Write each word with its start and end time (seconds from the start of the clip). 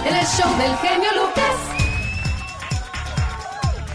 El 0.05 0.25
show 0.25 0.57
del 0.57 0.75
genio 0.77 1.09
Lucas. 1.15 1.55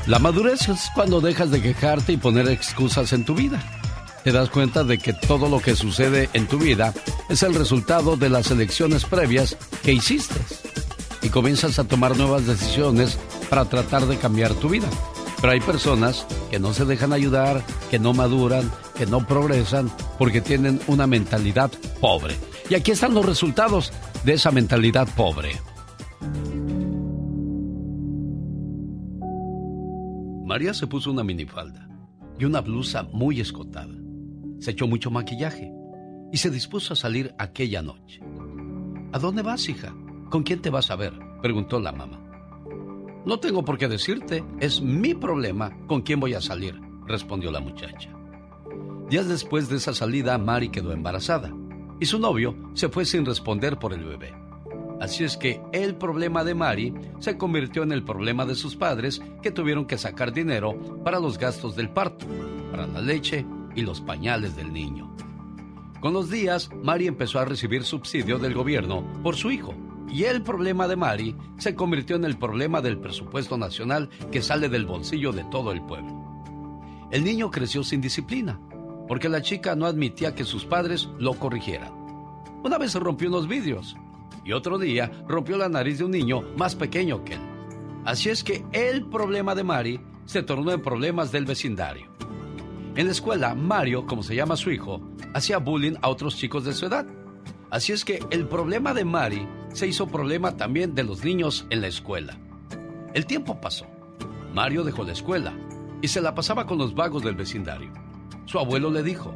La 0.06 0.18
madurez 0.18 0.68
es 0.68 0.88
cuando 0.94 1.20
dejas 1.20 1.50
de 1.50 1.60
quejarte 1.60 2.12
y 2.12 2.16
poner 2.16 2.48
excusas 2.48 3.12
en 3.12 3.24
tu 3.24 3.34
vida. 3.34 3.60
Te 4.24 4.32
das 4.32 4.50
cuenta 4.50 4.84
de 4.84 4.98
que 4.98 5.12
todo 5.12 5.48
lo 5.48 5.60
que 5.60 5.76
sucede 5.76 6.30
en 6.32 6.46
tu 6.46 6.58
vida 6.58 6.94
es 7.28 7.42
el 7.42 7.54
resultado 7.54 8.16
de 8.16 8.28
las 8.28 8.50
elecciones 8.50 9.04
previas 9.04 9.56
que 9.82 9.92
hiciste. 9.92 10.40
Y 11.26 11.28
comienzas 11.28 11.80
a 11.80 11.84
tomar 11.88 12.16
nuevas 12.16 12.46
decisiones 12.46 13.18
para 13.50 13.64
tratar 13.64 14.06
de 14.06 14.16
cambiar 14.16 14.54
tu 14.54 14.68
vida. 14.68 14.88
Pero 15.40 15.52
hay 15.52 15.58
personas 15.58 16.24
que 16.52 16.60
no 16.60 16.72
se 16.72 16.84
dejan 16.84 17.12
ayudar, 17.12 17.64
que 17.90 17.98
no 17.98 18.14
maduran, 18.14 18.70
que 18.96 19.06
no 19.06 19.26
progresan 19.26 19.90
porque 20.18 20.40
tienen 20.40 20.78
una 20.86 21.08
mentalidad 21.08 21.72
pobre. 22.00 22.36
Y 22.70 22.76
aquí 22.76 22.92
están 22.92 23.12
los 23.12 23.26
resultados 23.26 23.92
de 24.24 24.34
esa 24.34 24.52
mentalidad 24.52 25.08
pobre. 25.16 25.60
María 30.44 30.74
se 30.74 30.86
puso 30.86 31.10
una 31.10 31.24
minifalda 31.24 31.88
y 32.38 32.44
una 32.44 32.60
blusa 32.60 33.02
muy 33.02 33.40
escotada. 33.40 33.96
Se 34.60 34.70
echó 34.70 34.86
mucho 34.86 35.10
maquillaje 35.10 35.72
y 36.32 36.36
se 36.36 36.50
dispuso 36.50 36.92
a 36.92 36.96
salir 36.96 37.34
aquella 37.36 37.82
noche. 37.82 38.20
¿A 39.12 39.18
dónde 39.18 39.42
vas, 39.42 39.68
hija? 39.68 39.92
¿Con 40.30 40.42
quién 40.42 40.60
te 40.60 40.70
vas 40.70 40.90
a 40.90 40.96
ver? 40.96 41.12
preguntó 41.40 41.78
la 41.78 41.92
mamá. 41.92 42.20
No 43.24 43.38
tengo 43.38 43.64
por 43.64 43.78
qué 43.78 43.88
decirte, 43.88 44.44
es 44.60 44.80
mi 44.80 45.14
problema 45.14 45.76
con 45.86 46.02
quién 46.02 46.20
voy 46.20 46.34
a 46.34 46.40
salir, 46.40 46.80
respondió 47.06 47.50
la 47.50 47.60
muchacha. 47.60 48.10
Días 49.08 49.28
después 49.28 49.68
de 49.68 49.76
esa 49.76 49.94
salida, 49.94 50.36
Mari 50.38 50.68
quedó 50.68 50.92
embarazada 50.92 51.52
y 52.00 52.06
su 52.06 52.18
novio 52.18 52.56
se 52.74 52.88
fue 52.88 53.04
sin 53.04 53.24
responder 53.24 53.78
por 53.78 53.92
el 53.92 54.04
bebé. 54.04 54.34
Así 55.00 55.24
es 55.24 55.36
que 55.36 55.60
el 55.72 55.94
problema 55.94 56.42
de 56.42 56.54
Mari 56.54 56.94
se 57.20 57.36
convirtió 57.36 57.82
en 57.82 57.92
el 57.92 58.02
problema 58.02 58.46
de 58.46 58.54
sus 58.54 58.76
padres 58.76 59.22
que 59.42 59.50
tuvieron 59.50 59.86
que 59.86 59.98
sacar 59.98 60.32
dinero 60.32 60.76
para 61.04 61.20
los 61.20 61.38
gastos 61.38 61.76
del 61.76 61.90
parto, 61.90 62.26
para 62.70 62.86
la 62.86 63.00
leche 63.00 63.44
y 63.74 63.82
los 63.82 64.00
pañales 64.00 64.56
del 64.56 64.72
niño. 64.72 65.14
Con 66.00 66.12
los 66.12 66.30
días, 66.30 66.70
Mari 66.82 67.06
empezó 67.06 67.38
a 67.38 67.44
recibir 67.44 67.84
subsidio 67.84 68.38
del 68.38 68.54
gobierno 68.54 69.04
por 69.22 69.36
su 69.36 69.50
hijo. 69.50 69.74
Y 70.08 70.24
el 70.24 70.42
problema 70.42 70.88
de 70.88 70.96
Mari 70.96 71.36
se 71.58 71.74
convirtió 71.74 72.16
en 72.16 72.24
el 72.24 72.38
problema 72.38 72.80
del 72.80 72.98
presupuesto 72.98 73.58
nacional 73.58 74.08
que 74.30 74.42
sale 74.42 74.68
del 74.68 74.86
bolsillo 74.86 75.32
de 75.32 75.44
todo 75.44 75.72
el 75.72 75.82
pueblo. 75.82 76.24
El 77.10 77.24
niño 77.24 77.50
creció 77.50 77.84
sin 77.84 78.00
disciplina, 78.00 78.60
porque 79.08 79.28
la 79.28 79.42
chica 79.42 79.74
no 79.74 79.86
admitía 79.86 80.34
que 80.34 80.44
sus 80.44 80.64
padres 80.64 81.08
lo 81.18 81.34
corrigieran. 81.34 81.92
Una 82.64 82.78
vez 82.78 82.94
rompió 82.94 83.28
unos 83.28 83.46
vidrios 83.46 83.96
y 84.44 84.52
otro 84.52 84.78
día 84.78 85.10
rompió 85.28 85.56
la 85.56 85.68
nariz 85.68 85.98
de 85.98 86.04
un 86.04 86.10
niño 86.12 86.42
más 86.56 86.74
pequeño 86.74 87.24
que 87.24 87.34
él. 87.34 87.40
Así 88.04 88.28
es 88.28 88.44
que 88.44 88.64
el 88.72 89.04
problema 89.06 89.54
de 89.54 89.64
Mari 89.64 90.00
se 90.24 90.42
tornó 90.42 90.72
en 90.72 90.82
problemas 90.82 91.32
del 91.32 91.44
vecindario. 91.44 92.06
En 92.94 93.06
la 93.06 93.12
escuela, 93.12 93.54
Mario, 93.54 94.06
como 94.06 94.22
se 94.22 94.34
llama 94.34 94.56
su 94.56 94.70
hijo, 94.70 95.00
hacía 95.34 95.58
bullying 95.58 95.96
a 96.00 96.08
otros 96.08 96.36
chicos 96.36 96.64
de 96.64 96.72
su 96.72 96.86
edad. 96.86 97.06
Así 97.70 97.92
es 97.92 98.04
que 98.04 98.20
el 98.30 98.48
problema 98.48 98.94
de 98.94 99.04
Mari 99.04 99.46
se 99.76 99.86
hizo 99.86 100.06
problema 100.06 100.56
también 100.56 100.94
de 100.94 101.04
los 101.04 101.22
niños 101.22 101.66
en 101.68 101.82
la 101.82 101.88
escuela. 101.88 102.38
El 103.12 103.26
tiempo 103.26 103.60
pasó. 103.60 103.86
Mario 104.54 104.84
dejó 104.84 105.04
la 105.04 105.12
escuela 105.12 105.52
y 106.00 106.08
se 106.08 106.22
la 106.22 106.34
pasaba 106.34 106.66
con 106.66 106.78
los 106.78 106.94
vagos 106.94 107.22
del 107.22 107.34
vecindario. 107.34 107.92
Su 108.46 108.58
abuelo 108.58 108.90
le 108.90 109.02
dijo, 109.02 109.34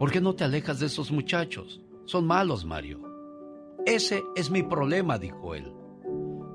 ¿por 0.00 0.10
qué 0.10 0.20
no 0.20 0.34
te 0.34 0.42
alejas 0.42 0.80
de 0.80 0.86
esos 0.86 1.12
muchachos? 1.12 1.80
Son 2.06 2.26
malos, 2.26 2.64
Mario. 2.64 3.02
Ese 3.86 4.24
es 4.34 4.50
mi 4.50 4.64
problema, 4.64 5.16
dijo 5.16 5.54
él. 5.54 5.72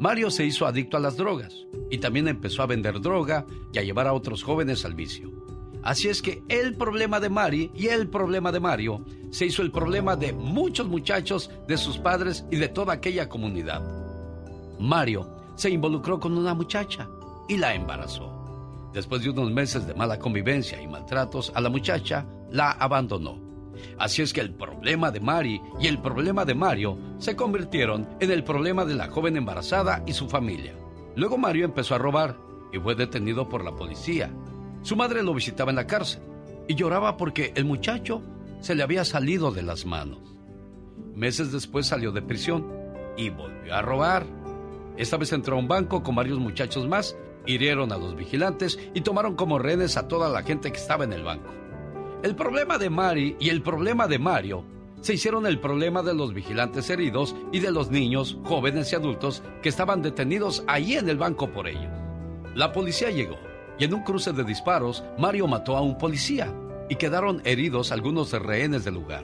Mario 0.02 0.30
se 0.30 0.46
hizo 0.46 0.66
adicto 0.66 0.98
a 0.98 1.00
las 1.00 1.16
drogas 1.16 1.66
y 1.90 2.00
también 2.00 2.28
empezó 2.28 2.62
a 2.62 2.68
vender 2.68 3.00
droga 3.00 3.46
y 3.72 3.80
a 3.80 3.84
llevar 3.84 4.08
a 4.08 4.14
otros 4.14 4.44
jóvenes 4.44 4.84
al 4.84 4.96
vicio. 4.96 5.32
Así 5.88 6.10
es 6.10 6.22
que 6.22 6.44
el 6.50 6.76
problema 6.76 7.22
de 7.22 7.30
Mari 7.30 7.72
y 7.74 7.88
el 7.88 8.10
problema 8.10 8.52
de 8.52 8.60
Mario 8.60 9.06
se 9.32 9.46
hizo 9.46 9.62
el 9.62 9.72
problema 9.72 10.18
de 10.18 10.34
muchos 10.34 10.86
muchachos, 10.86 11.50
de 11.66 11.78
sus 11.78 11.98
padres 11.98 12.44
y 12.52 12.58
de 12.58 12.68
toda 12.68 12.92
aquella 12.92 13.30
comunidad. 13.30 13.82
Mario 14.82 15.30
se 15.56 15.70
involucró 15.70 16.20
con 16.20 16.38
una 16.38 16.54
muchacha 16.54 17.08
y 17.48 17.56
la 17.56 17.74
embarazó. 17.74 18.90
Después 18.92 19.24
de 19.24 19.30
unos 19.30 19.50
meses 19.50 19.88
de 19.88 19.94
mala 19.94 20.20
convivencia 20.20 20.82
y 20.82 20.90
maltratos 20.90 21.54
a 21.56 21.62
la 21.62 21.70
muchacha, 21.70 22.26
la 22.52 22.72
abandonó. 22.72 23.40
Así 23.98 24.22
es 24.22 24.34
que 24.34 24.42
el 24.42 24.54
problema 24.54 25.10
de 25.10 25.22
Mari 25.22 25.62
y 25.80 25.88
el 25.88 26.02
problema 26.02 26.44
de 26.44 26.54
Mario 26.54 26.98
se 27.18 27.38
convirtieron 27.38 28.10
en 28.20 28.32
el 28.32 28.44
problema 28.44 28.84
de 28.84 28.96
la 28.96 29.08
joven 29.08 29.38
embarazada 29.38 30.04
y 30.06 30.12
su 30.12 30.28
familia. 30.28 30.74
Luego 31.16 31.38
Mario 31.38 31.64
empezó 31.64 31.96
a 31.96 31.98
robar 31.98 32.38
y 32.74 32.78
fue 32.78 32.94
detenido 32.94 33.48
por 33.48 33.64
la 33.64 33.74
policía. 33.74 34.30
Su 34.82 34.96
madre 34.96 35.24
lo 35.24 35.34
visitaba 35.34 35.72
en 35.72 35.76
la 35.78 35.88
cárcel 35.88 36.22
y 36.68 36.76
lloraba 36.76 37.18
porque 37.18 37.52
el 37.56 37.66
muchacho 37.66 38.22
se 38.60 38.76
le 38.76 38.84
había 38.84 39.06
salido 39.06 39.52
de 39.52 39.64
las 39.64 39.86
manos. 39.86 40.20
Meses 41.16 41.52
después 41.52 41.88
salió 41.88 42.12
de 42.12 42.22
prisión 42.22 42.66
y 43.16 43.30
volvió 43.30 43.74
a 43.74 43.82
robar. 43.82 44.26
Esta 44.98 45.18
vez 45.18 45.32
entró 45.34 45.56
a 45.56 45.60
un 45.60 45.68
banco 45.68 46.04
con 46.04 46.16
varios 46.16 46.40
muchachos 46.40 46.88
más, 46.88 47.16
hirieron 47.46 47.92
a 47.92 47.98
los 47.98 48.16
vigilantes 48.16 48.80
y 48.94 49.02
tomaron 49.02 49.36
como 49.36 49.60
rehenes 49.60 49.98
a 49.98 50.08
toda 50.08 50.30
la 50.30 50.44
gente 50.44 50.72
que 50.72 50.78
estaba 50.78 51.04
en 51.04 51.14
el 51.14 51.24
banco. 51.24 51.52
El 52.24 52.36
problema 52.36 52.78
de 52.78 52.90
Mari 52.90 53.36
y 53.40 53.50
el 53.50 53.62
problema 53.62 54.08
de 54.08 54.20
Mario 54.20 54.66
se 55.02 55.14
hicieron 55.14 55.46
el 55.46 55.60
problema 55.60 56.02
de 56.02 56.16
los 56.16 56.34
vigilantes 56.34 56.90
heridos 56.90 57.36
y 57.52 57.60
de 57.60 57.72
los 57.72 57.92
niños, 57.92 58.38
jóvenes 58.44 58.92
y 58.92 58.96
adultos 58.96 59.44
que 59.62 59.70
estaban 59.70 60.02
detenidos 60.02 60.64
ahí 60.68 60.94
en 60.96 61.08
el 61.10 61.18
banco 61.18 61.52
por 61.52 61.68
ellos. 61.68 61.92
La 62.56 62.74
policía 62.74 63.12
llegó 63.12 63.38
y 63.80 63.84
en 63.86 63.94
un 63.94 64.04
cruce 64.04 64.34
de 64.34 64.44
disparos 64.44 65.04
Mario 65.18 65.48
mató 65.48 65.78
a 65.78 65.82
un 65.82 65.98
policía 65.98 66.54
y 66.90 66.96
quedaron 66.96 67.42
heridos 67.46 67.92
algunos 67.92 68.32
rehenes 68.32 68.86
del 68.86 68.96
lugar. 68.96 69.24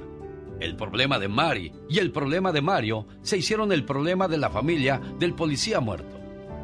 El 0.60 0.76
problema 0.76 1.20
de 1.20 1.28
Mari 1.28 1.74
y 1.90 2.00
el 2.00 2.12
problema 2.12 2.52
de 2.52 2.62
Mario 2.62 3.08
se 3.22 3.38
hicieron 3.38 3.72
el 3.72 3.84
problema 3.86 4.28
de 4.28 4.38
la 4.38 4.50
familia 4.50 5.02
del 5.20 5.34
policía 5.34 5.80
muerto, 5.80 6.20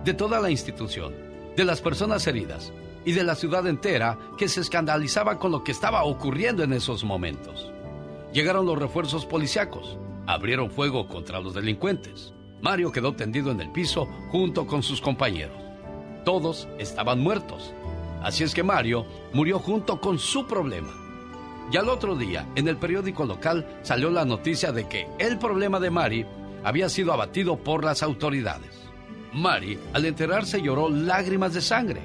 de 0.06 0.14
toda 0.14 0.40
la 0.40 0.52
institución, 0.52 1.14
de 1.56 1.66
las 1.66 1.82
personas 1.82 2.26
heridas 2.28 2.72
y 3.06 3.12
de 3.12 3.24
la 3.24 3.36
ciudad 3.36 3.68
entera 3.68 4.18
que 4.38 4.48
se 4.48 4.62
escandalizaba 4.62 5.40
con 5.40 5.52
lo 5.52 5.64
que 5.64 5.72
estaba 5.72 6.04
ocurriendo 6.04 6.64
en 6.64 6.74
esos 6.74 7.04
momentos. 7.04 7.72
Llegaron 8.32 8.66
los 8.66 8.78
refuerzos 8.78 9.26
policíacos, 9.26 9.98
abrieron 10.28 10.70
fuego 10.70 11.08
contra 11.08 11.40
los 11.40 11.56
delincuentes. 11.56 12.34
Mario 12.62 12.92
quedó 12.92 13.14
tendido 13.14 13.52
en 13.52 13.62
el 13.62 13.72
piso 13.72 14.06
junto 14.32 14.68
con 14.68 14.84
sus 14.84 15.02
compañeros. 15.02 15.69
Todos 16.30 16.68
estaban 16.78 17.22
muertos. 17.22 17.74
Así 18.22 18.44
es 18.44 18.54
que 18.54 18.62
Mario 18.62 19.04
murió 19.34 19.58
junto 19.58 20.00
con 20.00 20.20
su 20.20 20.46
problema. 20.46 20.94
Y 21.72 21.78
al 21.78 21.90
otro 21.90 22.16
día, 22.16 22.48
en 22.54 22.68
el 22.68 22.78
periódico 22.78 23.26
local 23.26 23.80
salió 23.82 24.12
la 24.12 24.26
noticia 24.26 24.72
de 24.72 24.88
que 24.88 25.08
el 25.18 25.40
problema 25.40 25.80
de 25.80 25.90
Mari 25.90 26.28
había 26.64 26.88
sido 26.88 27.14
abatido 27.14 27.58
por 27.58 27.84
las 27.84 28.04
autoridades. 28.04 28.88
Mari, 29.34 29.80
al 29.92 30.06
enterarse, 30.06 30.62
lloró 30.62 30.88
lágrimas 30.88 31.56
de 31.56 31.62
sangre 31.62 32.02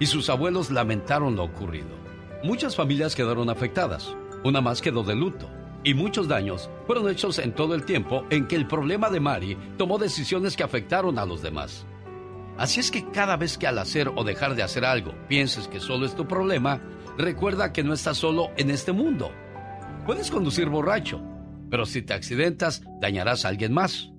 y 0.00 0.06
sus 0.06 0.28
abuelos 0.28 0.72
lamentaron 0.72 1.36
lo 1.36 1.44
ocurrido. 1.44 1.94
Muchas 2.42 2.74
familias 2.74 3.14
quedaron 3.14 3.48
afectadas, 3.48 4.12
una 4.42 4.60
más 4.60 4.82
quedó 4.82 5.04
de 5.04 5.14
luto 5.14 5.48
y 5.84 5.94
muchos 5.94 6.26
daños 6.26 6.68
fueron 6.88 7.08
hechos 7.08 7.38
en 7.38 7.54
todo 7.54 7.76
el 7.76 7.84
tiempo 7.84 8.24
en 8.30 8.48
que 8.48 8.56
el 8.56 8.66
problema 8.66 9.08
de 9.08 9.20
Mari 9.20 9.56
tomó 9.76 9.98
decisiones 9.98 10.56
que 10.56 10.64
afectaron 10.64 11.16
a 11.16 11.24
los 11.24 11.42
demás. 11.42 11.86
Así 12.58 12.80
es 12.80 12.90
que 12.90 13.08
cada 13.10 13.36
vez 13.36 13.56
que 13.56 13.68
al 13.68 13.78
hacer 13.78 14.10
o 14.16 14.24
dejar 14.24 14.56
de 14.56 14.64
hacer 14.64 14.84
algo 14.84 15.14
pienses 15.28 15.68
que 15.68 15.78
solo 15.78 16.04
es 16.04 16.16
tu 16.16 16.26
problema, 16.26 16.82
recuerda 17.16 17.72
que 17.72 17.84
no 17.84 17.94
estás 17.94 18.16
solo 18.16 18.50
en 18.56 18.70
este 18.70 18.90
mundo. 18.90 19.30
Puedes 20.04 20.28
conducir 20.28 20.68
borracho, 20.68 21.22
pero 21.70 21.86
si 21.86 22.02
te 22.02 22.14
accidentas 22.14 22.82
dañarás 23.00 23.44
a 23.44 23.48
alguien 23.48 23.72
más. 23.72 24.10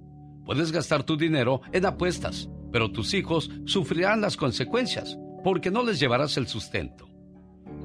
Puedes 0.46 0.72
gastar 0.72 1.04
tu 1.04 1.18
dinero 1.18 1.62
en 1.74 1.86
apuestas, 1.86 2.50
pero 2.72 2.92
tus 2.92 3.14
hijos 3.14 3.52
sufrirán 3.66 4.22
las 4.22 4.38
consecuencias 4.38 5.18
porque 5.44 5.70
no 5.70 5.84
les 5.84 6.00
llevarás 6.00 6.38
el 6.38 6.48
sustento. 6.48 7.10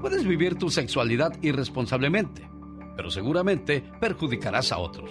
Puedes 0.00 0.24
vivir 0.24 0.54
tu 0.54 0.70
sexualidad 0.70 1.32
irresponsablemente, 1.42 2.48
pero 2.96 3.10
seguramente 3.10 3.82
perjudicarás 4.00 4.70
a 4.70 4.78
otros. 4.78 5.10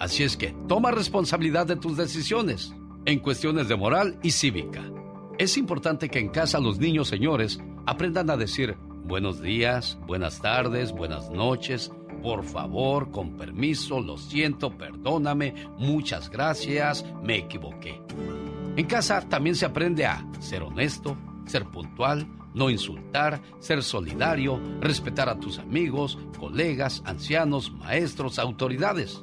Así 0.00 0.24
es 0.24 0.36
que 0.36 0.56
toma 0.66 0.90
responsabilidad 0.90 1.66
de 1.66 1.76
tus 1.76 1.96
decisiones 1.96 2.74
en 3.04 3.18
cuestiones 3.18 3.68
de 3.68 3.76
moral 3.76 4.18
y 4.22 4.30
cívica. 4.30 4.82
Es 5.38 5.56
importante 5.56 6.08
que 6.08 6.18
en 6.18 6.28
casa 6.28 6.60
los 6.60 6.78
niños 6.78 7.08
señores 7.08 7.60
aprendan 7.86 8.30
a 8.30 8.36
decir 8.36 8.76
buenos 9.04 9.40
días, 9.40 9.98
buenas 10.06 10.40
tardes, 10.40 10.92
buenas 10.92 11.30
noches, 11.30 11.90
por 12.22 12.44
favor, 12.44 13.10
con 13.10 13.36
permiso, 13.36 14.00
lo 14.00 14.16
siento, 14.16 14.70
perdóname, 14.70 15.54
muchas 15.78 16.30
gracias, 16.30 17.04
me 17.22 17.38
equivoqué. 17.38 18.00
En 18.76 18.86
casa 18.86 19.20
también 19.28 19.56
se 19.56 19.66
aprende 19.66 20.06
a 20.06 20.24
ser 20.38 20.62
honesto, 20.62 21.16
ser 21.46 21.66
puntual, 21.66 22.26
no 22.54 22.70
insultar, 22.70 23.40
ser 23.58 23.82
solidario, 23.82 24.60
respetar 24.80 25.28
a 25.28 25.38
tus 25.38 25.58
amigos, 25.58 26.18
colegas, 26.38 27.02
ancianos, 27.04 27.72
maestros, 27.72 28.38
autoridades. 28.38 29.22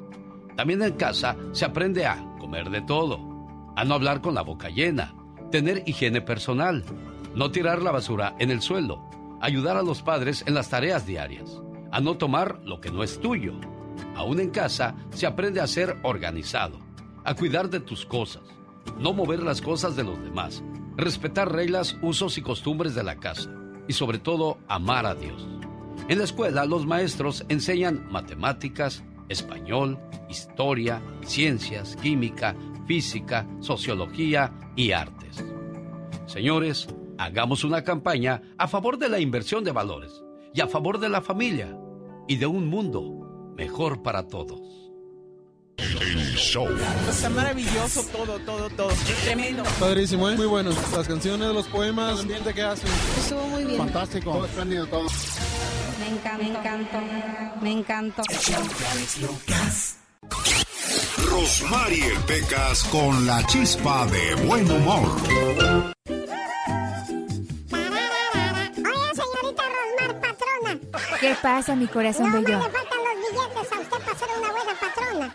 También 0.56 0.82
en 0.82 0.92
casa 0.92 1.36
se 1.52 1.64
aprende 1.64 2.04
a 2.04 2.36
comer 2.38 2.70
de 2.70 2.82
todo, 2.82 3.29
a 3.76 3.84
no 3.84 3.94
hablar 3.94 4.20
con 4.20 4.34
la 4.34 4.42
boca 4.42 4.68
llena, 4.68 5.14
tener 5.50 5.82
higiene 5.86 6.20
personal, 6.20 6.84
no 7.34 7.50
tirar 7.50 7.82
la 7.82 7.92
basura 7.92 8.34
en 8.38 8.50
el 8.50 8.62
suelo, 8.62 9.02
ayudar 9.40 9.76
a 9.76 9.82
los 9.82 10.02
padres 10.02 10.44
en 10.46 10.54
las 10.54 10.68
tareas 10.68 11.06
diarias, 11.06 11.60
a 11.90 12.00
no 12.00 12.16
tomar 12.16 12.60
lo 12.64 12.80
que 12.80 12.90
no 12.90 13.02
es 13.02 13.20
tuyo. 13.20 13.54
Aún 14.16 14.40
en 14.40 14.50
casa 14.50 14.94
se 15.10 15.26
aprende 15.26 15.60
a 15.60 15.66
ser 15.66 15.96
organizado, 16.02 16.78
a 17.24 17.34
cuidar 17.34 17.70
de 17.70 17.80
tus 17.80 18.06
cosas, 18.06 18.42
no 18.98 19.12
mover 19.12 19.42
las 19.42 19.60
cosas 19.60 19.96
de 19.96 20.04
los 20.04 20.22
demás, 20.22 20.62
respetar 20.96 21.52
reglas, 21.52 21.96
usos 22.02 22.38
y 22.38 22.42
costumbres 22.42 22.94
de 22.94 23.02
la 23.02 23.16
casa 23.16 23.50
y 23.88 23.92
sobre 23.92 24.18
todo 24.18 24.58
amar 24.68 25.06
a 25.06 25.14
Dios. 25.14 25.48
En 26.08 26.18
la 26.18 26.24
escuela 26.24 26.64
los 26.64 26.86
maestros 26.86 27.44
enseñan 27.48 28.06
matemáticas, 28.10 29.04
español, 29.28 29.98
historia, 30.28 31.00
ciencias, 31.22 31.96
química, 31.96 32.54
física, 32.90 33.46
sociología 33.60 34.52
y 34.74 34.90
artes. 34.90 35.44
Señores, 36.26 36.88
hagamos 37.18 37.62
una 37.62 37.84
campaña 37.84 38.42
a 38.58 38.66
favor 38.66 38.98
de 38.98 39.08
la 39.08 39.20
inversión 39.20 39.62
de 39.62 39.70
valores 39.70 40.10
y 40.52 40.60
a 40.60 40.66
favor 40.66 40.98
de 40.98 41.08
la 41.08 41.20
familia 41.20 41.78
y 42.26 42.34
de 42.34 42.46
un 42.46 42.66
mundo 42.66 43.52
mejor 43.56 44.02
para 44.02 44.26
todos. 44.26 44.60
El 45.78 46.34
show. 46.34 46.66
Está 47.08 47.30
maravilloso 47.30 48.02
todo, 48.10 48.40
todo, 48.40 48.68
todo. 48.70 48.92
Tremendo. 49.24 49.62
Padrísimo, 49.78 50.28
¿eh? 50.28 50.34
Muy 50.36 50.46
bueno. 50.46 50.70
Las 50.92 51.06
canciones, 51.06 51.54
los 51.54 51.68
poemas, 51.68 52.14
el 52.14 52.20
ambiente 52.22 52.52
que 52.52 52.62
hacen. 52.62 52.90
Estuvo 53.20 53.46
muy 53.46 53.66
bien. 53.66 53.78
Fantástico. 53.78 54.32
Todo 54.32 54.46
espléndido, 54.46 54.86
todo. 54.88 55.06
Me 56.00 56.08
encanta, 56.08 56.38
me 56.38 56.48
encantó. 56.48 56.98
Me 57.62 57.70
encantó. 57.70 58.22
Rosmarie 61.30 62.10
Pecas 62.26 62.82
con 62.84 63.24
la 63.24 63.46
chispa 63.46 64.04
de 64.06 64.34
buen 64.46 64.68
humor. 64.70 65.08
Oye, 68.88 69.10
señorita 69.14 69.62
Rosmar, 69.76 70.20
patrona. 70.20 70.72
¿Qué 71.20 71.36
pasa, 71.40 71.76
mi 71.76 71.86
corazón 71.86 72.32
no, 72.32 72.42
bello? 72.42 72.58
No, 72.58 72.64
le 72.66 72.70
faltan 72.72 72.98
los 72.98 73.14
billetes 73.16 73.72
a 73.72 73.80
usted 73.80 73.98
para 74.04 74.18
ser 74.18 74.28
una 74.38 74.50
buena 74.50 74.74
patrona. 74.80 75.34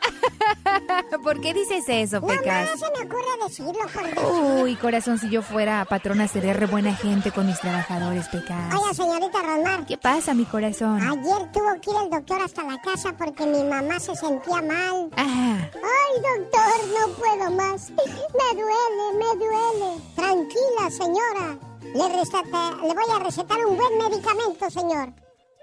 ¿Por 1.23 1.41
qué 1.41 1.53
dices 1.53 1.83
eso, 1.87 2.21
Pecas? 2.21 2.69
no 2.71 2.77
se 2.77 2.91
me 2.93 3.05
ocurre 3.05 3.25
decirlo 3.47 3.73
por. 3.93 4.63
Uy, 4.63 4.75
corazón, 4.75 5.17
si 5.19 5.29
yo 5.29 5.41
fuera 5.41 5.85
patrona 5.85 6.27
sería 6.27 6.53
re 6.53 6.65
buena 6.65 6.93
gente 6.95 7.31
con 7.31 7.45
mis 7.47 7.59
trabajadores, 7.59 8.27
Pecas. 8.29 8.73
Oiga, 8.73 8.93
señorita 8.93 9.41
Rosmar. 9.41 9.85
¿Qué 9.85 9.97
pasa, 9.97 10.33
mi 10.33 10.45
corazón? 10.45 11.01
Ayer 11.01 11.51
tuvo 11.51 11.73
que 11.81 11.91
ir 11.91 11.97
el 12.03 12.09
doctor 12.09 12.41
hasta 12.41 12.63
la 12.63 12.81
casa 12.81 13.13
porque 13.17 13.45
mi 13.45 13.63
mamá 13.63 13.99
se 13.99 14.15
sentía 14.15 14.61
mal. 14.61 15.09
Ah, 15.17 15.57
Ay, 15.73 16.21
doctor, 16.21 16.87
no 16.99 17.13
puedo 17.15 17.51
más. 17.51 17.89
Me 18.35 18.61
duele, 18.61 19.17
me 19.17 19.45
duele. 19.45 20.01
Tranquila, 20.15 20.89
señora. 20.89 21.57
Le, 21.81 22.17
receta- 22.19 22.75
le 22.81 22.93
voy 22.93 23.15
a 23.15 23.23
recetar 23.23 23.65
un 23.65 23.77
buen 23.77 23.97
medicamento, 23.97 24.69
señor. 24.69 25.13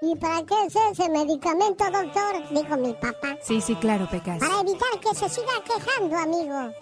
¿Y 0.05 0.17
para 0.17 0.43
qué 0.43 0.67
es 0.67 0.75
ese 0.91 1.09
medicamento, 1.09 1.85
doctor? 1.85 2.43
Dijo 2.51 2.77
mi 2.77 2.93
papá. 2.95 3.37
sí, 3.41 3.61
sí, 3.61 3.77
claro, 3.77 4.09
Pecas. 4.11 4.41
Para 4.41 4.59
evitar 4.61 4.89
que 5.01 5.15
se 5.15 5.29
siga 5.29 5.53
quejando, 5.65 6.19
amigo. 6.19 6.73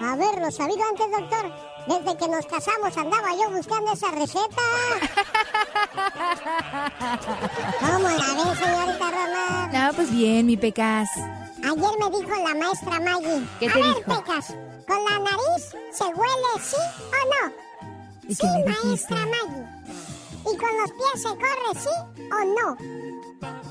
Haberlo 0.00 0.50
sabido 0.50 0.80
antes, 0.88 1.06
doctor. 1.10 1.52
Desde 1.86 2.16
que 2.16 2.28
nos 2.28 2.46
casamos 2.46 2.96
andaba 2.96 3.34
yo 3.34 3.50
buscando 3.50 3.92
esa 3.92 4.10
receta. 4.12 4.62
¿Cómo 7.80 8.08
la 8.08 8.14
ve, 8.14 8.56
señorita 8.56 9.10
Romar? 9.10 9.70
No, 9.72 9.92
pues 9.94 10.10
bien, 10.10 10.46
mi 10.46 10.56
Pecas. 10.56 11.10
Ayer 11.62 11.98
me 11.98 12.08
dijo 12.18 12.34
la 12.42 12.54
maestra 12.54 13.00
Maggie. 13.00 13.46
¿Qué 13.60 13.68
A 13.68 13.72
te 13.72 13.82
ver, 13.82 13.94
dijo? 13.96 14.22
Pecas, 14.22 14.46
¿con 14.86 15.04
la 15.04 15.18
nariz 15.18 15.74
se 15.92 16.04
huele 16.04 16.60
sí 16.62 16.76
o 17.06 17.08
no? 17.28 17.52
¿Y 18.28 18.34
sí, 18.34 18.46
maestra 18.66 19.18
Maggie. 19.26 19.66
¿Y 20.42 20.56
con 20.56 20.78
los 20.80 20.90
pies 20.90 21.22
se 21.22 21.28
corre 21.28 21.80
sí 21.80 21.88
o 22.18 22.44
no? 22.44 22.76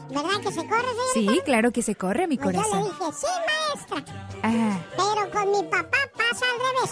¿Verdad 0.10 0.42
que 0.42 0.51
se 0.51 0.68
corre, 0.68 0.88
señorita? 1.13 1.34
Sí, 1.34 1.42
claro 1.46 1.72
que 1.72 1.82
se 1.82 1.96
corre, 1.96 2.28
mi 2.28 2.38
Pues 2.38 2.56
yo 2.56 2.62
le 2.62 2.68
corazón. 2.70 2.92
dije, 3.00 3.12
sí, 3.13 3.28
maestra. 3.96 4.16
Ah, 4.44 4.78
Pero 4.98 5.32
con 5.32 5.51
mi 5.51 5.63
papá 5.70 5.98
pasa 6.18 6.46
al 6.46 6.60
revés. 6.60 6.92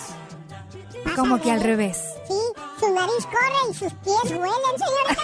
Pasa 1.03 1.15
como 1.15 1.41
que 1.41 1.51
al 1.51 1.61
revés. 1.61 1.97
Sí, 2.27 2.39
su 2.79 2.93
nariz 2.93 3.25
corre 3.25 3.71
y 3.71 3.73
sus 3.73 3.93
pies 3.93 4.23
huelen, 4.23 4.75
señorita. 4.77 5.23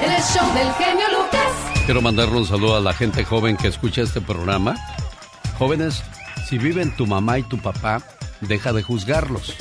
El 0.02 0.22
show 0.22 0.54
del 0.54 0.72
genio 0.74 1.06
Lucas. 1.22 1.82
Quiero 1.84 2.02
mandarle 2.02 2.36
un 2.38 2.46
saludo 2.46 2.76
a 2.76 2.80
la 2.80 2.92
gente 2.92 3.24
joven 3.24 3.56
que 3.56 3.68
escucha 3.68 4.02
este 4.02 4.20
programa. 4.20 4.74
Jóvenes, 5.58 6.02
si 6.48 6.58
viven 6.58 6.94
tu 6.96 7.06
mamá 7.06 7.38
y 7.38 7.42
tu 7.42 7.58
papá, 7.60 8.02
deja 8.40 8.72
de 8.72 8.82
juzgarlos. 8.82 9.54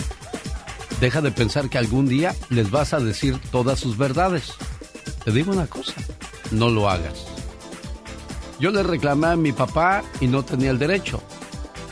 Deja 1.00 1.22
de 1.22 1.32
pensar 1.32 1.70
que 1.70 1.78
algún 1.78 2.08
día 2.08 2.36
les 2.50 2.72
vas 2.72 2.94
a 2.94 3.00
decir 3.00 3.40
todas 3.52 3.80
sus 3.80 3.98
verdades. 3.98 4.54
Te 5.24 5.32
digo 5.32 5.54
una 5.54 5.68
cosa, 5.68 5.94
no 6.52 6.70
lo 6.70 6.90
hagas. 6.90 7.26
Yo 8.60 8.72
le 8.72 8.84
reclamé 8.84 9.28
a 9.28 9.36
mi 9.38 9.54
papá 9.54 10.04
y 10.20 10.28
no 10.28 10.44
tenía 10.44 10.72
el 10.72 10.80
derecho, 10.80 11.22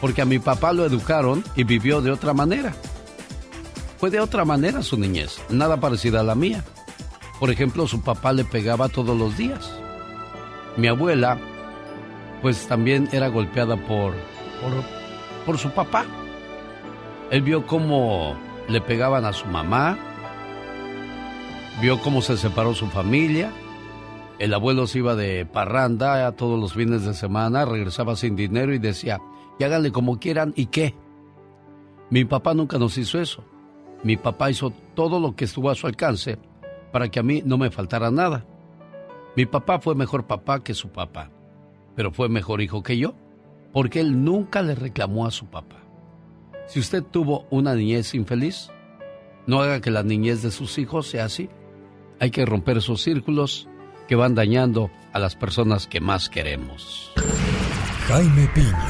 porque 0.02 0.22
a 0.22 0.26
mi 0.26 0.40
papá 0.40 0.74
lo 0.74 0.86
educaron 0.86 1.42
y 1.56 1.64
vivió 1.64 2.02
de 2.02 2.12
otra 2.12 2.34
manera. 2.34 2.76
Fue 3.98 4.10
de 4.10 4.20
otra 4.20 4.44
manera 4.44 4.84
su 4.84 4.98
niñez, 4.98 5.38
nada 5.50 5.80
parecida 5.80 6.20
a 6.20 6.24
la 6.24 6.36
mía. 6.36 6.66
Por 7.40 7.50
ejemplo, 7.50 7.88
su 7.88 8.02
papá 8.02 8.34
le 8.34 8.44
pegaba 8.44 8.90
todos 8.90 9.18
los 9.18 9.38
días. 9.38 9.72
Mi 10.76 10.88
abuela, 10.88 11.40
pues 12.42 12.68
también 12.68 13.08
era 13.14 13.30
golpeada 13.30 13.78
por, 13.78 14.14
por, 14.62 14.84
por 15.46 15.58
su 15.58 15.72
papá. 15.72 16.06
Él 17.32 17.42
vio 17.42 17.66
cómo 17.66 18.38
le 18.68 18.82
pegaban 18.82 19.26
a 19.26 19.34
su 19.34 19.46
mamá, 19.48 19.98
vio 21.82 22.00
cómo 22.02 22.22
se 22.22 22.38
separó 22.38 22.74
su 22.74 22.88
familia. 22.88 23.52
El 24.40 24.54
abuelo 24.54 24.88
se 24.88 25.00
iba 25.00 25.16
de 25.16 25.46
parranda 25.46 26.28
a 26.28 26.32
todos 26.34 26.60
los 26.60 26.74
fines 26.74 27.06
de 27.06 27.14
semana, 27.14 27.66
regresaba 27.66 28.16
sin 28.16 28.36
dinero 28.36 28.74
y 28.74 28.80
decía, 28.80 29.20
y 29.58 29.64
háganle 29.64 29.92
como 29.92 30.20
quieran, 30.20 30.54
¿y 30.56 30.68
qué? 30.68 30.96
Mi 32.10 32.24
papá 32.24 32.54
nunca 32.54 32.78
nos 32.78 32.98
hizo 32.98 33.20
eso. 33.20 33.44
Mi 34.04 34.16
papá 34.16 34.52
hizo 34.52 34.72
todo 34.96 35.20
lo 35.20 35.36
que 35.36 35.46
estuvo 35.46 35.70
a 35.70 35.76
su 35.76 35.88
alcance 35.88 36.38
para 36.92 37.10
que 37.10 37.20
a 37.20 37.24
mí 37.24 37.42
no 37.44 37.58
me 37.58 37.72
faltara 37.72 38.12
nada. 38.12 38.46
Mi 39.36 39.46
papá 39.46 39.80
fue 39.80 39.96
mejor 39.96 40.28
papá 40.28 40.64
que 40.64 40.74
su 40.74 40.90
papá. 40.90 41.32
pero 41.96 42.12
fue 42.12 42.30
mejor 42.30 42.62
hijo 42.62 42.84
que 42.84 42.96
yo, 43.00 43.16
porque 43.74 44.00
él 44.00 44.24
nunca 44.24 44.62
le 44.62 44.76
reclamó 44.76 45.26
a 45.26 45.32
su 45.32 45.48
papá. 45.48 45.87
Si 46.68 46.80
usted 46.80 47.02
tuvo 47.02 47.48
una 47.50 47.74
niñez 47.76 48.14
infeliz, 48.14 48.70
no 49.46 49.62
haga 49.62 49.80
que 49.80 49.90
la 49.90 50.04
niñez 50.04 50.42
de 50.42 50.52
sus 50.52 50.78
hijos 50.78 51.08
sea 51.08 51.26
así. 51.26 51.50
Hay 52.20 52.30
que 52.30 52.46
romper 52.46 52.78
esos 52.78 53.02
círculos 53.02 53.70
que 54.08 54.16
van 54.16 54.36
dañando 54.36 54.92
a 55.14 55.20
las 55.20 55.36
personas 55.36 55.88
que 55.88 56.02
más 56.02 56.30
queremos. 56.30 57.12
Jaime 58.08 58.50
Piña, 58.54 58.88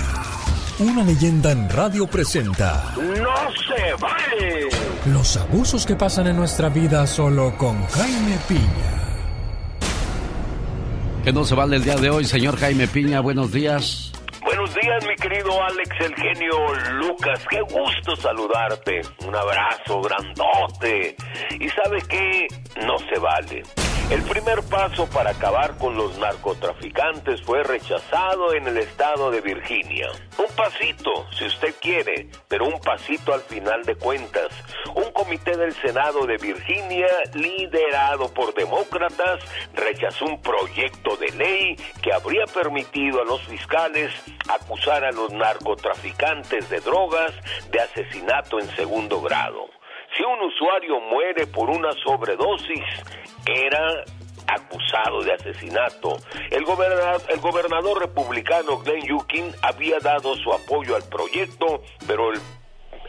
una 0.79 1.03
leyenda 1.03 1.51
en 1.51 1.69
radio 1.69 2.07
presenta. 2.07 2.95
¡No 2.95 3.05
se 3.05 4.01
vale! 4.01 4.69
Los 5.11 5.37
abusos 5.37 5.85
que 5.85 5.95
pasan 5.95 6.27
en 6.27 6.35
nuestra 6.35 6.69
vida 6.69 7.05
solo 7.05 7.55
con 7.57 7.85
Jaime 7.85 8.37
Piña. 8.47 8.97
Que 11.23 11.31
no 11.31 11.43
se 11.43 11.55
vale 11.55 11.75
el 11.75 11.83
día 11.83 11.95
de 11.95 12.09
hoy, 12.09 12.25
señor 12.25 12.57
Jaime 12.57 12.87
Piña. 12.87 13.19
Buenos 13.19 13.51
días. 13.51 14.11
Buenos 14.57 14.73
días, 14.73 15.05
mi 15.05 15.15
querido 15.15 15.63
Alex, 15.63 15.89
el 15.99 16.15
genio 16.15 16.57
Lucas. 16.93 17.45
Qué 17.47 17.61
gusto 17.61 18.15
saludarte. 18.15 19.01
Un 19.27 19.35
abrazo 19.35 20.01
grandote. 20.01 21.15
Y 21.59 21.69
sabe 21.69 22.01
qué? 22.09 22.47
No 22.83 22.97
se 22.97 23.19
vale. 23.19 23.61
El 24.09 24.23
primer 24.23 24.63
paso 24.69 25.05
para 25.09 25.31
acabar 25.31 25.77
con 25.77 25.97
los 25.97 26.17
narcotraficantes 26.17 27.41
fue 27.41 27.61
rechazado 27.63 28.53
en 28.53 28.65
el 28.65 28.77
estado 28.77 29.29
de 29.31 29.41
Virginia. 29.41 30.07
Un 30.37 30.55
pasito, 30.55 31.29
si 31.37 31.43
usted 31.43 31.75
quiere, 31.81 32.29
pero 32.47 32.67
un 32.67 32.79
pasito 32.79 33.33
al 33.33 33.41
final 33.41 33.83
de 33.83 33.95
cuentas. 33.95 34.47
Un 34.95 35.11
comité 35.11 35.57
del 35.57 35.73
Senado 35.73 36.25
de 36.25 36.37
Virginia, 36.37 37.07
liderado 37.33 38.33
por 38.33 38.53
demócratas, 38.53 39.43
rechazó 39.73 40.23
un 40.23 40.41
proyecto 40.41 41.17
de 41.17 41.29
ley 41.33 41.75
que 42.01 42.13
habría 42.13 42.45
permitido 42.45 43.21
a 43.21 43.25
los 43.25 43.41
fiscales 43.41 44.13
acusar 44.47 45.03
a 45.03 45.11
los 45.11 45.33
narcotraficantes 45.33 46.69
de 46.69 46.79
drogas 46.79 47.33
de 47.71 47.81
asesinato 47.81 48.57
en 48.57 48.73
segundo 48.77 49.19
grado. 49.19 49.67
Si 50.15 50.23
un 50.23 50.41
usuario 50.41 51.01
muere 51.01 51.45
por 51.45 51.69
una 51.69 51.91
sobredosis, 52.03 52.85
era 53.47 54.03
acusado 54.47 55.23
de 55.23 55.33
asesinato. 55.33 56.17
El 56.51 56.63
gobernador, 56.63 57.21
el 57.29 57.39
gobernador 57.39 57.99
republicano 57.99 58.79
Glenn 58.79 59.05
Youngkin 59.05 59.53
había 59.61 59.99
dado 59.99 60.35
su 60.35 60.53
apoyo 60.53 60.95
al 60.95 61.03
proyecto, 61.03 61.81
pero 62.07 62.31
el 62.31 62.39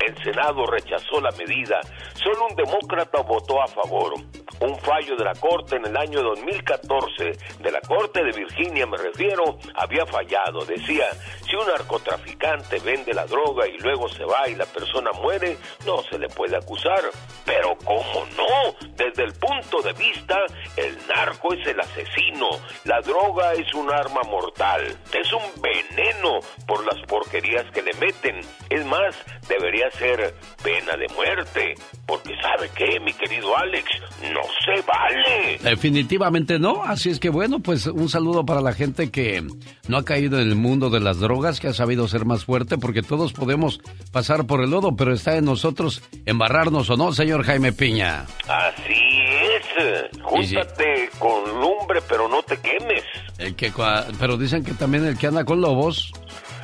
el 0.07 0.17
Senado 0.23 0.67
rechazó 0.67 1.21
la 1.21 1.31
medida. 1.33 1.81
Solo 2.14 2.47
un 2.50 2.57
demócrata 2.57 3.23
votó 3.23 3.62
a 3.62 3.67
favor. 3.67 4.14
Un 4.61 4.76
fallo 4.81 5.17
de 5.17 5.25
la 5.25 5.35
Corte 5.35 5.76
en 5.76 5.87
el 5.87 5.97
año 5.97 6.21
2014, 6.23 7.33
de 7.61 7.71
la 7.71 7.81
Corte 7.81 8.25
de 8.25 8.33
Virginia 8.33 8.87
me 8.87 8.97
refiero, 8.97 9.59
había 9.75 10.05
fallado. 10.07 10.64
Decía, 10.64 11.07
si 11.49 11.57
un 11.57 11.67
narcotraficante 11.67 12.78
vende 12.81 13.14
la 13.14 13.26
droga 13.26 13.67
y 13.67 13.78
luego 13.78 14.09
se 14.09 14.25
va 14.25 14.49
y 14.49 14.55
la 14.55 14.67
persona 14.67 15.11
muere, 15.12 15.57
no 15.87 16.02
se 16.11 16.19
le 16.19 16.28
puede 16.28 16.57
acusar. 16.57 17.02
Pero 17.45 17.76
¿cómo 17.85 18.26
no? 18.37 18.88
Desde 18.95 19.25
el 19.25 19.33
punto 19.35 19.81
de 19.83 19.93
vista, 19.93 20.38
el 20.76 20.99
narco 21.07 21.55
es 21.55 21.67
el 21.67 21.81
asesino. 21.81 22.49
La 22.85 23.00
droga 23.00 23.52
es 23.55 23.73
un 23.75 23.90
arma 23.93 24.23
mortal. 24.23 24.99
Es 25.12 25.33
un 25.33 25.62
veneno 25.62 26.40
por 26.67 26.85
las 26.85 27.00
porquerías 27.07 27.64
que 27.73 27.83
le 27.83 27.95
meten. 27.95 28.40
Es 28.69 28.85
más, 28.87 29.14
debería 29.49 29.88
ser 29.92 30.35
pena 30.62 30.97
de 30.97 31.07
muerte. 31.14 31.75
Porque 32.07 32.30
sabe 32.40 32.71
qué, 32.75 32.99
mi 33.00 33.12
querido 33.12 33.57
Alex, 33.57 33.87
no 34.33 34.42
se 34.64 34.83
vale. 34.83 35.59
Definitivamente 35.62 36.59
no. 36.59 36.83
Así 36.85 37.11
es 37.11 37.21
que 37.21 37.28
bueno, 37.30 37.61
pues 37.61 37.87
un 37.87 38.09
saludo 38.09 38.45
para 38.45 38.61
la 38.61 38.73
gente 38.73 39.11
que 39.11 39.45
no 39.88 39.97
ha 39.97 40.04
caído 40.04 40.40
en 40.40 40.49
el 40.49 40.57
mundo 40.57 40.90
de 40.90 41.00
las 41.00 41.21
drogas, 41.21 41.61
que 41.61 41.68
ha 41.68 41.75
sabido 41.75 42.09
ser 42.09 42.25
más 42.25 42.45
fuerte, 42.45 42.78
porque 42.78 43.02
todos 43.02 43.33
podemos 43.33 43.80
pasar 44.12 44.47
por 44.47 44.62
el 44.62 44.71
lodo, 44.71 44.97
pero 44.97 45.12
está 45.12 45.37
en 45.37 45.45
nosotros 45.45 46.02
embarrarnos 46.26 46.88
o 46.90 46.97
no, 46.97 47.12
señor 47.12 47.45
Jaime 47.45 47.73
Piña. 47.73 48.26
Así 48.49 48.92
es. 48.92 50.23
Júntate 50.23 51.11
con 51.18 51.45
lumbre, 51.61 52.00
pero 52.09 52.28
no 52.28 52.42
te 52.42 52.57
quemes. 52.59 53.04
El 53.38 53.54
que, 53.54 53.73
pero 54.18 54.37
dicen 54.37 54.64
que 54.64 54.73
también 54.73 55.04
el 55.04 55.16
que 55.16 55.26
anda 55.26 55.45
con 55.45 55.61
lobos 55.61 56.12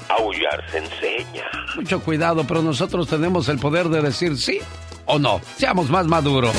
aullar 0.09 0.65
se 0.71 0.79
enseña. 0.79 1.45
Mucho 1.77 2.01
cuidado, 2.01 2.45
pero 2.47 2.63
nosotros 2.63 3.09
tenemos 3.09 3.49
el 3.49 3.59
poder 3.59 3.89
de 3.89 4.03
decir 4.03 4.37
sí 4.39 4.61
o 5.07 5.19
no. 5.19 5.41
Seamos 5.57 5.91
más 5.91 6.07
maduros. 6.07 6.55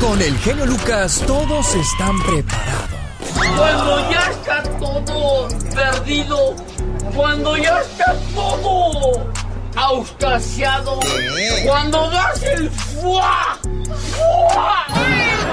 Con 0.00 0.20
el 0.20 0.36
genio 0.38 0.66
Lucas 0.66 1.22
todos 1.26 1.74
están 1.74 2.20
preparados. 2.22 2.90
Cuando 3.56 4.10
ya 4.10 4.30
está 4.30 4.62
todo 4.78 5.48
perdido, 5.74 6.56
cuando 7.14 7.56
ya 7.56 7.80
está 7.80 8.14
todo 8.34 9.26
auscasiado, 9.76 11.00
cuando 11.64 12.10
das 12.10 12.42
el 12.42 12.70
fuá, 12.70 13.58
fuá. 14.16 14.86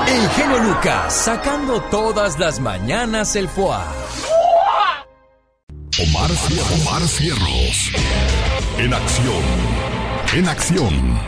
El 0.07 0.29
genio 0.31 0.57
Lucas 0.59 1.13
sacando 1.13 1.79
todas 1.83 2.37
las 2.37 2.59
mañanas 2.59 3.35
el 3.35 3.47
fuá. 3.47 3.85
Omar, 5.99 6.31
Omar 6.81 7.05
Cierros. 7.05 7.91
En 8.77 8.93
acción. 8.93 9.43
En 10.33 10.47
acción. 10.47 11.19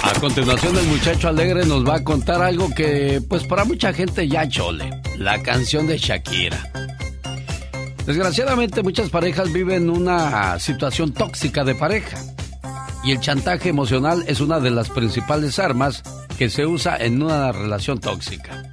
A 0.00 0.12
continuación 0.20 0.78
el 0.78 0.86
muchacho 0.86 1.28
alegre 1.28 1.66
nos 1.66 1.84
va 1.84 1.96
a 1.96 2.04
contar 2.04 2.40
algo 2.40 2.70
que 2.72 3.20
pues 3.28 3.42
para 3.44 3.64
mucha 3.64 3.92
gente 3.92 4.28
ya 4.28 4.48
chole. 4.48 5.02
La 5.18 5.42
canción 5.42 5.88
de 5.88 5.98
Shakira. 5.98 6.70
Desgraciadamente 8.06 8.84
muchas 8.84 9.10
parejas 9.10 9.52
viven 9.52 9.90
una 9.90 10.56
situación 10.60 11.12
tóxica 11.12 11.64
de 11.64 11.74
pareja. 11.74 12.16
Y 13.02 13.10
el 13.10 13.20
chantaje 13.20 13.70
emocional 13.70 14.24
es 14.28 14.40
una 14.40 14.60
de 14.60 14.70
las 14.70 14.88
principales 14.88 15.58
armas 15.58 16.04
que 16.38 16.48
se 16.48 16.64
usa 16.64 16.96
en 16.96 17.20
una 17.20 17.50
relación 17.50 17.98
tóxica. 17.98 18.70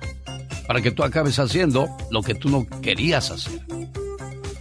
Para 0.67 0.81
que 0.81 0.91
tú 0.91 1.03
acabes 1.03 1.39
haciendo 1.39 1.89
lo 2.11 2.21
que 2.21 2.35
tú 2.35 2.49
no 2.49 2.67
querías 2.81 3.31
hacer. 3.31 3.59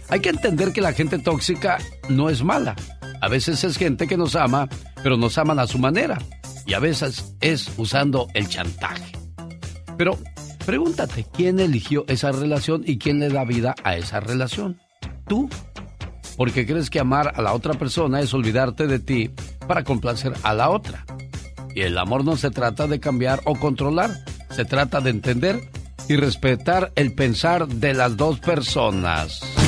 Hay 0.09 0.21
que 0.21 0.29
entender 0.29 0.73
que 0.73 0.81
la 0.81 0.93
gente 0.93 1.19
tóxica 1.19 1.77
no 2.09 2.29
es 2.29 2.43
mala. 2.43 2.75
A 3.21 3.27
veces 3.27 3.63
es 3.63 3.77
gente 3.77 4.07
que 4.07 4.17
nos 4.17 4.35
ama, 4.35 4.67
pero 5.03 5.17
nos 5.17 5.37
aman 5.37 5.59
a 5.59 5.67
su 5.67 5.77
manera. 5.77 6.17
Y 6.65 6.73
a 6.73 6.79
veces 6.79 7.35
es 7.41 7.71
usando 7.77 8.27
el 8.33 8.47
chantaje. 8.47 9.11
Pero 9.97 10.17
pregúntate, 10.65 11.25
¿quién 11.31 11.59
eligió 11.59 12.05
esa 12.07 12.31
relación 12.31 12.83
y 12.85 12.97
quién 12.97 13.19
le 13.19 13.29
da 13.29 13.43
vida 13.43 13.75
a 13.83 13.97
esa 13.97 14.19
relación? 14.19 14.79
¿Tú? 15.27 15.47
Porque 16.37 16.65
crees 16.65 16.89
que 16.89 16.99
amar 16.99 17.33
a 17.35 17.41
la 17.41 17.53
otra 17.53 17.73
persona 17.73 18.19
es 18.21 18.33
olvidarte 18.33 18.87
de 18.87 18.99
ti 18.99 19.29
para 19.67 19.83
complacer 19.83 20.33
a 20.41 20.53
la 20.53 20.69
otra. 20.69 21.05
Y 21.75 21.81
el 21.81 21.97
amor 21.97 22.23
no 22.23 22.35
se 22.35 22.49
trata 22.49 22.87
de 22.87 22.99
cambiar 22.99 23.41
o 23.45 23.55
controlar, 23.55 24.09
se 24.49 24.65
trata 24.65 25.01
de 25.01 25.11
entender 25.11 25.69
y 26.07 26.15
respetar 26.15 26.91
el 26.95 27.13
pensar 27.13 27.67
de 27.67 27.93
las 27.93 28.17
dos 28.17 28.39
personas. 28.39 29.58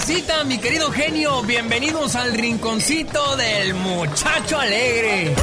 Racita, 0.00 0.44
mi 0.44 0.56
querido 0.56 0.90
genio, 0.90 1.42
bienvenidos 1.42 2.16
al 2.16 2.32
rinconcito 2.32 3.36
del 3.36 3.74
muchacho 3.74 4.58
alegre. 4.58 5.34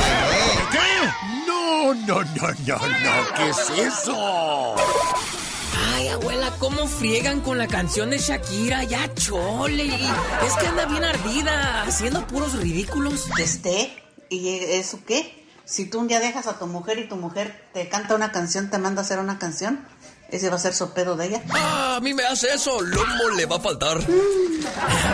¿Qué? 0.71 1.45
No, 1.45 1.93
no, 1.93 2.23
no, 2.23 2.47
no, 2.65 2.77
no, 2.79 3.33
¿qué 3.35 3.49
es 3.49 3.69
eso? 3.69 4.75
Ay, 5.93 6.07
abuela, 6.07 6.51
¿cómo 6.57 6.87
friegan 6.87 7.41
con 7.41 7.59
la 7.59 7.67
canción 7.67 8.09
de 8.09 8.17
Shakira? 8.17 8.83
Ya 8.83 9.13
chole. 9.13 9.93
Es 9.93 10.55
que 10.59 10.65
anda 10.65 10.87
bien 10.87 11.03
ardida, 11.03 11.83
haciendo 11.83 12.25
puros 12.25 12.53
ridículos. 12.53 13.29
Este, 13.37 13.93
¿y 14.31 14.49
eso 14.49 14.99
qué? 15.05 15.45
Si 15.65 15.85
tú 15.85 15.99
un 15.99 16.07
día 16.07 16.19
dejas 16.19 16.47
a 16.47 16.57
tu 16.57 16.65
mujer 16.65 16.97
y 16.97 17.07
tu 17.07 17.15
mujer 17.15 17.69
te 17.73 17.89
canta 17.89 18.15
una 18.15 18.31
canción, 18.31 18.71
te 18.71 18.79
manda 18.79 19.01
a 19.01 19.05
hacer 19.05 19.19
una 19.19 19.37
canción, 19.37 19.85
¿Ese 20.29 20.49
va 20.49 20.57
a 20.57 20.59
ser 20.59 20.73
sopedo 20.73 21.15
de 21.15 21.27
ella? 21.27 21.41
Ah, 21.51 21.95
a 21.97 21.99
mí 22.01 22.13
me 22.13 22.23
hace 22.23 22.53
eso, 22.53 22.81
lomo 22.81 23.29
le 23.35 23.45
va 23.45 23.55
a 23.55 23.59
faltar. 23.59 23.99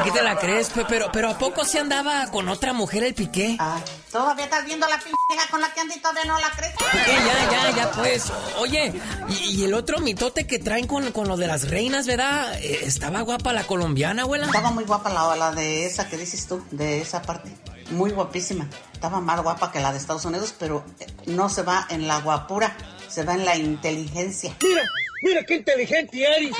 ¿Qué 0.03 0.11
te 0.11 0.23
la 0.23 0.37
crees? 0.37 0.71
Pero, 0.89 1.09
pero 1.11 1.29
¿a 1.29 1.37
poco 1.37 1.63
se 1.65 1.79
andaba 1.79 2.27
con 2.27 2.49
otra 2.49 2.73
mujer 2.73 3.03
el 3.03 3.13
piqué? 3.13 3.55
Ah, 3.59 3.79
todavía 4.11 4.45
estás 4.45 4.65
viendo 4.65 4.87
la 4.87 4.97
pinja 4.97 5.47
con 5.51 5.61
la 5.61 5.71
que 5.71 5.81
anda 5.81 5.95
y 5.95 5.99
todavía 5.99 6.25
no 6.25 6.39
la 6.39 6.49
crees. 6.51 6.73
ya, 6.79 7.51
ya, 7.51 7.75
ya, 7.75 7.91
pues. 7.91 8.31
Oye, 8.57 8.93
¿y, 9.29 9.63
el 9.63 9.75
otro 9.75 9.99
mitote 9.99 10.47
que 10.47 10.57
traen 10.57 10.87
con, 10.87 11.11
con, 11.11 11.27
lo 11.27 11.37
de 11.37 11.45
las 11.45 11.69
reinas, 11.69 12.07
verdad? 12.07 12.57
Eh, 12.59 12.81
¿Estaba 12.83 13.21
guapa 13.21 13.53
la 13.53 13.67
colombiana, 13.67 14.23
abuela? 14.23 14.47
Estaba 14.47 14.71
muy 14.71 14.83
guapa 14.83 15.11
la, 15.11 15.35
la 15.35 15.51
de 15.51 15.85
esa 15.85 16.09
que 16.09 16.17
dices 16.17 16.47
tú, 16.47 16.63
de 16.71 17.01
esa 17.01 17.21
parte. 17.21 17.55
Muy 17.91 18.11
guapísima. 18.11 18.67
Estaba 18.93 19.19
más 19.19 19.41
guapa 19.41 19.71
que 19.71 19.79
la 19.79 19.91
de 19.91 19.99
Estados 19.99 20.25
Unidos, 20.25 20.55
pero 20.57 20.83
eh, 20.99 21.07
no 21.27 21.49
se 21.49 21.61
va 21.61 21.85
en 21.89 22.07
la 22.07 22.19
guapura, 22.19 22.75
se 23.13 23.23
va 23.23 23.35
en 23.35 23.45
la 23.45 23.55
inteligencia. 23.55 24.55
Mira, 24.61 24.81
Mira 25.23 25.41
qué 25.45 25.55
inteligente 25.55 26.21
eres. 26.21 26.51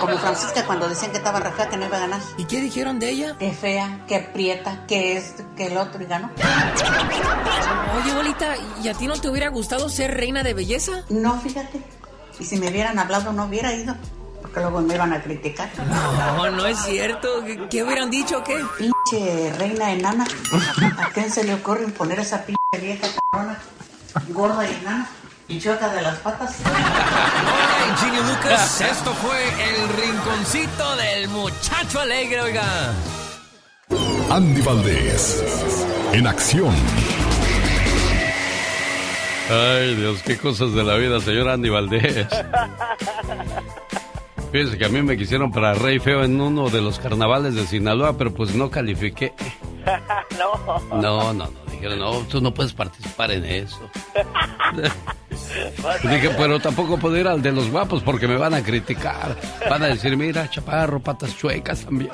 Como 0.00 0.18
Francisca 0.18 0.66
cuando 0.66 0.88
decían 0.88 1.12
que 1.12 1.18
estaba 1.18 1.40
fea, 1.52 1.68
que 1.68 1.76
no 1.76 1.86
iba 1.86 1.98
a 1.98 2.00
ganar. 2.00 2.20
¿Y 2.36 2.46
qué 2.46 2.60
dijeron 2.60 2.98
de 2.98 3.10
ella? 3.10 3.36
Que 3.38 3.52
fea, 3.52 4.00
que 4.08 4.18
prieta, 4.18 4.84
que 4.88 5.16
es, 5.16 5.34
que 5.56 5.66
el 5.66 5.76
otro 5.76 6.02
y 6.02 6.06
ganó. 6.06 6.28
Oye, 8.02 8.12
bolita, 8.12 8.56
¿y 8.82 8.88
a 8.88 8.94
ti 8.94 9.06
no 9.06 9.20
te 9.20 9.28
hubiera 9.28 9.50
gustado 9.50 9.88
ser 9.88 10.16
reina 10.16 10.42
de 10.42 10.52
belleza? 10.52 11.04
No, 11.10 11.38
fíjate. 11.40 11.80
Y 12.40 12.44
si 12.44 12.56
me 12.56 12.70
hubieran 12.70 12.98
hablado 12.98 13.32
no 13.32 13.44
hubiera 13.44 13.72
ido, 13.72 13.94
porque 14.40 14.58
luego 14.58 14.80
me 14.80 14.96
iban 14.96 15.12
a 15.12 15.22
criticar. 15.22 15.70
No, 15.78 16.50
no 16.50 16.66
es 16.66 16.78
cierto. 16.80 17.44
¿Qué, 17.44 17.68
qué 17.70 17.84
hubieran 17.84 18.10
dicho 18.10 18.38
o 18.38 18.42
qué? 18.42 18.60
Pinche 18.78 19.52
reina 19.52 19.92
enana. 19.92 20.26
¿A 20.98 21.10
quién 21.10 21.30
se 21.30 21.44
le 21.44 21.54
ocurre 21.54 21.84
imponer 21.84 22.18
esa 22.18 22.44
pinche 22.44 22.80
vieja 22.80 23.06
cabrona? 23.30 23.60
Gorda 24.30 24.68
y 24.68 24.74
enana. 24.74 25.08
Y 25.52 25.58
choca 25.58 25.92
de 25.92 26.00
las 26.00 26.16
patas. 26.20 26.60
Hola, 26.64 27.96
Genio 27.98 28.22
Lucas. 28.22 28.80
Esto 28.80 29.12
fue 29.12 29.38
el 29.68 29.88
rinconcito 30.00 30.96
del 30.96 31.28
muchacho 31.28 32.00
alegre, 32.00 32.40
oiga. 32.40 32.94
Andy 34.30 34.62
Valdés, 34.62 35.44
en 36.14 36.26
acción. 36.26 36.74
Ay, 39.50 39.94
Dios, 39.94 40.22
qué 40.22 40.38
cosas 40.38 40.72
de 40.72 40.84
la 40.84 40.94
vida, 40.94 41.20
señor 41.20 41.50
Andy 41.50 41.68
Valdés. 41.68 42.26
Fíjese 44.52 44.78
que 44.78 44.86
a 44.86 44.88
mí 44.88 45.02
me 45.02 45.18
quisieron 45.18 45.52
para 45.52 45.74
Rey 45.74 45.98
Feo 45.98 46.24
en 46.24 46.40
uno 46.40 46.70
de 46.70 46.80
los 46.80 46.98
carnavales 46.98 47.54
de 47.54 47.66
Sinaloa, 47.66 48.16
pero 48.16 48.32
pues 48.32 48.54
no 48.54 48.70
califiqué. 48.70 49.34
no. 50.38 50.98
No, 50.98 51.34
no, 51.34 51.44
no. 51.44 51.50
Dijeron, 51.70 51.98
no, 51.98 52.20
tú 52.20 52.40
no 52.40 52.54
puedes 52.54 52.72
participar 52.72 53.32
en 53.32 53.44
eso. 53.44 53.90
Dije, 56.02 56.30
pero 56.36 56.60
tampoco 56.60 56.98
puedo 56.98 57.16
ir 57.16 57.26
al 57.26 57.40
de 57.42 57.52
los 57.52 57.70
guapos 57.70 58.02
porque 58.02 58.28
me 58.28 58.36
van 58.36 58.52
a 58.54 58.62
criticar. 58.62 59.36
Van 59.68 59.82
a 59.82 59.88
decir, 59.88 60.16
mira, 60.16 60.48
chaparro, 60.48 61.00
patas 61.00 61.36
chuecas 61.36 61.84
también. 61.84 62.12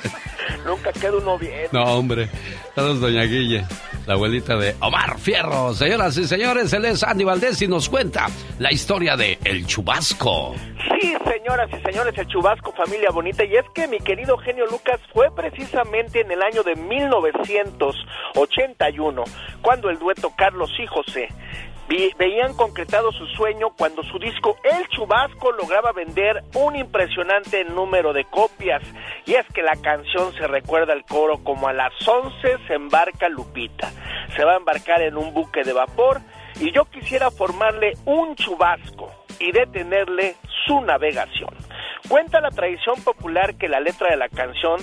Nunca 0.67 0.91
queda 0.93 1.17
uno 1.17 1.39
bien. 1.39 1.69
No, 1.73 1.85
hombre. 1.85 2.29
Saludos, 2.75 3.01
doña 3.01 3.23
Guille, 3.25 3.65
la 4.07 4.15
abuelita 4.15 4.57
de 4.57 4.75
Omar 4.81 5.19
Fierro. 5.19 5.75
Señoras 5.75 6.17
y 6.17 6.27
señores, 6.27 6.73
él 6.73 6.87
es 6.87 7.03
Andy 7.03 7.25
Valdés 7.25 7.61
y 7.63 7.69
nos 7.69 7.89
cuenta 7.89 8.29
la 8.59 8.73
historia 8.73 9.17
de 9.17 9.39
El 9.45 9.67
Chubasco. 9.67 10.55
Sí, 11.01 11.15
señoras 11.25 11.69
y 11.71 11.81
señores, 11.83 12.17
el 12.17 12.27
Chubasco, 12.27 12.73
familia 12.73 13.11
bonita. 13.11 13.45
Y 13.45 13.57
es 13.57 13.65
que 13.75 13.87
mi 13.89 13.99
querido 13.99 14.39
genio 14.39 14.67
Lucas 14.67 15.01
fue 15.13 15.31
precisamente 15.35 16.21
en 16.21 16.31
el 16.31 16.41
año 16.43 16.63
de 16.63 16.77
1981 16.77 19.25
cuando 19.63 19.91
el 19.91 19.99
dueto 19.99 20.33
Carlos 20.37 20.71
y 20.79 20.87
José 20.87 21.29
veían 22.19 22.55
concretado 22.55 23.13
su 23.13 23.27
sueño 23.29 23.71
cuando 23.77 24.03
su 24.03 24.19
disco 24.19 24.57
El 24.63 24.87
Chubasco 24.89 25.53
lograba 25.53 25.93
vender 25.93 26.43
un 26.55 26.77
impresionante 26.77 27.65
número 27.65 28.13
de 28.13 28.25
copias. 28.25 28.83
Y 29.25 29.35
es 29.35 29.47
que 29.55 29.63
la 29.63 29.77
canción 29.77 30.33
se 30.35 30.47
recuerda 30.47 30.93
al 30.93 31.05
coro 31.05 31.43
como 31.43 31.69
a 31.69 31.73
las 31.73 31.93
11 32.07 32.59
se 32.67 32.75
embarca 32.75 33.29
Lupita. 33.29 33.91
Se 34.37 34.45
va 34.45 34.53
a 34.55 34.59
embarcar 34.59 35.01
en 35.03 35.17
un 35.17 35.33
buque 35.33 35.65
de 35.65 35.73
vapor 35.73 36.21
y 36.61 36.73
yo 36.73 36.85
quisiera 36.85 37.31
formarle 37.31 37.95
un 38.05 38.37
chubasco 38.37 39.11
y 39.41 39.53
detenerle 39.53 40.35
su 40.67 40.81
navegación. 40.83 41.55
Cuenta 42.09 42.41
la 42.41 42.51
tradición 42.51 43.03
popular 43.03 43.57
que 43.57 43.69
la 43.69 43.81
letra 43.81 44.11
de 44.11 44.17
la 44.17 44.29
canción 44.29 44.81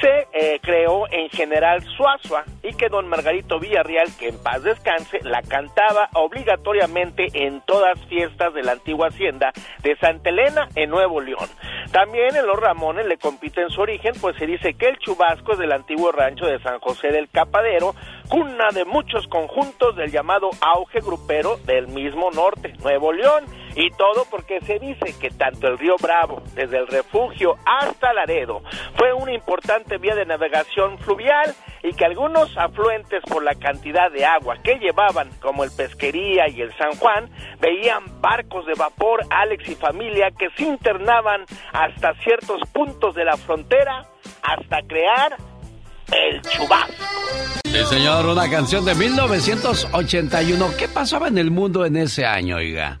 se 0.00 0.28
eh, 0.32 0.60
creó 0.62 1.10
en 1.10 1.28
General 1.30 1.82
Suazua 1.96 2.44
y 2.62 2.74
que 2.74 2.88
don 2.88 3.08
Margarito 3.08 3.58
Villarreal, 3.58 4.08
que 4.18 4.28
en 4.28 4.38
paz 4.38 4.62
descanse, 4.62 5.20
la 5.22 5.42
cantaba 5.42 6.08
obligatoriamente 6.14 7.28
en 7.32 7.60
todas 7.62 7.98
fiestas 8.06 8.54
de 8.54 8.62
la 8.62 8.72
antigua 8.72 9.08
hacienda 9.08 9.52
de 9.82 9.96
Santa 9.96 10.30
Elena 10.30 10.68
en 10.74 10.90
Nuevo 10.90 11.20
León. 11.20 11.48
También 11.92 12.36
en 12.36 12.46
los 12.46 12.58
Ramones 12.58 13.06
le 13.06 13.18
compiten 13.18 13.70
su 13.70 13.80
origen, 13.80 14.14
pues 14.20 14.36
se 14.36 14.46
dice 14.46 14.74
que 14.74 14.88
el 14.88 14.98
Chubasco 14.98 15.52
es 15.52 15.58
del 15.58 15.72
antiguo 15.72 16.12
rancho 16.12 16.46
de 16.46 16.60
San 16.60 16.78
José 16.80 17.08
del 17.08 17.28
Capadero, 17.30 17.94
cuna 18.28 18.68
de 18.72 18.84
muchos 18.84 19.26
conjuntos 19.26 19.96
del 19.96 20.10
llamado 20.10 20.50
auge 20.60 21.00
grupero 21.00 21.56
del 21.64 21.88
mismo 21.88 22.30
norte, 22.30 22.74
Nuevo 22.82 23.12
León. 23.12 23.44
Y 23.74 23.90
todo 23.90 24.24
porque 24.30 24.60
se 24.62 24.78
dice 24.78 25.14
que 25.20 25.30
tanto 25.30 25.68
el 25.68 25.78
río 25.78 25.96
Bravo, 26.00 26.42
desde 26.54 26.78
el 26.78 26.86
refugio 26.88 27.56
hasta 27.64 28.12
Laredo, 28.12 28.62
fue 28.96 29.12
una 29.12 29.32
importante 29.32 29.98
vía 29.98 30.14
de 30.14 30.26
navegación 30.26 30.98
fluvial 30.98 31.54
y 31.82 31.92
que 31.92 32.04
algunos 32.04 32.56
afluentes 32.56 33.22
por 33.22 33.44
la 33.44 33.54
cantidad 33.54 34.10
de 34.10 34.24
agua 34.24 34.56
que 34.62 34.78
llevaban, 34.78 35.30
como 35.40 35.64
el 35.64 35.70
Pesquería 35.70 36.48
y 36.48 36.60
el 36.60 36.76
San 36.76 36.92
Juan, 36.96 37.30
veían 37.60 38.20
barcos 38.20 38.66
de 38.66 38.74
vapor, 38.74 39.20
Alex 39.30 39.68
y 39.68 39.74
familia, 39.76 40.30
que 40.32 40.50
se 40.56 40.64
internaban 40.64 41.44
hasta 41.72 42.14
ciertos 42.14 42.60
puntos 42.72 43.14
de 43.14 43.24
la 43.24 43.36
frontera 43.36 44.06
hasta 44.42 44.82
crear 44.86 45.36
el 46.12 46.40
chubasco. 46.42 46.92
Sí, 47.64 47.84
señor, 47.90 48.26
una 48.26 48.48
canción 48.50 48.84
de 48.84 48.94
1981. 48.94 50.70
¿Qué 50.78 50.88
pasaba 50.88 51.28
en 51.28 51.38
el 51.38 51.50
mundo 51.50 51.84
en 51.84 51.96
ese 51.96 52.24
año, 52.24 52.56
oiga? 52.56 53.00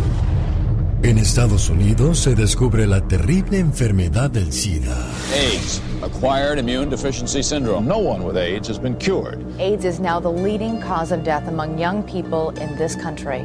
En 1.03 1.17
Estados 1.17 1.67
Unidos 1.69 2.19
se 2.19 2.35
descubre 2.35 2.85
la 2.85 3.01
terrible 3.01 3.57
enfermedad 3.57 4.29
del 4.29 4.53
SIDA. 4.53 4.95
AIDS, 5.33 5.81
acquired 6.03 6.59
immune 6.59 6.91
deficiency 6.91 7.41
syndrome. 7.41 7.87
No 7.87 7.97
one 7.97 8.23
with 8.23 8.37
AIDS 8.37 8.69
has 8.69 8.79
been 8.79 8.95
cured. 8.97 9.39
AIDS 9.59 9.83
is 9.83 9.99
now 9.99 10.19
the 10.19 10.29
leading 10.29 10.79
cause 10.79 11.11
of 11.11 11.23
death 11.23 11.47
among 11.47 11.79
young 11.79 12.03
people 12.03 12.51
in 12.61 12.77
this 12.77 12.95
country. 12.95 13.43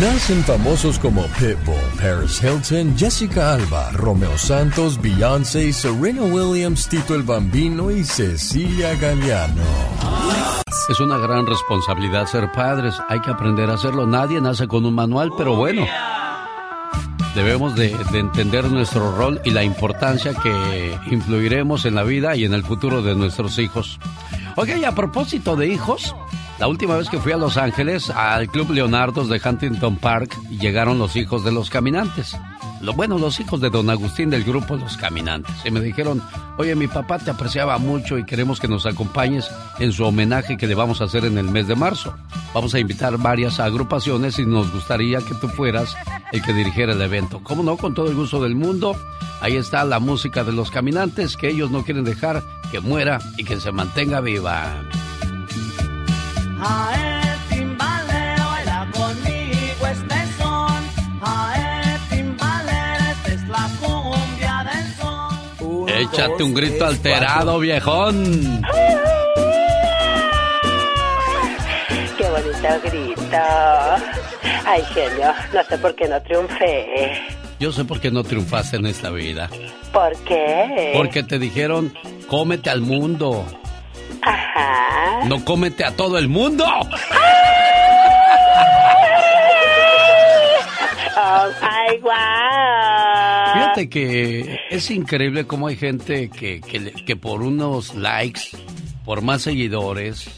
Nacen 0.00 0.44
famosos 0.44 0.98
como 0.98 1.22
Pitbull, 1.38 1.80
Paris 1.98 2.38
Hilton, 2.38 2.94
Jessica 2.94 3.54
Alba, 3.54 3.92
Romeo 3.92 4.36
Santos, 4.36 5.00
Beyoncé, 5.00 5.72
Serena 5.72 6.24
Williams, 6.24 6.86
Tito 6.90 7.14
el 7.14 7.22
Bambino 7.22 7.90
y 7.90 8.04
Cecilia 8.04 8.94
Galeano. 8.96 9.62
Es 10.90 11.00
una 11.00 11.16
gran 11.16 11.46
responsabilidad 11.46 12.26
ser 12.26 12.52
padres. 12.52 12.94
Hay 13.08 13.20
que 13.20 13.30
aprender 13.30 13.70
a 13.70 13.74
hacerlo. 13.74 14.06
Nadie 14.06 14.42
nace 14.42 14.68
con 14.68 14.84
un 14.84 14.94
manual, 14.94 15.30
pero 15.38 15.56
bueno. 15.56 15.86
Debemos 17.36 17.76
de, 17.76 17.94
de 18.12 18.18
entender 18.18 18.64
nuestro 18.70 19.14
rol 19.14 19.42
y 19.44 19.50
la 19.50 19.62
importancia 19.62 20.32
que 20.32 20.98
influiremos 21.10 21.84
en 21.84 21.94
la 21.94 22.02
vida 22.02 22.34
y 22.34 22.46
en 22.46 22.54
el 22.54 22.64
futuro 22.64 23.02
de 23.02 23.14
nuestros 23.14 23.58
hijos. 23.58 24.00
Oiga, 24.56 24.78
y 24.78 24.84
a 24.84 24.94
propósito 24.94 25.54
de 25.54 25.68
hijos, 25.68 26.16
la 26.58 26.66
última 26.66 26.96
vez 26.96 27.10
que 27.10 27.18
fui 27.18 27.32
a 27.32 27.36
Los 27.36 27.58
Ángeles, 27.58 28.08
al 28.08 28.48
Club 28.48 28.70
Leonardos 28.70 29.28
de 29.28 29.38
Huntington 29.44 29.96
Park, 29.96 30.34
llegaron 30.48 30.98
los 30.98 31.14
hijos 31.14 31.44
de 31.44 31.52
los 31.52 31.68
caminantes. 31.68 32.34
Lo, 32.80 32.92
bueno, 32.92 33.18
los 33.18 33.40
hijos 33.40 33.60
de 33.60 33.70
don 33.70 33.88
Agustín 33.90 34.30
del 34.30 34.44
grupo 34.44 34.76
Los 34.76 34.96
Caminantes. 34.96 35.54
Y 35.64 35.70
me 35.70 35.80
dijeron, 35.80 36.22
oye, 36.58 36.74
mi 36.74 36.86
papá 36.86 37.18
te 37.18 37.30
apreciaba 37.30 37.78
mucho 37.78 38.18
y 38.18 38.24
queremos 38.24 38.60
que 38.60 38.68
nos 38.68 38.86
acompañes 38.86 39.50
en 39.78 39.92
su 39.92 40.04
homenaje 40.04 40.56
que 40.56 40.66
le 40.66 40.74
vamos 40.74 41.00
a 41.00 41.04
hacer 41.04 41.24
en 41.24 41.38
el 41.38 41.48
mes 41.50 41.68
de 41.68 41.74
marzo. 41.74 42.14
Vamos 42.54 42.74
a 42.74 42.78
invitar 42.78 43.16
varias 43.18 43.60
agrupaciones 43.60 44.38
y 44.38 44.46
nos 44.46 44.72
gustaría 44.72 45.18
que 45.18 45.34
tú 45.34 45.48
fueras 45.48 45.96
el 46.32 46.42
que 46.42 46.52
dirigiera 46.52 46.92
el 46.92 47.02
evento. 47.02 47.40
¿Cómo 47.42 47.62
no? 47.62 47.76
Con 47.76 47.94
todo 47.94 48.08
el 48.08 48.14
gusto 48.14 48.42
del 48.42 48.54
mundo. 48.54 48.96
Ahí 49.40 49.56
está 49.56 49.84
la 49.84 49.98
música 49.98 50.44
de 50.44 50.52
los 50.52 50.70
caminantes 50.70 51.36
que 51.36 51.48
ellos 51.48 51.70
no 51.70 51.84
quieren 51.84 52.04
dejar 52.04 52.42
que 52.70 52.80
muera 52.80 53.20
y 53.36 53.44
que 53.44 53.60
se 53.60 53.72
mantenga 53.72 54.20
viva. 54.20 54.74
Échate 65.96 66.42
un 66.42 66.52
grito 66.52 66.84
alterado, 66.84 67.58
viejón. 67.58 68.62
Qué 72.18 72.24
bonito 72.28 72.80
grito. 72.84 73.38
Ay, 74.66 74.82
genio, 74.92 75.32
no 75.54 75.64
sé 75.64 75.78
por 75.78 75.94
qué 75.94 76.08
no 76.08 76.20
triunfé. 76.22 77.22
Yo 77.58 77.72
sé 77.72 77.84
por 77.84 78.00
qué 78.00 78.10
no 78.10 78.22
triunfaste 78.24 78.76
en 78.76 78.86
esta 78.86 79.10
vida. 79.10 79.48
¿Por 79.92 80.14
qué? 80.24 80.92
Porque 80.94 81.22
te 81.22 81.38
dijeron, 81.38 81.94
cómete 82.28 82.68
al 82.68 82.82
mundo. 82.82 83.46
Ajá. 84.22 85.24
No 85.24 85.42
cómete 85.44 85.84
a 85.84 85.92
todo 85.92 86.18
el 86.18 86.28
mundo. 86.28 86.66
Oh, 91.18 91.48
ay, 91.62 91.98
guau. 92.00 92.45
Fíjate 93.76 93.90
que 93.90 94.58
es 94.70 94.90
increíble 94.90 95.46
cómo 95.46 95.66
hay 95.66 95.76
gente 95.76 96.30
que, 96.30 96.62
que, 96.62 96.92
que 96.92 97.14
por 97.14 97.42
unos 97.42 97.94
likes, 97.94 98.56
por 99.04 99.20
más 99.20 99.42
seguidores, 99.42 100.30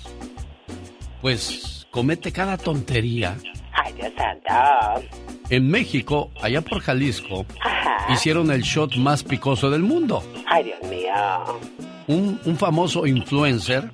pues 1.22 1.86
comete 1.92 2.32
cada 2.32 2.58
tontería. 2.58 3.36
Ay, 3.72 3.92
Dios 3.92 4.12
santo. 4.16 5.06
En 5.50 5.70
México, 5.70 6.32
allá 6.42 6.62
por 6.62 6.80
Jalisco, 6.80 7.46
Ajá. 7.60 8.12
hicieron 8.12 8.50
el 8.50 8.62
shot 8.62 8.96
más 8.96 9.22
picoso 9.22 9.70
del 9.70 9.84
mundo. 9.84 10.20
Ay, 10.48 10.64
Dios 10.64 10.82
mío. 10.90 11.60
Un, 12.08 12.40
un 12.44 12.56
famoso 12.56 13.06
influencer, 13.06 13.88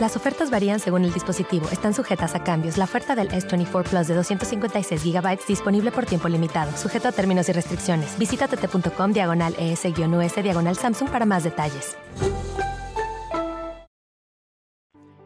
Las 0.00 0.16
ofertas 0.16 0.50
varían 0.50 0.80
según 0.80 1.04
el 1.04 1.12
dispositivo. 1.12 1.68
Están 1.70 1.94
sujetas 1.94 2.34
a 2.34 2.42
cambios. 2.42 2.78
La 2.78 2.84
oferta 2.84 3.14
del 3.14 3.28
S24 3.28 3.88
Plus 3.88 4.06
de 4.08 4.14
256 4.14 5.04
GB 5.04 5.38
disponible 5.46 5.92
por 5.92 6.06
tiempo 6.06 6.28
limitado, 6.28 6.76
sujeto 6.76 7.08
a 7.08 7.12
términos 7.12 7.48
y 7.48 7.52
restricciones. 7.52 8.18
Visita 8.18 8.48
tt.com 8.48 9.12
diagonal 9.12 9.54
ES-US 9.58 10.42
diagonal 10.42 10.76
Samsung 10.76 11.10
para 11.10 11.26
más 11.26 11.44
detalles. 11.44 11.96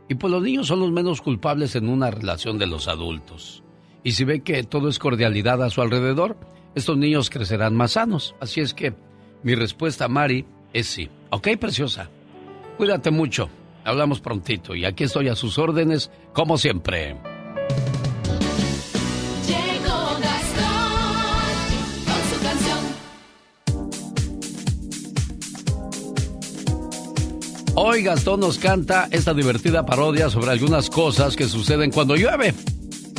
Y 0.08 0.14
pues 0.14 0.30
los 0.30 0.42
niños 0.42 0.66
son 0.68 0.80
los 0.80 0.92
menos 0.92 1.20
culpables 1.20 1.74
en 1.74 1.88
una 1.88 2.10
relación 2.10 2.58
de 2.58 2.66
los 2.66 2.86
adultos. 2.88 3.62
Y 4.04 4.12
si 4.12 4.24
ve 4.24 4.40
que 4.40 4.62
todo 4.62 4.88
es 4.88 4.98
cordialidad 4.98 5.62
a 5.62 5.70
su 5.70 5.82
alrededor, 5.82 6.36
estos 6.74 6.96
niños 6.96 7.30
crecerán 7.30 7.74
más 7.74 7.92
sanos. 7.92 8.34
Así 8.40 8.60
es 8.60 8.72
que 8.72 8.94
mi 9.42 9.54
respuesta, 9.54 10.06
Mari, 10.08 10.44
es 10.72 10.86
sí. 10.86 11.08
¿Ok, 11.30 11.48
preciosa? 11.58 12.08
Cuídate 12.76 13.10
mucho. 13.10 13.48
Hablamos 13.86 14.20
prontito 14.20 14.74
y 14.74 14.84
aquí 14.84 15.04
estoy 15.04 15.28
a 15.28 15.36
sus 15.36 15.58
órdenes, 15.58 16.10
como 16.32 16.58
siempre. 16.58 17.16
Llegó 19.46 20.18
Gastón 20.20 20.92
con 22.04 22.20
su 22.28 22.42
canción. 22.42 22.78
Hoy 27.76 28.02
Gastón 28.02 28.40
nos 28.40 28.58
canta 28.58 29.06
esta 29.12 29.32
divertida 29.32 29.86
parodia 29.86 30.30
sobre 30.30 30.50
algunas 30.50 30.90
cosas 30.90 31.36
que 31.36 31.44
suceden 31.44 31.92
cuando 31.92 32.16
llueve, 32.16 32.54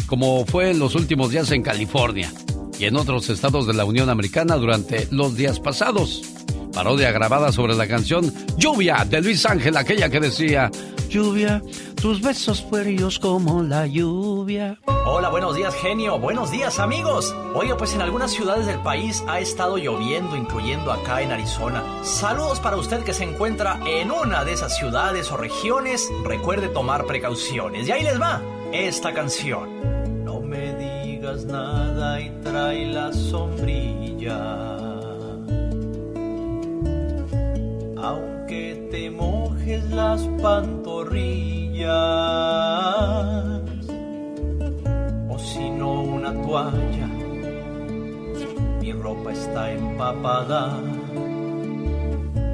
como 0.06 0.46
fue 0.46 0.72
en 0.72 0.80
los 0.80 0.96
últimos 0.96 1.30
días 1.30 1.50
en 1.52 1.64
California 1.64 2.30
y 2.78 2.84
en 2.84 2.98
otros 2.98 3.30
estados 3.30 3.68
de 3.68 3.74
la 3.74 3.86
Unión 3.86 4.10
Americana 4.10 4.58
durante 4.58 5.08
los 5.12 5.38
días 5.38 5.62
pasados. 5.62 6.37
Parodia 6.78 7.12
grabada 7.12 7.52
sobre 7.52 7.74
la 7.74 7.88
canción 7.88 8.32
Lluvia 8.56 9.04
de 9.04 9.20
Luis 9.20 9.48
Ángel, 9.48 9.76
aquella 9.78 10.10
que 10.10 10.20
decía, 10.20 10.70
lluvia, 11.10 11.60
tus 12.00 12.22
besos 12.22 12.64
fríos 12.70 13.18
como 13.18 13.64
la 13.64 13.88
lluvia. 13.88 14.78
Hola, 15.08 15.30
buenos 15.30 15.56
días 15.56 15.74
genio, 15.74 16.20
buenos 16.20 16.52
días 16.52 16.78
amigos. 16.78 17.36
Oiga, 17.56 17.76
pues 17.78 17.96
en 17.96 18.04
algunas 18.04 18.30
ciudades 18.30 18.68
del 18.68 18.78
país 18.82 19.24
ha 19.28 19.40
estado 19.40 19.80
lloviendo, 19.80 20.38
incluyendo 20.38 20.92
acá 20.92 21.24
en 21.24 21.32
Arizona. 21.32 21.84
Saludos 22.04 22.60
para 22.60 22.78
usted 22.78 23.04
que 23.04 23.16
se 23.16 23.24
encuentra 23.24 23.80
en 23.88 24.12
una 24.12 24.46
de 24.46 24.54
esas 24.54 24.78
ciudades 24.78 25.32
o 25.32 25.38
regiones. 25.38 26.08
Recuerde 26.26 26.68
tomar 26.68 27.06
precauciones. 27.06 27.88
Y 27.88 27.92
ahí 27.92 28.04
les 28.04 28.22
va 28.22 28.40
esta 28.72 29.16
canción. 29.16 30.24
No 30.24 30.42
me 30.42 30.76
digas 30.76 31.44
nada 31.46 32.22
y 32.22 32.30
trae 32.44 32.86
la 32.86 33.12
sombrilla. 33.14 34.77
Aunque 38.02 38.88
te 38.92 39.10
mojes 39.10 39.84
las 39.90 40.22
pantorrillas. 40.42 41.88
O 45.30 45.40
si 45.40 45.70
no 45.72 46.02
una 46.02 46.32
toalla. 46.34 47.08
Mi 48.82 48.92
ropa 48.92 49.32
está 49.32 49.72
empapada. 49.72 50.80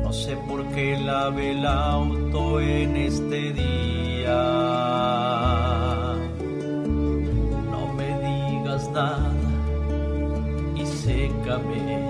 No 0.04 0.14
sé 0.14 0.38
por 0.48 0.66
qué 0.70 0.98
lave 0.98 1.52
el 1.52 1.66
auto 1.66 2.60
en 2.62 2.96
este 2.96 3.52
día. 3.52 4.44
No 7.70 7.94
me 7.96 8.08
digas 8.22 8.90
nada 8.92 9.32
y 10.76 10.86
sécame. 10.86 12.03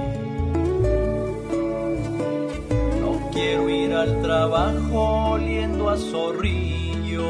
Quiero 3.43 3.69
ir 3.69 3.93
al 3.93 4.21
trabajo 4.21 5.32
oliendo 5.36 5.89
a 5.89 5.97
zorrillo. 5.97 7.29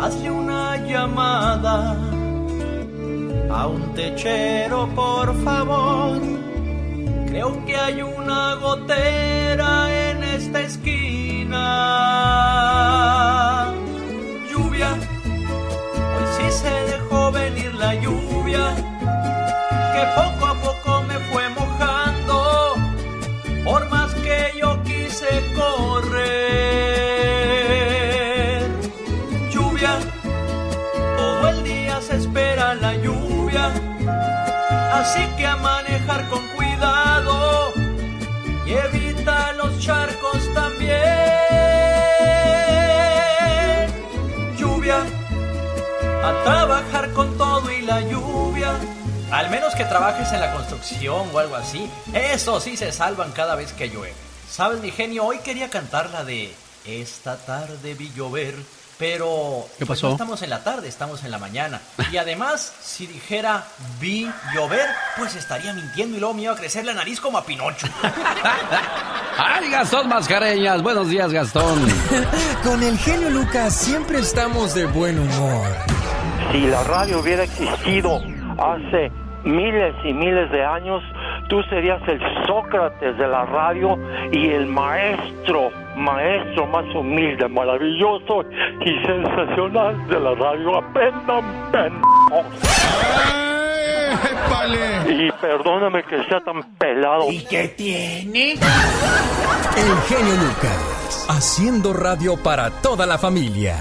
Hazle 0.00 0.30
una 0.30 0.76
llamada 0.88 1.76
a 3.50 3.66
un 3.66 3.82
techero, 3.94 4.88
por 4.94 5.26
favor. 5.44 6.20
Creo 7.28 7.50
que 7.66 7.76
hay 7.76 8.02
una 8.02 8.54
gotera 8.54 9.72
en 10.04 10.24
esta 10.24 10.60
esquina. 10.60 11.64
Lluvia, 14.50 14.90
hoy 16.14 16.26
sí 16.36 16.46
se 16.62 16.74
dejó 16.92 17.30
venir 17.30 17.74
la 17.74 17.94
lluvia, 17.94 18.29
a 46.30 46.44
trabajar 46.44 47.12
con 47.12 47.36
todo 47.36 47.70
y 47.72 47.82
la 47.82 48.00
lluvia. 48.02 48.72
Al 49.32 49.50
menos 49.50 49.74
que 49.74 49.84
trabajes 49.84 50.32
en 50.32 50.40
la 50.40 50.52
construcción 50.52 51.28
o 51.32 51.38
algo 51.38 51.56
así. 51.56 51.90
Eso 52.12 52.60
sí 52.60 52.76
se 52.76 52.92
salvan 52.92 53.32
cada 53.32 53.56
vez 53.56 53.72
que 53.72 53.88
llueve. 53.88 54.14
¿Sabes, 54.48 54.80
mi 54.80 54.92
genio? 54.92 55.24
Hoy 55.24 55.38
quería 55.38 55.70
cantar 55.70 56.10
la 56.10 56.24
de 56.24 56.54
Esta 56.84 57.36
tarde 57.36 57.94
vi 57.94 58.12
llover. 58.14 58.54
Pero 58.96 59.66
¿Qué 59.78 59.86
pues, 59.86 59.98
pasó? 59.98 60.08
no 60.08 60.12
estamos 60.12 60.42
en 60.42 60.50
la 60.50 60.62
tarde, 60.62 60.86
estamos 60.86 61.24
en 61.24 61.30
la 61.30 61.38
mañana. 61.38 61.80
Y 62.12 62.18
además, 62.18 62.74
si 62.82 63.06
dijera 63.06 63.64
vi 63.98 64.30
llover, 64.54 64.86
pues 65.16 65.34
estaría 65.34 65.72
mintiendo 65.72 66.18
y 66.18 66.20
luego 66.20 66.34
me 66.34 66.42
iba 66.42 66.52
a 66.52 66.56
crecer 66.56 66.84
la 66.84 66.92
nariz 66.92 67.18
como 67.18 67.38
a 67.38 67.44
Pinocho. 67.44 67.86
¡Ay, 69.38 69.70
Gastón 69.70 70.06
Mascareñas! 70.06 70.82
Buenos 70.82 71.08
días, 71.08 71.32
Gastón. 71.32 71.88
Con 72.62 72.82
el 72.82 72.98
genio 72.98 73.30
Lucas 73.30 73.74
siempre 73.74 74.20
estamos 74.20 74.74
de 74.74 74.84
buen 74.84 75.18
humor. 75.18 75.66
Si 76.52 76.66
la 76.66 76.82
radio 76.84 77.20
hubiera 77.20 77.44
existido 77.44 78.20
hace 78.58 79.12
miles 79.44 79.94
y 80.04 80.12
miles 80.12 80.50
de 80.50 80.64
años, 80.64 81.02
tú 81.48 81.62
serías 81.70 82.00
el 82.08 82.20
Sócrates 82.46 83.16
de 83.16 83.28
la 83.28 83.44
radio 83.44 83.96
y 84.32 84.48
el 84.48 84.66
maestro, 84.66 85.70
maestro 85.96 86.66
más 86.66 86.84
humilde, 86.94 87.48
maravilloso 87.48 88.44
y 88.84 89.06
sensacional 89.06 90.08
de 90.08 90.20
la 90.20 90.34
radio. 90.34 90.76
Aprendan, 90.78 91.70
pendejos. 91.70 92.46
Y 95.08 95.30
perdóname 95.40 96.02
que 96.02 96.24
sea 96.24 96.40
tan 96.40 96.62
pelado. 96.78 97.30
¿Y 97.30 97.44
qué 97.44 97.68
tiene? 97.68 98.52
El 98.52 99.96
genio 100.08 100.34
Lucas, 100.34 101.26
haciendo 101.28 101.92
radio 101.92 102.36
para 102.36 102.70
toda 102.70 103.06
la 103.06 103.18
familia. 103.18 103.76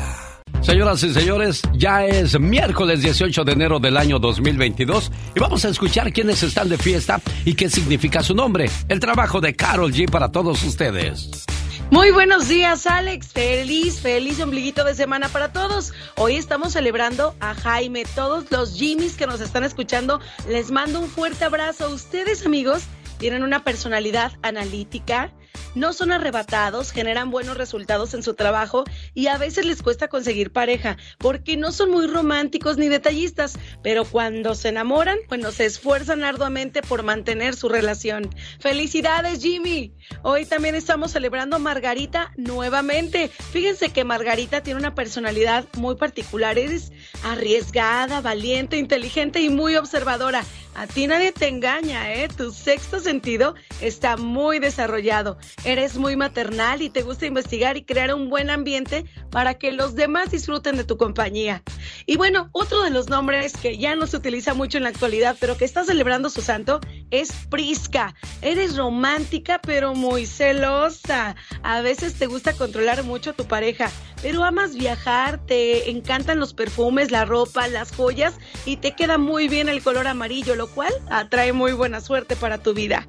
Señoras 0.62 1.02
y 1.04 1.14
señores, 1.14 1.62
ya 1.74 2.06
es 2.06 2.40
miércoles 2.40 3.02
18 3.02 3.46
de 3.46 3.52
enero 3.54 3.80
del 3.80 3.96
año 3.96 4.20
2022 4.20 5.12
y 5.36 5.40
vamos 5.40 5.64
a 5.64 5.70
escuchar 5.70 6.12
quiénes 6.12 6.44
están 6.44 6.68
de 6.68 6.78
fiesta 6.78 7.22
y 7.46 7.54
qué 7.54 7.70
significa 7.70 8.22
su 8.22 8.36
nombre. 8.36 8.70
El 8.90 9.00
trabajo 9.00 9.40
de 9.40 9.56
Carol 9.56 9.94
G 9.94 10.12
para 10.12 10.32
todos 10.32 10.64
ustedes. 10.64 11.46
Muy 11.92 12.12
buenos 12.12 12.50
días, 12.50 12.86
Alex. 12.86 13.30
Feliz, 13.30 14.00
feliz 14.00 14.40
ombliguito 14.42 14.84
de 14.84 14.94
semana 14.94 15.30
para 15.30 15.52
todos. 15.54 15.94
Hoy 16.18 16.36
estamos 16.36 16.74
celebrando 16.74 17.36
a 17.40 17.56
Jaime. 17.56 18.04
Todos 18.14 18.52
los 18.52 18.76
Jimmys 18.76 19.16
que 19.16 19.26
nos 19.26 19.42
están 19.42 19.64
escuchando, 19.64 20.20
les 20.48 20.72
mando 20.72 21.00
un 21.00 21.08
fuerte 21.08 21.46
abrazo. 21.46 21.90
Ustedes, 21.90 22.46
amigos, 22.46 22.84
tienen 23.18 23.44
una 23.44 23.64
personalidad 23.64 24.34
analítica, 24.44 25.32
no 25.76 25.94
son 25.94 26.12
arrebatados, 26.12 26.92
generan 26.92 27.32
buenos 27.32 27.58
resultados 27.58 28.14
en 28.14 28.24
su 28.24 28.34
trabajo 28.34 28.84
y 29.14 29.28
a 29.28 29.38
veces 29.38 29.66
les 29.66 29.82
cuesta 29.82 30.08
conseguir 30.08 30.52
pareja 30.52 30.98
porque 31.18 31.58
no 31.58 31.72
son 31.72 31.92
muy 31.92 32.08
románticos 32.08 32.78
ni 32.78 32.88
detallistas, 32.88 33.58
pero 33.84 34.06
cuando 34.06 34.56
se 34.56 34.70
enamoran, 34.70 35.18
bueno, 35.28 35.52
se 35.52 35.66
esfuerzan 35.66 36.24
arduamente 36.24 36.82
por 36.82 37.04
mantener 37.04 37.56
su 37.56 37.70
relación. 37.70 38.30
Felicidades, 38.60 39.42
Jimmy. 39.42 39.94
Hoy 40.22 40.46
también 40.46 40.76
estamos 40.76 41.12
celebrando 41.12 41.56
a 41.56 41.60
Margarita 41.60 42.32
nuevamente. 42.38 43.30
Fíjense 43.52 43.90
que 43.90 44.04
Margarita 44.04 44.62
tiene 44.62 44.80
una 44.80 44.96
personalidad 44.96 45.66
muy 45.78 45.96
particular. 45.96 46.58
Eres 46.58 46.92
arriesgada, 47.24 48.22
valiente, 48.22 48.78
inteligente 48.78 49.42
y 49.42 49.50
muy 49.50 49.76
observadora. 49.76 50.44
A 50.76 50.88
ti 50.88 51.08
nadie 51.08 51.32
te 51.32 51.48
engaña, 51.48 52.14
¿eh? 52.14 52.28
Tu 52.30 52.52
sexto 52.52 53.00
sentido 53.00 53.56
está 53.82 54.18
muy 54.18 54.60
desarrollado. 54.60 55.38
Eres 55.64 55.98
muy 55.98 56.16
maternal 56.16 56.82
y 56.82 56.90
te 56.90 57.02
gusta 57.02 57.26
investigar 57.26 57.78
y 57.78 57.84
crear 57.84 58.14
un 58.14 58.30
buen 58.30 58.50
ambiente 58.50 59.06
para 59.32 59.56
que 59.56 59.72
los 59.72 59.96
demás 59.96 60.32
disfruten 60.32 60.78
de 60.78 60.84
tu 60.84 60.98
compañía. 60.98 61.64
Y 62.06 62.18
bueno, 62.18 62.50
otro 62.52 62.82
de 62.84 62.90
los 62.90 63.10
nombres 63.10 63.54
que 63.54 63.78
ya 63.78 63.96
no 63.96 64.08
se 64.08 64.18
utiliza 64.18 64.54
mucho 64.54 64.78
en 64.78 64.84
la 64.84 64.90
actualidad, 64.90 65.36
pero 65.40 65.58
que 65.58 65.66
está 65.66 65.84
celebrando 65.84 66.30
su 66.30 66.42
santo, 66.42 66.80
es 67.12 67.32
Prisca. 67.50 68.16
Eres 68.42 68.78
romántica, 68.78 69.60
pero 69.62 69.94
muy 69.94 70.26
celosa. 70.26 71.36
A 71.64 71.82
veces 71.82 72.16
te 72.16 72.28
gusta 72.28 72.54
controlar 72.54 73.04
mucho 73.04 73.32
a 73.32 73.34
tu 73.34 73.46
pareja, 73.46 73.92
pero 74.22 74.44
amas 74.44 74.76
viajar, 74.76 75.46
te 75.46 75.90
encantan 75.90 76.40
los 76.40 76.54
perfumes, 76.54 77.12
la 77.12 77.26
ropa, 77.26 77.68
las 77.68 77.92
joyas 77.92 78.36
y 78.66 78.78
te 78.78 78.96
queda 78.96 79.18
muy 79.18 79.48
bien 79.48 79.70
el 79.70 79.82
color 79.82 80.08
amarillo, 80.08 80.56
lo 80.56 80.68
cual 80.68 80.94
atrae 81.10 81.54
muy 81.54 81.74
buena 81.74 82.02
suerte 82.02 82.36
para 82.36 82.58
tu 82.58 82.74
vida. 82.74 83.08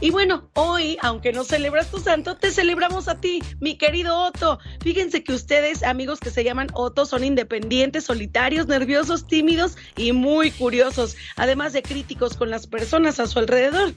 Y 0.00 0.10
bueno, 0.10 0.48
hoy, 0.54 0.96
aunque 1.02 1.32
no 1.32 1.42
celebras 1.42 1.90
tu 1.90 1.98
santo, 1.98 2.36
te 2.36 2.52
celebramos 2.52 3.08
a 3.08 3.20
ti, 3.20 3.42
mi 3.60 3.76
querido 3.76 4.16
Otto. 4.16 4.60
Fíjense 4.80 5.24
que 5.24 5.32
ustedes, 5.32 5.82
amigos 5.82 6.20
que 6.20 6.30
se 6.30 6.44
llaman 6.44 6.68
Otto, 6.72 7.04
son 7.04 7.24
independientes, 7.24 8.04
solitarios, 8.04 8.68
nerviosos, 8.68 9.26
tímidos 9.26 9.76
y 9.96 10.12
muy 10.12 10.52
curiosos, 10.52 11.16
además 11.34 11.72
de 11.72 11.82
críticos 11.82 12.36
con 12.36 12.48
las 12.48 12.68
personas 12.68 13.18
a 13.18 13.26
su 13.26 13.40
alrededor. 13.40 13.92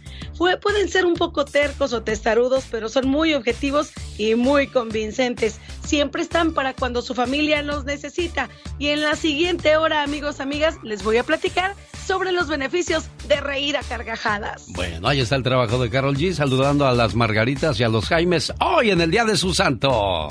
Pueden 0.62 0.90
ser 0.90 1.06
un 1.06 1.14
poco 1.14 1.46
tercos 1.46 1.94
o 1.94 2.02
testarudos, 2.02 2.66
pero 2.72 2.90
son 2.90 3.08
muy 3.08 3.36
objetivos 3.36 3.92
y 4.18 4.34
muy 4.34 4.66
convincentes. 4.68 5.60
Siempre 5.86 6.24
están 6.24 6.54
para 6.54 6.74
cuando 6.74 7.04
su 7.04 7.14
familia 7.14 7.62
los 7.62 7.86
necesita. 7.86 8.50
Y 8.80 8.88
en 8.88 9.02
la 9.02 9.16
siguiente 9.16 9.78
hora, 9.78 10.02
amigos, 10.02 10.40
amigas, 10.40 10.78
les 10.84 11.04
voy 11.04 11.18
a 11.18 11.24
platicar 11.24 11.76
sobre 12.08 12.32
los 12.32 12.48
beneficios 12.48 13.06
de 13.28 13.40
reír 13.40 13.78
a 13.78 13.84
carcajadas. 13.84 14.66
Bueno, 14.70 15.08
ahí 15.08 15.20
está 15.20 15.36
el 15.36 15.44
trabajo 15.44 15.78
de 15.78 15.91
Carol 15.92 16.16
G, 16.16 16.34
saludando 16.34 16.88
a 16.88 16.94
las 16.94 17.16
Margaritas 17.16 17.80
y 17.80 17.84
a 17.84 17.90
los 17.90 18.08
Jaimes 18.08 18.54
hoy 18.60 18.92
en 18.92 19.02
el 19.02 19.12
Día 19.12 19.26
de 19.26 19.36
su 19.36 19.54
Santo. 19.54 20.30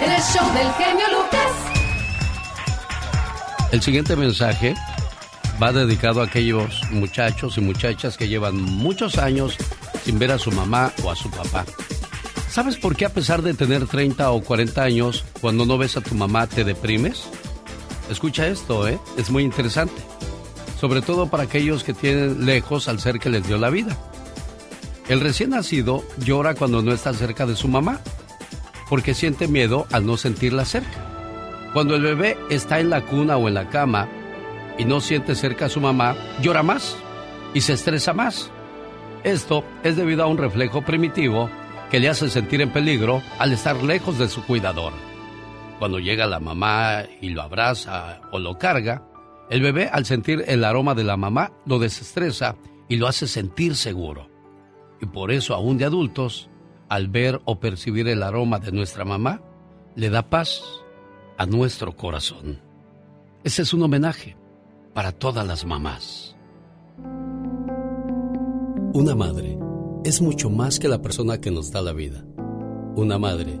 El 0.00 0.22
show 0.22 0.52
del 0.54 0.72
genio 0.72 1.06
Lucas. 1.12 1.52
El 3.70 3.82
siguiente 3.82 4.16
mensaje 4.16 4.74
va 5.62 5.72
dedicado 5.72 6.22
a 6.22 6.24
aquellos 6.24 6.80
muchachos 6.90 7.58
y 7.58 7.60
muchachas 7.60 8.16
que 8.16 8.28
llevan 8.28 8.60
muchos 8.62 9.18
años 9.18 9.56
sin 10.04 10.18
ver 10.18 10.32
a 10.32 10.38
su 10.38 10.50
mamá 10.50 10.90
o 11.04 11.10
a 11.10 11.16
su 11.16 11.30
papá. 11.30 11.66
¿Sabes 12.48 12.78
por 12.78 12.96
qué 12.96 13.04
a 13.04 13.12
pesar 13.12 13.42
de 13.42 13.52
tener 13.52 13.86
30 13.86 14.30
o 14.30 14.40
40 14.42 14.82
años, 14.82 15.24
cuando 15.42 15.66
no 15.66 15.76
ves 15.76 15.98
a 15.98 16.00
tu 16.00 16.14
mamá 16.14 16.46
te 16.46 16.64
deprimes? 16.64 17.24
Escucha 18.10 18.46
esto, 18.46 18.88
¿eh? 18.88 18.98
Es 19.18 19.28
muy 19.28 19.42
interesante. 19.42 20.00
Sobre 20.80 21.02
todo 21.02 21.28
para 21.28 21.42
aquellos 21.42 21.84
que 21.84 21.92
tienen 21.92 22.46
lejos 22.46 22.88
al 22.88 23.00
ser 23.00 23.18
que 23.18 23.28
les 23.28 23.46
dio 23.46 23.58
la 23.58 23.68
vida. 23.68 23.98
El 25.08 25.20
recién 25.20 25.50
nacido 25.50 26.04
llora 26.18 26.54
cuando 26.54 26.82
no 26.82 26.92
está 26.92 27.14
cerca 27.14 27.46
de 27.46 27.56
su 27.56 27.66
mamá, 27.66 28.00
porque 28.90 29.14
siente 29.14 29.48
miedo 29.48 29.86
al 29.90 30.04
no 30.04 30.18
sentirla 30.18 30.66
cerca. 30.66 31.70
Cuando 31.72 31.94
el 31.94 32.02
bebé 32.02 32.36
está 32.50 32.78
en 32.78 32.90
la 32.90 33.00
cuna 33.00 33.38
o 33.38 33.48
en 33.48 33.54
la 33.54 33.70
cama 33.70 34.06
y 34.76 34.84
no 34.84 35.00
siente 35.00 35.34
cerca 35.34 35.66
a 35.66 35.70
su 35.70 35.80
mamá, 35.80 36.14
llora 36.42 36.62
más 36.62 36.94
y 37.54 37.62
se 37.62 37.72
estresa 37.72 38.12
más. 38.12 38.50
Esto 39.24 39.64
es 39.82 39.96
debido 39.96 40.24
a 40.24 40.26
un 40.26 40.36
reflejo 40.36 40.82
primitivo 40.82 41.48
que 41.90 42.00
le 42.00 42.10
hace 42.10 42.28
sentir 42.28 42.60
en 42.60 42.70
peligro 42.70 43.22
al 43.38 43.52
estar 43.54 43.82
lejos 43.82 44.18
de 44.18 44.28
su 44.28 44.44
cuidador. 44.44 44.92
Cuando 45.78 46.00
llega 46.00 46.26
la 46.26 46.38
mamá 46.38 47.04
y 47.22 47.30
lo 47.30 47.40
abraza 47.40 48.20
o 48.30 48.38
lo 48.38 48.58
carga, 48.58 49.04
el 49.48 49.62
bebé 49.62 49.88
al 49.90 50.04
sentir 50.04 50.44
el 50.46 50.64
aroma 50.64 50.94
de 50.94 51.04
la 51.04 51.16
mamá 51.16 51.52
lo 51.64 51.78
desestresa 51.78 52.56
y 52.88 52.96
lo 52.96 53.06
hace 53.06 53.26
sentir 53.26 53.74
seguro. 53.74 54.37
Y 55.00 55.06
por 55.06 55.30
eso 55.30 55.54
aún 55.54 55.78
de 55.78 55.84
adultos, 55.84 56.48
al 56.88 57.08
ver 57.08 57.40
o 57.44 57.60
percibir 57.60 58.08
el 58.08 58.22
aroma 58.22 58.58
de 58.58 58.72
nuestra 58.72 59.04
mamá, 59.04 59.42
le 59.94 60.10
da 60.10 60.28
paz 60.28 60.62
a 61.36 61.46
nuestro 61.46 61.96
corazón. 61.96 62.60
Ese 63.44 63.62
es 63.62 63.72
un 63.72 63.82
homenaje 63.82 64.36
para 64.94 65.12
todas 65.12 65.46
las 65.46 65.64
mamás. 65.64 66.36
Una 68.92 69.14
madre 69.14 69.58
es 70.04 70.20
mucho 70.20 70.50
más 70.50 70.78
que 70.78 70.88
la 70.88 71.00
persona 71.00 71.40
que 71.40 71.50
nos 71.50 71.70
da 71.70 71.82
la 71.82 71.92
vida. 71.92 72.24
Una 72.96 73.18
madre 73.18 73.60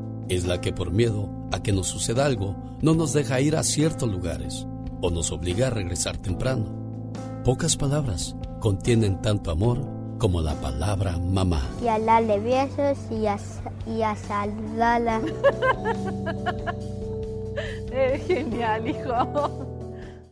es 0.31 0.45
la 0.45 0.61
que 0.61 0.71
por 0.71 0.91
miedo 0.91 1.29
a 1.51 1.61
que 1.61 1.73
nos 1.73 1.87
suceda 1.87 2.25
algo 2.25 2.55
no 2.81 2.95
nos 2.95 3.11
deja 3.11 3.41
ir 3.41 3.57
a 3.57 3.63
ciertos 3.63 4.09
lugares 4.09 4.65
o 5.01 5.09
nos 5.09 5.29
obliga 5.33 5.67
a 5.67 5.71
regresar 5.71 6.15
temprano. 6.15 7.11
Pocas 7.43 7.75
palabras 7.75 8.37
contienen 8.61 9.21
tanto 9.21 9.51
amor 9.51 9.85
como 10.19 10.41
la 10.41 10.53
palabra 10.55 11.17
mamá. 11.17 11.69
Y 11.83 11.89
a 11.89 11.99
darle 11.99 12.39
besos 12.39 12.97
y 13.11 13.25
a, 13.25 13.37
y 13.85 14.03
a 14.03 14.15
saludarla. 14.15 15.21
es 17.91 18.25
genial, 18.25 18.87
hijo. 18.87 19.67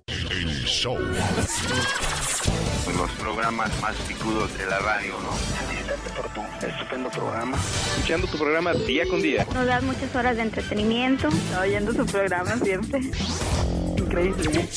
El 0.08 0.66
show. 0.66 0.96
Los 2.98 3.12
programas 3.12 3.70
más 3.82 3.96
picudos 4.08 4.58
de 4.58 4.66
la 4.66 4.80
radio, 4.80 5.14
¿no? 5.22 5.60
por 6.16 6.30
tu 6.34 6.42
estupendo 6.66 7.10
programa. 7.10 7.58
Escuchando 7.96 8.28
tu 8.28 8.38
programa 8.38 8.74
día 8.74 9.06
con 9.10 9.22
día. 9.22 9.46
Nos 9.54 9.66
das 9.66 9.84
muchas 9.84 10.16
horas 10.16 10.36
de 10.36 10.44
entretenimiento. 10.44 11.30
oyendo 11.62 11.94
su 11.94 12.06
programa 12.06 12.56
siempre. 12.58 13.00
Increíble. 13.98 14.68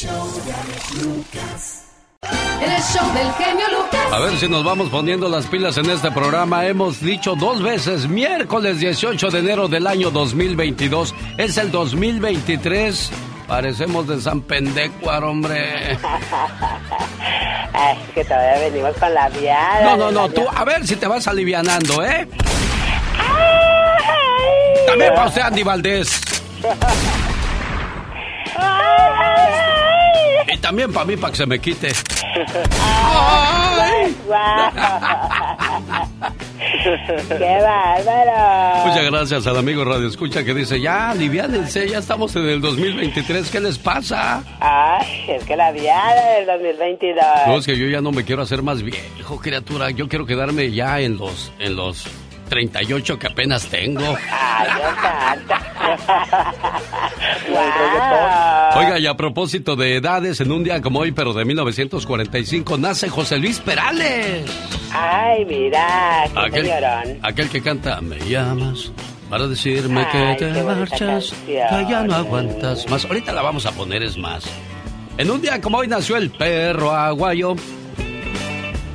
En 2.60 2.70
el 2.70 2.82
show 2.82 3.12
del 3.12 3.32
genio 3.32 3.66
Lucas. 3.72 4.12
A 4.12 4.20
ver 4.20 4.38
si 4.38 4.48
nos 4.48 4.62
vamos 4.64 4.88
poniendo 4.88 5.28
las 5.28 5.46
pilas 5.46 5.76
en 5.78 5.90
este 5.90 6.10
programa. 6.12 6.66
Hemos 6.66 7.00
dicho 7.00 7.34
dos 7.34 7.62
veces, 7.62 8.08
miércoles 8.08 8.78
18 8.78 9.30
de 9.30 9.38
enero 9.38 9.68
del 9.68 9.86
año 9.86 10.10
2022. 10.10 11.14
Es 11.38 11.56
el 11.58 11.70
2023. 11.72 13.10
Parecemos 13.46 14.06
de 14.06 14.20
San 14.20 14.40
Pendecuar, 14.42 15.24
hombre. 15.24 15.98
Ay, 17.72 17.98
que 18.14 18.24
todavía 18.24 18.68
venimos 18.68 18.96
con 18.96 19.12
la 19.14 19.28
viada. 19.28 19.82
No, 19.82 19.96
no, 19.96 20.10
no, 20.10 20.28
tú, 20.28 20.46
a 20.54 20.64
ver 20.64 20.86
si 20.86 20.96
te 20.96 21.06
vas 21.06 21.26
alivianando, 21.26 22.04
¿eh? 22.04 22.28
También 24.86 25.14
para 25.14 25.28
usted, 25.28 25.42
Andy 25.42 25.62
Valdés. 25.62 26.20
Y 30.52 30.58
también 30.58 30.92
para 30.92 31.06
mí, 31.06 31.16
para 31.16 31.30
que 31.30 31.36
se 31.36 31.46
me 31.46 31.58
quite. 31.58 31.92
¡Ay! 32.80 34.16
¡Qué 37.28 37.58
bárbaro! 37.60 38.86
Muchas 38.86 39.10
gracias 39.10 39.46
al 39.46 39.56
amigo 39.58 39.84
Radio 39.84 40.08
Escucha 40.08 40.44
que 40.44 40.54
dice, 40.54 40.80
ya, 40.80 41.10
aliviánense, 41.10 41.88
ya 41.88 41.98
estamos 41.98 42.34
en 42.36 42.48
el 42.48 42.60
2023, 42.60 43.50
¿qué 43.50 43.60
les 43.60 43.78
pasa? 43.78 44.42
Ay, 44.60 45.24
es 45.28 45.44
que 45.44 45.56
la 45.56 45.72
viada 45.72 46.36
del 46.36 46.46
2022. 46.46 47.24
No, 47.46 47.58
es 47.58 47.66
que 47.66 47.76
yo 47.76 47.86
ya 47.88 48.00
no 48.00 48.12
me 48.12 48.24
quiero 48.24 48.42
hacer 48.42 48.62
más 48.62 48.82
viejo, 48.82 49.38
criatura, 49.38 49.90
yo 49.90 50.08
quiero 50.08 50.26
quedarme 50.26 50.70
ya 50.70 51.00
en 51.00 51.18
los, 51.18 51.52
en 51.58 51.76
los 51.76 52.06
38 52.52 53.18
que 53.18 53.26
apenas 53.28 53.66
tengo. 53.68 54.04
Ay, 54.30 54.68
Oiga, 58.76 58.98
y 58.98 59.06
a 59.06 59.14
propósito 59.16 59.74
de 59.74 59.96
edades, 59.96 60.38
en 60.42 60.52
un 60.52 60.62
día 60.62 60.82
como 60.82 60.98
hoy, 61.00 61.12
pero 61.12 61.32
de 61.32 61.46
1945, 61.46 62.76
nace 62.76 63.08
José 63.08 63.38
Luis 63.38 63.58
Perales. 63.58 64.44
Ay, 64.92 65.46
mira, 65.46 66.24
qué 66.34 66.40
Aquel, 66.40 66.66
señorón. 66.66 67.18
aquel 67.22 67.48
que 67.48 67.62
canta, 67.62 68.00
me 68.02 68.18
llamas 68.18 68.92
para 69.30 69.46
decirme 69.48 70.04
Ay, 70.12 70.36
que 70.36 70.44
te 70.48 70.62
marchas, 70.62 71.32
que 71.46 71.54
ya 71.88 72.02
no 72.02 72.14
aguantas 72.16 72.86
más. 72.90 73.06
Ahorita 73.06 73.32
la 73.32 73.40
vamos 73.40 73.64
a 73.64 73.72
poner, 73.72 74.02
es 74.02 74.18
más. 74.18 74.44
En 75.16 75.30
un 75.30 75.40
día 75.40 75.58
como 75.62 75.78
hoy 75.78 75.88
nació 75.88 76.18
el 76.18 76.30
perro 76.30 76.90
aguayo, 76.92 77.54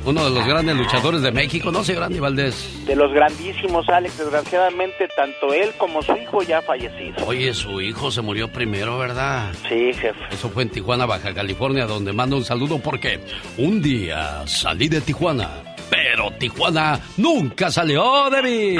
uno 0.04 0.24
de 0.24 0.30
los 0.30 0.46
grandes 0.46 0.76
luchadores 0.76 1.22
de 1.22 1.30
México, 1.32 1.70
¿no, 1.70 1.84
señor 1.84 2.04
Andy 2.04 2.20
Valdés? 2.20 2.84
De 2.86 2.96
los 2.96 3.12
grandísimos, 3.12 3.88
Alex, 3.88 4.18
desgraciadamente, 4.18 5.08
tanto 5.16 5.52
él 5.52 5.70
como 5.76 6.02
su 6.02 6.16
hijo 6.16 6.42
ya 6.42 6.62
fallecido. 6.62 7.26
Oye, 7.26 7.52
su 7.52 7.80
hijo 7.80 8.10
se 8.10 8.22
murió 8.22 8.48
primero, 8.48 8.98
¿verdad? 8.98 9.52
Sí, 9.68 9.92
jefe. 9.92 10.18
Eso 10.30 10.48
fue 10.50 10.62
en 10.62 10.70
Tijuana, 10.70 11.06
Baja 11.06 11.34
California, 11.34 11.86
donde 11.86 12.12
mando 12.12 12.36
un 12.36 12.44
saludo 12.44 12.78
porque 12.78 13.20
un 13.58 13.82
día 13.82 14.46
salí 14.46 14.88
de 14.88 15.00
Tijuana, 15.00 15.74
pero 15.90 16.30
Tijuana 16.32 17.00
nunca 17.16 17.70
salió 17.70 18.30
de 18.30 18.42
mí. 18.42 18.76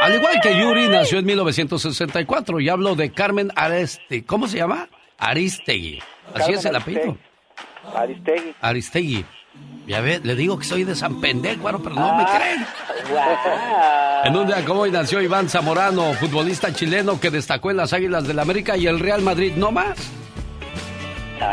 Al 0.00 0.14
igual 0.16 0.38
que 0.42 0.58
Yuri, 0.58 0.88
nació 0.88 1.18
en 1.18 1.24
1964 1.24 2.60
y 2.60 2.68
hablo 2.68 2.94
de 2.94 3.10
Carmen 3.10 3.50
Aristegui. 3.56 4.20
¿Cómo 4.22 4.46
se 4.46 4.58
llama? 4.58 4.86
Aristegui. 5.18 5.98
Así 6.28 6.38
Carmen 6.38 6.58
es 6.58 6.64
el 6.64 6.76
apellido. 6.76 7.16
Aristegui. 7.94 8.54
Aristegui. 8.60 9.24
Ya 9.86 10.00
ve, 10.00 10.20
le 10.22 10.34
digo 10.34 10.58
que 10.58 10.64
soy 10.64 10.84
de 10.84 10.94
San 10.96 11.20
Pendecuaro, 11.20 11.80
pero 11.82 11.94
no 11.94 12.16
me 12.16 12.24
Ah, 12.26 12.38
creen. 12.38 12.66
En 14.24 14.34
un 14.36 14.46
día 14.46 14.64
como 14.64 14.80
hoy 14.80 14.90
nació 14.90 15.20
Iván 15.20 15.50
Zamorano, 15.50 16.14
futbolista 16.14 16.72
chileno 16.72 17.20
que 17.20 17.30
destacó 17.30 17.70
en 17.70 17.76
las 17.76 17.92
Águilas 17.92 18.26
del 18.26 18.38
América 18.38 18.74
y 18.76 18.86
el 18.86 18.98
Real 18.98 19.20
Madrid, 19.20 19.52
¿no 19.54 19.70
más? 19.70 19.98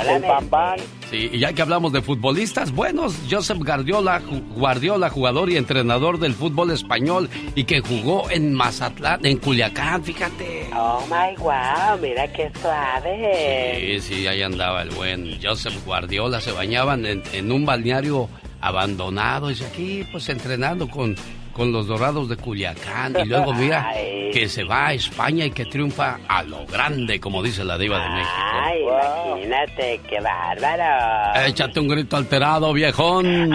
El 0.07 0.21
Bambán. 0.21 0.79
Sí, 1.11 1.29
y 1.33 1.39
ya 1.39 1.51
que 1.51 1.61
hablamos 1.61 1.91
de 1.91 2.01
futbolistas 2.01 2.71
buenos, 2.71 3.13
Josep 3.29 3.57
Guardiola, 3.57 4.21
Guardiola, 4.55 5.09
jugador 5.09 5.49
y 5.49 5.57
entrenador 5.57 6.17
del 6.19 6.33
fútbol 6.33 6.71
español 6.71 7.29
y 7.53 7.65
que 7.65 7.81
jugó 7.81 8.31
en 8.31 8.53
Mazatlán, 8.53 9.25
en 9.25 9.37
Culiacán, 9.37 10.05
fíjate. 10.05 10.69
Oh 10.73 11.03
my 11.09 11.35
wow, 11.37 11.99
mira 12.01 12.31
qué 12.31 12.49
suave. 12.61 13.99
Sí, 13.99 14.15
sí, 14.15 14.27
ahí 14.27 14.41
andaba 14.41 14.83
el 14.83 14.91
buen 14.91 15.37
Josep 15.43 15.73
Guardiola, 15.85 16.39
se 16.39 16.53
bañaban 16.53 17.05
en, 17.05 17.21
en 17.33 17.51
un 17.51 17.65
balneario 17.65 18.29
abandonado, 18.61 19.51
y 19.51 19.61
aquí 19.61 20.07
pues 20.13 20.29
entrenando 20.29 20.89
con, 20.89 21.17
con 21.53 21.71
los 21.71 21.87
dorados 21.87 22.29
de 22.29 22.37
Culiacán 22.37 23.15
y 23.23 23.25
luego 23.27 23.53
mira 23.53 23.89
Ay. 23.93 24.31
que 24.31 24.47
se 24.49 24.63
va 24.63 24.87
a 24.87 24.93
España 24.93 25.45
y 25.45 25.51
que 25.51 25.65
triunfa 25.65 26.19
a 26.27 26.43
lo 26.43 26.65
grande, 26.65 27.19
como 27.19 27.41
dice 27.43 27.63
la 27.63 27.77
diva 27.77 27.99
de 27.99 28.09
México. 28.09 28.33
Ay, 28.63 28.81
imagínate, 28.81 30.01
qué 30.09 30.19
bárbaro. 30.19 31.47
Échate 31.47 31.79
un 31.79 31.87
grito 31.87 32.17
alterado, 32.17 32.71
viejón. 32.73 33.51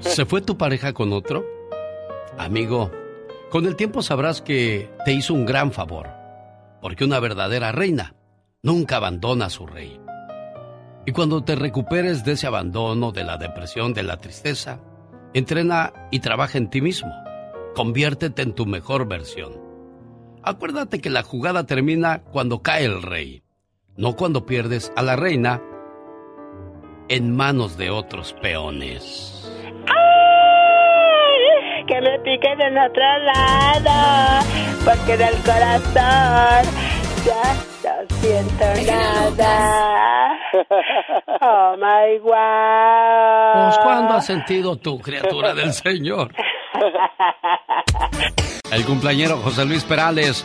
¿Se 0.00 0.24
fue 0.24 0.40
tu 0.40 0.56
pareja 0.56 0.92
con 0.92 1.12
otro? 1.12 1.44
Amigo, 2.38 2.90
con 3.50 3.66
el 3.66 3.76
tiempo 3.76 4.02
sabrás 4.02 4.40
que 4.42 4.90
te 5.04 5.12
hizo 5.12 5.34
un 5.34 5.44
gran 5.44 5.72
favor, 5.72 6.08
porque 6.80 7.04
una 7.04 7.18
verdadera 7.20 7.72
reina 7.72 8.14
nunca 8.62 8.96
abandona 8.96 9.46
a 9.46 9.50
su 9.50 9.66
rey. 9.66 10.00
Y 11.06 11.12
cuando 11.12 11.42
te 11.42 11.56
recuperes 11.56 12.24
de 12.24 12.32
ese 12.32 12.46
abandono, 12.46 13.12
de 13.12 13.24
la 13.24 13.36
depresión, 13.38 13.94
de 13.94 14.02
la 14.02 14.18
tristeza, 14.18 14.78
entrena 15.34 15.92
y 16.10 16.20
trabaja 16.20 16.58
en 16.58 16.70
ti 16.70 16.80
mismo. 16.80 17.12
Conviértete 17.74 18.42
en 18.42 18.54
tu 18.54 18.66
mejor 18.66 19.06
versión. 19.06 19.52
Acuérdate 20.42 21.00
que 21.00 21.10
la 21.10 21.22
jugada 21.22 21.66
termina 21.66 22.22
cuando 22.32 22.62
cae 22.62 22.84
el 22.84 23.02
rey, 23.02 23.42
no 23.96 24.16
cuando 24.16 24.46
pierdes 24.46 24.92
a 24.96 25.02
la 25.02 25.16
reina 25.16 25.62
en 27.08 27.34
manos 27.34 27.76
de 27.76 27.90
otros 27.90 28.34
peones. 28.34 29.34
Que 31.86 32.00
me 32.02 32.18
piquen 32.18 32.60
en 32.60 32.78
otro 32.78 33.02
lado, 33.02 34.46
porque 34.84 35.14
en 35.14 35.22
el 35.22 35.34
corazón 35.42 36.74
ya 37.24 37.77
siento 38.20 38.64
nada. 38.86 40.38
Oh 41.40 41.76
my 41.76 42.18
wow. 42.20 43.64
Pues, 43.64 43.78
¿cuándo 43.82 44.14
has 44.14 44.26
sentido 44.26 44.76
tu 44.76 44.98
criatura 44.98 45.54
del 45.54 45.72
Señor? 45.72 46.32
El 48.70 48.84
cumpleañero 48.84 49.38
José 49.38 49.64
Luis 49.64 49.84
Perales. 49.84 50.44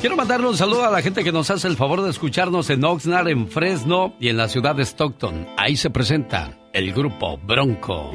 Quiero 0.00 0.16
mandarle 0.16 0.48
un 0.48 0.56
saludo 0.56 0.84
a 0.84 0.90
la 0.90 1.00
gente 1.00 1.22
que 1.22 1.30
nos 1.30 1.48
hace 1.50 1.68
el 1.68 1.76
favor 1.76 2.02
de 2.02 2.10
escucharnos 2.10 2.68
en 2.70 2.84
Oxnard, 2.84 3.28
en 3.28 3.46
Fresno 3.46 4.14
y 4.18 4.30
en 4.30 4.36
la 4.36 4.48
ciudad 4.48 4.74
de 4.74 4.84
Stockton. 4.84 5.46
Ahí 5.56 5.76
se 5.76 5.90
presenta 5.90 6.58
el 6.72 6.92
grupo 6.92 7.38
Bronco. 7.38 8.10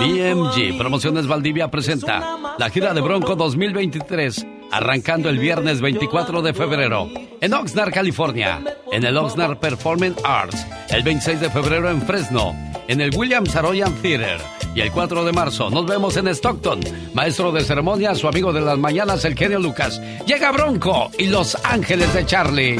BMG 0.00 0.78
Promociones 0.78 1.26
Valdivia 1.26 1.70
presenta 1.70 2.38
la 2.58 2.70
gira 2.70 2.94
de 2.94 3.02
Bronco 3.02 3.36
2023, 3.36 4.46
arrancando 4.70 5.28
el 5.28 5.38
viernes 5.38 5.80
24 5.80 6.42
de 6.42 6.54
febrero 6.54 7.08
en 7.40 7.54
Oxnard, 7.54 7.92
California, 7.92 8.62
en 8.92 9.04
el 9.04 9.16
Oxnard 9.16 9.58
Performing 9.58 10.14
Arts, 10.24 10.66
el 10.90 11.02
26 11.02 11.40
de 11.40 11.50
febrero 11.50 11.90
en 11.90 12.02
Fresno, 12.02 12.54
en 12.88 13.00
el 13.00 13.14
Williams 13.16 13.52
Saroyan 13.52 13.94
Theater 14.02 14.38
y 14.74 14.80
el 14.80 14.92
4 14.92 15.24
de 15.24 15.32
marzo 15.32 15.70
nos 15.70 15.86
vemos 15.86 16.16
en 16.16 16.28
Stockton. 16.28 16.80
Maestro 17.14 17.50
de 17.52 17.62
ceremonia, 17.62 18.14
su 18.14 18.28
amigo 18.28 18.52
de 18.52 18.60
las 18.60 18.78
mañanas, 18.78 19.24
el 19.24 19.36
genio 19.36 19.58
Lucas. 19.58 20.00
Llega 20.26 20.52
Bronco 20.52 21.10
y 21.18 21.26
Los 21.26 21.56
Ángeles 21.64 22.12
de 22.14 22.24
Charlie. 22.26 22.78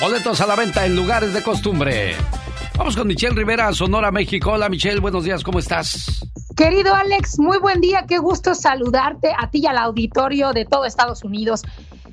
Boletos 0.00 0.40
a 0.40 0.46
la 0.46 0.56
venta 0.56 0.84
en 0.84 0.96
lugares 0.96 1.32
de 1.32 1.42
costumbre. 1.42 2.14
Vamos 2.76 2.94
con 2.94 3.08
Michelle 3.08 3.34
Rivera, 3.34 3.72
Sonora, 3.72 4.10
México. 4.10 4.52
Hola 4.52 4.68
Michelle, 4.68 5.00
buenos 5.00 5.24
días, 5.24 5.42
¿cómo 5.42 5.58
estás? 5.58 6.20
Querido 6.56 6.94
Alex, 6.94 7.38
muy 7.38 7.58
buen 7.58 7.80
día, 7.80 8.04
qué 8.06 8.18
gusto 8.18 8.54
saludarte 8.54 9.32
a 9.36 9.50
ti 9.50 9.60
y 9.62 9.66
al 9.66 9.78
auditorio 9.78 10.52
de 10.52 10.66
todo 10.66 10.84
Estados 10.84 11.24
Unidos. 11.24 11.62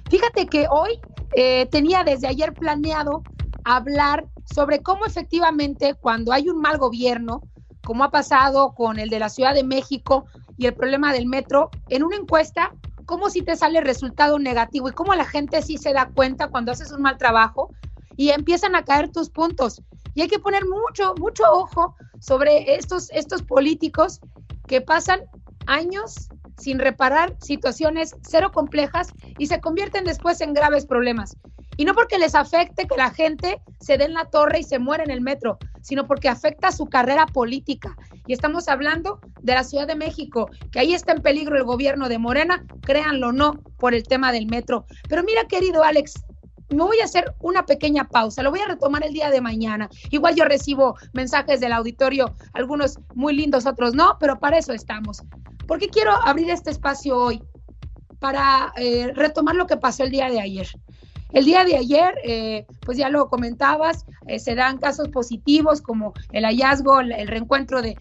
Fíjate 0.10 0.48
que 0.48 0.68
hoy 0.70 1.00
eh, 1.36 1.68
tenía 1.70 2.06
desde 2.06 2.28
ayer 2.28 2.54
planeado 2.54 3.24
hablar 3.66 4.26
sobre 4.54 4.82
cómo 4.82 5.06
efectivamente 5.06 5.96
cuando 5.96 6.32
hay 6.32 6.48
un 6.48 6.62
mal 6.62 6.78
gobierno, 6.78 7.42
como 7.84 8.06
ha 8.06 8.12
pasado 8.12 8.74
con 8.74 9.00
el 9.00 9.10
de 9.10 9.20
la 9.20 9.28
Ciudad 9.28 9.54
de 9.54 9.66
México 9.66 10.28
y 10.58 10.68
el 10.68 10.74
problema 10.74 11.12
del 11.12 11.26
metro, 11.26 11.72
en 11.90 12.04
una 12.04 12.16
encuesta, 12.16 12.74
cómo 13.06 13.30
si 13.30 13.42
te 13.42 13.58
sale 13.58 13.82
resultado 13.82 14.40
negativo 14.40 14.88
y 14.88 14.94
cómo 14.94 15.14
la 15.14 15.26
gente 15.26 15.62
sí 15.62 15.78
se 15.78 15.92
da 15.92 16.10
cuenta 16.14 16.48
cuando 16.48 16.72
haces 16.72 16.94
un 16.94 17.02
mal 17.02 17.18
trabajo 17.18 17.70
y 18.16 18.30
empiezan 18.30 18.76
a 18.76 18.86
caer 18.86 19.12
tus 19.12 19.30
puntos. 19.30 19.82
Y 20.14 20.22
hay 20.22 20.28
que 20.28 20.40
poner 20.40 20.64
mucho, 20.66 21.16
mucho 21.20 21.44
ojo 21.52 21.96
sobre 22.20 22.76
estos, 22.76 23.10
estos 23.12 23.42
políticos 23.44 24.20
que 24.68 24.82
pasan 24.82 25.22
años 25.66 26.30
sin 26.58 26.80
reparar 26.80 27.36
situaciones 27.42 28.16
cero 28.22 28.52
complejas 28.54 29.12
y 29.38 29.48
se 29.48 29.60
convierten 29.60 30.06
después 30.06 30.40
en 30.42 30.54
graves 30.54 30.86
problemas. 30.86 31.36
Y 31.76 31.86
no 31.86 31.96
porque 31.96 32.20
les 32.20 32.36
afecte 32.36 32.88
que 32.88 32.96
la 32.96 33.10
gente 33.10 33.62
se 33.80 33.98
dé 33.98 34.06
en 34.06 34.14
la 34.14 34.26
torre 34.26 34.60
y 34.60 34.64
se 34.64 34.78
muera 34.78 35.04
en 35.04 35.10
el 35.10 35.22
metro, 35.22 35.58
sino 35.82 36.06
porque 36.06 36.30
afecta 36.30 36.72
su 36.72 36.86
carrera 36.86 37.26
política. 37.26 37.98
Y 38.28 38.34
estamos 38.34 38.68
hablando 38.68 39.20
de 39.42 39.54
la 39.54 39.64
Ciudad 39.64 39.88
de 39.88 39.96
México, 39.96 40.50
que 40.72 40.80
ahí 40.80 40.94
está 40.94 41.14
en 41.14 41.22
peligro 41.22 41.58
el 41.58 41.64
gobierno 41.64 42.10
de 42.10 42.20
Morena, 42.20 42.64
créanlo 42.82 43.30
o 43.30 43.32
no, 43.32 43.54
por 43.78 43.96
el 43.96 44.04
tema 44.04 44.32
del 44.32 44.46
metro. 44.46 44.86
Pero 45.10 45.24
mira, 45.24 45.46
querido 45.46 45.84
Alex, 45.84 46.14
me 46.74 46.84
voy 46.84 47.00
a 47.00 47.06
hacer 47.06 47.34
una 47.40 47.66
pequeña 47.66 48.08
pausa, 48.08 48.44
lo 48.44 48.52
voy 48.52 48.60
a 48.60 48.68
retomar 48.68 49.04
el 49.06 49.14
día 49.14 49.30
de 49.30 49.42
mañana. 49.42 49.90
Igual 50.10 50.36
yo 50.36 50.46
recibo 50.46 50.96
mensajes 51.14 51.60
del 51.60 51.74
auditorio, 51.74 52.36
algunos 52.54 53.00
muy 53.14 53.36
lindos, 53.36 53.66
otros 53.66 53.94
no, 53.94 54.18
pero 54.20 54.40
para 54.40 54.58
eso 54.58 54.74
estamos. 54.74 55.24
¿Por 55.68 55.80
qué 55.80 55.88
quiero 55.88 56.12
abrir 56.12 56.50
este 56.50 56.72
espacio 56.72 57.18
hoy? 57.18 57.42
Para 58.20 58.74
eh, 58.78 59.12
retomar 59.14 59.56
lo 59.56 59.68
que 59.68 59.78
pasó 59.78 60.04
el 60.04 60.12
día 60.12 60.30
de 60.30 60.40
ayer. 60.40 60.68
El 61.34 61.46
día 61.46 61.66
de 61.66 61.76
ayer, 61.76 62.14
eh, 62.24 62.68
pues 62.86 62.98
ya 62.98 63.10
lo 63.10 63.28
comentabas, 63.28 64.06
eh, 64.28 64.38
se 64.38 64.54
dan 64.54 64.78
casos 64.78 65.10
positivos 65.10 65.82
como 65.82 66.14
el 66.32 66.46
hallazgo, 66.46 67.00
el, 67.00 67.28
reencuentro 67.28 67.82
de, 67.82 67.98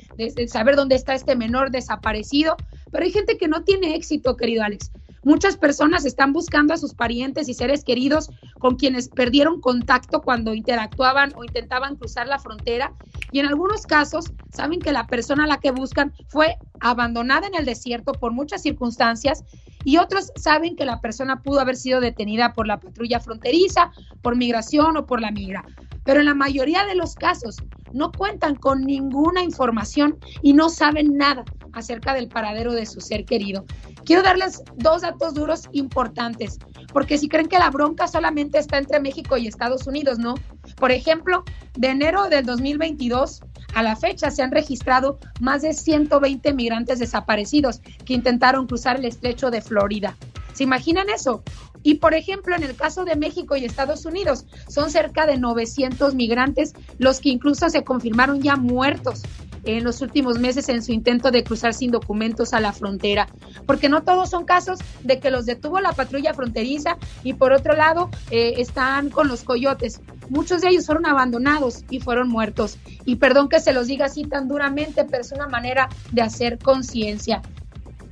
saber 0.49 0.77
dónde 0.77 0.97
está 0.97 1.15
este 1.15 1.35
menor 1.35 1.71
desaparecido, 1.71 2.57
pero 2.91 3.05
hay 3.05 3.11
gente 3.11 3.39
que 3.39 3.49
no 3.49 3.65
tiene 3.65 3.97
éxito, 3.97 4.37
querido 4.37 4.63
Alex. 4.63 4.93
Muchas 5.25 5.57
personas 5.57 6.05
están 6.05 6.33
buscando 6.33 6.75
a 6.75 6.77
sus 6.77 6.95
parientes 6.95 7.49
y 7.49 7.55
seres 7.55 7.85
queridos 7.85 8.31
con 8.59 8.75
quienes 8.75 9.09
perdieron 9.09 9.61
contacto 9.61 10.23
cuando 10.23 10.53
interactuaban 10.53 11.33
o 11.37 11.45
intentaban 11.45 11.95
cruzar 11.97 12.27
la 12.27 12.41
frontera 12.41 12.93
y 13.31 13.39
en 13.39 13.47
algunos 13.47 13.87
casos 13.87 14.33
saben 14.51 14.81
que 14.81 14.91
la 14.91 15.07
persona 15.07 15.45
a 15.45 15.47
la 15.47 15.59
que 15.61 15.71
buscan 15.71 16.13
fue 16.29 16.57
abandonada 16.81 17.47
en 17.47 17.55
el 17.55 17.65
desierto 17.65 18.13
por 18.13 18.33
muchas 18.33 18.63
circunstancias 18.63 19.45
y 19.85 19.99
otros 19.99 20.33
saben 20.35 20.75
que 20.75 20.85
la 20.85 21.01
persona 21.01 21.43
pudo 21.43 21.61
haber 21.61 21.77
sido 21.77 22.01
detenida 22.01 22.53
por 22.53 22.67
la 22.67 22.81
patrulla 22.81 23.21
fronteriza, 23.21 23.93
por 24.23 24.37
migración 24.37 24.97
o 24.97 25.07
por 25.07 25.21
la 25.21 25.31
migra. 25.31 25.65
Pero 26.05 26.21
en 26.21 26.27
la 26.27 26.35
mayoría 26.35 26.85
de 26.87 26.95
los 26.95 27.15
casos 27.15 27.57
no 27.93 28.13
cuentan 28.13 28.57
con 28.57 28.83
ninguna 28.83 29.43
información 29.43 30.19
y 30.43 30.53
no 30.55 30.69
saben 30.69 31.17
nada 31.17 31.45
acerca 31.73 32.15
del 32.15 32.29
paradero 32.29 32.73
de 32.73 32.87
su 32.87 33.01
ser 33.01 33.25
querido. 33.25 33.65
Quiero 34.05 34.23
darles 34.23 34.63
dos 34.77 35.03
datos 35.03 35.35
duros 35.35 35.69
importantes, 35.73 36.59
porque 36.93 37.19
si 37.19 37.29
creen 37.29 37.49
que 37.49 37.59
la 37.59 37.71
bronca 37.71 38.09
solamente 38.09 38.59
está 38.59 38.79
entre 38.79 39.01
México 39.01 39.37
y 39.37 39.47
Estados 39.47 39.87
Unidos, 39.87 40.19
¿no? 40.19 40.35
Por 40.77 40.91
ejemplo, 40.91 41.45
de 41.75 41.89
enero 41.89 42.29
del 42.29 42.45
2022 42.45 43.43
a 43.75 43.83
la 43.83 43.97
fecha 43.97 44.31
se 44.31 44.43
han 44.43 44.51
registrado 44.51 45.19
más 45.41 45.63
de 45.63 45.73
120 45.73 46.53
migrantes 46.53 46.99
desaparecidos 46.99 47.81
que 48.05 48.15
intentaron 48.15 48.67
cruzar 48.67 48.97
el 48.97 49.07
estrecho 49.07 49.51
de 49.51 49.63
Florida. 49.63 50.17
¿Se 50.53 50.65
imaginan 50.65 51.09
eso? 51.09 51.43
Y 51.83 51.95
por 51.95 52.15
ejemplo, 52.15 52.55
en 52.55 52.63
el 52.63 52.75
caso 52.75 53.05
de 53.05 53.17
México 53.17 53.57
y 53.57 53.65
Estados 53.65 54.05
Unidos, 54.05 54.47
son 54.69 54.91
cerca 54.91 55.27
de 55.27 55.39
900 55.39 56.15
migrantes 56.15 56.75
los 56.99 57.21
que 57.21 57.31
incluso 57.31 57.69
se 57.71 57.85
confirmaron 57.85 58.41
ya 58.43 58.57
muertos 58.57 59.23
en 59.65 59.85
los 59.85 60.01
últimos 60.01 60.39
meses 60.39 60.69
en 60.69 60.83
su 60.83 60.93
intento 60.93 61.31
de 61.31 61.45
cruzar 61.45 61.75
sin 61.75 61.91
documentos 61.91 62.53
a 62.53 62.61
la 62.61 62.73
frontera, 62.73 63.29
porque 63.67 63.89
no 63.89 64.03
todos 64.03 64.31
son 64.31 64.45
casos 64.45 64.81
de 65.03 65.21
que 65.21 65.31
los 65.31 65.47
detuvo 65.47 65.81
la 65.81 65.93
patrulla 65.93 66.35
fronteriza 66.35 66.97
y 67.23 67.35
por 67.35 67.53
otro 67.53 67.75
lado 67.75 68.11
eh, 68.31 68.55
están 68.59 69.11
con 69.11 69.29
los 69.29 69.45
coyotes. 69.45 70.01
Muchos 70.29 70.63
de 70.63 70.69
ellos 70.69 70.87
fueron 70.87 71.07
abandonados 71.07 71.85
y 71.91 72.01
fueron 72.01 72.29
muertos. 72.29 72.79
Y 73.05 73.17
perdón 73.17 73.49
que 73.49 73.61
se 73.61 73.73
los 73.73 73.87
diga 73.87 74.07
así 74.07 74.25
tan 74.25 74.49
duramente, 74.49 75.05
pero 75.05 75.23
es 75.23 75.33
una 75.33 75.47
manera 75.47 75.89
de 76.11 76.23
hacer 76.23 76.59
conciencia. 76.59 77.43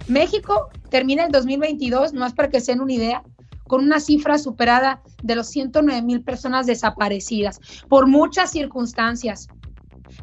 México 0.08 0.70
termina 0.88 1.24
el 1.24 1.30
2022, 1.30 2.12
no 2.12 2.26
es 2.26 2.32
para 2.32 2.50
que 2.50 2.60
se 2.60 2.72
den 2.72 2.80
una 2.80 2.92
idea, 2.92 3.22
con 3.70 3.84
una 3.84 4.00
cifra 4.00 4.36
superada 4.36 5.00
de 5.22 5.36
los 5.36 5.46
109 5.46 6.02
mil 6.02 6.24
personas 6.24 6.66
desaparecidas 6.66 7.60
por 7.88 8.08
muchas 8.08 8.50
circunstancias. 8.50 9.46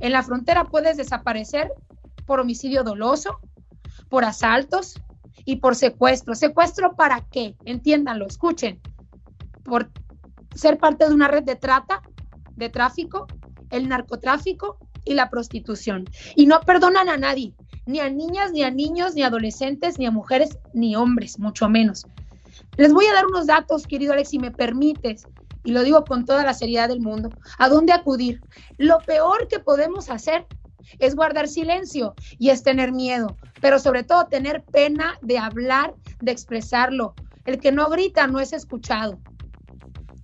En 0.01 0.11
la 0.11 0.21
frontera 0.21 0.65
puedes 0.65 0.97
desaparecer 0.97 1.71
por 2.25 2.41
homicidio 2.41 2.83
doloso, 2.83 3.39
por 4.09 4.25
asaltos 4.25 5.01
y 5.45 5.55
por 5.61 5.75
secuestro. 5.75 6.35
¿Secuestro 6.35 6.97
para 6.97 7.21
qué? 7.21 7.55
Entiéndanlo, 7.63 8.27
escuchen. 8.27 8.81
Por 9.63 9.91
ser 10.53 10.77
parte 10.77 11.07
de 11.07 11.13
una 11.13 11.29
red 11.29 11.43
de 11.43 11.55
trata, 11.55 12.01
de 12.57 12.67
tráfico, 12.67 13.27
el 13.69 13.87
narcotráfico 13.87 14.77
y 15.05 15.13
la 15.13 15.29
prostitución. 15.29 16.03
Y 16.35 16.47
no 16.47 16.59
perdonan 16.59 17.07
a 17.07 17.15
nadie, 17.15 17.53
ni 17.85 18.01
a 18.01 18.09
niñas, 18.09 18.51
ni 18.51 18.63
a 18.63 18.71
niños, 18.71 19.15
ni 19.15 19.23
a 19.23 19.27
adolescentes, 19.27 19.99
ni 19.99 20.05
a 20.05 20.11
mujeres, 20.11 20.59
ni 20.73 20.97
hombres, 20.97 21.39
mucho 21.39 21.69
menos. 21.69 22.05
Les 22.77 22.93
voy 22.93 23.05
a 23.07 23.13
dar 23.13 23.25
unos 23.25 23.47
datos, 23.47 23.87
querido 23.87 24.13
Alex, 24.13 24.29
si 24.29 24.39
me 24.39 24.51
permites, 24.51 25.27
y 25.63 25.71
lo 25.71 25.83
digo 25.83 26.05
con 26.05 26.25
toda 26.25 26.45
la 26.45 26.53
seriedad 26.53 26.87
del 26.87 27.01
mundo. 27.01 27.29
¿A 27.57 27.69
dónde 27.69 27.91
acudir? 27.91 28.39
Lo 28.77 28.99
peor 28.99 29.47
que 29.47 29.59
podemos 29.59 30.09
hacer 30.09 30.45
es 30.99 31.15
guardar 31.15 31.47
silencio 31.47 32.13
y 32.37 32.49
es 32.49 32.63
tener 32.63 32.93
miedo, 32.93 33.35
pero 33.61 33.79
sobre 33.79 34.03
todo 34.03 34.27
tener 34.27 34.63
pena 34.63 35.17
de 35.21 35.37
hablar, 35.37 35.95
de 36.21 36.31
expresarlo. 36.31 37.15
El 37.45 37.59
que 37.59 37.71
no 37.71 37.89
grita 37.89 38.27
no 38.27 38.39
es 38.39 38.53
escuchado. 38.53 39.19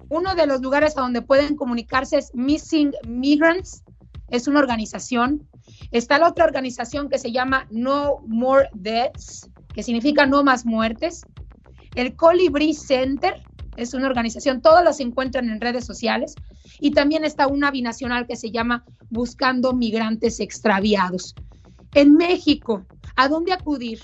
Uno 0.10 0.36
de 0.36 0.46
los 0.46 0.62
lugares 0.62 0.96
a 0.98 1.02
donde 1.02 1.22
pueden 1.22 1.56
comunicarse 1.56 2.18
es 2.18 2.36
Missing 2.36 2.94
Migrants, 3.08 3.84
es 4.30 4.48
una 4.48 4.60
organización. 4.60 5.48
Está 5.92 6.20
la 6.20 6.28
otra 6.28 6.46
organización 6.46 7.10
que 7.10 7.18
se 7.18 7.32
llama 7.32 7.68
No 7.72 8.20
More 8.28 8.70
Deaths, 8.74 9.50
que 9.74 9.84
significa 9.84 10.26
no 10.26 10.44
más 10.44 10.66
muertes. 10.66 11.24
El 11.96 12.16
Colibri 12.16 12.74
Center 12.74 13.44
es 13.78 13.94
una 13.94 14.08
organización, 14.08 14.62
todas 14.62 14.84
las 14.84 15.00
encuentran 15.00 15.50
en 15.50 15.62
redes 15.62 15.86
sociales. 15.86 16.36
Y 16.80 16.92
también 16.92 17.24
está 17.24 17.48
una 17.48 17.72
binacional 17.72 18.28
que 18.28 18.36
se 18.36 18.52
llama 18.52 18.84
Buscando 19.10 19.74
Migrantes 19.74 20.40
Extraviados. 20.40 21.36
En 21.94 22.16
México, 22.16 22.86
¿a 23.16 23.28
dónde 23.28 23.54
acudir? 23.54 24.00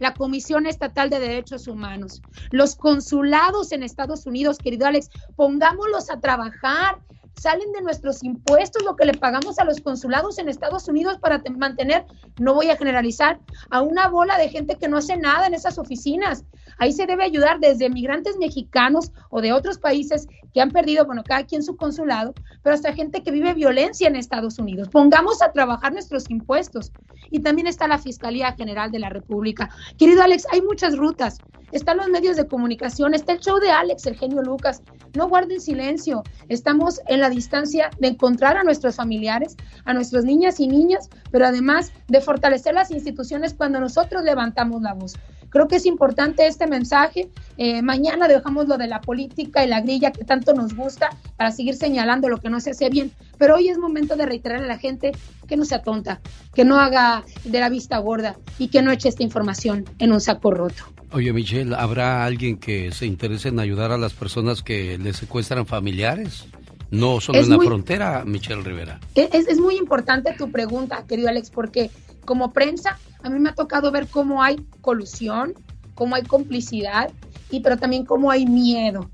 La 0.00 0.14
Comisión 0.14 0.66
Estatal 0.66 1.10
de 1.10 1.18
Derechos 1.18 1.66
Humanos, 1.66 2.20
los 2.50 2.76
consulados 2.76 3.72
en 3.72 3.82
Estados 3.82 4.26
Unidos, 4.26 4.58
querido 4.58 4.86
Alex, 4.86 5.08
pongámoslos 5.34 6.10
a 6.10 6.20
trabajar, 6.20 6.98
salen 7.40 7.72
de 7.72 7.82
nuestros 7.82 8.22
impuestos, 8.22 8.82
lo 8.84 8.96
que 8.96 9.06
le 9.06 9.14
pagamos 9.14 9.58
a 9.58 9.64
los 9.64 9.80
consulados 9.80 10.38
en 10.38 10.48
Estados 10.48 10.88
Unidos 10.88 11.18
para 11.18 11.42
mantener, 11.56 12.04
no 12.38 12.54
voy 12.54 12.70
a 12.70 12.76
generalizar, 12.76 13.40
a 13.70 13.80
una 13.80 14.08
bola 14.08 14.36
de 14.38 14.48
gente 14.48 14.76
que 14.76 14.88
no 14.88 14.98
hace 14.98 15.16
nada 15.16 15.46
en 15.46 15.54
esas 15.54 15.78
oficinas. 15.78 16.44
Ahí 16.78 16.92
se 16.92 17.06
debe 17.06 17.24
ayudar 17.24 17.60
desde 17.60 17.90
migrantes 17.90 18.36
mexicanos 18.38 19.12
o 19.30 19.40
de 19.40 19.52
otros 19.52 19.78
países 19.78 20.26
que 20.54 20.60
han 20.60 20.70
perdido, 20.70 21.04
bueno, 21.04 21.22
cada 21.24 21.44
quien 21.44 21.62
su 21.62 21.76
consulado, 21.76 22.34
pero 22.62 22.74
hasta 22.74 22.92
gente 22.92 23.22
que 23.22 23.30
vive 23.30 23.54
violencia 23.54 24.08
en 24.08 24.16
Estados 24.16 24.58
Unidos. 24.58 24.88
Pongamos 24.88 25.42
a 25.42 25.52
trabajar 25.52 25.92
nuestros 25.92 26.30
impuestos. 26.30 26.92
Y 27.30 27.40
también 27.40 27.66
está 27.66 27.86
la 27.88 27.98
Fiscalía 27.98 28.52
General 28.52 28.90
de 28.90 28.98
la 28.98 29.10
República. 29.10 29.68
Querido 29.98 30.22
Alex, 30.22 30.46
hay 30.52 30.62
muchas 30.62 30.96
rutas. 30.96 31.38
Están 31.72 31.98
los 31.98 32.08
medios 32.08 32.36
de 32.36 32.46
comunicación, 32.46 33.12
está 33.12 33.32
el 33.32 33.40
show 33.40 33.58
de 33.58 33.70
Alex, 33.70 34.06
el 34.06 34.16
genio 34.16 34.42
Lucas. 34.42 34.82
No 35.14 35.28
guarden 35.28 35.60
silencio. 35.60 36.22
Estamos 36.48 37.00
en 37.08 37.20
la 37.20 37.28
distancia 37.28 37.90
de 37.98 38.08
encontrar 38.08 38.56
a 38.56 38.64
nuestros 38.64 38.96
familiares, 38.96 39.56
a 39.84 39.92
nuestras 39.92 40.24
niñas 40.24 40.60
y 40.60 40.68
niños, 40.68 41.10
pero 41.30 41.46
además 41.46 41.92
de 42.06 42.22
fortalecer 42.22 42.74
las 42.74 42.90
instituciones 42.90 43.52
cuando 43.52 43.80
nosotros 43.80 44.22
levantamos 44.24 44.80
la 44.80 44.94
voz. 44.94 45.14
Creo 45.50 45.68
que 45.68 45.76
es 45.76 45.86
importante 45.86 46.46
este 46.46 46.66
mensaje. 46.66 47.28
Eh, 47.56 47.82
mañana 47.82 48.28
dejamos 48.28 48.68
lo 48.68 48.76
de 48.76 48.86
la 48.86 49.00
política 49.00 49.64
y 49.64 49.68
la 49.68 49.80
grilla 49.80 50.12
que 50.12 50.24
tanto 50.24 50.52
nos 50.54 50.74
gusta 50.74 51.10
para 51.36 51.50
seguir 51.50 51.74
señalando 51.74 52.28
lo 52.28 52.38
que 52.38 52.50
no 52.50 52.60
se 52.60 52.70
hace 52.70 52.90
bien. 52.90 53.12
Pero 53.38 53.56
hoy 53.56 53.68
es 53.68 53.78
momento 53.78 54.16
de 54.16 54.26
reiterar 54.26 54.62
a 54.62 54.66
la 54.66 54.78
gente 54.78 55.12
que 55.46 55.56
no 55.56 55.64
sea 55.64 55.82
tonta, 55.82 56.20
que 56.54 56.64
no 56.64 56.78
haga 56.78 57.24
de 57.44 57.60
la 57.60 57.68
vista 57.68 57.98
gorda 57.98 58.36
y 58.58 58.68
que 58.68 58.82
no 58.82 58.90
eche 58.90 59.08
esta 59.08 59.22
información 59.22 59.84
en 59.98 60.12
un 60.12 60.20
saco 60.20 60.50
roto. 60.50 60.84
Oye, 61.12 61.32
Michelle, 61.32 61.74
¿habrá 61.74 62.24
alguien 62.24 62.58
que 62.58 62.92
se 62.92 63.06
interese 63.06 63.48
en 63.48 63.60
ayudar 63.60 63.92
a 63.92 63.98
las 63.98 64.12
personas 64.12 64.62
que 64.62 64.98
le 64.98 65.14
secuestran 65.14 65.64
familiares? 65.66 66.46
No 66.90 67.20
solo 67.20 67.38
en 67.38 67.50
la 67.50 67.58
frontera, 67.58 68.24
Michelle 68.26 68.62
Rivera. 68.62 69.00
Es, 69.14 69.46
es 69.46 69.58
muy 69.58 69.76
importante 69.76 70.34
tu 70.36 70.50
pregunta, 70.50 71.04
querido 71.06 71.28
Alex, 71.28 71.50
porque 71.50 71.90
como 72.24 72.52
prensa 72.52 72.98
a 73.22 73.30
mí 73.30 73.38
me 73.38 73.50
ha 73.50 73.54
tocado 73.54 73.90
ver 73.90 74.06
cómo 74.06 74.42
hay 74.42 74.56
colusión, 74.80 75.54
cómo 75.94 76.14
hay 76.14 76.22
complicidad, 76.22 77.10
y 77.50 77.60
pero 77.60 77.76
también 77.76 78.04
cómo 78.04 78.30
hay 78.30 78.46
miedo, 78.46 79.10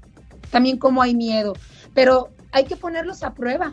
también 0.51 0.79
cómo 0.79 1.03
hay 1.03 1.15
miedo, 1.15 1.55
pero 1.95 2.31
hay 2.53 2.65
que 2.65 2.77
ponerlos 2.77 3.23
a 3.23 3.35
prueba. 3.35 3.73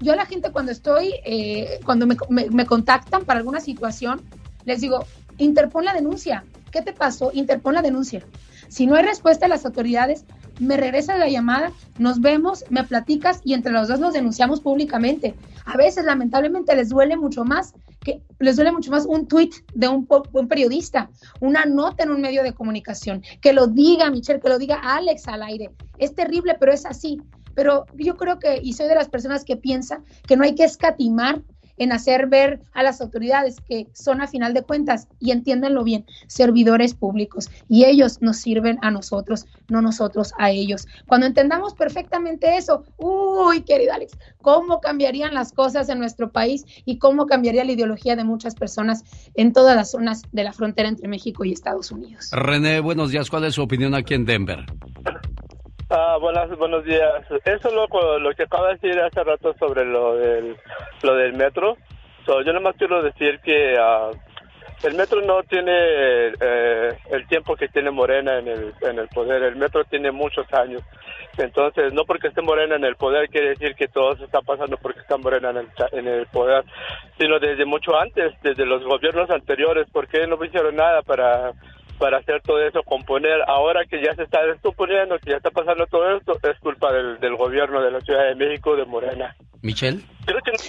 Yo 0.00 0.12
a 0.12 0.16
la 0.16 0.26
gente 0.26 0.50
cuando 0.52 0.72
estoy, 0.72 1.14
eh, 1.24 1.80
cuando 1.84 2.06
me, 2.06 2.16
me, 2.28 2.66
contactan 2.66 3.24
para 3.24 3.38
alguna 3.38 3.60
situación, 3.60 4.20
les 4.64 4.80
digo, 4.80 5.04
interpon 5.38 5.84
la 5.84 5.94
denuncia. 5.94 6.44
¿Qué 6.70 6.82
te 6.82 6.92
pasó? 6.92 7.30
Interpon 7.32 7.74
la 7.74 7.82
denuncia. 7.82 8.24
Si 8.68 8.86
no 8.86 8.94
hay 8.94 9.04
respuesta 9.04 9.46
de 9.46 9.50
las 9.50 9.64
autoridades, 9.64 10.24
me 10.58 10.76
regresa 10.76 11.16
la 11.18 11.28
llamada, 11.28 11.72
nos 11.98 12.20
vemos, 12.20 12.64
me 12.70 12.84
platicas 12.84 13.40
y 13.44 13.54
entre 13.54 13.72
los 13.72 13.88
dos 13.88 14.00
nos 14.00 14.14
denunciamos 14.14 14.60
públicamente. 14.60 15.34
A 15.64 15.76
veces, 15.76 16.04
lamentablemente, 16.04 16.74
les 16.74 16.88
duele 16.88 17.16
mucho 17.16 17.44
más 17.44 17.74
que 18.04 18.22
les 18.40 18.56
duele 18.56 18.72
mucho 18.72 18.90
más 18.90 19.06
un 19.06 19.28
tweet 19.28 19.50
de 19.74 19.88
un, 19.88 20.06
un, 20.32 20.48
periodista, 20.48 21.08
una 21.40 21.64
nota 21.64 22.02
en 22.02 22.10
un 22.10 22.20
medio 22.20 22.42
de 22.42 22.52
comunicación, 22.52 23.22
que 23.40 23.52
lo 23.52 23.68
diga 23.68 24.10
Michelle, 24.10 24.40
que 24.40 24.48
lo 24.48 24.58
diga 24.58 24.80
Alex 24.82 25.28
al 25.28 25.42
aire. 25.42 25.70
Es 25.98 26.14
terrible, 26.14 26.56
pero 26.58 26.72
es 26.72 26.84
así. 26.84 27.20
Pero 27.54 27.84
yo 27.94 28.16
creo 28.16 28.38
que, 28.38 28.60
y 28.62 28.72
soy 28.72 28.88
de 28.88 28.94
las 28.94 29.08
personas 29.08 29.44
que 29.44 29.56
piensa 29.56 30.02
que 30.26 30.36
no 30.36 30.44
hay 30.44 30.54
que 30.54 30.64
escatimar 30.64 31.42
en 31.82 31.92
hacer 31.92 32.26
ver 32.26 32.60
a 32.72 32.82
las 32.82 33.00
autoridades 33.00 33.56
que 33.68 33.86
son 33.92 34.20
a 34.20 34.26
final 34.26 34.54
de 34.54 34.62
cuentas, 34.62 35.08
y 35.20 35.30
entiéndanlo 35.30 35.84
bien, 35.84 36.06
servidores 36.26 36.94
públicos, 36.94 37.50
y 37.68 37.84
ellos 37.84 38.20
nos 38.20 38.38
sirven 38.38 38.78
a 38.82 38.90
nosotros, 38.90 39.46
no 39.68 39.82
nosotros 39.82 40.32
a 40.38 40.50
ellos. 40.50 40.86
Cuando 41.06 41.26
entendamos 41.26 41.74
perfectamente 41.74 42.56
eso, 42.56 42.84
uy, 42.96 43.62
querida 43.62 43.94
Alex, 43.94 44.16
cómo 44.40 44.80
cambiarían 44.80 45.34
las 45.34 45.52
cosas 45.52 45.88
en 45.88 45.98
nuestro 45.98 46.30
país 46.30 46.64
y 46.84 46.98
cómo 46.98 47.26
cambiaría 47.26 47.64
la 47.64 47.72
ideología 47.72 48.16
de 48.16 48.24
muchas 48.24 48.54
personas 48.54 49.04
en 49.34 49.52
todas 49.52 49.76
las 49.76 49.90
zonas 49.90 50.22
de 50.32 50.44
la 50.44 50.52
frontera 50.52 50.88
entre 50.88 51.08
México 51.08 51.44
y 51.44 51.52
Estados 51.52 51.90
Unidos. 51.90 52.30
René, 52.32 52.80
buenos 52.80 53.10
días, 53.10 53.30
¿cuál 53.30 53.44
es 53.44 53.54
su 53.54 53.62
opinión 53.62 53.94
aquí 53.94 54.14
en 54.14 54.24
Denver? 54.24 54.64
Ah, 55.94 56.16
buenas, 56.18 56.48
buenos 56.56 56.84
días. 56.84 57.22
Eso 57.44 57.68
es 57.68 57.74
lo, 57.74 58.18
lo 58.18 58.32
que 58.32 58.44
acaba 58.44 58.68
de 58.68 58.78
decir 58.78 58.98
hace 58.98 59.22
rato 59.22 59.54
sobre 59.58 59.84
lo 59.84 60.16
del, 60.16 60.56
lo 61.02 61.14
del 61.16 61.34
metro. 61.34 61.76
So, 62.24 62.40
yo 62.40 62.54
nomás 62.54 62.76
quiero 62.78 63.02
decir 63.02 63.40
que 63.40 63.76
ah, 63.78 64.10
el 64.84 64.94
metro 64.94 65.20
no 65.20 65.42
tiene 65.42 65.70
eh, 65.70 66.96
el 67.10 67.26
tiempo 67.26 67.56
que 67.56 67.68
tiene 67.68 67.90
Morena 67.90 68.38
en 68.38 68.48
el, 68.48 68.72
en 68.80 69.00
el 69.00 69.08
poder. 69.08 69.42
El 69.42 69.56
metro 69.56 69.84
tiene 69.84 70.10
muchos 70.10 70.50
años. 70.54 70.80
Entonces, 71.36 71.92
no 71.92 72.06
porque 72.06 72.28
esté 72.28 72.40
Morena 72.40 72.76
en 72.76 72.84
el 72.84 72.96
poder 72.96 73.28
quiere 73.28 73.50
decir 73.50 73.74
que 73.74 73.88
todo 73.88 74.16
se 74.16 74.24
está 74.24 74.40
pasando 74.40 74.78
porque 74.78 75.00
está 75.00 75.18
Morena 75.18 75.50
en 75.50 75.58
el, 75.58 75.68
en 75.92 76.08
el 76.08 76.26
poder, 76.28 76.64
sino 77.18 77.38
desde 77.38 77.66
mucho 77.66 77.94
antes, 78.00 78.32
desde 78.40 78.64
los 78.64 78.82
gobiernos 78.82 79.28
anteriores, 79.28 79.86
porque 79.92 80.26
no 80.26 80.42
hicieron 80.42 80.74
nada 80.74 81.02
para 81.02 81.52
para 82.02 82.18
hacer 82.18 82.42
todo 82.42 82.60
eso, 82.60 82.82
componer. 82.82 83.42
Ahora 83.46 83.84
que 83.84 84.02
ya 84.02 84.12
se 84.16 84.24
está 84.24 84.44
descomponiendo, 84.44 85.20
que 85.20 85.30
ya 85.30 85.36
está 85.36 85.52
pasando 85.52 85.86
todo 85.86 86.16
esto, 86.16 86.36
es 86.42 86.58
culpa 86.58 86.92
del, 86.92 87.20
del 87.20 87.36
gobierno 87.36 87.80
de 87.80 87.92
la 87.92 88.00
Ciudad 88.00 88.24
de 88.24 88.34
México, 88.34 88.74
de 88.74 88.84
Morena. 88.84 89.36
Michelle. 89.62 90.02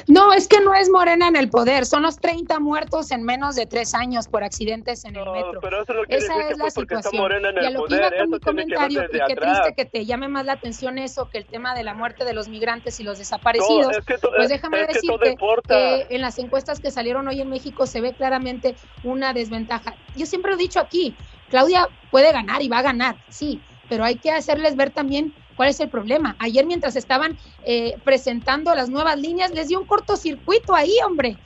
No, 0.07 0.33
es 0.33 0.47
que 0.47 0.59
no 0.61 0.73
es 0.73 0.89
Morena 0.89 1.27
en 1.27 1.35
el 1.35 1.49
poder, 1.49 1.85
son 1.85 2.03
los 2.03 2.17
30 2.17 2.59
muertos 2.59 3.11
en 3.11 3.23
menos 3.23 3.55
de 3.55 3.65
tres 3.65 3.93
años 3.93 4.27
por 4.27 4.43
accidentes 4.43 5.05
en 5.05 5.15
el 5.15 5.29
metro. 5.31 5.59
Esa 6.07 6.49
es 6.49 6.57
la 6.57 6.69
situación. 6.69 7.31
y 7.61 7.65
a 7.65 7.69
lo 7.71 7.85
que 7.85 7.95
iba 7.95 8.11
con 8.11 8.29
mi 8.29 8.39
comentario, 8.39 9.03
y 9.03 9.19
qué 9.27 9.35
triste 9.35 9.73
que 9.75 9.85
te 9.85 10.05
llame 10.05 10.27
más 10.27 10.45
la 10.45 10.53
atención 10.53 10.97
eso 10.97 11.29
que 11.29 11.37
el 11.39 11.45
tema 11.45 11.75
de 11.75 11.83
la 11.83 11.93
muerte 11.93 12.25
de 12.25 12.33
los 12.33 12.47
migrantes 12.47 12.99
y 12.99 13.03
los 13.03 13.17
desaparecidos. 13.17 13.95
pues 14.35 14.49
déjame 14.49 14.85
decirte 14.87 15.35
que 15.67 16.07
en 16.09 16.21
las 16.21 16.39
encuestas 16.39 16.79
que 16.79 16.91
salieron 16.91 17.27
hoy 17.27 17.41
en 17.41 17.49
México 17.49 17.85
se 17.85 18.01
ve 18.01 18.13
claramente 18.13 18.75
una 19.03 19.33
desventaja. 19.33 19.95
Yo 20.15 20.25
siempre 20.25 20.51
lo 20.51 20.57
he 20.57 20.59
dicho 20.59 20.79
aquí, 20.79 21.15
Claudia 21.49 21.87
puede 22.11 22.31
ganar 22.31 22.61
y 22.61 22.69
va 22.69 22.79
a 22.79 22.83
ganar, 22.83 23.15
sí, 23.29 23.61
pero 23.89 24.03
hay 24.03 24.15
que 24.15 24.31
hacerles 24.31 24.75
ver 24.75 24.89
también 24.89 25.33
¿Cuál 25.55 25.69
es 25.69 25.79
el 25.79 25.89
problema? 25.89 26.35
Ayer 26.39 26.65
mientras 26.65 26.95
estaban 26.95 27.37
eh, 27.65 27.95
presentando 28.03 28.73
las 28.75 28.89
nuevas 28.89 29.19
líneas, 29.19 29.51
les 29.51 29.67
dio 29.67 29.79
un 29.79 29.85
cortocircuito 29.85 30.75
ahí, 30.75 30.93
hombre. 31.05 31.37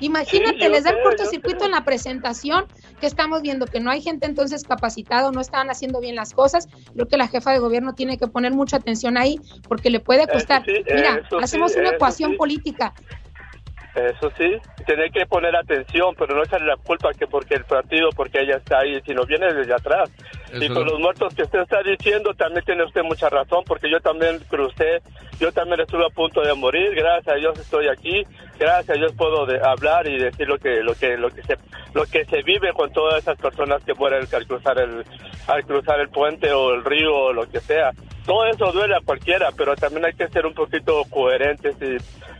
Imagínate, 0.00 0.68
les 0.68 0.84
da 0.84 0.90
el 0.90 1.02
cortocircuito 1.02 1.64
en 1.64 1.70
la 1.70 1.84
presentación, 1.84 2.66
que 3.00 3.06
estamos 3.06 3.40
viendo 3.40 3.66
que 3.66 3.80
no 3.80 3.90
hay 3.90 4.02
gente 4.02 4.26
entonces 4.26 4.64
capacitada, 4.64 5.30
no 5.32 5.40
estaban 5.40 5.70
haciendo 5.70 6.00
bien 6.00 6.14
las 6.14 6.34
cosas. 6.34 6.68
Creo 6.94 7.08
que 7.08 7.16
la 7.16 7.28
jefa 7.28 7.52
de 7.52 7.58
gobierno 7.60 7.94
tiene 7.94 8.18
que 8.18 8.26
poner 8.26 8.52
mucha 8.52 8.76
atención 8.76 9.16
ahí, 9.16 9.40
porque 9.68 9.88
le 9.88 10.00
puede 10.00 10.26
costar. 10.26 10.64
Mira, 10.66 11.22
hacemos 11.40 11.74
una 11.76 11.90
ecuación 11.90 12.36
política. 12.36 12.92
Eso 13.94 14.30
sí, 14.36 14.58
tiene 14.84 15.10
que 15.10 15.24
poner 15.24 15.56
atención, 15.56 16.14
pero 16.18 16.36
no 16.36 16.42
echarle 16.42 16.66
la 16.66 16.76
culpa 16.76 17.14
que 17.14 17.26
porque 17.26 17.54
el 17.54 17.64
partido, 17.64 18.10
porque 18.14 18.42
ella 18.42 18.58
está 18.58 18.80
ahí, 18.80 19.00
sino 19.06 19.24
viene 19.24 19.50
desde 19.54 19.72
atrás. 19.72 20.10
Y 20.52 20.68
con 20.68 20.86
los 20.86 20.98
muertos 20.98 21.34
que 21.34 21.42
usted 21.42 21.60
está 21.60 21.82
diciendo, 21.82 22.32
también 22.34 22.64
tiene 22.64 22.84
usted 22.84 23.02
mucha 23.02 23.28
razón, 23.28 23.64
porque 23.66 23.90
yo 23.90 24.00
también 24.00 24.38
crucé, 24.48 25.02
yo 25.40 25.52
también 25.52 25.80
estuve 25.80 26.06
a 26.06 26.10
punto 26.10 26.40
de 26.40 26.54
morir, 26.54 26.94
gracias 26.94 27.34
a 27.34 27.38
Dios 27.38 27.58
estoy 27.58 27.88
aquí, 27.88 28.24
gracias 28.58 28.96
a 28.96 29.00
Dios 29.00 29.12
puedo 29.16 29.46
hablar 29.64 30.06
y 30.08 30.18
decir 30.18 30.48
lo 30.48 30.58
que 30.58 30.82
lo 30.82 30.94
que 30.94 31.16
lo 31.16 31.30
que 31.30 31.42
se 31.42 31.56
lo 31.94 32.04
que 32.06 32.24
se 32.24 32.42
vive 32.42 32.72
con 32.72 32.92
todas 32.92 33.18
esas 33.18 33.38
personas 33.38 33.82
que 33.84 33.94
mueren 33.94 34.26
al 34.32 34.46
cruzar 34.46 34.78
el 34.78 35.04
al 35.46 35.64
cruzar 35.64 36.00
el 36.00 36.08
puente 36.08 36.52
o 36.52 36.74
el 36.74 36.84
río 36.84 37.14
o 37.14 37.32
lo 37.32 37.48
que 37.48 37.60
sea. 37.60 37.90
Todo 38.26 38.44
eso 38.46 38.72
duele 38.72 38.96
a 38.96 39.00
cualquiera, 39.00 39.50
pero 39.56 39.76
también 39.76 40.04
hay 40.04 40.12
que 40.14 40.28
ser 40.28 40.44
un 40.46 40.54
poquito 40.54 41.04
coherentes 41.10 41.76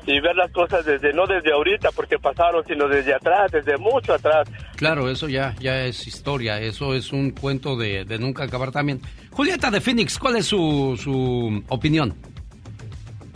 y 0.06 0.20
ver 0.20 0.36
las 0.36 0.50
cosas 0.52 0.84
desde 0.84 1.12
no 1.12 1.26
desde 1.26 1.52
ahorita 1.52 1.90
porque 1.90 2.18
pasaron 2.18 2.64
sino 2.66 2.88
desde 2.88 3.12
atrás 3.14 3.50
desde 3.50 3.76
mucho 3.76 4.14
atrás. 4.14 4.48
Claro 4.76 5.10
eso 5.10 5.28
ya 5.28 5.54
ya 5.58 5.84
es 5.84 6.06
historia 6.06 6.60
eso 6.60 6.94
es 6.94 7.12
un 7.12 7.30
cuento 7.30 7.76
de, 7.76 8.04
de 8.04 8.18
nunca 8.18 8.44
acabar 8.44 8.70
también. 8.70 9.00
Julieta 9.32 9.70
de 9.70 9.80
Phoenix 9.80 10.18
cuál 10.18 10.36
es 10.36 10.46
su, 10.46 10.98
su 11.02 11.62
opinión 11.68 12.14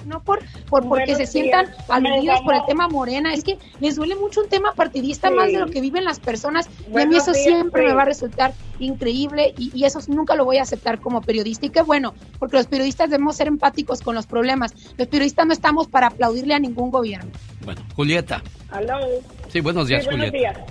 no 0.07 0.23
por, 0.23 0.41
por 0.69 0.89
porque 0.89 1.15
se 1.15 1.27
sientan 1.27 1.67
aludidos 1.89 2.41
por 2.43 2.55
el 2.55 2.65
tema 2.67 2.89
morena, 2.89 3.33
es 3.33 3.45
que 3.45 3.59
les 3.81 3.97
duele 3.97 4.17
mucho 4.17 4.43
un 4.43 4.49
tema 4.49 4.73
partidista 4.73 5.31
más 5.31 5.53
de 5.53 5.59
lo 5.59 5.67
que 5.67 5.81
viven 5.81 6.05
las 6.05 6.21
personas 6.21 6.69
y 6.93 6.99
a 6.99 7.07
mí 7.07 7.17
eso 7.17 7.35
siempre 7.35 7.87
me 7.87 7.93
va 7.93 8.03
a 8.03 8.07
resultar 8.07 8.53
increíble 8.79 9.55
y, 9.59 9.71
y, 9.75 9.85
eso 9.85 10.01
nunca 10.09 10.35
lo 10.35 10.45
voy 10.45 10.57
a 10.57 10.63
aceptar 10.63 11.01
como 11.01 11.21
periodista 11.21 11.67
y 11.67 11.71
qué 11.71 11.83
bueno, 11.83 12.15
porque 12.39 12.57
los 12.57 12.67
periodistas 12.67 13.11
debemos 13.11 13.37
ser 13.37 13.47
empáticos 13.49 14.01
con 14.01 14.15
los 14.15 14.27
problemas, 14.27 14.75
los 14.97 15.09
periodistas 15.09 15.47
no 15.47 15.53
estamos 15.53 15.87
para 15.89 16.09
aplaudirle 16.09 16.55
a 16.55 16.59
ningún 16.59 16.91
gobierno. 16.91 17.31
Bueno, 17.65 17.83
Julieta. 17.95 18.43
¿Aló? 18.71 18.99
Sí, 19.49 19.61
buenos 19.61 19.89
días, 19.89 20.03
sí, 20.03 20.09
buenos 20.09 20.31
Julieta. 20.31 20.59
Días. 20.61 20.71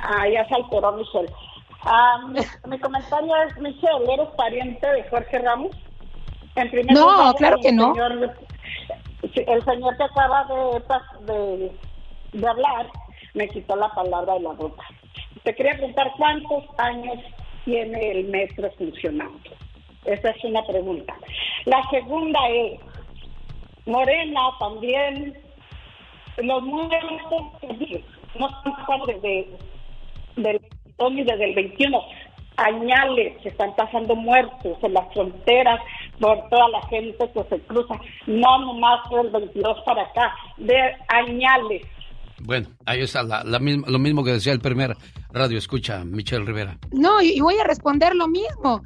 Ah, 0.00 0.28
ya 0.28 0.46
se 0.48 0.54
alteró 0.54 0.92
Michelle. 0.92 1.32
Ah, 1.82 2.26
mi, 2.28 2.40
mi 2.70 2.78
comentario 2.80 3.32
es, 3.48 3.56
Michelle, 3.58 4.12
¿eres 4.12 4.28
pariente 4.36 4.86
de 4.86 5.04
Jorge 5.10 5.38
Ramos? 5.38 5.76
En 6.56 6.70
primer 6.70 6.92
no, 6.94 7.12
lugar, 7.12 7.34
claro 7.36 7.58
que 7.60 7.70
no. 7.70 7.94
El 9.22 9.64
señor 9.64 9.96
que 9.96 10.04
acaba 10.04 10.44
de, 10.44 11.32
de, 11.32 11.72
de, 12.32 12.48
hablar 12.48 12.86
me 13.34 13.48
quitó 13.48 13.76
la 13.76 13.88
palabra 13.90 14.34
de 14.34 14.40
la 14.40 14.52
boca. 14.52 14.84
Te 15.42 15.54
quería 15.54 15.72
preguntar 15.72 16.12
cuántos 16.16 16.64
años 16.78 17.18
tiene 17.64 18.10
el 18.12 18.24
metro 18.28 18.70
funcionando. 18.78 19.50
Esa 20.04 20.30
es 20.30 20.44
una 20.44 20.64
pregunta. 20.66 21.14
La 21.64 21.82
segunda 21.90 22.38
es, 22.48 22.80
Morena 23.86 24.40
también, 24.58 25.36
los 26.38 26.62
números 26.62 27.12
no 28.38 28.48
están 28.48 29.00
desde, 29.06 29.48
del 30.36 30.58
22 30.58 31.12
ni 31.12 31.24
desde 31.24 31.44
el 31.44 31.54
21 31.54 32.02
añales 32.56 33.40
se 33.42 33.50
están 33.50 33.74
pasando 33.76 34.14
muertos 34.14 34.78
en 34.82 34.94
las 34.94 35.12
fronteras 35.12 35.80
por 36.20 36.48
toda 36.48 36.68
la 36.70 36.82
gente 36.88 37.30
que 37.32 37.44
se 37.44 37.60
cruza, 37.62 37.94
no 38.26 38.58
nomás 38.60 39.00
del 39.10 39.30
22 39.30 39.78
para 39.84 40.02
acá, 40.02 40.32
de 40.56 40.76
añales. 41.08 41.82
Bueno, 42.40 42.68
ahí 42.84 43.00
está 43.00 43.22
la, 43.22 43.42
la 43.44 43.58
misma, 43.58 43.88
lo 43.88 43.98
mismo 43.98 44.22
que 44.22 44.32
decía 44.32 44.52
el 44.52 44.60
primer 44.60 44.94
radio 45.32 45.58
escucha, 45.58 46.04
Michelle 46.04 46.44
Rivera. 46.44 46.78
No, 46.92 47.20
y, 47.20 47.32
y 47.32 47.40
voy 47.40 47.58
a 47.58 47.64
responder 47.64 48.14
lo 48.14 48.28
mismo. 48.28 48.82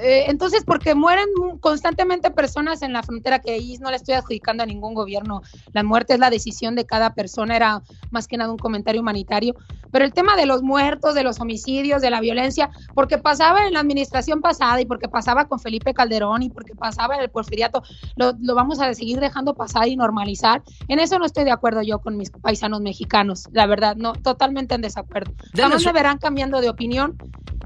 Eh, 0.00 0.24
entonces, 0.28 0.64
porque 0.64 0.94
mueren 0.94 1.26
constantemente 1.60 2.30
personas 2.30 2.82
en 2.82 2.92
la 2.92 3.02
frontera, 3.02 3.40
que 3.40 3.52
ahí 3.52 3.76
no 3.78 3.90
le 3.90 3.96
estoy 3.96 4.14
adjudicando 4.14 4.62
a 4.62 4.66
ningún 4.66 4.94
gobierno, 4.94 5.42
la 5.72 5.82
muerte 5.82 6.14
es 6.14 6.18
la 6.18 6.30
decisión 6.30 6.74
de 6.74 6.86
cada 6.86 7.14
persona, 7.14 7.56
era 7.56 7.82
más 8.10 8.26
que 8.26 8.36
nada 8.36 8.50
un 8.50 8.58
comentario 8.58 9.00
humanitario, 9.00 9.54
pero 9.90 10.04
el 10.04 10.12
tema 10.12 10.36
de 10.36 10.46
los 10.46 10.62
muertos, 10.62 11.14
de 11.14 11.22
los 11.22 11.40
homicidios, 11.40 12.00
de 12.00 12.10
la 12.10 12.20
violencia, 12.20 12.70
porque 12.94 13.18
pasaba 13.18 13.66
en 13.66 13.74
la 13.74 13.80
administración 13.80 14.40
pasada 14.40 14.80
y 14.80 14.86
porque 14.86 15.08
pasaba 15.08 15.44
con 15.46 15.60
Felipe 15.60 15.92
Calderón 15.92 16.42
y 16.42 16.48
porque 16.48 16.74
pasaba 16.74 17.14
en 17.14 17.20
el 17.20 17.30
porfiriato, 17.30 17.82
lo, 18.16 18.32
lo 18.40 18.54
vamos 18.54 18.80
a 18.80 18.92
seguir 18.94 19.20
dejando 19.20 19.54
pasar 19.54 19.88
y 19.88 19.96
normalizar. 19.96 20.62
En 20.88 20.98
eso 20.98 21.18
no 21.18 21.26
estoy 21.26 21.44
de 21.44 21.50
acuerdo 21.50 21.82
yo 21.82 21.98
con 21.98 22.16
mis 22.16 22.30
paisanos 22.30 22.80
mexicanos, 22.80 23.48
la 23.52 23.66
verdad, 23.66 23.96
no, 23.96 24.14
totalmente 24.14 24.74
en 24.74 24.80
desacuerdo. 24.80 25.32
Jamás 25.54 25.84
me 25.84 25.92
verán 25.92 26.18
cambiando 26.18 26.60
de 26.60 26.70
opinión 26.70 27.18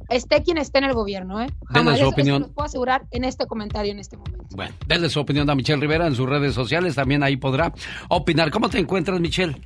esté 0.08 0.42
quien 0.42 0.58
esté 0.58 0.78
en 0.78 0.84
el 0.84 0.94
gobierno, 0.94 1.40
¿eh? 1.40 1.48
Jamás 1.66 2.00
opinión. 2.16 2.42
Eso 2.42 2.52
puedo 2.52 2.66
asegurar 2.66 3.06
en 3.10 3.24
este 3.24 3.46
comentario 3.46 3.92
en 3.92 3.98
este 3.98 4.16
momento. 4.16 4.44
Bueno, 4.54 4.74
denle 4.86 5.08
su 5.08 5.20
opinión 5.20 5.48
a 5.50 5.54
Michelle 5.54 5.80
Rivera 5.80 6.06
en 6.06 6.14
sus 6.14 6.28
redes 6.28 6.54
sociales, 6.54 6.94
también 6.94 7.22
ahí 7.22 7.36
podrá 7.36 7.72
opinar. 8.08 8.50
¿Cómo 8.50 8.68
te 8.68 8.78
encuentras, 8.78 9.20
Michelle? 9.20 9.60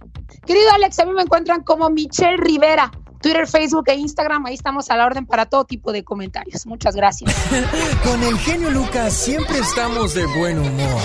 Querido 0.47 0.71
Alex, 0.75 0.99
a 0.99 1.05
mí 1.07 1.13
me 1.13 1.23
encuentran 1.23 1.63
como 1.63 1.89
Michelle 1.91 2.37
Rivera. 2.37 2.91
Twitter, 3.21 3.47
Facebook 3.47 3.85
e 3.89 3.97
Instagram, 3.97 4.47
ahí 4.47 4.55
estamos 4.55 4.91
a 4.91 4.97
la 4.97 5.05
orden 5.05 5.27
para 5.27 5.45
todo 5.45 5.65
tipo 5.67 5.93
de 5.93 6.03
comentarios. 6.03 6.67
Muchas 6.67 6.97
gracias. 6.97 7.35
Con 8.03 8.23
el 8.23 8.39
genio 8.39 8.71
Lucas 8.71 9.13
siempre 9.13 9.59
estamos 9.59 10.15
de 10.15 10.25
buen 10.39 10.59
humor. 10.59 11.01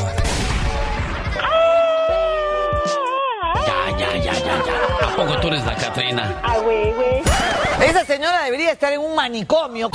Ya, 3.67 3.97
ya, 3.97 4.17
ya, 4.17 4.33
ya, 4.33 4.63
ya. 4.65 5.07
¿A 5.07 5.15
poco 5.17 5.39
tú 5.41 5.47
eres 5.47 5.65
la 5.65 5.75
Catrina? 5.75 6.39
Ah, 6.41 6.57
güey, 6.59 6.93
güey. 6.93 7.34
Esa 7.81 8.05
señora 8.05 8.43
debería 8.43 8.71
estar 8.71 8.93
en 8.93 9.01
un 9.01 9.15
manicomio. 9.15 9.89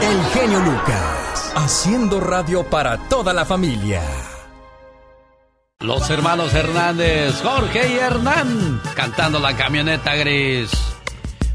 El 0.00 0.24
genio 0.32 0.60
Lucas, 0.60 1.52
haciendo 1.54 2.20
radio 2.20 2.64
para 2.64 2.98
toda 3.08 3.32
la 3.32 3.44
familia. 3.44 4.02
Los 5.80 6.08
hermanos 6.08 6.54
Hernández, 6.54 7.40
Jorge 7.42 7.88
y 7.88 7.98
Hernán, 7.98 8.80
cantando 8.94 9.38
la 9.38 9.56
camioneta 9.56 10.14
gris. 10.14 10.70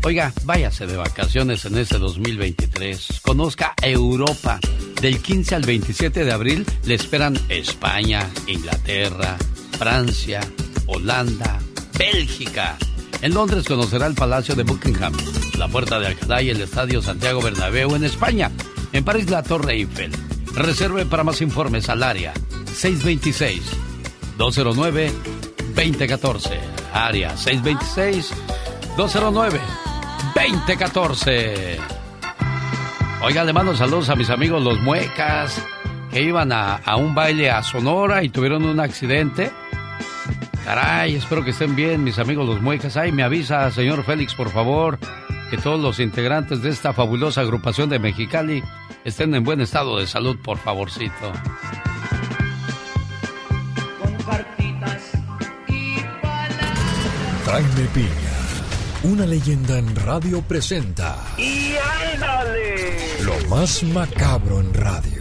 Oiga, 0.03 0.34
váyase 0.43 0.88
de 0.88 0.97
vacaciones 0.97 1.63
en 1.65 1.78
este 1.78 1.97
2023. 1.97 3.22
Conozca 3.22 3.74
Europa. 3.82 4.59
Del 4.99 5.22
15 5.22 5.55
al 5.55 5.63
27 5.63 6.26
de 6.26 6.32
abril 6.32 6.65
le 6.86 6.95
esperan 6.95 7.38
España, 7.49 8.30
Inglaterra, 8.47 9.38
Francia, 9.78 10.41
Holanda, 10.86 11.59
Bélgica. 11.97 12.78
En 13.22 13.36
Londres 13.36 13.67
conocerá 13.67 14.07
el 14.07 14.15
Palacio 14.15 14.55
de 14.55 14.63
Buckingham, 14.63 15.13
la 15.55 15.67
Puerta 15.67 15.99
de 15.99 16.07
Alcalá 16.07 16.41
y 16.41 16.49
el 16.49 16.59
Estadio 16.59 17.03
Santiago 17.03 17.39
Bernabéu 17.39 17.95
en 17.95 18.03
España. 18.03 18.49
En 18.93 19.03
París 19.05 19.30
la 19.30 19.43
Torre 19.43 19.74
Eiffel. 19.74 20.11
Reserve 20.55 21.05
para 21.05 21.24
más 21.24 21.39
informes 21.41 21.88
al 21.89 22.01
área 22.01 22.34
626 22.74 23.61
209 24.38 25.11
2014. 25.76 26.59
Área 26.93 27.38
626 27.38 28.34
209 28.97 29.59
2014. 30.36 31.78
Oiga, 33.24 33.43
le 33.43 33.53
mando 33.53 33.76
saludos 33.76 34.09
a 34.09 34.15
mis 34.15 34.32
amigos 34.32 34.63
los 34.63 34.82
muecas 34.82 35.63
que 36.09 36.24
iban 36.24 36.51
a, 36.51 36.78
a 36.78 36.95
un 36.95 37.13
baile 37.13 37.51
a 37.51 37.61
Sonora 37.61 38.24
y 38.24 38.30
tuvieron 38.30 38.65
un 38.65 38.80
accidente. 38.80 39.51
Caray, 40.66 41.16
espero 41.16 41.43
que 41.43 41.51
estén 41.51 41.76
bien 41.76 42.03
mis 42.03 42.20
amigos 42.20 42.47
los 42.47 42.62
muecas. 42.62 42.95
Ay, 42.97 43.12
me 43.12 43.24
avisa, 43.24 43.70
señor 43.72 44.03
Félix, 44.03 44.36
por 44.36 44.49
favor, 44.49 44.99
que 45.49 45.57
todos 45.57 45.80
los 45.80 45.99
integrantes 45.99 46.62
de 46.62 46.70
esta 46.70 46.93
fabulosa 46.93 47.41
agrupación 47.41 47.89
de 47.89 47.99
Mexicali 47.99 48.64
estén 49.03 49.34
en 49.34 49.43
buen 49.43 49.62
estado 49.62 49.97
de 49.97 50.07
salud, 50.07 50.38
por 50.43 50.57
favorcito. 50.57 51.32
Jaime 57.51 57.86
Piña, 57.93 58.07
una 59.03 59.26
leyenda 59.26 59.78
en 59.78 59.93
radio 59.93 60.41
presenta. 60.41 61.18
¡Y 61.38 61.74
ándale! 62.14 63.24
Lo 63.24 63.49
más 63.49 63.84
macabro 63.84 64.62
en 64.62 64.74
radio. 64.74 65.20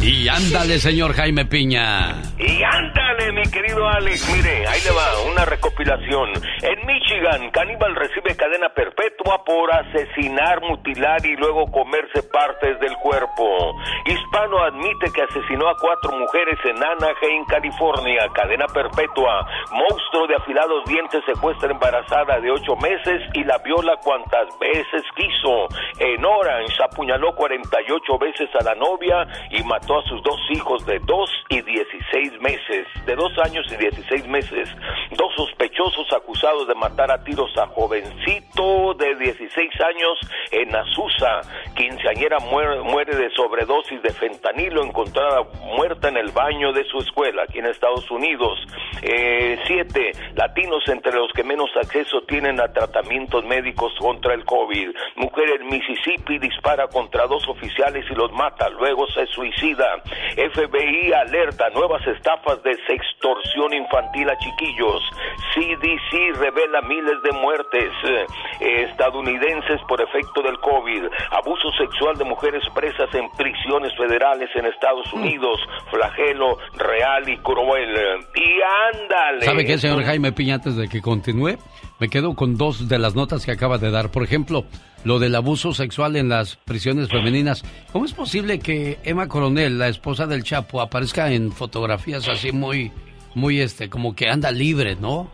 Y 0.00 0.28
ándale, 0.28 0.78
señor 0.78 1.12
Jaime 1.12 1.44
Piña. 1.44 2.22
Y 2.38 2.62
ándale, 2.62 3.32
mi 3.32 3.42
querido 3.50 3.86
Alex. 3.88 4.28
Mire, 4.34 4.66
ahí 4.66 4.80
le 4.84 4.90
va 4.92 5.30
una 5.30 5.44
recopilación. 5.44 6.32
En 6.62 6.86
Michigan, 6.86 7.50
caníbal 7.50 7.94
recibe 7.96 8.34
cadena 8.36 8.68
perpetua 8.70 9.44
por 9.44 9.72
asesinar, 9.74 10.60
mutilar 10.62 11.24
y 11.26 11.36
luego 11.36 11.66
comerse 11.70 12.22
partes 12.22 12.78
del 12.80 12.94
cuerpo. 13.02 13.74
Hispano 14.06 14.62
admite 14.62 15.10
que 15.12 15.22
asesinó 15.22 15.68
a 15.68 15.76
cuatro 15.76 16.12
mujeres 16.16 16.58
en 16.64 16.76
Anaheim, 16.76 17.44
California. 17.46 18.28
Cadena 18.34 18.66
perpetua. 18.66 19.46
Monstruo 19.72 20.26
de 20.26 20.36
afilados 20.36 20.84
dientes 20.86 21.22
secuestra 21.26 21.70
embarazada 21.70 22.40
de 22.40 22.50
ocho 22.50 22.76
meses 22.76 23.22
y 23.34 23.44
la 23.44 23.58
viola 23.58 23.96
cuantas 24.02 24.46
veces 24.58 25.02
quiso. 25.14 25.68
En 25.98 26.24
Orange 26.24 26.82
apuñaló 26.82 27.34
48 27.34 28.18
veces 28.18 28.48
a 28.58 28.64
la 28.64 28.74
novia 28.74 29.26
y 29.50 29.62
mató 29.64 29.98
a 29.98 30.02
sus 30.04 30.22
dos 30.22 30.40
hijos 30.50 30.84
de 30.86 30.98
dos 31.00 31.30
y 31.48 31.60
16 31.62 32.40
meses, 32.40 32.86
de 33.06 33.14
dos 33.14 33.32
años 33.38 33.66
y 33.72 33.76
16 33.76 34.26
meses. 34.28 34.68
Dos 35.16 35.34
sospechosos 35.36 36.06
acusados 36.12 36.68
de 36.68 36.74
matar 36.74 37.10
a 37.10 37.22
tiros 37.24 37.56
a 37.56 37.66
jovencito 37.68 38.94
de 38.94 39.14
16 39.14 39.70
años 39.80 40.18
en 40.50 40.74
Azusa. 40.74 41.40
Quinceañera 41.74 42.38
muere, 42.50 42.80
muere 42.82 43.16
de 43.16 43.30
sobredosis 43.30 44.02
de 44.02 44.10
fentanilo 44.10 44.84
encontrada 44.84 45.42
muerta 45.76 46.08
en 46.08 46.16
el 46.16 46.30
baño 46.30 46.72
de 46.72 46.84
su 46.84 46.98
escuela 46.98 47.44
aquí 47.44 47.58
en 47.58 47.66
Estados 47.66 48.10
Unidos. 48.10 48.58
Eh, 49.02 49.58
siete, 49.66 50.12
latinos 50.34 50.86
entre 50.88 51.12
los 51.12 51.32
que 51.32 51.44
menos 51.44 51.70
acceso 51.76 52.22
tienen 52.22 52.60
a 52.60 52.72
tratamientos 52.72 53.44
médicos 53.44 53.92
contra 53.98 54.34
el 54.34 54.44
COVID. 54.44 54.90
Mujer 55.16 55.60
en 55.60 55.68
Mississippi 55.68 56.38
dispara 56.38 56.88
contra 56.88 57.26
dos 57.26 57.46
oficiales 57.48 58.04
y 58.10 58.14
los 58.14 58.32
mata, 58.32 58.68
luego 58.68 59.06
se 59.08 59.26
suicida. 59.38 60.02
FBI 60.34 61.12
alerta 61.12 61.70
nuevas 61.70 62.04
estafas 62.06 62.62
de 62.64 62.74
sextorsión 62.86 63.72
infantil 63.72 64.28
a 64.28 64.36
chiquillos. 64.38 65.02
CDC 65.54 66.38
revela 66.38 66.82
miles 66.82 67.22
de 67.22 67.32
muertes 67.38 67.92
estadounidenses 68.60 69.80
por 69.88 70.00
efecto 70.00 70.42
del 70.42 70.58
COVID. 70.58 71.04
Abuso 71.30 71.70
sexual 71.78 72.18
de 72.18 72.24
mujeres 72.24 72.62
presas 72.74 73.14
en 73.14 73.30
prisiones 73.36 73.96
federales 73.96 74.50
en 74.54 74.66
Estados 74.66 75.12
Unidos. 75.12 75.60
Flagelo 75.90 76.58
real 76.76 77.28
y 77.28 77.36
cruel. 77.38 77.94
Y 78.34 78.50
ándale. 78.94 79.42
¿Sabe 79.42 79.64
qué, 79.64 79.78
señor 79.78 80.02
Jaime 80.02 80.32
Piña, 80.32 80.56
antes 80.56 80.76
de 80.76 80.88
que 80.88 81.00
continúe? 81.00 81.58
Me 82.00 82.08
quedo 82.08 82.34
con 82.34 82.56
dos 82.56 82.88
de 82.88 82.98
las 82.98 83.14
notas 83.14 83.44
que 83.44 83.52
acaba 83.52 83.78
de 83.78 83.90
dar. 83.90 84.10
Por 84.10 84.22
ejemplo, 84.22 84.64
lo 85.04 85.18
del 85.18 85.34
abuso 85.34 85.72
sexual 85.72 86.16
en 86.16 86.28
las 86.28 86.56
prisiones 86.56 87.08
femeninas. 87.08 87.62
¿Cómo 87.92 88.04
es 88.04 88.12
posible 88.12 88.58
que 88.58 88.98
Emma 89.04 89.28
Coronel, 89.28 89.78
la 89.78 89.88
esposa 89.88 90.26
del 90.26 90.42
Chapo, 90.42 90.80
aparezca 90.80 91.32
en 91.32 91.52
fotografías 91.52 92.28
así 92.28 92.52
muy, 92.52 92.92
muy 93.34 93.60
este, 93.60 93.88
como 93.88 94.14
que 94.14 94.28
anda 94.28 94.50
libre, 94.50 94.96
¿no? 94.96 95.30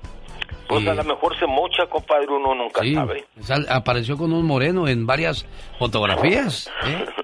Pues 0.69 0.87
a 0.89 0.95
lo 0.95 1.05
mejor 1.05 1.39
se 1.39 1.47
mocha, 1.47 1.85
compadre, 1.91 2.27
uno 2.29 2.55
nunca 2.55 2.81
Sí, 2.83 2.95
sabe. 2.95 3.25
sal- 3.41 3.67
apareció 3.69 4.17
con 4.17 4.33
un 4.33 4.47
moreno 4.47 4.89
en 4.89 5.07
varias 5.07 5.47
fotografías. 5.79 6.71
¿eh? 6.87 7.05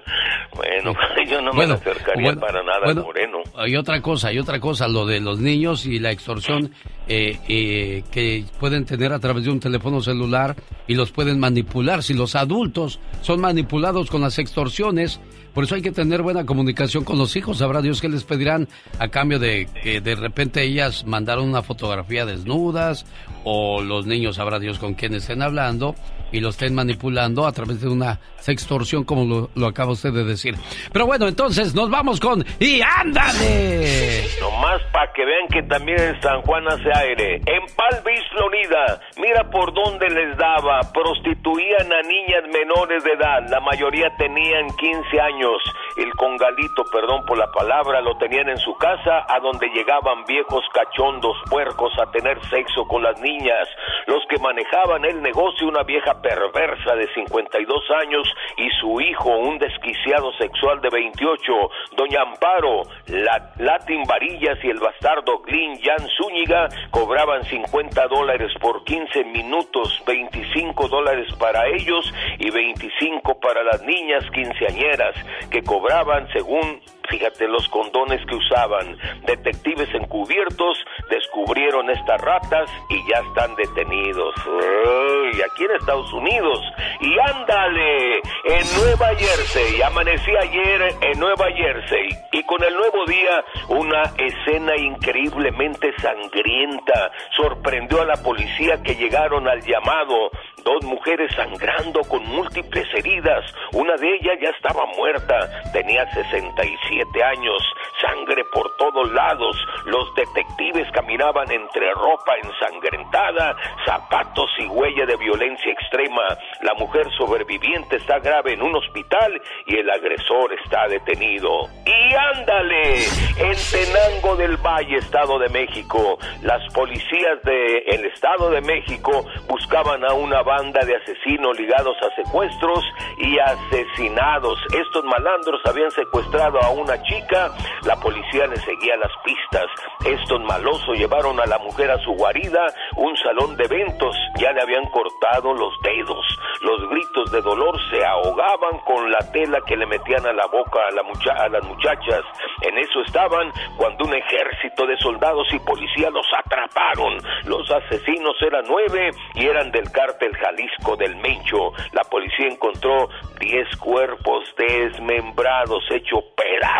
Bueno, 0.53 0.93
yo 1.29 1.41
no 1.41 1.53
Bueno, 1.53 1.75
me 1.75 1.79
acercaría 1.79 2.23
bueno, 2.25 2.41
para 2.41 2.61
nada 2.61 2.79
bueno, 2.83 2.99
al 3.01 3.05
moreno. 3.07 3.37
Hay 3.55 3.75
otra 3.77 4.01
cosa, 4.01 4.27
hay 4.27 4.37
otra 4.37 4.59
cosa, 4.59 4.87
lo 4.89 5.05
de 5.05 5.21
los 5.21 5.39
niños 5.39 5.85
y 5.85 5.97
la 5.97 6.11
extorsión 6.11 6.71
eh, 7.07 7.39
eh, 7.47 8.03
que 8.11 8.43
pueden 8.59 8.85
tener 8.85 9.13
a 9.13 9.19
través 9.19 9.45
de 9.45 9.49
un 9.51 9.61
teléfono 9.61 10.01
celular 10.01 10.55
y 10.87 10.95
los 10.95 11.11
pueden 11.13 11.39
manipular. 11.39 12.03
Si 12.03 12.13
los 12.13 12.35
adultos 12.35 12.99
son 13.21 13.39
manipulados 13.39 14.09
con 14.11 14.19
las 14.21 14.39
extorsiones, 14.39 15.21
por 15.53 15.63
eso 15.63 15.75
hay 15.75 15.81
que 15.81 15.91
tener 15.91 16.21
buena 16.21 16.45
comunicación 16.45 17.05
con 17.05 17.17
los 17.17 17.33
hijos. 17.37 17.59
Sabrá 17.59 17.81
Dios 17.81 18.01
que 18.01 18.09
les 18.09 18.25
pedirán 18.25 18.67
a 18.99 19.07
cambio 19.07 19.39
de 19.39 19.67
que 19.81 20.01
de 20.01 20.15
repente 20.15 20.63
ellas 20.63 21.05
mandaron 21.05 21.47
una 21.47 21.61
fotografía 21.61 22.25
desnudas 22.25 23.05
o 23.43 23.81
los 23.81 24.05
niños 24.05 24.35
sabrá 24.35 24.59
Dios 24.59 24.79
con 24.79 24.93
quién 24.93 25.13
estén 25.13 25.41
hablando 25.41 25.95
y 26.31 26.39
lo 26.39 26.49
estén 26.49 26.73
manipulando 26.75 27.45
a 27.45 27.51
través 27.51 27.81
de 27.81 27.89
una 27.89 28.19
sextorsión 28.39 29.03
como 29.03 29.25
lo, 29.25 29.49
lo 29.55 29.67
acaba 29.67 29.91
usted 29.91 30.11
de 30.11 30.23
decir. 30.23 30.55
Pero 30.91 31.05
bueno, 31.05 31.27
entonces 31.27 31.75
nos 31.75 31.89
vamos 31.89 32.19
con 32.19 32.43
¡Y 32.59 32.81
ándale! 32.81 34.25
Nomás 34.39 34.81
para 34.91 35.11
que 35.13 35.25
vean 35.25 35.47
que 35.49 35.63
también 35.63 35.99
en 35.99 36.21
San 36.21 36.41
Juan 36.41 36.67
hace 36.67 36.89
aire. 36.95 37.35
En 37.35 37.61
Beach, 38.03 38.23
Florida, 38.31 39.01
mira 39.17 39.49
por 39.49 39.73
dónde 39.73 40.09
les 40.09 40.37
daba. 40.37 40.79
Prostituían 40.93 41.91
a 41.91 42.01
niñas 42.01 42.43
menores 42.51 43.03
de 43.03 43.11
edad. 43.11 43.49
La 43.49 43.59
mayoría 43.59 44.09
tenían 44.17 44.67
15 44.77 45.19
años. 45.19 45.57
El 45.97 46.11
congalito, 46.13 46.83
perdón 46.91 47.25
por 47.25 47.37
la 47.37 47.51
palabra, 47.51 48.01
lo 48.01 48.17
tenían 48.17 48.49
en 48.49 48.57
su 48.57 48.73
casa, 48.75 49.25
a 49.27 49.39
donde 49.39 49.67
llegaban 49.69 50.23
viejos 50.25 50.63
cachondos 50.73 51.35
puercos 51.49 51.91
a 51.99 52.09
tener 52.11 52.39
sexo 52.49 52.85
con 52.87 53.03
las 53.03 53.19
niñas. 53.19 53.67
Los 54.07 54.23
que 54.29 54.39
manejaban 54.39 55.03
el 55.05 55.21
negocio, 55.21 55.67
una 55.67 55.83
vieja 55.83 56.20
perversa 56.21 56.95
de 56.95 57.07
52 57.13 57.91
años 58.03 58.27
y 58.57 58.69
su 58.79 58.99
hijo, 59.01 59.29
un 59.37 59.57
desquiciado 59.57 60.31
sexual 60.33 60.81
de 60.81 60.89
28, 60.89 61.53
doña 61.97 62.21
Amparo, 62.21 62.83
la, 63.07 63.53
Latin 63.57 64.03
Varillas 64.03 64.57
y 64.63 64.69
el 64.69 64.79
bastardo 64.79 65.39
Glyn 65.39 65.79
Jan 65.81 66.07
Zúñiga 66.17 66.69
cobraban 66.91 67.43
50 67.43 68.07
dólares 68.07 68.51
por 68.59 68.83
15 68.83 69.23
minutos, 69.25 70.01
25 70.05 70.87
dólares 70.87 71.27
para 71.39 71.67
ellos 71.67 72.13
y 72.39 72.49
25 72.49 73.39
para 73.39 73.63
las 73.63 73.81
niñas 73.83 74.23
quinceañeras 74.33 75.15
que 75.49 75.63
cobraban 75.63 76.27
según 76.33 76.81
Fíjate 77.11 77.45
los 77.49 77.67
condones 77.67 78.25
que 78.25 78.35
usaban. 78.35 78.97
Detectives 79.25 79.93
encubiertos 79.93 80.77
descubrieron 81.09 81.89
estas 81.89 82.21
ratas 82.21 82.71
y 82.89 82.95
ya 83.11 83.19
están 83.19 83.53
detenidos. 83.55 84.33
Uy, 84.47 85.41
aquí 85.41 85.65
en 85.65 85.71
Estados 85.71 86.13
Unidos. 86.13 86.59
Y 87.01 87.19
ándale, 87.19 88.15
en 88.45 88.65
Nueva 88.79 89.09
Jersey. 89.17 89.81
Amanecí 89.81 90.31
ayer 90.37 90.95
en 91.01 91.19
Nueva 91.19 91.51
Jersey. 91.51 92.07
Y 92.31 92.43
con 92.43 92.63
el 92.63 92.75
nuevo 92.75 93.05
día, 93.05 93.43
una 93.67 94.03
escena 94.17 94.77
increíblemente 94.77 95.93
sangrienta. 95.99 97.11
Sorprendió 97.35 98.03
a 98.03 98.05
la 98.05 98.23
policía 98.23 98.81
que 98.83 98.95
llegaron 98.95 99.49
al 99.49 99.61
llamado. 99.63 100.31
Dos 100.63 100.85
mujeres 100.85 101.29
sangrando 101.35 102.01
con 102.01 102.23
múltiples 102.25 102.87
heridas. 102.93 103.43
Una 103.73 103.95
de 103.95 104.15
ellas 104.15 104.37
ya 104.41 104.49
estaba 104.49 104.85
muerta. 104.95 105.49
Tenía 105.73 106.09
67 106.13 107.00
años. 107.23 107.61
Sangre 108.01 108.45
por 108.45 108.75
todos 108.77 109.11
lados. 109.11 109.55
Los 109.85 110.13
detectives 110.15 110.87
caminaban 110.93 111.51
entre 111.51 111.91
ropa 111.91 112.33
ensangrentada, 112.43 113.55
zapatos 113.85 114.49
y 114.59 114.65
huella 114.67 115.05
de 115.05 115.15
violencia 115.17 115.71
extrema. 115.71 116.23
La 116.61 116.73
mujer 116.75 117.07
sobreviviente 117.17 117.97
está 117.97 118.19
grave 118.19 118.53
en 118.53 118.61
un 118.61 118.75
hospital 118.75 119.41
y 119.65 119.77
el 119.77 119.89
agresor 119.89 120.53
está 120.63 120.87
detenido. 120.87 121.67
Y 121.85 122.13
ándale, 122.13 122.95
en 123.37 123.55
Tenango 123.71 124.35
del 124.35 124.57
Valle, 124.57 124.97
Estado 124.97 125.39
de 125.39 125.49
México, 125.49 126.17
las 126.41 126.61
policías 126.73 127.41
del 127.43 128.05
Estado 128.05 128.49
de 128.49 128.61
México 128.61 129.25
buscaban 129.47 130.03
a 130.05 130.13
una 130.13 130.41
banda 130.41 130.81
de 130.85 130.95
asesinos 130.95 131.57
ligados 131.57 131.95
a 132.01 132.15
secuestros 132.15 132.83
y 133.17 133.37
asesinados. 133.39 134.59
Estos 134.73 135.03
malandros 135.05 135.61
habían 135.65 135.91
secuestrado 135.91 136.59
a 136.61 136.69
una 136.71 136.90
chica, 137.03 137.51
la 137.83 137.95
policía 137.97 138.47
le 138.47 138.55
seguía 138.57 138.95
las 138.97 139.11
pistas. 139.23 139.67
Estos 140.05 140.41
malosos 140.41 140.97
llevaron 140.97 141.39
a 141.39 141.45
la 141.45 141.57
mujer 141.59 141.91
a 141.91 141.97
su 141.99 142.11
guarida, 142.13 142.65
un 142.95 143.15
salón 143.17 143.55
de 143.55 143.65
eventos, 143.65 144.15
ya 144.39 144.51
le 144.51 144.61
habían 144.61 144.85
cortado 144.89 145.53
los 145.53 145.73
dedos. 145.83 146.25
Los 146.61 146.89
gritos 146.89 147.31
de 147.31 147.41
dolor 147.41 147.77
se 147.89 148.05
ahogaban 148.05 148.79
con 148.85 149.11
la 149.11 149.19
tela 149.31 149.59
que 149.65 149.75
le 149.75 149.85
metían 149.85 150.25
a 150.25 150.33
la 150.33 150.45
boca 150.47 150.79
a, 150.87 150.91
la 150.91 151.49
las 151.49 151.63
muchachas. 151.65 152.21
En 152.61 152.77
eso 152.77 153.01
estaban 153.01 153.51
cuando 153.77 154.05
un 154.05 154.13
ejército 154.13 154.85
de 154.85 154.97
soldados 154.97 155.47
y 155.53 155.59
policía 155.59 156.09
los 156.09 156.25
atraparon. 156.37 157.17
Los 157.45 157.69
asesinos 157.69 158.35
eran 158.41 158.65
nueve 158.67 159.11
y 159.35 159.45
eran 159.45 159.71
del 159.71 159.91
cártel 159.91 160.35
Jalisco 160.37 160.95
del 160.95 161.15
Mencho. 161.17 161.73
La 161.91 162.03
policía 162.03 162.47
encontró 162.47 163.09
diez 163.39 163.67
cuerpos 163.77 164.43
desmembrados, 164.57 165.83
hechos 165.91 166.23
pedazos 166.35 166.70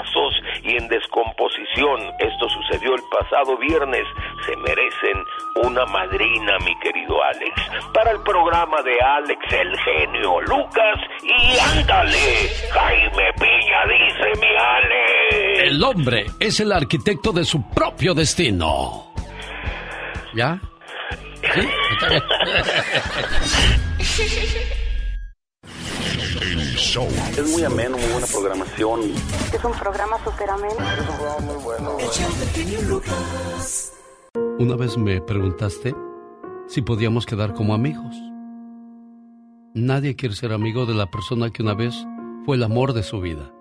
y 0.64 0.78
en 0.78 0.88
descomposición. 0.88 2.00
Esto 2.20 2.50
sucedió 2.50 2.96
el 2.96 3.02
pasado 3.10 3.58
viernes. 3.58 4.04
Se 4.46 4.56
merecen 4.58 5.26
una 5.64 5.86
madrina, 5.86 6.58
mi 6.60 6.78
querido 6.80 7.22
Alex. 7.24 7.54
Para 7.94 8.12
el 8.12 8.22
programa 8.22 8.82
de 8.84 9.00
Alex 9.02 9.40
el 9.52 9.78
genio 9.80 10.42
Lucas 10.42 11.00
y 11.24 11.60
ándale, 11.78 12.50
Jaime 12.72 13.34
Piña 13.34 13.86
dice 13.86 14.40
mi 14.40 14.56
Alex. 14.58 15.72
El 15.72 15.84
hombre 15.84 16.26
es 16.40 16.60
el 16.60 16.72
arquitecto 16.72 17.32
de 17.32 17.44
su 17.44 17.70
propio 17.70 18.14
destino. 18.14 19.14
¿Ya? 20.34 20.60
¿Sí? 21.54 21.68
Show. 26.76 27.08
Es 27.38 27.52
muy 27.52 27.64
ameno, 27.64 27.98
muy 27.98 28.08
buena 28.12 28.28
programación. 28.28 29.02
Es 29.54 29.64
un 29.64 29.72
programa 29.74 30.18
súper 30.24 30.50
ameno. 30.50 30.74
Es 30.74 31.00
un 31.00 31.16
programa 31.18 31.40
muy 31.42 31.64
bueno. 31.64 31.98
Una 34.60 34.76
vez 34.76 34.98
me 34.98 35.22
preguntaste 35.22 35.96
si 36.68 36.82
podíamos 36.82 37.26
quedar 37.26 37.54
como 37.54 37.74
amigos. 37.74 38.16
Nadie 39.74 40.16
quiere 40.16 40.36
ser 40.36 40.54
amigo 40.54 40.86
de 40.86 40.94
la 40.94 41.10
persona 41.10 41.50
que 41.50 41.62
una 41.62 41.74
vez 41.74 41.96
fue 42.46 42.56
el 42.56 42.64
amor 42.64 42.94
de 42.94 43.04
su 43.04 43.20
vida. 43.20 43.52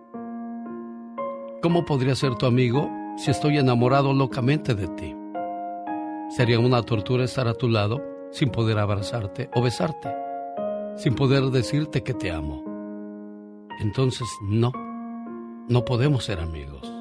¿Cómo 1.63 1.85
podría 1.85 2.15
ser 2.15 2.37
tu 2.37 2.47
amigo 2.47 2.89
si 3.17 3.31
estoy 3.31 3.59
enamorado 3.59 4.13
locamente 4.13 4.75
de 4.75 4.89
ti? 4.89 5.15
Sería 6.37 6.61
una 6.61 6.83
tortura 6.83 7.25
estar 7.25 7.49
a 7.49 7.55
tu 7.55 7.69
lado 7.69 8.01
sin 8.31 8.51
poder 8.51 8.79
abrazarte 8.79 9.51
o 9.55 9.63
besarte, 9.63 10.15
sin 10.97 11.15
poder 11.15 11.45
decirte 11.47 12.03
que 12.03 12.15
te 12.15 12.31
amo. 12.31 12.70
Entonces, 13.81 14.29
no, 14.43 14.73
no 15.69 15.85
podemos 15.85 16.25
ser 16.25 16.39
amigos. 16.41 16.93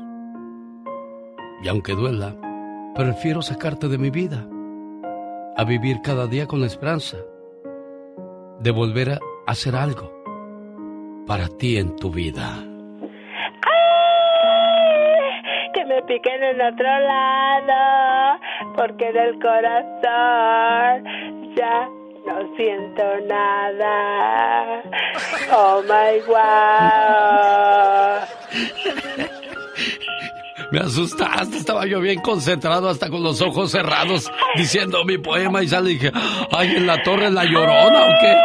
Y 1.61 1.67
aunque 1.67 1.93
duela, 1.93 2.35
prefiero 2.95 3.41
sacarte 3.41 3.87
de 3.89 3.97
mi 3.97 4.09
vida, 4.09 4.47
a 5.57 5.63
vivir 5.65 6.01
cada 6.01 6.27
día 6.27 6.47
con 6.47 6.61
la 6.61 6.67
esperanza 6.67 7.17
de 8.59 8.71
volver 8.71 9.11
a 9.11 9.19
hacer 9.45 9.75
algo 9.75 10.11
para 11.27 11.47
ti 11.47 11.77
en 11.77 11.95
tu 11.95 12.11
vida. 12.11 12.63
que 15.73 15.85
me 15.85 16.01
piquen 16.03 16.43
en 16.43 16.61
otro 16.61 16.99
lado, 16.99 18.39
porque 18.75 19.09
en 19.09 19.17
el 19.17 19.39
corazón 19.39 21.03
ya 21.55 21.89
no 22.25 22.55
siento 22.55 23.03
nada. 23.27 24.83
Oh 25.51 25.81
my 25.83 26.19
god. 26.27 27.39
Me 30.71 30.79
asustaste, 30.79 31.57
estaba 31.57 31.87
yo 31.87 31.99
bien 31.99 32.21
concentrado, 32.21 32.89
hasta 32.89 33.09
con 33.09 33.23
los 33.23 33.41
ojos 33.41 33.71
cerrados, 33.71 34.31
diciendo 34.55 35.03
mi 35.03 35.17
poema 35.17 35.63
y 35.63 35.67
sale 35.67 35.89
y 35.91 35.93
dije, 35.95 36.11
ay, 36.51 36.75
en 36.75 36.85
la 36.85 37.01
torre 37.01 37.31
la 37.31 37.43
llorona 37.43 38.05
o 38.05 38.09
qué. 38.21 38.35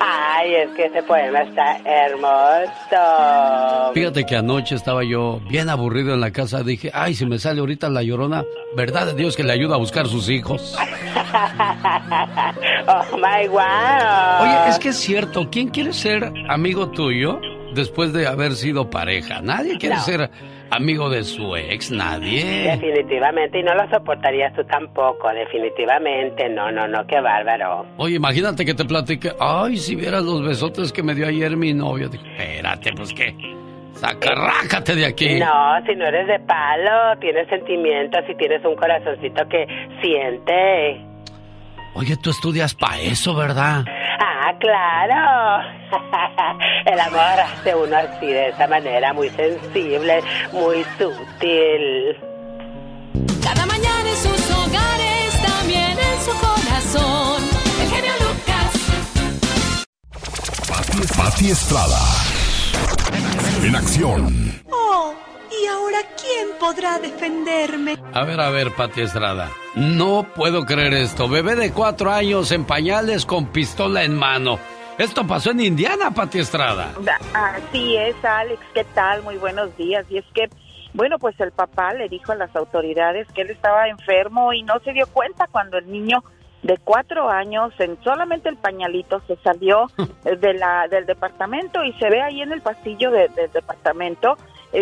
Ay, 0.00 0.54
es 0.54 0.70
que 0.70 0.86
ese 0.86 1.02
poema 1.02 1.40
está 1.42 1.78
hermoso. 1.84 3.92
Fíjate 3.94 4.24
que 4.24 4.36
anoche 4.36 4.74
estaba 4.74 5.04
yo 5.04 5.40
bien 5.48 5.68
aburrido 5.68 6.14
en 6.14 6.20
la 6.20 6.30
casa, 6.30 6.62
dije, 6.62 6.90
ay, 6.94 7.14
si 7.14 7.26
me 7.26 7.38
sale 7.38 7.60
ahorita 7.60 7.88
la 7.90 8.02
llorona, 8.02 8.44
verdad 8.76 9.06
de 9.06 9.14
Dios 9.14 9.36
que 9.36 9.42
le 9.44 9.52
ayuda 9.52 9.74
a 9.74 9.78
buscar 9.78 10.06
sus 10.06 10.28
hijos. 10.28 10.76
oh 12.88 13.16
my 13.16 13.48
wow. 13.48 14.42
Oye, 14.42 14.68
es 14.68 14.78
que 14.78 14.88
es 14.90 14.96
cierto, 14.98 15.48
¿quién 15.50 15.68
quiere 15.68 15.92
ser 15.92 16.32
amigo 16.48 16.90
tuyo 16.90 17.40
después 17.74 18.12
de 18.12 18.26
haber 18.26 18.54
sido 18.54 18.90
pareja? 18.90 19.40
Nadie 19.42 19.78
quiere 19.78 19.96
No. 19.96 20.02
ser 20.02 20.30
amigo 20.72 21.08
de 21.10 21.22
su 21.22 21.54
ex, 21.56 21.90
nadie. 21.90 22.70
Definitivamente, 22.70 23.60
y 23.60 23.62
no 23.62 23.74
lo 23.74 23.88
soportarías 23.90 24.54
tú 24.54 24.64
tampoco, 24.64 25.28
definitivamente. 25.32 26.48
No, 26.48 26.70
no, 26.72 26.88
no, 26.88 27.06
qué 27.06 27.20
bárbaro. 27.20 27.86
Oye, 27.98 28.16
imagínate 28.16 28.64
que 28.64 28.74
te 28.74 28.84
platique, 28.84 29.32
ay, 29.38 29.76
si 29.76 29.94
vieras 29.94 30.24
los 30.24 30.42
besotes 30.42 30.92
que 30.92 31.02
me 31.02 31.14
dio 31.14 31.26
ayer 31.26 31.56
mi 31.56 31.72
novio. 31.74 32.08
Dije, 32.08 32.24
espérate, 32.36 32.90
pues 32.96 33.12
qué, 33.12 33.34
sacarrácate 33.94 34.94
de 34.94 35.06
aquí. 35.06 35.38
No, 35.38 35.84
si 35.86 35.94
no 35.94 36.06
eres 36.06 36.26
de 36.26 36.40
palo, 36.40 37.18
tienes 37.20 37.48
sentimientos 37.48 38.22
y 38.28 38.34
tienes 38.36 38.64
un 38.64 38.74
corazoncito 38.76 39.46
que 39.48 39.66
siente. 40.00 41.11
Oye, 41.94 42.16
tú 42.16 42.30
estudias 42.30 42.74
para 42.74 42.98
eso, 43.00 43.34
¿verdad? 43.34 43.84
Ah, 44.18 44.52
claro. 44.58 45.68
El 46.86 46.98
amor 46.98 47.40
hace 47.40 47.74
uno 47.74 47.96
así, 47.96 48.26
de 48.26 48.48
esa 48.48 48.66
manera, 48.66 49.12
muy 49.12 49.28
sensible, 49.30 50.22
muy 50.52 50.84
sutil. 50.98 52.16
Cada 53.42 53.66
mañana 53.66 54.08
en 54.08 54.16
sus 54.16 54.50
hogares, 54.50 55.42
también 55.42 55.98
en 55.98 56.20
su 56.20 56.32
corazón. 56.40 57.42
El 57.82 57.88
genio 57.90 58.12
Lucas. 58.20 58.72
Pati, 60.68 61.06
Pati 61.18 61.50
Estrada. 61.50 62.00
En 63.62 63.76
acción. 63.76 64.62
Oh, 64.70 65.14
¿y 65.62 65.66
ahora 65.66 65.98
quién 66.20 66.48
podrá 66.58 66.98
defenderme? 66.98 67.96
A 68.12 68.24
ver, 68.24 68.40
a 68.40 68.50
ver, 68.50 68.72
Pati 68.74 69.02
Estrada. 69.02 69.50
No 69.74 70.26
puedo 70.34 70.64
creer 70.64 70.94
esto. 70.94 71.28
Bebé 71.28 71.54
de 71.56 71.72
cuatro 71.72 72.10
años 72.10 72.52
en 72.52 72.64
pañales 72.64 73.24
con 73.26 73.46
pistola 73.46 74.04
en 74.04 74.16
mano. 74.16 74.58
Esto 74.98 75.26
pasó 75.26 75.50
en 75.50 75.60
Indiana, 75.60 76.10
Pati 76.12 76.38
Estrada. 76.40 76.90
Así 77.34 77.96
es, 77.96 78.14
Alex, 78.24 78.60
¿qué 78.74 78.84
tal? 78.84 79.22
Muy 79.22 79.36
buenos 79.36 79.74
días. 79.76 80.04
Y 80.10 80.18
es 80.18 80.24
que, 80.34 80.48
bueno, 80.92 81.18
pues 81.18 81.38
el 81.40 81.50
papá 81.52 81.94
le 81.94 82.08
dijo 82.08 82.32
a 82.32 82.36
las 82.36 82.54
autoridades 82.54 83.26
que 83.32 83.42
él 83.42 83.50
estaba 83.50 83.88
enfermo 83.88 84.52
y 84.52 84.62
no 84.62 84.74
se 84.84 84.92
dio 84.92 85.06
cuenta 85.06 85.46
cuando 85.50 85.78
el 85.78 85.90
niño 85.90 86.22
de 86.62 86.78
cuatro 86.84 87.28
años, 87.28 87.72
en 87.80 87.98
solamente 88.04 88.48
el 88.48 88.56
pañalito, 88.56 89.20
se 89.26 89.36
salió 89.42 89.90
de 90.24 90.54
la, 90.54 90.86
del 90.88 91.06
departamento 91.06 91.82
y 91.82 91.92
se 91.94 92.08
ve 92.10 92.20
ahí 92.22 92.42
en 92.42 92.52
el 92.52 92.60
pasillo 92.60 93.10
de- 93.10 93.28
del 93.30 93.50
departamento 93.50 94.36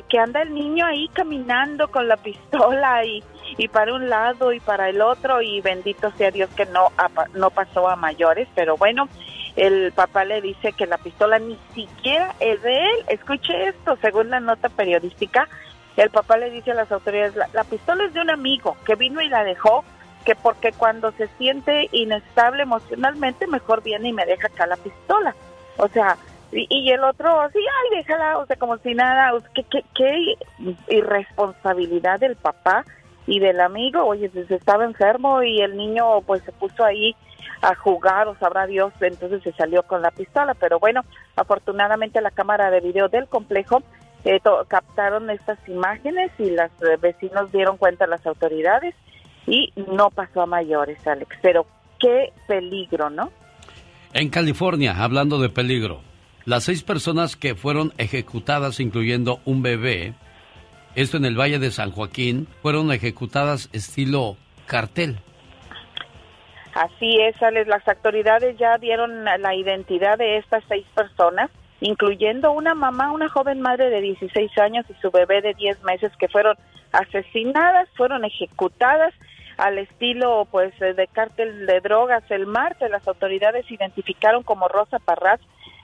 que 0.09 0.18
anda 0.18 0.43
el 0.43 0.55
niño 0.55 0.86
ahí 0.86 1.09
caminando 1.09 1.88
con 1.91 2.09
la 2.09 2.16
pistola 2.22 3.05
y, 3.05 3.22
y 3.57 3.68
para 3.68 3.95
un 3.95 4.09
lado 4.09 4.53
y 4.53 4.61
para 4.61 4.88
el 4.88 5.01
otro 5.01 5.43
y 5.43 5.61
bendito 5.61 6.11
sea 6.12 6.30
Dios 6.30 6.51
que 6.57 6.66
no, 6.66 6.88
no 7.34 7.51
pasó 7.51 7.88
a 7.88 7.97
mayores, 7.97 8.49
pero 8.55 8.76
bueno, 8.76 9.09
el 9.57 9.93
papá 9.93 10.24
le 10.24 10.41
dice 10.41 10.72
que 10.72 10.86
la 10.86 10.99
pistola 10.99 11.38
ni 11.38 11.59
siquiera 11.74 12.34
es 12.41 12.62
de 12.62 12.76
él. 12.76 13.05
Escuche 13.09 13.68
esto, 13.68 13.97
según 14.01 14.30
la 14.30 14.41
nota 14.41 14.68
periodística, 14.68 15.49
el 15.97 16.11
papá 16.11 16.36
le 16.36 16.51
dice 16.51 16.70
a 16.70 16.74
las 16.74 16.91
autoridades, 16.93 17.34
la, 17.36 17.49
la 17.53 17.64
pistola 17.64 18.05
es 18.05 18.14
de 18.14 18.20
un 18.20 18.30
amigo 18.30 18.76
que 18.86 18.95
vino 18.95 19.20
y 19.20 19.28
la 19.28 19.45
dejó, 19.45 19.84
que 20.24 20.34
porque 20.34 20.72
cuando 20.72 21.12
se 21.12 21.26
siente 21.38 21.88
inestable 21.93 22.62
emocionalmente, 22.62 23.47
mejor 23.47 23.82
viene 23.82 24.09
y 24.09 24.12
me 24.12 24.24
deja 24.24 24.47
acá 24.47 24.66
la 24.66 24.76
pistola. 24.76 25.34
O 25.76 25.88
sea, 25.88 26.16
y, 26.53 26.66
y 26.68 26.90
el 26.90 27.05
otro, 27.05 27.48
sí, 27.53 27.59
ay, 27.59 27.98
déjala, 27.98 28.38
o 28.38 28.46
sea, 28.46 28.57
como 28.57 28.76
si 28.78 28.94
nada, 28.94 29.34
o 29.34 29.40
qué, 29.94 30.36
irresponsabilidad 30.88 32.18
del 32.20 32.36
papá 32.36 32.84
y 33.26 33.38
del 33.38 33.61
amigo, 33.61 34.05
oye, 34.05 34.28
pues 34.30 34.51
estaba 34.51 34.84
enfermo 34.84 35.42
y 35.42 35.61
el 35.61 35.76
niño 35.76 36.20
pues 36.22 36.42
se 36.42 36.53
puso 36.53 36.84
ahí 36.84 37.14
a 37.62 37.74
jugar 37.74 38.26
o 38.26 38.36
sabrá 38.36 38.66
Dios, 38.66 38.92
entonces 39.01 39.42
se 39.42 39.53
salió 39.53 39.82
con 39.84 40.03
la 40.03 40.11
pistola, 40.11 40.55
pero 40.55 40.80
bueno, 40.80 41.03
afortunadamente 41.36 42.20
la 42.20 42.30
cámara 42.30 42.70
de 42.70 42.80
video 42.80 43.09
del 43.09 43.28
complejo 43.28 43.82
eh, 44.24 44.40
captaron 44.68 45.30
estas 45.30 45.59
imágenes 45.68 46.30
y 46.38 46.51
los 46.51 46.70
eh, 46.82 46.96
vecinos 47.01 47.53
dieron 47.53 47.76
cuenta 47.76 48.05
a 48.07 48.09
las 48.09 48.26
autoridades 48.26 48.94
y 49.46 49.72
no 49.76 50.11
pasó 50.11 50.42
a 50.42 50.46
mayores, 50.46 51.07
Alex, 51.07 51.36
pero 51.42 51.66
qué 51.98 52.32
peligro, 52.46 53.11
¿no? 53.11 53.30
En 54.12 54.28
California, 54.28 54.96
hablando 54.98 55.38
de 55.38 55.51
peligro, 55.51 56.01
las 56.47 56.64
seis 56.64 56.82
personas 56.82 57.36
que 57.36 57.55
fueron 57.55 57.93
ejecutadas, 57.99 58.80
incluyendo 58.80 59.41
un 59.45 59.62
bebé, 59.62 60.14
esto 60.95 61.16
en 61.16 61.24
el 61.24 61.38
Valle 61.38 61.59
de 61.59 61.70
San 61.70 61.91
Joaquín, 61.93 62.49
fueron 62.62 62.91
ejecutadas 62.93 63.68
estilo 63.72 64.36
cartel. 64.66 65.18
Así 66.74 67.20
es, 67.20 67.41
Alex. 67.43 67.66
Las 67.68 67.86
autoridades 67.88 68.57
ya 68.59 68.78
dieron 68.78 69.24
la- 69.24 69.55
identidad 69.55 70.18
de 70.18 70.36
estas 70.38 70.62
seis 70.68 70.86
personas, 70.95 71.51
incluyendo 71.80 72.53
una 72.53 72.74
mamá, 72.74 73.11
una 73.12 73.28
joven 73.28 73.61
madre 73.61 73.91
de 73.91 74.01
16 74.01 74.57
años 74.59 74.86
y 74.88 74.95
su 75.01 75.11
bebé 75.11 75.43
de 75.43 75.55
10 75.55 75.82
meses 75.82 76.12
que 76.18 76.28
fueron 76.28 76.57
asesinadas, 76.93 77.88
fueron 77.97 78.24
ejecutadas 78.24 79.12
al 79.57 79.78
estilo 79.78 80.47
pues 80.51 80.72
de 80.78 81.09
cártel 81.12 81.66
de 81.66 81.80
drogas. 81.80 82.22
El 82.30 82.47
martes 82.47 82.91
las 82.91 83.07
autoridades 83.07 83.68
identificaron 83.70 84.43
como 84.43 84.68
Rosa 84.68 84.99
Parraz 85.01 85.41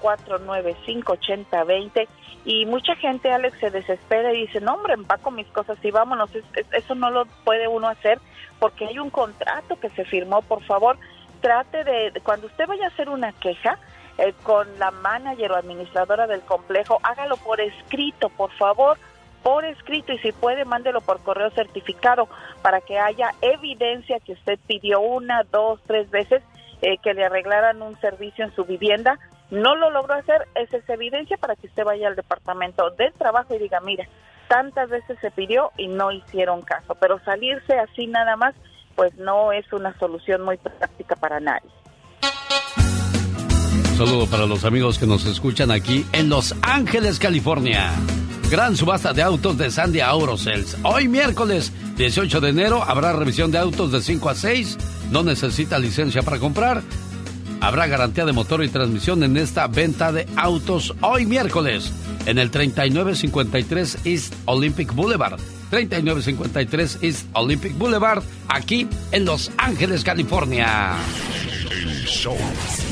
495 0.00 1.12
8020 1.12 2.08
y 2.46 2.64
mucha 2.64 2.94
gente, 2.94 3.32
Alex, 3.32 3.58
se 3.58 3.70
desespera 3.70 4.32
y 4.32 4.42
dice, 4.42 4.60
no, 4.60 4.74
hombre, 4.74 4.94
empaco 4.94 5.32
mis 5.32 5.48
cosas 5.48 5.76
y 5.82 5.90
vámonos. 5.90 6.30
eso 6.72 6.94
no 6.94 7.10
lo 7.10 7.26
puede 7.44 7.66
uno 7.66 7.88
hacer 7.88 8.20
porque 8.58 8.86
hay 8.86 8.98
un 8.98 9.10
contrato 9.10 9.78
que 9.78 9.90
se 9.90 10.04
firmó. 10.04 10.42
Por 10.42 10.62
favor, 10.64 10.98
trate 11.40 11.84
de, 11.84 12.12
cuando 12.22 12.46
usted 12.46 12.66
vaya 12.66 12.86
a 12.86 12.88
hacer 12.88 13.08
una 13.08 13.32
queja 13.32 13.78
eh, 14.18 14.32
con 14.42 14.78
la 14.78 14.90
manager 14.90 15.52
o 15.52 15.56
administradora 15.56 16.26
del 16.26 16.40
complejo, 16.42 16.98
hágalo 17.02 17.36
por 17.36 17.60
escrito, 17.60 18.28
por 18.30 18.50
favor, 18.52 18.98
por 19.42 19.64
escrito 19.64 20.12
y 20.12 20.18
si 20.18 20.32
puede, 20.32 20.64
mándelo 20.64 21.00
por 21.00 21.20
correo 21.20 21.50
certificado 21.50 22.28
para 22.62 22.80
que 22.80 22.98
haya 22.98 23.34
evidencia 23.40 24.20
que 24.20 24.32
usted 24.32 24.58
pidió 24.66 25.00
una, 25.00 25.44
dos, 25.44 25.80
tres 25.86 26.10
veces 26.10 26.42
eh, 26.82 26.98
que 26.98 27.14
le 27.14 27.24
arreglaran 27.24 27.82
un 27.82 27.98
servicio 28.00 28.44
en 28.44 28.54
su 28.54 28.64
vivienda 28.64 29.18
no 29.50 29.76
lo 29.76 29.90
logró 29.90 30.14
hacer, 30.14 30.48
esa 30.54 30.76
es 30.76 30.88
evidencia 30.88 31.36
para 31.36 31.54
que 31.54 31.68
usted 31.68 31.84
vaya 31.84 32.08
al 32.08 32.16
departamento 32.16 32.90
del 32.90 33.12
trabajo 33.12 33.54
y 33.54 33.58
diga, 33.58 33.80
mira, 33.80 34.06
tantas 34.48 34.88
veces 34.90 35.18
se 35.20 35.30
pidió 35.30 35.72
y 35.76 35.88
no 35.88 36.12
hicieron 36.12 36.62
caso, 36.62 36.94
pero 36.96 37.20
salirse 37.24 37.78
así 37.78 38.06
nada 38.06 38.36
más, 38.36 38.54
pues 38.94 39.14
no 39.16 39.52
es 39.52 39.70
una 39.72 39.96
solución 39.98 40.42
muy 40.42 40.56
práctica 40.56 41.16
para 41.16 41.40
nadie. 41.40 41.70
saludo 43.96 44.26
para 44.26 44.46
los 44.46 44.64
amigos 44.64 44.98
que 44.98 45.06
nos 45.06 45.24
escuchan 45.26 45.70
aquí 45.70 46.06
en 46.12 46.28
Los 46.28 46.54
Ángeles, 46.62 47.18
California. 47.18 47.92
Gran 48.50 48.76
subasta 48.76 49.12
de 49.12 49.22
autos 49.22 49.58
de 49.58 49.70
Sandy 49.70 50.00
Aurosels. 50.00 50.76
Hoy 50.84 51.08
miércoles 51.08 51.72
18 51.96 52.40
de 52.40 52.50
enero 52.50 52.82
habrá 52.82 53.12
revisión 53.12 53.50
de 53.50 53.58
autos 53.58 53.90
de 53.90 54.00
5 54.00 54.28
a 54.28 54.34
6. 54.34 54.78
No 55.10 55.24
necesita 55.24 55.78
licencia 55.80 56.22
para 56.22 56.38
comprar 56.38 56.82
Habrá 57.60 57.86
garantía 57.86 58.24
de 58.24 58.32
motor 58.32 58.62
y 58.64 58.68
transmisión 58.68 59.22
en 59.22 59.36
esta 59.36 59.66
venta 59.66 60.12
de 60.12 60.26
autos 60.36 60.94
hoy 61.00 61.26
miércoles 61.26 61.92
en 62.26 62.38
el 62.38 62.50
3953 62.50 63.98
East 64.04 64.34
Olympic 64.44 64.92
Boulevard. 64.94 65.38
3953 65.70 66.98
East 67.02 67.26
Olympic 67.32 67.76
Boulevard, 67.76 68.22
aquí 68.48 68.88
en 69.10 69.24
Los 69.24 69.50
Ángeles, 69.56 70.04
California. 70.04 70.94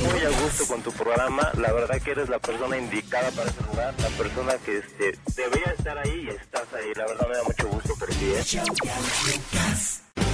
Muy 0.02 0.20
a 0.20 0.42
gusto 0.42 0.66
con 0.66 0.82
tu 0.82 0.92
programa, 0.92 1.50
la 1.56 1.72
verdad 1.72 2.00
que 2.02 2.10
eres 2.10 2.28
la 2.28 2.38
persona 2.38 2.76
indicada 2.76 3.30
para 3.30 3.48
ese 3.48 3.62
lugar, 3.62 3.94
la 4.00 4.08
persona 4.08 4.52
que 4.64 4.78
este, 4.78 5.18
debería 5.36 5.72
estar 5.76 5.98
ahí 5.98 6.26
y 6.26 6.28
estás 6.30 6.64
ahí, 6.74 6.92
la 6.96 7.06
verdad 7.06 7.28
me 7.28 7.36
da 7.36 7.44
mucho 7.44 7.68
gusto 7.68 7.94
que 7.94 8.40
¿eh? 8.40 8.44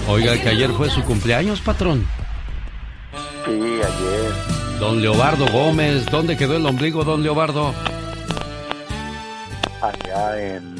Oiga, 0.08 0.40
que 0.40 0.48
ayer 0.48 0.70
fue 0.72 0.88
su 0.90 1.02
cumpleaños, 1.04 1.60
patrón. 1.60 2.06
Sí, 3.44 3.50
ayer. 3.50 4.32
Don 4.78 5.00
Leobardo 5.02 5.46
Gómez, 5.52 6.06
¿dónde 6.06 6.36
quedó 6.36 6.56
el 6.56 6.66
ombligo, 6.66 7.04
don 7.04 7.22
Leobardo? 7.22 7.74
Allá 9.82 10.40
en, 10.40 10.74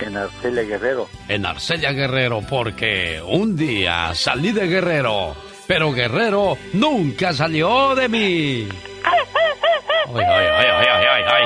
en 0.00 0.16
Arcelia 0.16 0.62
Guerrero. 0.62 1.08
En 1.28 1.46
Arcelia 1.46 1.92
Guerrero, 1.92 2.40
porque 2.48 3.20
un 3.26 3.56
día 3.56 4.14
salí 4.14 4.52
de 4.52 4.66
Guerrero, 4.66 5.34
pero 5.66 5.92
Guerrero 5.92 6.56
nunca 6.74 7.32
salió 7.32 7.94
de 7.94 8.08
mí. 8.08 8.68
Ay, 10.10 10.24
ay, 10.24 10.46
ay, 10.56 10.86
ay, 10.90 11.04
ay, 11.06 11.22
ay. 11.26 11.44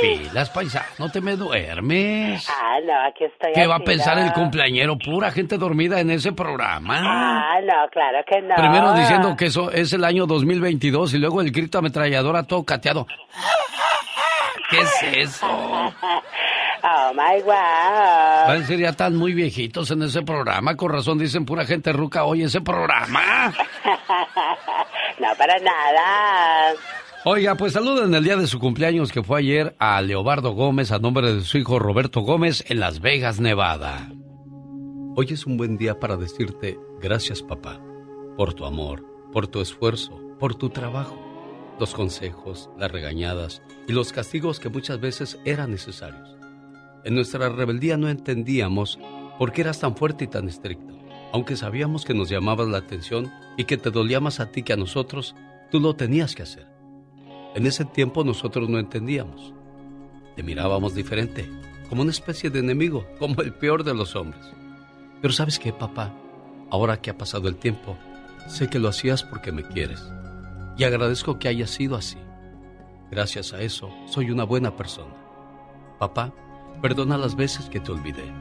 Pilas, 0.00 0.50
paisa, 0.50 0.86
no 0.98 1.10
te 1.10 1.20
me 1.20 1.36
duermes. 1.36 2.48
Ah, 2.48 2.78
no, 2.84 3.08
aquí 3.08 3.24
estoy. 3.24 3.52
¿Qué 3.52 3.66
va 3.66 3.76
a 3.76 3.80
pensar 3.80 4.18
el 4.18 4.32
cumpleañero? 4.32 4.96
Pura 4.98 5.30
gente 5.30 5.58
dormida 5.58 6.00
en 6.00 6.10
ese 6.10 6.32
programa. 6.32 7.00
Ah, 7.00 7.60
no, 7.62 7.88
claro 7.90 8.18
que 8.26 8.40
no. 8.40 8.54
Primero 8.54 8.92
diciendo 8.94 9.36
que 9.36 9.46
eso 9.46 9.70
es 9.70 9.92
el 9.92 10.04
año 10.04 10.26
2022 10.26 11.14
y 11.14 11.18
luego 11.18 11.40
el 11.40 11.50
grito 11.50 11.78
ametralladora 11.78 12.44
todo 12.44 12.64
cateado. 12.64 13.06
¿Qué 14.70 14.80
es 14.80 15.02
eso? 15.30 15.46
Oh 16.80 17.12
my 17.12 17.42
wow. 17.42 18.46
Van 18.46 18.62
a 18.62 18.66
ser 18.66 18.78
ya 18.78 18.92
tan 18.92 19.16
muy 19.16 19.34
viejitos 19.34 19.90
en 19.90 20.02
ese 20.02 20.22
programa. 20.22 20.76
Con 20.76 20.92
razón 20.92 21.18
dicen 21.18 21.44
pura 21.44 21.64
gente 21.64 21.92
ruca 21.92 22.22
hoy 22.24 22.44
ese 22.44 22.60
programa. 22.60 23.52
no, 25.18 25.28
para 25.36 25.58
nada. 25.58 26.74
Oiga, 27.24 27.56
pues 27.56 27.72
saluden 27.72 28.14
el 28.14 28.22
día 28.22 28.36
de 28.36 28.46
su 28.46 28.60
cumpleaños 28.60 29.10
que 29.10 29.24
fue 29.24 29.40
ayer 29.40 29.74
a 29.80 30.00
Leobardo 30.00 30.52
Gómez 30.52 30.92
a 30.92 31.00
nombre 31.00 31.34
de 31.34 31.40
su 31.40 31.58
hijo 31.58 31.80
Roberto 31.80 32.20
Gómez 32.20 32.64
en 32.68 32.78
Las 32.78 33.00
Vegas, 33.00 33.40
Nevada. 33.40 34.12
Hoy 35.16 35.26
es 35.30 35.44
un 35.44 35.56
buen 35.56 35.76
día 35.76 35.98
para 35.98 36.16
decirte 36.16 36.78
gracias 37.00 37.42
papá, 37.42 37.82
por 38.36 38.54
tu 38.54 38.64
amor, 38.64 39.04
por 39.32 39.48
tu 39.48 39.60
esfuerzo, 39.60 40.16
por 40.38 40.54
tu 40.54 40.70
trabajo, 40.70 41.18
los 41.80 41.92
consejos, 41.92 42.70
las 42.78 42.92
regañadas 42.92 43.62
y 43.88 43.92
los 43.94 44.12
castigos 44.12 44.60
que 44.60 44.68
muchas 44.68 45.00
veces 45.00 45.40
eran 45.44 45.72
necesarios. 45.72 46.36
En 47.02 47.16
nuestra 47.16 47.48
rebeldía 47.48 47.96
no 47.96 48.08
entendíamos 48.08 48.96
por 49.40 49.50
qué 49.50 49.62
eras 49.62 49.80
tan 49.80 49.96
fuerte 49.96 50.24
y 50.24 50.28
tan 50.28 50.48
estricto. 50.48 50.96
Aunque 51.32 51.56
sabíamos 51.56 52.04
que 52.04 52.14
nos 52.14 52.28
llamabas 52.28 52.68
la 52.68 52.78
atención 52.78 53.32
y 53.56 53.64
que 53.64 53.76
te 53.76 53.90
dolía 53.90 54.20
más 54.20 54.38
a 54.38 54.52
ti 54.52 54.62
que 54.62 54.72
a 54.72 54.76
nosotros, 54.76 55.34
tú 55.72 55.80
lo 55.80 55.96
tenías 55.96 56.36
que 56.36 56.44
hacer. 56.44 56.67
En 57.58 57.66
ese 57.66 57.84
tiempo 57.84 58.22
nosotros 58.22 58.68
no 58.68 58.78
entendíamos. 58.78 59.52
Te 60.36 60.44
mirábamos 60.44 60.94
diferente, 60.94 61.50
como 61.88 62.02
una 62.02 62.12
especie 62.12 62.50
de 62.50 62.60
enemigo, 62.60 63.04
como 63.18 63.42
el 63.42 63.52
peor 63.52 63.82
de 63.82 63.94
los 63.94 64.14
hombres. 64.14 64.40
Pero 65.20 65.34
sabes 65.34 65.58
qué, 65.58 65.72
papá, 65.72 66.14
ahora 66.70 67.00
que 67.00 67.10
ha 67.10 67.18
pasado 67.18 67.48
el 67.48 67.56
tiempo, 67.56 67.98
sé 68.46 68.68
que 68.70 68.78
lo 68.78 68.88
hacías 68.88 69.24
porque 69.24 69.50
me 69.50 69.64
quieres. 69.64 70.08
Y 70.76 70.84
agradezco 70.84 71.40
que 71.40 71.48
haya 71.48 71.66
sido 71.66 71.96
así. 71.96 72.18
Gracias 73.10 73.52
a 73.52 73.60
eso, 73.60 73.90
soy 74.06 74.30
una 74.30 74.44
buena 74.44 74.76
persona. 74.76 75.16
Papá, 75.98 76.32
perdona 76.80 77.18
las 77.18 77.34
veces 77.34 77.68
que 77.68 77.80
te 77.80 77.90
olvidé, 77.90 78.32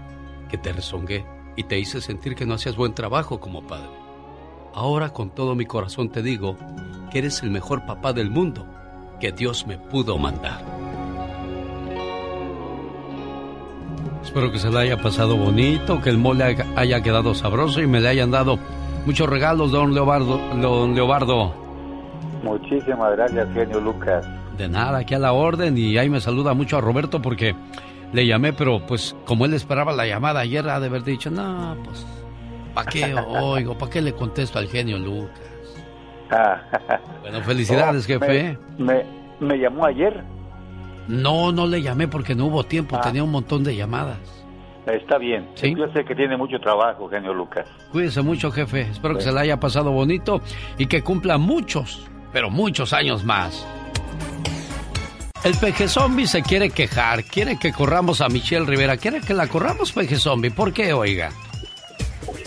que 0.47 0.59
te 0.59 0.73
rezongué 0.73 1.25
y 1.55 1.63
te 1.63 1.79
hice 1.79 2.01
sentir 2.01 2.35
que 2.35 2.45
no 2.45 2.53
hacías 2.53 2.75
buen 2.75 2.93
trabajo 2.93 3.39
como 3.39 3.65
padre. 3.65 3.89
Ahora 4.75 5.09
con 5.09 5.31
todo 5.31 5.55
mi 5.55 5.65
corazón 5.65 6.11
te 6.11 6.21
digo 6.21 6.55
que 7.11 7.17
eres 7.17 7.41
el 7.41 7.49
mejor 7.49 7.83
papá 7.87 8.13
del 8.13 8.29
mundo 8.29 8.76
que 9.19 9.31
Dios 9.31 9.65
me 9.67 9.77
pudo 9.77 10.17
mandar. 10.17 10.61
Espero 14.23 14.51
que 14.51 14.59
se 14.59 14.69
le 14.69 14.79
haya 14.79 14.97
pasado 14.97 15.37
bonito, 15.37 16.01
que 16.01 16.09
el 16.09 16.17
mole 16.17 16.57
haya 16.75 17.01
quedado 17.01 17.33
sabroso 17.33 17.81
y 17.81 17.87
me 17.87 18.01
le 18.01 18.09
hayan 18.09 18.29
dado 18.29 18.59
muchos 19.05 19.29
regalos, 19.29 19.71
don 19.71 19.93
Leobardo. 19.93 20.37
Don 20.61 20.93
Leobardo. 20.93 21.53
Muchísimas 22.43 23.15
gracias, 23.15 23.47
genio 23.53 23.79
Lucas. 23.79 24.27
De 24.57 24.67
nada, 24.67 24.99
aquí 24.99 25.15
a 25.15 25.19
la 25.19 25.33
orden 25.33 25.77
y 25.77 25.97
ahí 25.97 26.09
me 26.09 26.19
saluda 26.19 26.53
mucho 26.53 26.77
a 26.77 26.81
Roberto 26.81 27.21
porque 27.21 27.55
le 28.11 28.25
llamé, 28.25 28.53
pero 28.53 28.85
pues 28.85 29.15
como 29.25 29.45
él 29.45 29.53
esperaba 29.53 29.93
la 29.93 30.05
llamada 30.05 30.41
ayer, 30.41 30.67
ha 30.69 30.79
de 30.79 30.87
haber 30.87 31.03
dicho, 31.03 31.29
no, 31.29 31.77
pues, 31.83 32.05
¿para 32.73 32.89
qué 32.89 33.15
oigo? 33.41 33.77
¿Para 33.77 33.91
qué 33.91 34.01
le 34.01 34.13
contesto 34.13 34.59
al 34.59 34.67
genio 34.67 34.97
Lucas? 34.97 35.39
Bueno, 37.21 37.41
felicidades, 37.41 38.03
Oh, 38.05 38.07
jefe. 38.07 38.57
Me, 38.77 39.03
me, 39.39 39.57
llamó 39.57 39.85
ayer. 39.85 40.23
No, 41.07 41.51
no 41.51 41.67
le 41.67 41.81
llamé 41.81 42.07
porque 42.07 42.35
no 42.35 42.45
hubo 42.47 42.63
tiempo, 42.63 42.99
tenía 42.99 43.23
un 43.23 43.31
montón 43.31 43.63
de 43.63 43.75
llamadas. 43.75 44.17
Está 44.85 45.17
bien. 45.17 45.49
¿Sí? 45.55 45.75
Yo 45.75 45.87
sé 45.91 46.05
que 46.05 46.15
tiene 46.15 46.37
mucho 46.37 46.59
trabajo, 46.59 47.09
genio 47.09 47.33
Lucas. 47.33 47.67
Cuídese 47.91 48.21
mucho, 48.21 48.51
jefe. 48.51 48.81
Espero 48.81 49.15
que 49.15 49.21
se 49.21 49.31
le 49.33 49.39
haya 49.41 49.59
pasado 49.59 49.91
bonito 49.91 50.41
y 50.77 50.87
que 50.87 51.03
cumpla 51.03 51.37
muchos, 51.37 52.07
pero 52.31 52.49
muchos 52.49 52.93
años 52.93 53.25
más. 53.25 53.67
El 55.43 55.55
peje 55.55 55.87
zombie 55.87 56.27
se 56.27 56.41
quiere 56.41 56.69
quejar, 56.69 57.23
quiere 57.23 57.57
que 57.57 57.71
corramos 57.71 58.21
a 58.21 58.29
Michelle 58.29 58.65
Rivera, 58.65 58.97
quiere 58.97 59.21
que 59.21 59.33
la 59.33 59.47
corramos, 59.47 59.91
peje 59.91 60.17
zombie. 60.17 60.51
¿Por 60.51 60.73
qué, 60.73 60.93
oiga? 60.93 61.31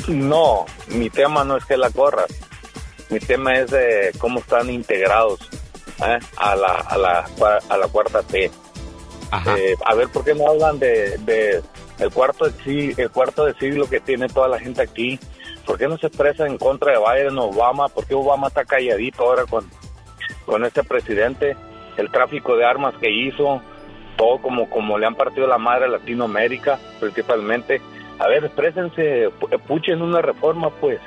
No, 0.08 0.64
mi 0.88 1.08
tema 1.08 1.44
no 1.44 1.56
es 1.56 1.64
que 1.64 1.76
la 1.76 1.90
corras. 1.90 2.26
Mi 3.10 3.18
tema 3.18 3.54
es 3.54 3.70
de 3.70 4.12
cómo 4.18 4.38
están 4.40 4.70
integrados 4.70 5.40
¿eh? 6.06 6.18
a, 6.36 6.54
la, 6.56 6.72
a, 6.74 6.96
la, 6.96 7.26
a 7.68 7.76
la 7.76 7.88
cuarta 7.88 8.22
T. 8.22 8.50
Eh, 9.56 9.74
a 9.84 9.94
ver, 9.94 10.08
¿por 10.08 10.24
qué 10.24 10.34
no 10.34 10.48
hablan 10.48 10.78
de, 10.78 11.18
de 11.18 11.62
el 11.98 12.10
cuarto 12.10 12.48
de, 12.48 12.94
el 12.96 13.10
cuarto 13.10 13.44
de 13.44 13.54
siglo 13.54 13.88
que 13.88 14.00
tiene 14.00 14.28
toda 14.28 14.48
la 14.48 14.58
gente 14.58 14.82
aquí? 14.82 15.18
¿Por 15.66 15.78
qué 15.78 15.86
no 15.88 15.98
se 15.98 16.06
expresa 16.08 16.46
en 16.46 16.58
contra 16.58 16.92
de 16.92 16.98
Biden 16.98 17.38
o 17.38 17.44
Obama? 17.44 17.88
¿Por 17.88 18.06
qué 18.06 18.14
Obama 18.14 18.48
está 18.48 18.64
calladito 18.64 19.22
ahora 19.24 19.44
con, 19.46 19.68
con 20.46 20.64
este 20.64 20.82
presidente? 20.82 21.56
El 21.96 22.10
tráfico 22.10 22.56
de 22.56 22.64
armas 22.64 22.94
que 23.00 23.10
hizo, 23.10 23.62
todo 24.16 24.40
como, 24.40 24.68
como 24.70 24.98
le 24.98 25.06
han 25.06 25.14
partido 25.14 25.46
la 25.46 25.58
madre 25.58 25.84
a 25.84 25.88
Latinoamérica, 25.88 26.78
principalmente. 26.98 27.80
A 28.18 28.26
ver, 28.28 28.44
exprésense, 28.44 29.28
pu- 29.40 29.60
puchen 29.62 30.00
una 30.02 30.22
reforma, 30.22 30.70
pues. 30.70 31.00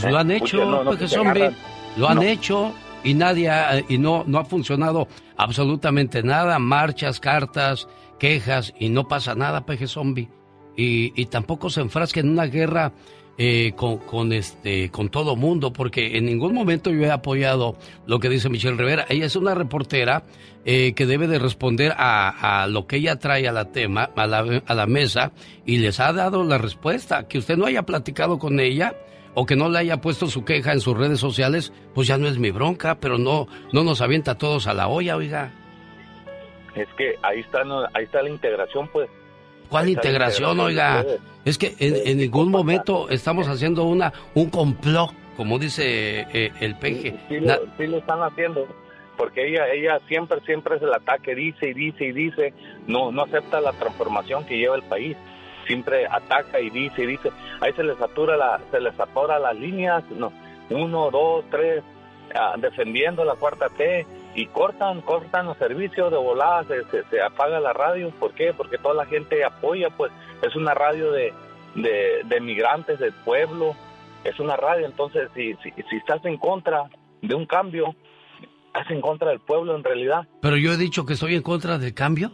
Pues 0.00 0.12
lo 0.12 0.18
han 0.18 0.30
Eh, 0.30 0.36
hecho, 0.36 0.64
no, 0.64 0.76
agarran. 0.80 1.56
Lo 1.96 2.08
han 2.08 2.22
hecho 2.22 2.72
y 3.04 3.14
nadie 3.14 3.48
ha- 3.50 3.80
y 3.88 3.98
no, 3.98 4.24
no 4.26 4.38
ha 4.38 4.44
funcionado 4.44 5.06
absolutamente 5.36 6.22
nada. 6.22 6.58
Marchas, 6.58 7.20
cartas, 7.20 7.86
quejas 8.18 8.72
y 8.78 8.88
no 8.88 9.06
pasa 9.06 9.34
nada, 9.34 9.64
peje 9.66 9.86
zombie. 9.86 10.28
Y, 10.76 11.12
y 11.20 11.26
tampoco 11.26 11.70
se 11.70 11.80
enfrasca 11.82 12.20
en 12.20 12.30
una 12.30 12.46
guerra 12.46 12.92
eh, 13.38 13.72
con, 13.76 13.98
con 13.98 14.32
este 14.32 14.90
con 14.90 15.08
todo 15.08 15.34
mundo, 15.36 15.72
porque 15.72 16.16
en 16.16 16.26
ningún 16.26 16.54
momento 16.54 16.90
yo 16.90 17.02
he 17.02 17.10
apoyado 17.10 17.76
lo 18.06 18.18
que 18.18 18.28
dice 18.28 18.48
Michelle 18.48 18.76
Rivera. 18.76 19.06
Ella 19.08 19.26
es 19.26 19.36
una 19.36 19.54
reportera 19.54 20.24
eh, 20.64 20.92
que 20.94 21.06
debe 21.06 21.26
de 21.28 21.38
responder 21.38 21.94
a, 21.96 22.62
a 22.62 22.66
lo 22.66 22.86
que 22.86 22.96
ella 22.96 23.16
trae 23.20 23.46
a 23.48 23.52
la 23.52 23.66
tema, 23.72 24.10
a 24.16 24.26
la, 24.26 24.62
a 24.66 24.74
la 24.74 24.86
mesa, 24.86 25.32
y 25.66 25.78
les 25.78 26.00
ha 26.00 26.12
dado 26.12 26.42
la 26.44 26.58
respuesta. 26.58 27.28
Que 27.28 27.38
usted 27.38 27.56
no 27.56 27.66
haya 27.66 27.82
platicado 27.84 28.38
con 28.38 28.58
ella 28.60 28.94
o 29.34 29.46
que 29.46 29.56
no 29.56 29.68
le 29.68 29.78
haya 29.78 30.00
puesto 30.00 30.26
su 30.26 30.44
queja 30.44 30.72
en 30.72 30.80
sus 30.80 30.96
redes 30.96 31.18
sociales, 31.20 31.72
pues 31.94 32.06
ya 32.08 32.18
no 32.18 32.28
es 32.28 32.38
mi 32.38 32.50
bronca, 32.50 32.96
pero 33.00 33.18
no, 33.18 33.46
no 33.72 33.82
nos 33.84 34.00
avienta 34.00 34.32
a 34.32 34.38
todos 34.38 34.66
a 34.66 34.74
la 34.74 34.88
olla, 34.88 35.16
oiga. 35.16 35.50
Es 36.74 36.88
que 36.96 37.14
ahí 37.22 37.40
está, 37.40 37.62
no- 37.64 37.84
ahí 37.94 38.04
está 38.04 38.22
la 38.22 38.30
integración, 38.30 38.88
pues. 38.92 39.08
¿Cuál 39.68 39.88
integración, 39.88 40.58
oiga? 40.60 41.04
Es 41.44 41.58
que 41.58 41.74
en, 41.78 41.96
en 42.06 42.18
ningún 42.18 42.50
momento 42.50 43.08
estamos 43.10 43.48
haciendo 43.48 43.84
una 43.84 44.12
un 44.34 44.50
complot, 44.50 45.10
como 45.36 45.58
dice 45.58 46.26
eh, 46.32 46.52
el 46.60 46.76
peje. 46.76 47.16
Sí 47.28 47.38
Na- 47.40 47.56
lo, 47.56 47.62
sí 47.76 47.86
lo 47.86 47.98
están 47.98 48.22
haciendo, 48.22 48.66
porque 49.16 49.48
ella 49.48 49.66
ella 49.72 50.00
siempre, 50.06 50.40
siempre 50.46 50.76
es 50.76 50.82
el 50.82 50.92
ataque, 50.92 51.34
dice 51.34 51.70
y 51.70 51.74
dice 51.74 52.04
y 52.06 52.12
dice, 52.12 52.52
no 52.86 53.10
no 53.10 53.22
acepta 53.22 53.60
la 53.60 53.72
transformación 53.72 54.44
que 54.46 54.58
lleva 54.58 54.76
el 54.76 54.82
país. 54.82 55.16
Siempre 55.66 56.06
ataca 56.06 56.60
y 56.60 56.70
dice 56.70 57.02
y 57.02 57.06
dice. 57.06 57.30
Ahí 57.60 57.72
se 57.72 57.82
les 57.82 57.96
satura 57.98 58.36
la, 58.36 58.60
se 58.70 58.80
les 58.80 58.98
atora 58.98 59.38
las 59.38 59.56
líneas, 59.56 60.04
no, 60.10 60.32
uno, 60.70 61.10
dos, 61.10 61.44
tres, 61.50 61.82
ah, 62.34 62.54
defendiendo 62.58 63.24
la 63.24 63.34
cuarta 63.34 63.68
T 63.68 64.06
y 64.34 64.46
cortan, 64.46 65.00
cortan 65.02 65.46
los 65.46 65.56
servicios 65.58 66.10
de 66.10 66.18
volada, 66.18 66.64
se, 66.64 66.84
se, 66.90 67.04
se 67.04 67.22
apaga 67.22 67.60
la 67.60 67.72
radio. 67.72 68.10
¿Por 68.10 68.34
qué? 68.34 68.52
Porque 68.52 68.78
toda 68.78 68.94
la 68.94 69.06
gente 69.06 69.44
apoya, 69.44 69.90
pues 69.90 70.12
es 70.42 70.54
una 70.56 70.74
radio 70.74 71.12
de, 71.12 71.32
de, 71.74 72.22
de 72.24 72.40
migrantes 72.40 72.98
del 72.98 73.12
pueblo, 73.12 73.74
es 74.24 74.38
una 74.40 74.56
radio, 74.56 74.86
entonces 74.86 75.28
si, 75.34 75.54
si, 75.62 75.70
si 75.70 75.96
estás 75.96 76.24
en 76.24 76.36
contra 76.38 76.88
de 77.22 77.34
un 77.34 77.46
cambio, 77.46 77.94
estás 78.66 78.90
en 78.90 79.00
contra 79.00 79.30
del 79.30 79.40
pueblo 79.40 79.76
en 79.76 79.84
realidad. 79.84 80.26
Pero 80.42 80.56
yo 80.56 80.72
he 80.72 80.76
dicho 80.76 81.06
que 81.06 81.14
estoy 81.14 81.34
en 81.34 81.42
contra 81.42 81.78
del 81.78 81.94
cambio. 81.94 82.32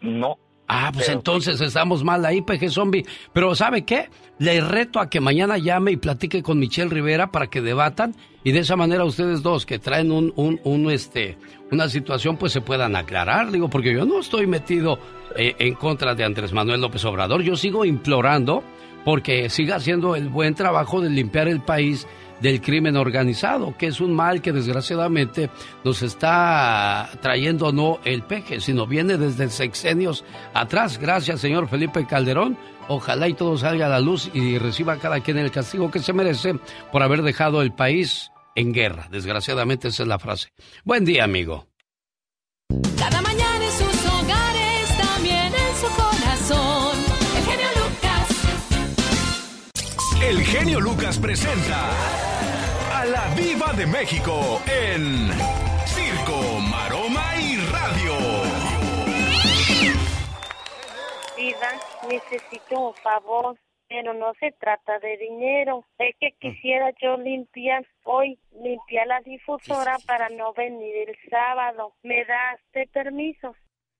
No. 0.00 0.38
Ah, 0.68 0.90
pues 0.92 1.06
Pero- 1.06 1.18
entonces 1.18 1.60
estamos 1.62 2.04
mal 2.04 2.24
ahí, 2.26 2.42
peje 2.42 2.68
zombie. 2.68 3.04
Pero 3.32 3.54
¿sabe 3.54 3.84
qué? 3.86 4.10
Le 4.38 4.60
reto 4.60 5.00
a 5.00 5.08
que 5.08 5.18
mañana 5.20 5.56
llame 5.58 5.92
y 5.92 5.96
platique 5.96 6.42
con 6.42 6.58
Michelle 6.58 6.90
Rivera 6.90 7.32
para 7.32 7.46
que 7.48 7.60
debatan 7.62 8.14
y 8.44 8.52
de 8.52 8.60
esa 8.60 8.76
manera 8.76 9.04
ustedes 9.04 9.42
dos 9.42 9.64
que 9.66 9.78
traen 9.78 10.12
un, 10.12 10.32
un, 10.36 10.60
un, 10.64 10.90
este, 10.90 11.36
una 11.72 11.88
situación 11.88 12.36
pues 12.36 12.52
se 12.52 12.60
puedan 12.60 12.94
aclarar. 12.96 13.50
Digo, 13.50 13.68
porque 13.70 13.92
yo 13.94 14.04
no 14.04 14.20
estoy 14.20 14.46
metido 14.46 14.98
eh, 15.36 15.56
en 15.58 15.74
contra 15.74 16.14
de 16.14 16.24
Andrés 16.24 16.52
Manuel 16.52 16.80
López 16.82 17.04
Obrador. 17.06 17.42
Yo 17.42 17.56
sigo 17.56 17.84
implorando 17.84 18.62
porque 19.04 19.48
siga 19.48 19.76
haciendo 19.76 20.16
el 20.16 20.28
buen 20.28 20.54
trabajo 20.54 21.00
de 21.00 21.08
limpiar 21.08 21.48
el 21.48 21.60
país 21.60 22.06
del 22.40 22.60
crimen 22.60 22.96
organizado, 22.96 23.76
que 23.76 23.86
es 23.86 24.00
un 24.00 24.14
mal 24.14 24.40
que 24.42 24.52
desgraciadamente 24.52 25.50
nos 25.84 26.02
está 26.02 27.08
trayendo 27.20 27.72
no 27.72 27.98
el 28.04 28.22
peje, 28.22 28.60
sino 28.60 28.86
viene 28.86 29.16
desde 29.16 29.48
sexenios 29.50 30.24
atrás. 30.54 30.98
Gracias, 30.98 31.40
señor 31.40 31.68
Felipe 31.68 32.06
Calderón. 32.06 32.56
Ojalá 32.88 33.28
y 33.28 33.34
todo 33.34 33.58
salga 33.58 33.86
a 33.86 33.90
la 33.90 34.00
luz 34.00 34.30
y 34.32 34.56
reciba 34.58 34.96
cada 34.96 35.20
quien 35.20 35.36
el 35.38 35.50
castigo 35.50 35.90
que 35.90 35.98
se 35.98 36.14
merece 36.14 36.54
por 36.90 37.02
haber 37.02 37.22
dejado 37.22 37.60
el 37.60 37.72
país 37.72 38.30
en 38.54 38.72
guerra. 38.72 39.08
Desgraciadamente 39.10 39.88
esa 39.88 40.02
es 40.04 40.08
la 40.08 40.18
frase. 40.18 40.48
Buen 40.84 41.04
día, 41.04 41.24
amigo. 41.24 41.66
Cada 42.98 43.20
mañana 43.22 43.64
en 43.64 43.72
sus 43.72 44.06
hogares, 44.06 44.98
también 44.98 45.52
en 45.54 45.76
su 45.76 45.86
corazón. 45.94 46.98
El 47.36 47.44
genio 47.44 47.68
Lucas. 47.76 48.28
El 50.22 50.42
genio 50.42 50.80
Lucas 50.80 51.18
presenta 51.18 51.90
a 51.90 52.27
Viva 53.38 53.72
de 53.72 53.86
México 53.86 54.60
en 54.66 55.30
Circo, 55.86 56.58
Maroma 56.72 57.36
y 57.40 57.56
Radio. 57.70 58.14
Vida, 61.36 61.70
necesito 62.08 62.88
un 62.88 62.94
favor, 62.94 63.56
pero 63.88 64.12
no 64.12 64.32
se 64.40 64.50
trata 64.58 64.98
de 64.98 65.16
dinero. 65.18 65.84
Es 66.00 66.16
que 66.18 66.32
quisiera 66.40 66.90
yo 67.00 67.16
limpiar 67.16 67.86
hoy, 68.02 68.40
limpiar 68.60 69.06
la 69.06 69.20
difusora 69.20 69.98
para 70.04 70.28
no 70.30 70.52
venir 70.52 71.08
el 71.08 71.16
sábado. 71.30 71.94
¿Me 72.02 72.24
das 72.24 72.58
de 72.74 72.88
permiso? 72.88 73.54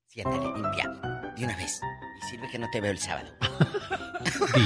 Siéntale, 0.09 0.47
limpia. 0.47 0.89
De 1.36 1.45
una 1.45 1.57
vez. 1.57 1.80
Sirve 2.29 2.49
que 2.49 2.59
no 2.59 2.68
te 2.68 2.81
veo 2.81 2.91
el 2.91 2.99
sábado. 2.99 3.35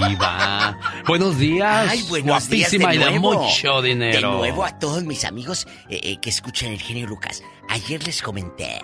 Diva. 0.08 0.78
Buenos 1.06 1.38
días. 1.38 1.88
Ay, 1.90 2.02
buenos 2.08 2.48
días 2.48 2.70
de 2.72 2.76
y 2.78 2.80
de 2.98 3.18
nuevo. 3.18 3.44
mucho 3.44 3.80
dinero. 3.80 4.32
De 4.32 4.36
nuevo 4.36 4.64
a 4.64 4.78
todos 4.80 5.04
mis 5.04 5.24
amigos 5.24 5.68
eh, 5.88 6.00
eh, 6.02 6.20
que 6.20 6.30
escuchan 6.30 6.72
el 6.72 6.80
genio 6.80 7.06
Lucas. 7.06 7.42
Ayer 7.68 8.02
les 8.04 8.20
comenté 8.20 8.80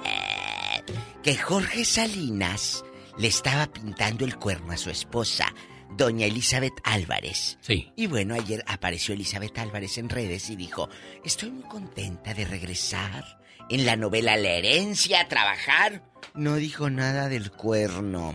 que 1.25 1.37
Jorge 1.37 1.85
Salinas 1.85 2.85
le 3.19 3.27
estaba 3.27 3.67
pintando 3.67 4.25
el 4.25 4.37
cuerno 4.37 4.73
a 4.73 4.77
su 4.77 4.91
esposa, 4.91 5.53
doña 5.97 6.27
Elizabeth 6.27 6.75
Álvarez. 6.85 7.59
Sí. 7.61 7.93
Y 7.97 8.07
bueno, 8.07 8.35
ayer 8.35 8.63
apareció 8.69 9.15
Elizabeth 9.15 9.59
Álvarez 9.59 9.99
en 9.99 10.09
redes 10.09 10.51
y 10.51 10.57
dijo, 10.57 10.89
estoy 11.25 11.51
muy 11.51 11.65
contenta 11.65 12.33
de 12.33 12.45
regresar 12.45 13.25
en 13.71 13.87
la 13.87 13.97
novela 13.97 14.37
La 14.37 14.51
herencia 14.51 15.23
a 15.23 15.29
trabajar. 15.29 16.03
No 16.35 16.55
dijo 16.55 16.91
nada 16.91 17.29
del 17.29 17.51
cuerno. 17.51 18.35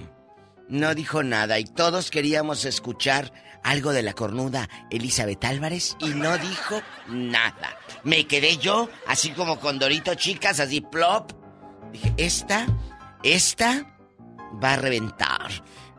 No 0.74 0.96
dijo 0.96 1.22
nada 1.22 1.60
y 1.60 1.66
todos 1.66 2.10
queríamos 2.10 2.66
escuchar 2.66 3.32
algo 3.64 3.94
de 3.94 4.02
la 4.02 4.14
cornuda 4.14 4.68
Elizabeth 4.90 5.46
Álvarez 5.46 5.96
y 6.00 6.08
no 6.08 6.36
dijo 6.40 6.82
nada. 7.10 7.78
Me 8.04 8.26
quedé 8.26 8.58
yo 8.58 8.90
así 9.06 9.30
como 9.34 9.60
con 9.60 9.78
Dorito 9.78 10.16
chicas, 10.16 10.60
así 10.60 10.82
plop. 10.82 11.32
Dije, 11.92 12.16
esta, 12.18 12.66
esta 13.22 13.86
va 14.64 14.74
a 14.74 14.78
reventar. 14.78 15.52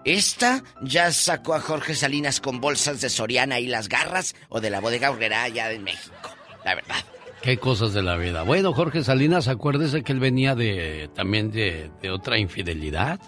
Esta 0.04 0.64
ya 0.82 1.12
sacó 1.12 1.54
a 1.54 1.60
Jorge 1.60 1.94
Salinas 1.94 2.40
con 2.40 2.60
bolsas 2.60 3.00
de 3.00 3.10
Soriana 3.10 3.60
y 3.60 3.68
las 3.68 3.88
garras 3.88 4.34
o 4.48 4.60
de 4.60 4.70
la 4.70 4.80
bodega 4.80 5.12
Urrera 5.12 5.44
allá 5.44 5.70
en 5.70 5.84
México. 5.84 6.34
La 6.64 6.74
verdad. 6.74 6.96
Qué 7.42 7.58
cosas 7.58 7.92
de 7.92 8.02
la 8.02 8.16
vida. 8.16 8.42
Bueno, 8.42 8.72
Jorge 8.72 9.04
Salinas, 9.04 9.46
acuérdese 9.46 10.02
que 10.02 10.10
él 10.10 10.18
venía 10.18 10.56
de 10.56 11.10
también 11.14 11.52
de 11.52 12.10
otra 12.10 12.38
infidelidad. 12.40 13.20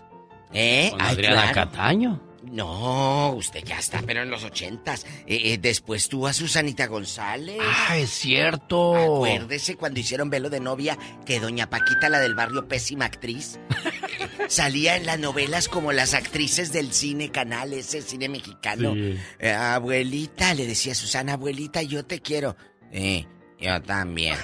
¿Eh? 0.53 0.89
Con 0.91 1.01
Ay, 1.01 1.15
Adriana 1.15 1.53
claro. 1.53 1.71
Cataño. 1.71 2.27
No, 2.51 3.33
usted 3.33 3.65
ya 3.65 3.79
está, 3.79 4.03
pero 4.03 4.23
en 4.23 4.31
los 4.31 4.45
ochentas. 4.45 5.05
Eh, 5.27 5.53
eh, 5.53 5.59
después 5.59 6.09
tuvo 6.09 6.29
a 6.29 6.33
Susanita 6.33 6.87
González. 6.87 7.59
Ah, 7.61 7.97
es 7.97 8.11
cierto. 8.11 8.95
Acuérdese 9.17 9.77
cuando 9.77 10.01
hicieron 10.01 10.31
velo 10.31 10.49
de 10.49 10.61
novia 10.61 10.97
que 11.25 11.41
doña 11.41 11.69
Paquita, 11.69 12.09
la 12.09 12.21
del 12.21 12.35
barrio, 12.35 12.69
pésima 12.69 13.05
actriz, 13.05 13.59
salía 14.49 14.97
en 14.97 15.07
las 15.07 15.19
novelas 15.19 15.69
como 15.69 15.93
las 15.93 16.15
actrices 16.15 16.73
del 16.73 16.93
cine 16.93 17.31
canal, 17.31 17.73
ese 17.73 18.01
cine 18.03 18.29
mexicano. 18.29 18.95
Sí. 18.95 19.19
Eh, 19.41 19.53
abuelita, 19.53 20.55
le 20.55 20.67
decía 20.67 20.95
Susana, 20.95 21.35
abuelita, 21.35 21.83
yo 21.83 22.05
te 22.05 22.21
quiero. 22.21 22.57
Eh, 22.93 23.27
yo 23.59 23.83
también. 23.83 24.37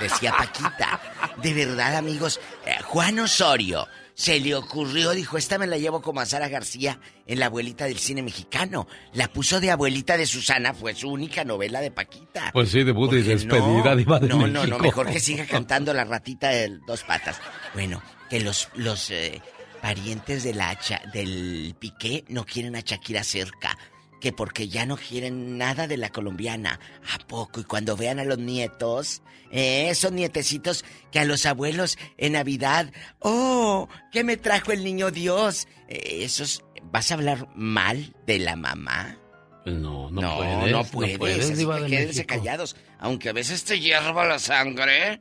Decía 0.00 0.32
Paquita. 0.32 1.00
De 1.42 1.52
verdad, 1.52 1.96
amigos, 1.96 2.40
Juan 2.84 3.18
Osorio 3.18 3.86
Se 4.22 4.38
le 4.38 4.54
ocurrió, 4.54 5.10
dijo, 5.10 5.36
esta 5.36 5.58
me 5.58 5.66
la 5.66 5.78
llevo 5.78 6.00
como 6.00 6.20
a 6.20 6.26
Sara 6.26 6.46
García 6.48 7.00
en 7.26 7.40
La 7.40 7.46
abuelita 7.46 7.86
del 7.86 7.98
cine 7.98 8.22
mexicano. 8.22 8.86
La 9.14 9.26
puso 9.26 9.58
de 9.58 9.72
abuelita 9.72 10.16
de 10.16 10.26
Susana, 10.26 10.74
fue 10.74 10.94
su 10.94 11.10
única 11.10 11.42
novela 11.42 11.80
de 11.80 11.90
Paquita. 11.90 12.50
Pues 12.52 12.68
sí, 12.70 12.84
debut 12.84 13.12
y 13.14 13.22
despedida, 13.22 13.90
no, 13.90 13.96
diva 13.96 14.20
de 14.20 14.28
no, 14.28 14.38
México. 14.38 14.60
no, 14.60 14.66
no, 14.68 14.78
mejor 14.78 15.10
que 15.10 15.18
siga 15.18 15.44
cantando 15.50 15.92
la 15.92 16.04
ratita 16.04 16.50
de 16.50 16.78
dos 16.86 17.02
patas. 17.02 17.40
Bueno, 17.74 18.00
que 18.30 18.38
los, 18.38 18.68
los 18.76 19.10
eh, 19.10 19.42
parientes 19.80 20.44
de 20.44 20.54
la 20.54 20.78
Cha- 20.78 21.02
del 21.12 21.74
Piqué 21.76 22.24
no 22.28 22.44
quieren 22.46 22.76
a 22.76 22.80
Shakira 22.80 23.24
cerca. 23.24 23.76
Que 24.22 24.32
porque 24.32 24.68
ya 24.68 24.86
no 24.86 24.96
quieren 24.96 25.58
nada 25.58 25.88
de 25.88 25.96
la 25.96 26.10
colombiana. 26.10 26.78
¿A 27.12 27.18
poco? 27.26 27.58
Y 27.58 27.64
cuando 27.64 27.96
vean 27.96 28.20
a 28.20 28.24
los 28.24 28.38
nietos, 28.38 29.20
eh, 29.50 29.88
esos 29.88 30.12
nietecitos 30.12 30.84
que 31.10 31.18
a 31.18 31.24
los 31.24 31.44
abuelos 31.44 31.98
en 32.18 32.34
Navidad, 32.34 32.92
¡oh! 33.18 33.88
¿Qué 34.12 34.22
me 34.22 34.36
trajo 34.36 34.70
el 34.70 34.84
niño 34.84 35.10
Dios? 35.10 35.66
Eh, 35.88 36.20
esos, 36.22 36.64
¿vas 36.84 37.10
a 37.10 37.14
hablar 37.14 37.48
mal 37.56 38.14
de 38.24 38.38
la 38.38 38.54
mamá? 38.54 39.18
No, 39.66 40.08
no, 40.08 40.20
no, 40.20 40.36
puedes. 40.36 40.56
no 40.56 40.66
no 40.66 40.84
puedes. 40.84 41.18
puedes, 41.18 41.50
así 41.50 41.66
que 41.66 41.86
quédense 41.86 42.24
callados. 42.24 42.76
Aunque 43.00 43.28
a 43.28 43.32
veces 43.32 43.64
te 43.64 43.80
hierva 43.80 44.24
la 44.24 44.38
sangre. 44.38 45.20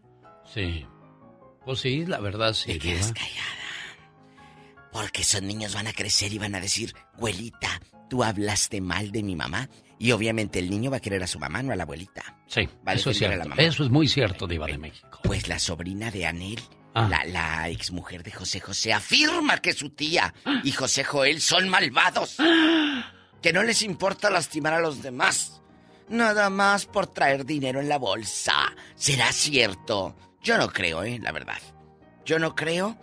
Sí. 0.53 0.86
Pues 1.65 1.80
sí, 1.80 2.06
la 2.06 2.19
verdad 2.19 2.53
sí. 2.53 2.78
diva. 2.78 3.02
Porque 4.91 5.23
esos 5.23 5.41
niños 5.41 5.73
van 5.73 5.88
a 5.88 5.94
crecer 5.94 6.34
y 6.34 6.38
van 6.38 6.53
a 6.53 6.60
decir, 6.60 6.94
abuelita, 7.15 7.82
tú 8.12 8.26
hablaste 8.26 8.82
mal 8.82 9.10
de 9.14 9.24
mi 9.24 9.38
mamá. 9.38 9.70
Y 9.98 10.12
obviamente 10.12 10.60
el 10.60 10.70
niño 10.70 10.92
va 10.92 10.98
a 10.98 11.00
querer 11.00 11.24
a 11.24 11.28
su 11.28 11.40
mamá, 11.40 11.64
no 11.64 11.72
a 11.72 11.78
la 11.78 11.84
abuelita. 11.84 12.22
Sí, 12.46 12.68
Va 12.86 12.92
a 12.92 12.96
eso 12.96 13.12
es 13.12 13.16
defender 13.20 13.36
a 13.36 13.38
la 13.38 13.44
cierto. 13.46 13.50
mamá. 13.62 13.62
Eso 13.70 13.84
es 13.86 13.90
muy 13.90 14.08
cierto, 14.10 14.48
diva 14.48 14.68
de 14.68 14.78
México. 14.78 15.20
Pues 15.24 15.48
la 15.48 15.60
sobrina 15.60 16.12
de 16.12 16.26
Anel, 16.26 16.60
Ah. 16.94 17.08
la, 17.10 17.24
la 17.24 17.70
exmujer 17.70 18.22
de 18.22 18.32
José 18.34 18.60
José, 18.60 18.92
afirma 18.92 19.60
que 19.60 19.72
su 19.72 19.92
tía 19.92 20.34
y 20.66 20.74
José 20.74 21.06
Joel 21.06 21.40
son 21.40 21.70
malvados. 21.70 22.36
Que 23.42 23.54
no 23.54 23.64
les 23.64 23.82
importa 23.84 24.30
lastimar 24.30 24.74
a 24.74 24.82
los 24.82 25.02
demás. 25.02 25.62
Nada 26.10 26.50
más 26.50 26.86
por 26.88 27.08
traer 27.08 27.46
dinero 27.46 27.80
en 27.80 27.88
la 27.88 27.98
bolsa. 27.98 28.74
¿Será 28.96 29.32
cierto? 29.32 30.18
Yo 30.44 30.58
no 30.58 30.68
creo, 30.70 31.04
¿eh? 31.04 31.18
La 31.22 31.32
verdad. 31.32 31.60
Yo 32.26 32.40
no 32.40 32.56
creo. 32.56 32.98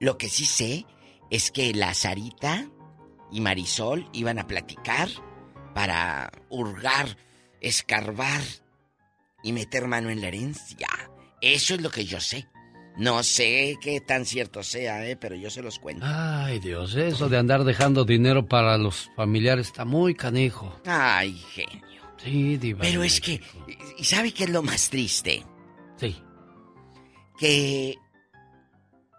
Lo 0.00 0.16
que 0.16 0.28
sí 0.30 0.46
sé 0.46 0.86
es 1.30 1.50
que 1.50 1.74
la 1.74 1.92
Sarita 1.92 2.66
y 3.30 3.40
Marisol 3.40 4.08
iban 4.12 4.38
a 4.38 4.46
platicar 4.46 5.08
para 5.74 6.30
hurgar, 6.48 7.16
escarbar 7.60 8.42
y 9.42 9.52
meter 9.52 9.86
mano 9.86 10.10
en 10.10 10.20
la 10.20 10.28
herencia. 10.28 10.88
Eso 11.40 11.74
es 11.74 11.82
lo 11.82 11.90
que 11.90 12.04
yo 12.04 12.20
sé. 12.20 12.48
No 12.96 13.22
sé 13.22 13.76
qué 13.82 14.00
tan 14.00 14.24
cierto 14.24 14.62
sea, 14.62 15.06
¿eh? 15.06 15.16
pero 15.16 15.36
yo 15.36 15.50
se 15.50 15.60
los 15.60 15.78
cuento. 15.78 16.06
Ay, 16.08 16.60
Dios, 16.60 16.94
eso 16.94 17.28
de 17.28 17.36
andar 17.36 17.64
dejando 17.64 18.06
dinero 18.06 18.46
para 18.48 18.78
los 18.78 19.10
familiares 19.14 19.66
está 19.66 19.84
muy 19.84 20.14
canijo. 20.14 20.80
Ay, 20.86 21.34
genio. 21.52 21.84
Sí, 22.16 22.56
diva. 22.56 22.80
Pero 22.80 23.02
es 23.02 23.20
que, 23.20 23.42
¿y 23.98 24.04
sabe 24.04 24.32
qué 24.32 24.44
es 24.44 24.50
lo 24.50 24.62
más 24.62 24.88
triste? 24.88 25.44
Sí. 25.96 26.16
Que 27.38 27.96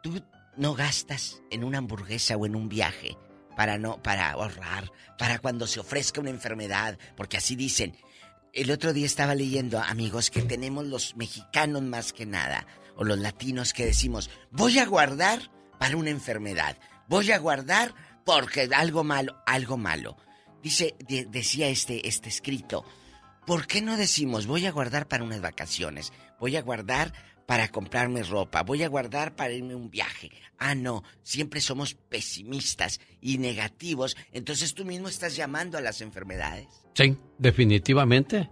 tú 0.01 0.23
no 0.57 0.73
gastas 0.73 1.43
en 1.51 1.63
una 1.63 1.77
hamburguesa 1.77 2.35
o 2.35 2.47
en 2.47 2.55
un 2.55 2.67
viaje 2.67 3.15
para 3.57 3.77
no 3.77 4.01
para 4.01 4.29
ahorrar, 4.31 4.89
para 5.17 5.39
cuando 5.39 5.67
se 5.67 5.81
ofrezca 5.81 6.21
una 6.21 6.29
enfermedad, 6.29 6.97
porque 7.17 7.35
así 7.37 7.57
dicen. 7.57 7.97
El 8.53 8.71
otro 8.71 8.91
día 8.93 9.05
estaba 9.05 9.35
leyendo, 9.35 9.79
amigos, 9.79 10.31
que 10.31 10.41
tenemos 10.41 10.85
los 10.87 11.15
mexicanos 11.15 11.83
más 11.83 12.11
que 12.13 12.25
nada, 12.25 12.65
o 12.95 13.03
los 13.03 13.19
latinos 13.19 13.73
que 13.73 13.85
decimos, 13.85 14.31
voy 14.49 14.79
a 14.79 14.85
guardar 14.85 15.51
para 15.77 15.95
una 15.97 16.09
enfermedad, 16.09 16.77
voy 17.07 17.31
a 17.31 17.37
guardar 17.37 17.93
porque 18.25 18.67
algo 18.73 19.03
malo, 19.03 19.37
algo 19.45 19.77
malo. 19.77 20.17
Dice, 20.63 20.95
de- 21.07 21.25
decía 21.25 21.67
este, 21.67 22.07
este 22.07 22.29
escrito, 22.29 22.83
¿por 23.45 23.67
qué 23.67 23.81
no 23.81 23.95
decimos 23.95 24.47
voy 24.47 24.65
a 24.65 24.71
guardar 24.71 25.07
para 25.07 25.23
unas 25.23 25.41
vacaciones? 25.41 26.11
Voy 26.39 26.55
a 26.55 26.61
guardar 26.63 27.13
para 27.47 27.69
comprarme 27.69 28.23
ropa, 28.23 28.61
voy 28.61 28.83
a 28.83 28.89
guardar 28.89 29.35
para 29.35 29.53
irme 29.53 29.73
a 29.73 29.77
un 29.77 29.89
viaje. 29.89 30.29
Ah, 30.59 30.75
no, 30.75 31.03
siempre 31.23 31.61
somos 31.61 31.95
pesimistas 31.95 32.99
y 33.21 33.37
negativos, 33.37 34.17
entonces 34.33 34.73
tú 34.73 34.83
mismo 34.83 35.07
estás 35.07 35.37
llamando 35.37 35.77
a 35.77 35.81
las 35.81 36.01
enfermedades. 36.01 36.67
Sí, 36.93 37.17
definitivamente. 37.37 38.49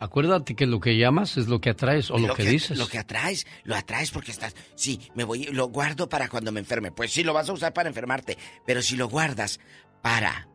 Acuérdate 0.00 0.56
que 0.56 0.66
lo 0.66 0.80
que 0.80 0.98
llamas 0.98 1.36
es 1.36 1.46
lo 1.46 1.60
que 1.60 1.70
atraes 1.70 2.10
o 2.10 2.18
lo, 2.18 2.34
que, 2.34 2.42
dices. 2.42 2.76
Lo 2.76 2.88
que 2.88 2.98
atraes, 2.98 3.46
lo 3.62 3.76
atraes 3.76 4.10
porque 4.10 4.32
estás, 4.32 4.56
sí, 4.74 4.98
me 5.14 5.22
voy, 5.22 5.44
lo 5.44 5.68
guardo 5.68 6.08
para 6.08 6.28
cuando 6.28 6.50
me 6.50 6.58
enferme. 6.58 6.90
Pues 6.90 7.12
sí, 7.12 7.22
lo 7.22 7.32
vas 7.32 7.48
a 7.48 7.52
usar 7.52 7.72
para 7.72 7.88
enfermarte, 7.88 8.36
pero 8.66 8.82
si 8.82 8.96
lo 8.96 9.08
guardas 9.08 9.60
para 10.02 10.48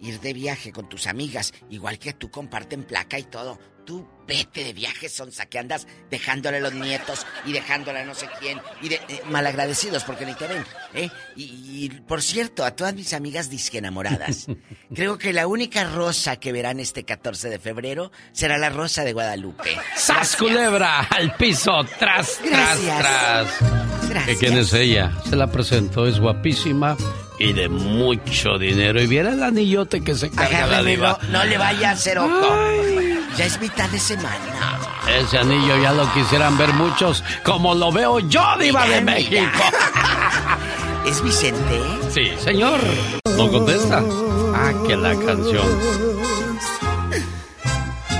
ir 0.00 0.20
de 0.20 0.32
viaje 0.32 0.72
con 0.72 0.88
tus 0.88 1.06
amigas, 1.06 1.52
igual 1.68 1.98
que 1.98 2.14
tú 2.14 2.30
comparten 2.30 2.84
placa 2.84 3.18
y 3.18 3.24
todo, 3.24 3.58
tú 3.84 4.06
vete 4.26 4.64
de 4.64 4.72
viaje, 4.72 5.08
sonsa, 5.08 5.46
que 5.46 5.58
andas 5.58 5.86
dejándole 6.10 6.56
a 6.56 6.60
los 6.60 6.72
nietos 6.72 7.26
y 7.44 7.52
dejándole 7.52 8.00
a 8.00 8.04
no 8.04 8.14
sé 8.14 8.28
quién, 8.40 8.60
y 8.80 8.88
de, 8.88 8.94
eh, 9.08 9.22
malagradecidos 9.28 10.04
porque 10.04 10.24
ni 10.24 10.34
te 10.34 10.46
ven, 10.46 10.64
¿eh? 10.94 11.10
Y, 11.36 11.42
y, 11.84 11.88
por 11.90 12.22
cierto, 12.22 12.64
a 12.64 12.70
todas 12.70 12.94
mis 12.94 13.12
amigas 13.12 13.50
disque 13.50 13.78
enamoradas, 13.78 14.46
creo 14.94 15.18
que 15.18 15.32
la 15.32 15.46
única 15.46 15.84
rosa 15.84 16.36
que 16.36 16.52
verán 16.52 16.80
este 16.80 17.04
14 17.04 17.50
de 17.50 17.58
febrero 17.58 18.10
será 18.32 18.56
la 18.56 18.70
rosa 18.70 19.04
de 19.04 19.12
Guadalupe. 19.12 19.76
¡Sas, 19.96 20.36
culebra! 20.36 21.00
¡Al 21.00 21.34
piso! 21.36 21.84
¡Tras, 21.98 22.38
tras, 22.38 22.80
Gracias. 22.80 22.98
tras! 22.98 24.08
Gracias. 24.08 24.38
¿Que 24.38 24.46
¿Quién 24.46 24.58
es 24.58 24.72
ella? 24.72 25.12
Se 25.28 25.36
la 25.36 25.50
presentó, 25.50 26.06
es 26.06 26.18
guapísima 26.20 26.96
y 27.38 27.52
de 27.52 27.68
mucho 27.68 28.58
dinero. 28.58 29.00
Y 29.00 29.06
viera 29.06 29.32
el 29.32 29.42
anillote 29.42 30.02
que 30.02 30.14
se 30.14 30.30
carga 30.30 30.66
la 30.66 30.82
diva. 30.82 31.18
no 31.30 31.44
le 31.44 31.58
vaya 31.58 31.90
a 31.90 31.92
hacer 31.92 32.18
ojo. 32.18 33.13
Ya 33.36 33.46
es 33.46 33.60
mitad 33.60 33.88
de 33.90 33.98
semana. 33.98 34.38
Ese 35.08 35.38
anillo 35.38 35.76
ya 35.82 35.92
lo 35.92 36.10
quisieran 36.12 36.56
ver 36.56 36.72
muchos, 36.74 37.22
como 37.44 37.74
lo 37.74 37.90
veo 37.90 38.20
yo, 38.20 38.42
diva 38.60 38.86
de 38.86 39.00
mira. 39.00 39.12
México. 39.12 39.62
¿Es 41.06 41.22
Vicente? 41.22 41.80
Sí, 42.10 42.30
señor. 42.38 42.80
¿No 43.36 43.50
contesta? 43.50 44.02
Ah, 44.54 44.72
que 44.86 44.96
la 44.96 45.14
canción. 45.16 45.66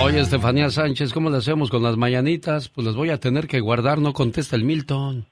Oye, 0.00 0.20
Estefanía 0.20 0.68
Sánchez, 0.70 1.12
¿cómo 1.12 1.30
le 1.30 1.38
hacemos 1.38 1.70
con 1.70 1.82
las 1.82 1.96
mañanitas? 1.96 2.68
Pues 2.68 2.84
las 2.86 2.96
voy 2.96 3.10
a 3.10 3.20
tener 3.20 3.46
que 3.46 3.60
guardar, 3.60 3.98
no 3.98 4.12
contesta 4.12 4.56
el 4.56 4.64
Milton. 4.64 5.26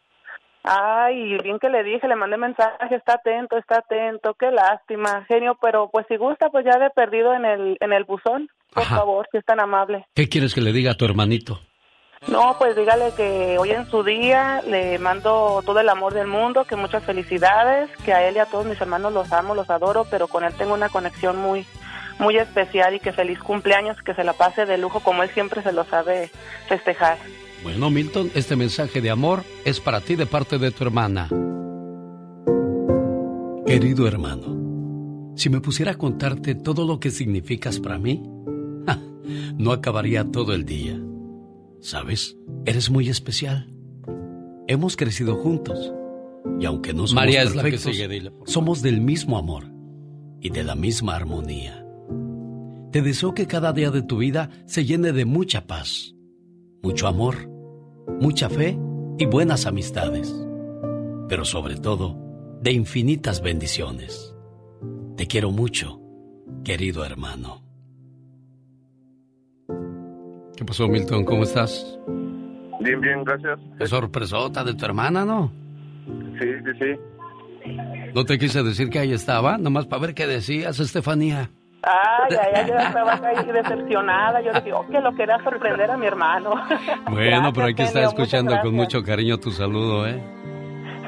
Ay, 0.64 1.38
bien 1.38 1.58
que 1.58 1.68
le 1.68 1.82
dije, 1.82 2.06
le 2.06 2.14
mandé 2.14 2.36
mensaje, 2.36 2.94
está 2.94 3.14
atento, 3.14 3.56
está 3.56 3.78
atento, 3.78 4.34
qué 4.34 4.50
lástima, 4.50 5.24
genio, 5.26 5.58
pero 5.60 5.88
pues 5.90 6.06
si 6.08 6.16
gusta, 6.16 6.50
pues 6.50 6.64
ya 6.64 6.78
de 6.78 6.90
perdido 6.90 7.34
en 7.34 7.44
el, 7.44 7.76
en 7.80 7.92
el 7.92 8.04
buzón, 8.04 8.48
por 8.72 8.84
Ajá. 8.84 8.96
favor, 8.98 9.26
si 9.32 9.38
es 9.38 9.44
tan 9.44 9.60
amable. 9.60 10.06
¿Qué 10.14 10.28
quieres 10.28 10.54
que 10.54 10.60
le 10.60 10.72
diga 10.72 10.92
a 10.92 10.94
tu 10.94 11.04
hermanito? 11.04 11.60
No, 12.28 12.54
pues 12.56 12.76
dígale 12.76 13.12
que 13.16 13.58
hoy 13.58 13.72
en 13.72 13.90
su 13.90 14.04
día 14.04 14.62
le 14.64 15.00
mando 15.00 15.60
todo 15.66 15.80
el 15.80 15.88
amor 15.88 16.14
del 16.14 16.28
mundo, 16.28 16.64
que 16.64 16.76
muchas 16.76 17.02
felicidades, 17.04 17.90
que 18.04 18.12
a 18.12 18.28
él 18.28 18.36
y 18.36 18.38
a 18.38 18.46
todos 18.46 18.64
mis 18.64 18.80
hermanos 18.80 19.12
los 19.12 19.32
amo, 19.32 19.56
los 19.56 19.68
adoro, 19.70 20.06
pero 20.08 20.28
con 20.28 20.44
él 20.44 20.54
tengo 20.56 20.74
una 20.74 20.88
conexión 20.88 21.36
muy, 21.38 21.66
muy 22.20 22.36
especial 22.36 22.94
y 22.94 23.00
que 23.00 23.12
feliz 23.12 23.40
cumpleaños, 23.40 24.00
que 24.02 24.14
se 24.14 24.22
la 24.22 24.34
pase 24.34 24.66
de 24.66 24.78
lujo 24.78 25.00
como 25.00 25.24
él 25.24 25.30
siempre 25.30 25.62
se 25.62 25.72
lo 25.72 25.82
sabe 25.84 26.30
festejar. 26.68 27.18
Bueno, 27.62 27.90
Milton, 27.90 28.30
este 28.34 28.56
mensaje 28.56 29.00
de 29.00 29.10
amor 29.10 29.44
es 29.64 29.78
para 29.78 30.00
ti 30.00 30.16
de 30.16 30.26
parte 30.26 30.58
de 30.58 30.72
tu 30.72 30.82
hermana. 30.84 31.28
Querido 33.64 34.08
hermano, 34.08 35.32
si 35.36 35.48
me 35.48 35.60
pusiera 35.60 35.92
a 35.92 35.98
contarte 35.98 36.56
todo 36.56 36.84
lo 36.84 36.98
que 36.98 37.10
significas 37.10 37.78
para 37.78 37.98
mí, 37.98 38.22
ja, 38.86 38.98
no 39.56 39.70
acabaría 39.70 40.24
todo 40.24 40.54
el 40.54 40.64
día. 40.64 41.00
¿Sabes? 41.80 42.36
Eres 42.64 42.90
muy 42.90 43.08
especial. 43.08 43.72
Hemos 44.66 44.96
crecido 44.96 45.36
juntos. 45.36 45.92
Y 46.58 46.64
aunque 46.64 46.92
no 46.92 47.06
somos 47.06 47.14
María 47.14 47.42
es 47.42 47.54
la 47.54 47.62
que 47.62 47.70
perfectos, 47.70 47.94
sigue, 47.94 48.08
dile, 48.08 48.32
somos 48.44 48.82
del 48.82 49.00
mismo 49.00 49.38
amor 49.38 49.72
y 50.40 50.50
de 50.50 50.64
la 50.64 50.74
misma 50.74 51.14
armonía. 51.14 51.86
Te 52.90 53.02
deseo 53.02 53.34
que 53.34 53.46
cada 53.46 53.72
día 53.72 53.90
de 53.90 54.02
tu 54.02 54.18
vida 54.18 54.50
se 54.66 54.84
llene 54.84 55.12
de 55.12 55.24
mucha 55.24 55.66
paz, 55.66 56.14
mucho 56.82 57.06
amor, 57.06 57.51
mucha 58.20 58.48
fe 58.48 58.78
y 59.18 59.26
buenas 59.26 59.66
amistades. 59.66 60.34
Pero 61.28 61.44
sobre 61.44 61.76
todo, 61.76 62.16
de 62.60 62.72
infinitas 62.72 63.42
bendiciones. 63.42 64.34
Te 65.16 65.26
quiero 65.26 65.50
mucho, 65.50 66.00
querido 66.64 67.04
hermano. 67.04 67.62
¿Qué 70.56 70.64
pasó, 70.64 70.88
Milton? 70.88 71.24
¿Cómo 71.24 71.42
estás? 71.44 71.98
Bien, 72.80 73.00
bien, 73.00 73.24
gracias. 73.24 73.58
Qué 73.78 73.86
sorpresota 73.86 74.64
de 74.64 74.74
tu 74.74 74.84
hermana, 74.84 75.24
¿no? 75.24 75.52
Sí, 76.40 76.48
sí, 76.64 76.78
sí. 76.80 77.70
No 78.14 78.24
te 78.24 78.38
quise 78.38 78.62
decir 78.62 78.90
que 78.90 78.98
ahí 78.98 79.12
estaba, 79.12 79.56
nomás 79.56 79.86
para 79.86 80.02
ver 80.02 80.14
qué 80.14 80.26
decías, 80.26 80.78
Estefanía. 80.80 81.50
Ay, 81.82 82.36
ay, 82.40 82.52
ay, 82.54 82.68
yo 82.68 82.76
estaba 82.76 83.12
ahí 83.14 83.44
decepcionada, 83.52 84.40
yo 84.40 84.52
dije, 84.52 84.72
oh, 84.72 84.86
que 84.86 85.00
lo 85.00 85.12
quería 85.14 85.38
sorprender 85.42 85.90
a 85.90 85.96
mi 85.96 86.06
hermano. 86.06 86.50
Bueno, 87.10 87.52
pero 87.52 87.66
hay 87.66 87.74
que 87.74 87.82
Gracias, 87.82 87.88
estar 87.88 88.02
genio, 88.02 88.08
escuchando 88.08 88.50
muchas 88.52 88.64
con 88.64 88.74
mucho 88.74 89.02
cariño 89.02 89.38
tu 89.38 89.50
saludo, 89.50 90.06
¿eh? 90.06 90.22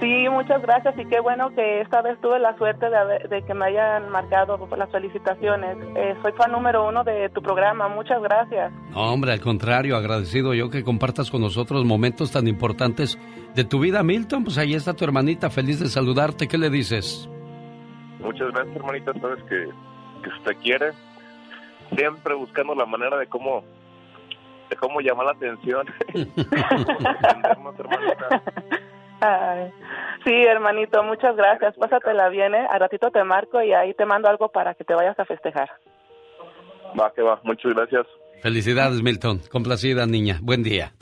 Sí, 0.00 0.26
muchas 0.28 0.60
gracias 0.60 0.98
y 0.98 1.04
qué 1.06 1.20
bueno 1.20 1.50
que 1.54 1.80
esta 1.80 2.02
vez 2.02 2.20
tuve 2.20 2.38
la 2.40 2.54
suerte 2.58 2.90
de, 2.90 2.96
haber- 2.96 3.28
de 3.28 3.42
que 3.44 3.54
me 3.54 3.66
hayan 3.66 4.10
marcado 4.10 4.58
las 4.76 4.90
felicitaciones. 4.90 5.78
Eh, 5.94 6.14
soy 6.20 6.32
fan 6.32 6.50
número 6.50 6.86
uno 6.88 7.04
de 7.04 7.28
tu 7.30 7.40
programa, 7.40 7.88
muchas 7.88 8.20
gracias. 8.20 8.72
No, 8.90 9.12
hombre, 9.12 9.32
al 9.32 9.40
contrario, 9.40 9.96
agradecido 9.96 10.52
yo 10.52 10.68
que 10.68 10.82
compartas 10.82 11.30
con 11.30 11.40
nosotros 11.40 11.84
momentos 11.84 12.32
tan 12.32 12.48
importantes 12.48 13.18
de 13.54 13.64
tu 13.64 13.78
vida, 13.78 14.02
Milton. 14.02 14.42
Pues 14.44 14.58
ahí 14.58 14.74
está 14.74 14.92
tu 14.94 15.04
hermanita, 15.04 15.48
feliz 15.48 15.78
de 15.78 15.86
saludarte. 15.88 16.48
¿Qué 16.48 16.58
le 16.58 16.68
dices? 16.70 17.30
Muchas 18.20 18.48
gracias, 18.52 18.76
hermanita. 18.76 19.12
Sabes 19.20 19.42
que, 19.48 19.68
que 20.30 20.44
te 20.44 20.54
quiere. 20.56 20.92
Siempre 21.96 22.34
buscando 22.34 22.74
la 22.74 22.86
manera 22.86 23.18
de 23.18 23.26
cómo 23.26 23.64
de 24.70 24.76
cómo 24.76 25.00
llamar 25.00 25.26
la 25.26 25.32
atención. 25.32 25.86
Ay, 29.20 29.70
sí, 30.24 30.32
hermanito, 30.32 31.02
muchas 31.02 31.36
gracias. 31.36 31.76
Pásatela 31.76 32.28
bien, 32.28 32.54
¿eh? 32.54 32.66
A 32.70 32.78
ratito 32.78 33.10
te 33.10 33.24
marco 33.24 33.62
y 33.62 33.72
ahí 33.72 33.94
te 33.94 34.04
mando 34.04 34.28
algo 34.28 34.48
para 34.48 34.74
que 34.74 34.84
te 34.84 34.94
vayas 34.94 35.18
a 35.18 35.24
festejar. 35.24 35.70
Va, 36.98 37.12
que 37.12 37.22
va. 37.22 37.40
Muchas 37.42 37.74
gracias. 37.74 38.06
Felicidades, 38.42 39.02
Milton. 39.02 39.40
Complacida, 39.50 40.06
niña. 40.06 40.38
Buen 40.42 40.62
día. 40.62 40.92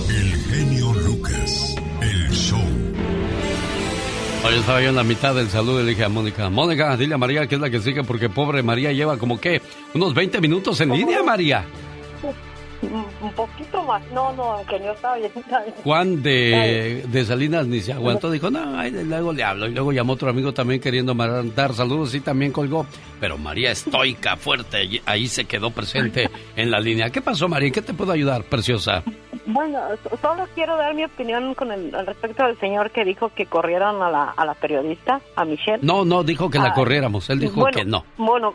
Hoy 4.45 4.55
estaba 4.59 4.83
yo 4.83 4.89
en 4.89 4.97
la 4.97 5.05
mitad 5.05 5.35
del 5.37 5.49
saludo 5.49 5.81
y 5.81 5.85
le 5.85 5.91
dije 5.91 6.05
a 6.05 6.09
Mónica, 6.09 6.51
Mónica, 6.51 6.97
dile 6.97 7.15
a 7.15 7.19
María 7.19 7.47
que 7.47 7.55
es 7.55 7.61
la 7.61 7.71
que 7.71 7.79
sigue 7.79 8.03
porque 8.03 8.29
pobre 8.29 8.63
María 8.63 8.91
lleva 8.93 9.17
como 9.17 9.41
que 9.41 9.63
unos 9.95 10.15
20 10.15 10.41
minutos 10.41 10.81
en 10.81 10.91
línea, 10.91 11.23
María. 11.23 11.65
Un 12.83 13.33
poquito 13.33 13.83
más. 13.85 14.03
No, 14.13 14.33
no, 14.33 14.43
aunque 14.55 14.79
yo 14.81 14.93
estaba 14.93 15.17
bien. 15.17 15.31
Juan 15.85 16.23
de, 16.23 17.05
de 17.07 17.25
Salinas 17.25 17.67
ni 17.67 17.81
se 17.81 17.93
aguantó, 17.93 18.31
dijo, 18.31 18.51
no, 18.51 18.77
ay, 18.79 18.91
luego 18.91 19.33
le 19.33 19.45
hablo. 19.45 19.69
Y 19.69 19.73
luego 19.73 19.93
llamó 19.93 20.15
otro 20.15 20.29
amigo 20.31 20.53
también 20.53 20.81
queriendo 20.81 21.15
mandar 21.15 21.75
saludos 21.75 22.15
y 22.15 22.21
también 22.21 22.51
colgó. 22.53 22.85
Pero 23.21 23.39
María 23.39 23.71
estoica, 23.71 24.37
fuerte, 24.37 25.01
ahí 25.07 25.29
se 25.29 25.45
quedó 25.45 25.71
presente 25.71 26.29
en 26.57 26.71
la 26.73 26.81
línea. 26.81 27.11
¿Qué 27.11 27.21
pasó, 27.23 27.49
María? 27.49 27.69
¿En 27.69 27.75
qué 27.75 27.83
te 27.83 27.95
puedo 27.95 28.11
ayudar, 28.13 28.43
preciosa? 28.45 29.05
Bueno, 29.47 29.79
so- 30.03 30.17
solo 30.21 30.49
quiero 30.55 30.77
dar 30.77 30.95
mi 30.95 31.05
opinión 31.05 31.55
con 31.55 31.71
el, 31.71 31.95
al 31.95 32.07
respecto 32.07 32.45
del 32.45 32.59
señor 32.59 32.91
que 32.91 33.05
dijo 33.05 33.29
que 33.35 33.47
corrieron 33.47 34.03
a 34.03 34.11
la, 34.11 34.25
a 34.31 34.45
la 34.45 34.55
periodista, 34.55 35.21
a 35.37 35.45
Michelle. 35.45 35.79
No, 35.83 36.05
no, 36.05 36.25
dijo 36.25 36.51
que 36.51 36.59
la 36.59 36.69
Ah, 36.71 36.75
corriéramos. 36.75 37.29
Él 37.31 37.39
dijo 37.39 37.61
bueno, 37.61 37.77
que 37.79 37.85
no. 37.85 38.05
Bueno, 38.17 38.55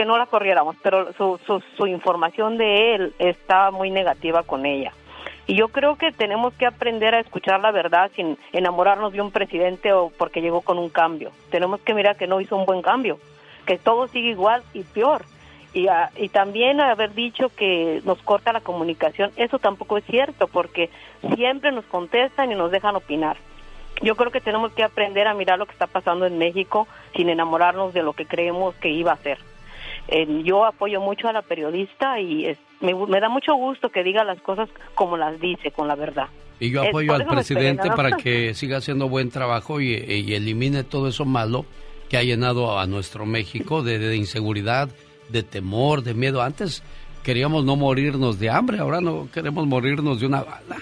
Que 0.00 0.06
no 0.06 0.16
la 0.16 0.24
corriéramos, 0.24 0.76
pero 0.82 1.12
su, 1.12 1.86
información 1.86 2.56
de 2.56 2.94
él 2.94 3.14
estaba 3.18 3.70
muy 3.70 3.90
negativa 3.90 4.42
con 4.44 4.64
ella. 4.64 4.94
Y 5.46 5.56
yo 5.56 5.68
creo 5.68 5.96
que 5.96 6.10
tenemos 6.10 6.54
que 6.54 6.64
aprender 6.64 7.14
a 7.14 7.20
escuchar 7.20 7.60
la 7.60 7.70
verdad 7.70 8.10
sin 8.16 8.38
enamorarnos 8.54 9.12
de 9.12 9.20
un 9.20 9.30
presidente 9.30 9.92
o 9.92 10.10
porque 10.16 10.40
llegó 10.40 10.62
con 10.62 10.78
un 10.78 10.88
cambio. 10.88 11.32
Tenemos 11.50 11.82
que 11.82 11.92
mirar 11.92 12.16
que 12.16 12.26
no 12.26 12.40
hizo 12.40 12.56
un 12.56 12.64
buen 12.64 12.80
cambio, 12.80 13.18
que 13.66 13.76
todo 13.76 14.08
sigue 14.08 14.30
igual 14.30 14.62
y 14.72 14.84
peor. 14.84 15.26
Y, 15.74 15.88
ah, 15.88 16.08
y 16.16 16.30
también 16.30 16.80
haber 16.80 17.12
dicho 17.12 17.50
que 17.54 18.00
nos 18.06 18.22
corta 18.22 18.54
la 18.54 18.62
comunicación, 18.62 19.32
eso 19.36 19.58
tampoco 19.58 19.98
es 19.98 20.04
cierto, 20.06 20.48
porque 20.48 20.88
siempre 21.34 21.72
nos 21.72 21.84
contestan 21.84 22.50
y 22.50 22.54
nos 22.54 22.70
dejan 22.70 22.96
opinar. 22.96 23.36
Yo 24.00 24.16
creo 24.16 24.30
que 24.30 24.40
tenemos 24.40 24.72
que 24.72 24.82
aprender 24.82 25.28
a 25.28 25.34
mirar 25.34 25.58
lo 25.58 25.66
que 25.66 25.72
está 25.72 25.88
pasando 25.88 26.24
en 26.24 26.38
México 26.38 26.88
sin 27.14 27.28
enamorarnos 27.28 27.92
de 27.92 28.02
lo 28.02 28.14
que 28.14 28.24
creemos 28.24 28.74
que 28.76 28.88
iba 28.88 29.12
a 29.12 29.18
ser. 29.18 29.49
Eh, 30.10 30.42
yo 30.44 30.64
apoyo 30.64 31.00
mucho 31.00 31.28
a 31.28 31.32
la 31.32 31.42
periodista 31.42 32.18
y 32.20 32.46
es- 32.46 32.58
me, 32.80 33.20
da 33.20 33.28
mucho 33.28 33.54
gusto 33.54 33.90
que 33.90 34.02
diga 34.02 34.24
las 34.24 34.40
cosas 34.40 34.68
como 34.94 35.16
las 35.16 35.40
dice, 35.40 35.70
con 35.70 35.86
la 35.86 35.94
verdad. 35.94 36.26
Y 36.58 36.70
yo 36.70 36.82
apoyo 36.82 37.14
al 37.14 37.26
presidente 37.26 37.88
para 37.90 38.16
que 38.16 38.52
siga 38.54 38.78
haciendo 38.78 39.08
buen 39.08 39.30
trabajo 39.30 39.80
y, 39.80 39.92
y 39.94 40.34
elimine 40.34 40.82
todo 40.84 41.08
eso 41.08 41.24
malo 41.24 41.64
que 42.08 42.16
ha 42.18 42.22
llenado 42.22 42.78
a 42.78 42.86
nuestro 42.86 43.24
México 43.24 43.82
de, 43.82 43.98
de 43.98 44.16
inseguridad, 44.16 44.88
de 45.28 45.42
temor, 45.44 46.02
de 46.02 46.12
miedo. 46.14 46.42
Antes 46.42 46.82
queríamos 47.22 47.64
no 47.64 47.76
morirnos 47.76 48.40
de 48.40 48.50
hambre, 48.50 48.78
ahora 48.80 49.00
no 49.00 49.28
queremos 49.32 49.64
morirnos 49.66 50.18
de 50.20 50.26
una 50.26 50.42
bala. 50.42 50.76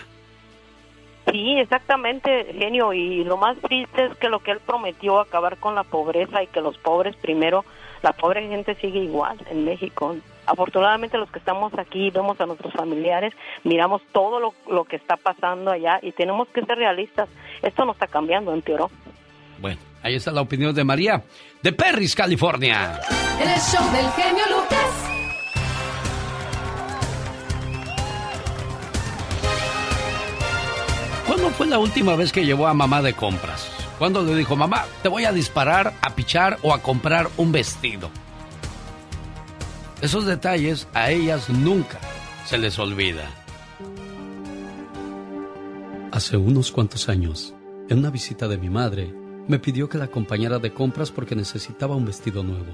Sí, 1.31 1.59
exactamente, 1.59 2.55
genio. 2.59 2.95
Y 2.95 3.23
lo 3.25 3.37
más 3.37 3.59
triste 3.59 4.07
es 4.07 4.17
que 4.17 4.31
lo 4.31 4.39
que 4.41 4.53
él 4.53 4.61
prometió, 4.65 5.21
acabar 5.21 5.59
con 5.59 5.75
la 5.75 5.85
pobreza 5.85 6.43
y 6.43 6.47
que 6.47 6.63
los 6.63 6.79
pobres 6.79 7.15
primero, 7.17 7.65
la 8.03 8.13
pobre 8.13 8.49
gente 8.49 8.75
sigue 8.77 9.01
igual 9.01 9.39
en 9.51 9.65
México. 9.65 10.17
Afortunadamente 10.47 11.19
los 11.19 11.31
que 11.31 11.39
estamos 11.39 11.73
aquí 11.79 12.11
vemos 12.11 12.41
a 12.41 12.47
nuestros 12.47 12.73
familiares, 12.73 13.35
miramos 13.65 14.03
todo 14.13 14.41
lo, 14.41 14.55
lo 14.71 14.85
que 14.85 14.97
está 14.97 15.17
pasando 15.17 15.71
allá 15.71 15.99
y 16.03 16.13
tenemos 16.13 16.49
que 16.49 16.65
ser 16.65 16.79
realistas. 16.79 17.29
Esto 17.63 17.85
no 17.85 17.93
está 17.93 18.07
cambiando, 18.07 18.53
empeoró. 18.53 18.91
Bueno, 19.61 19.79
ahí 20.03 20.15
está 20.15 20.31
la 20.31 20.41
opinión 20.41 20.75
de 20.75 20.85
María, 20.85 21.23
de 21.63 21.73
Perris, 21.73 22.15
California. 22.15 23.01
En 23.41 23.51
el 23.51 23.59
show 23.59 23.85
del 23.93 24.11
genio 24.13 24.45
Lucas. 24.51 25.09
¿Cuándo 31.27 31.51
fue 31.51 31.67
la 31.67 31.79
última 31.79 32.17
vez 32.17 32.33
que 32.33 32.45
llevó 32.45 32.67
a 32.67 32.75
mamá 32.75 33.03
de 33.03 33.13
compras? 33.13 33.78
¿Cuándo 33.99 34.23
le 34.23 34.37
dijo, 34.37 34.55
mamá, 34.55 34.85
te 35.03 35.09
voy 35.09 35.25
a 35.25 35.33
disparar, 35.33 35.93
a 36.01 36.15
pichar 36.15 36.59
o 36.63 36.73
a 36.73 36.81
comprar 36.81 37.29
un 37.37 37.51
vestido? 37.51 38.11
Esos 40.01 40.25
detalles 40.25 40.87
a 40.95 41.11
ellas 41.11 41.51
nunca 41.51 41.99
se 42.47 42.59
les 42.59 42.79
olvida. 42.79 43.29
Hace 46.13 46.37
unos 46.37 46.71
cuantos 46.71 47.09
años, 47.09 47.55
en 47.89 47.99
una 47.99 48.11
visita 48.11 48.47
de 48.47 48.57
mi 48.57 48.71
madre, 48.71 49.13
me 49.49 49.59
pidió 49.59 49.89
que 49.89 49.99
la 49.99 50.05
acompañara 50.05 50.61
de 50.61 50.73
compras 50.73 51.11
porque 51.11 51.35
necesitaba 51.35 51.97
un 51.97 52.05
vestido 52.05 52.45
nuevo. 52.45 52.73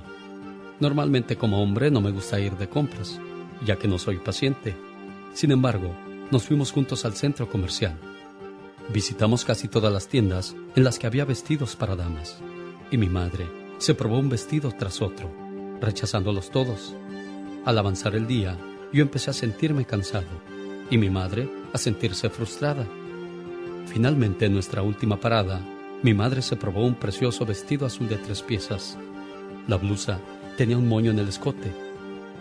Normalmente 0.79 1.37
como 1.37 1.63
hombre 1.63 1.91
no 1.91 2.03
me 2.03 2.11
gusta 2.11 2.39
ir 2.39 2.57
de 2.59 2.69
compras, 2.69 3.19
ya 3.65 3.77
que 3.77 3.89
no 3.89 3.99
soy 3.99 4.19
paciente. 4.19 4.77
Sin 5.33 5.53
embargo, 5.53 5.95
nos 6.31 6.43
fuimos 6.43 6.71
juntos 6.71 7.07
al 7.07 7.15
centro 7.15 7.49
comercial. 7.49 7.99
Visitamos 8.93 9.45
casi 9.45 9.69
todas 9.69 9.93
las 9.93 10.09
tiendas 10.09 10.55
en 10.77 10.85
las 10.85 10.99
que 10.99 11.07
había 11.07 11.25
vestidos 11.25 11.75
para 11.75 11.97
damas, 11.97 12.39
y 12.91 12.99
mi 12.99 13.09
madre 13.09 13.49
se 13.79 13.95
probó 13.95 14.19
un 14.19 14.29
vestido 14.29 14.73
tras 14.73 15.01
otro, 15.01 15.31
rechazándolos 15.81 16.51
todos. 16.51 16.95
Al 17.65 17.79
avanzar 17.79 18.15
el 18.15 18.27
día, 18.27 18.59
yo 18.93 19.03
empecé 19.03 19.31
a 19.31 19.35
sentirme 19.35 19.87
cansado, 19.87 20.29
y 20.91 20.99
mi 20.99 21.09
madre 21.09 21.49
a 21.73 21.79
sentirse 21.79 22.29
frustrada. 22.29 22.87
Finalmente, 23.87 24.47
en 24.47 24.53
nuestra 24.53 24.83
última 24.83 25.19
parada, 25.19 25.61
mi 26.03 26.13
madre 26.13 26.43
se 26.43 26.57
probó 26.57 26.85
un 26.85 26.95
precioso 26.95 27.47
vestido 27.47 27.87
azul 27.87 28.09
de 28.09 28.17
tres 28.17 28.43
piezas. 28.43 28.99
La 29.67 29.77
blusa 29.77 30.21
tenía 30.59 30.77
un 30.77 30.89
moño 30.89 31.11
en 31.11 31.19
el 31.19 31.29
escote, 31.29 31.73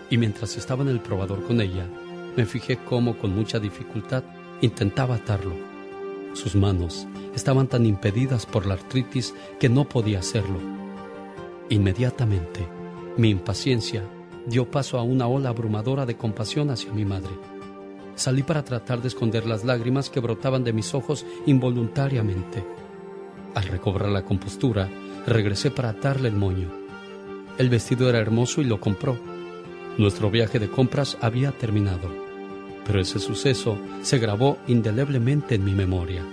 y 0.10 0.18
mientras 0.18 0.58
estaba 0.58 0.84
en 0.84 0.90
el 0.90 1.00
probador 1.00 1.44
con 1.46 1.62
ella, 1.62 1.88
me 2.36 2.46
fijé 2.46 2.78
cómo 2.84 3.18
con 3.18 3.34
mucha 3.34 3.60
dificultad 3.60 4.24
intentaba 4.62 5.16
atarlo. 5.16 5.73
Sus 6.34 6.56
manos 6.56 7.08
estaban 7.36 7.68
tan 7.68 7.86
impedidas 7.86 8.46
por 8.46 8.66
la 8.66 8.74
artritis 8.74 9.34
que 9.60 9.70
no 9.70 9.86
podía 9.86 10.20
hacerlo. 10.20 10.60
Inmediatamente, 11.70 12.68
mi 13.18 13.30
impaciencia 13.30 14.04
dio 14.46 14.70
paso 14.70 14.98
a 14.98 15.04
una 15.04 15.28
ola 15.28 15.50
abrumadora 15.50 16.06
de 16.06 16.18
compasión 16.18 16.70
hacia 16.70 16.92
mi 16.92 17.06
madre. 17.06 17.32
Salí 18.16 18.44
para 18.44 18.64
tratar 18.64 19.02
de 19.02 19.08
esconder 19.08 19.46
las 19.46 19.64
lágrimas 19.64 20.10
que 20.10 20.20
brotaban 20.20 20.64
de 20.64 20.74
mis 20.74 20.94
ojos 20.94 21.26
involuntariamente. 21.46 22.64
Al 23.56 23.64
recobrar 23.66 24.10
la 24.10 24.26
compostura, 24.26 24.90
regresé 25.26 25.72
para 25.72 25.90
atarle 25.90 26.30
el 26.30 26.36
moño. 26.36 26.70
El 27.58 27.70
vestido 27.70 28.10
era 28.10 28.20
hermoso 28.20 28.62
y 28.62 28.66
lo 28.66 28.80
compró. 28.80 29.18
Nuestro 29.98 30.32
viaje 30.32 30.60
de 30.60 30.70
compras 30.70 31.18
había 31.22 31.52
terminado, 31.52 32.10
pero 32.86 33.00
ese 33.00 33.20
suceso 33.20 33.78
se 34.02 34.20
grabó 34.20 34.58
indeleblemente 34.68 35.56
en 35.56 35.64
mi 35.64 35.74
memoria. 35.74 36.24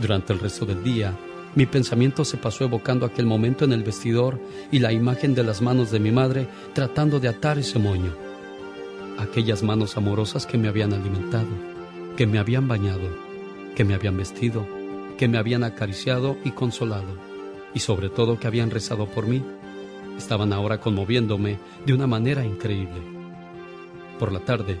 Durante 0.00 0.32
el 0.32 0.38
resto 0.38 0.64
del 0.64 0.82
día, 0.82 1.16
mi 1.54 1.66
pensamiento 1.66 2.24
se 2.24 2.36
pasó 2.36 2.64
evocando 2.64 3.04
aquel 3.04 3.26
momento 3.26 3.64
en 3.64 3.72
el 3.72 3.82
vestidor 3.82 4.40
y 4.70 4.78
la 4.78 4.92
imagen 4.92 5.34
de 5.34 5.42
las 5.42 5.60
manos 5.60 5.90
de 5.90 5.98
mi 5.98 6.12
madre 6.12 6.46
tratando 6.74 7.18
de 7.18 7.28
atar 7.28 7.58
ese 7.58 7.78
moño. 7.78 8.14
Aquellas 9.18 9.62
manos 9.62 9.96
amorosas 9.96 10.46
que 10.46 10.56
me 10.56 10.68
habían 10.68 10.92
alimentado, 10.92 11.48
que 12.16 12.26
me 12.26 12.38
habían 12.38 12.68
bañado, 12.68 13.08
que 13.74 13.84
me 13.84 13.94
habían 13.94 14.16
vestido, 14.16 14.66
que 15.18 15.28
me 15.28 15.38
habían 15.38 15.64
acariciado 15.64 16.36
y 16.44 16.52
consolado, 16.52 17.18
y 17.74 17.80
sobre 17.80 18.08
todo 18.08 18.38
que 18.38 18.46
habían 18.46 18.70
rezado 18.70 19.06
por 19.06 19.26
mí, 19.26 19.42
estaban 20.16 20.52
ahora 20.52 20.80
conmoviéndome 20.80 21.58
de 21.84 21.92
una 21.92 22.06
manera 22.06 22.44
increíble. 22.44 23.02
Por 24.18 24.32
la 24.32 24.40
tarde, 24.40 24.80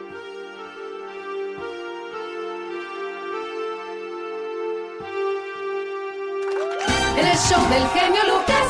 El 7.31 7.37
show 7.37 7.69
del 7.69 7.87
genio 7.89 8.21
Lucas. 8.27 8.67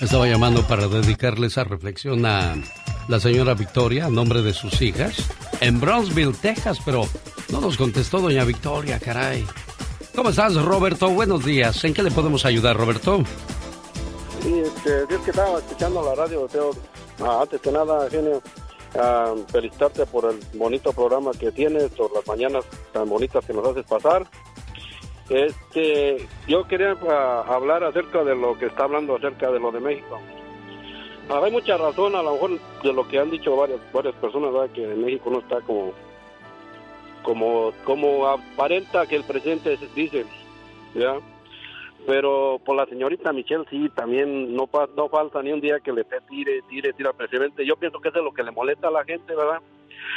Estaba 0.00 0.26
llamando 0.28 0.62
para 0.68 0.86
dedicarle 0.86 1.48
esa 1.48 1.64
reflexión 1.64 2.24
a 2.26 2.54
la 3.08 3.18
señora 3.18 3.54
Victoria, 3.54 4.06
a 4.06 4.10
nombre 4.10 4.42
de 4.42 4.52
sus 4.52 4.80
hijas, 4.82 5.16
en 5.60 5.80
Brownsville, 5.80 6.32
Texas, 6.34 6.78
pero 6.84 7.08
no 7.50 7.60
nos 7.60 7.76
contestó 7.76 8.20
doña 8.20 8.44
Victoria, 8.44 9.00
caray. 9.00 9.44
¿Cómo 10.14 10.30
estás, 10.30 10.54
Roberto? 10.54 11.08
Buenos 11.10 11.44
días. 11.44 11.82
¿En 11.84 11.92
qué 11.92 12.04
le 12.04 12.12
podemos 12.12 12.44
ayudar, 12.44 12.76
Roberto? 12.76 13.24
Sí, 14.42 14.60
este, 14.60 15.02
es 15.12 15.20
que 15.20 15.30
estaba 15.30 15.58
escuchando 15.58 16.04
la 16.04 16.14
radio, 16.14 16.46
Teo. 16.46 16.70
Ah, 17.20 17.40
antes 17.42 17.60
que 17.60 17.72
nada, 17.72 18.08
genio, 18.10 18.40
ah, 18.96 19.34
felicitarte 19.50 20.06
por 20.06 20.32
el 20.32 20.38
bonito 20.56 20.92
programa 20.92 21.32
que 21.32 21.50
tienes, 21.50 21.90
por 21.90 22.14
las 22.14 22.24
mañanas 22.28 22.64
tan 22.92 23.08
bonitas 23.08 23.44
que 23.44 23.52
nos 23.52 23.66
haces 23.66 23.84
pasar. 23.86 24.24
Este, 25.28 26.26
yo 26.46 26.64
quería 26.64 26.96
ah, 27.08 27.44
hablar 27.48 27.82
acerca 27.82 28.24
de 28.24 28.36
lo 28.36 28.58
que 28.58 28.66
está 28.66 28.84
hablando 28.84 29.16
acerca 29.16 29.50
de 29.50 29.58
lo 29.58 29.72
de 29.72 29.80
México. 29.80 30.20
Ah, 31.30 31.40
hay 31.42 31.50
mucha 31.50 31.78
razón, 31.78 32.14
a 32.14 32.22
lo 32.22 32.32
mejor, 32.32 32.50
de 32.82 32.92
lo 32.92 33.08
que 33.08 33.18
han 33.18 33.30
dicho 33.30 33.56
varias 33.56 33.80
varias 33.92 34.14
personas, 34.16 34.52
¿verdad? 34.52 34.70
que 34.74 34.86
México 34.86 35.30
no 35.30 35.38
está 35.38 35.60
como 35.62 35.92
como 37.22 37.72
como 37.84 38.28
aparenta 38.28 39.06
que 39.06 39.16
el 39.16 39.24
presidente 39.24 39.78
dice, 39.94 40.26
¿ya? 40.94 41.16
Pero 42.06 42.60
por 42.62 42.76
la 42.76 42.84
señorita 42.84 43.32
Michelle 43.32 43.64
sí, 43.70 43.88
también 43.94 44.54
no 44.54 44.68
no 44.94 45.08
falta 45.08 45.42
ni 45.42 45.52
un 45.52 45.62
día 45.62 45.80
que 45.80 45.90
le 45.90 46.04
tire, 46.04 46.60
tire, 46.68 46.92
tire 46.92 47.08
al 47.08 47.14
presidente. 47.14 47.64
Yo 47.64 47.76
pienso 47.76 47.98
que 47.98 48.10
eso 48.10 48.18
es 48.18 48.24
lo 48.24 48.34
que 48.34 48.42
le 48.42 48.50
molesta 48.50 48.88
a 48.88 48.90
la 48.90 49.04
gente, 49.04 49.34
¿verdad? 49.34 49.62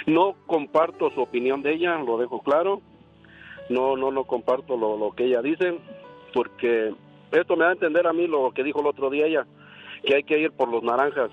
No 0.05 0.35
comparto 0.45 1.09
su 1.11 1.21
opinión 1.21 1.61
de 1.61 1.75
ella, 1.75 1.97
lo 1.99 2.17
dejo 2.17 2.41
claro. 2.41 2.81
No, 3.69 3.98
no, 3.98 4.11
no 4.11 4.23
comparto 4.23 4.77
lo, 4.77 5.11
que 5.11 5.26
ella 5.26 5.41
dice, 5.41 5.77
porque 6.34 6.94
esto 7.31 7.56
me 7.56 7.64
da 7.65 7.72
a 7.72 7.73
entender 7.73 8.07
a 8.07 8.14
mí 8.14 8.27
lo 8.27 8.52
que 8.52 8.64
dijo 8.64 8.80
el 8.80 8.88
otro 8.88 9.10
día 9.10 9.26
ella, 9.26 9.45
que 10.06 10.15
hay 10.15 10.23
que 10.23 10.39
ir 10.39 10.52
por 10.52 10.69
los 10.69 10.84
naranjas. 10.84 11.31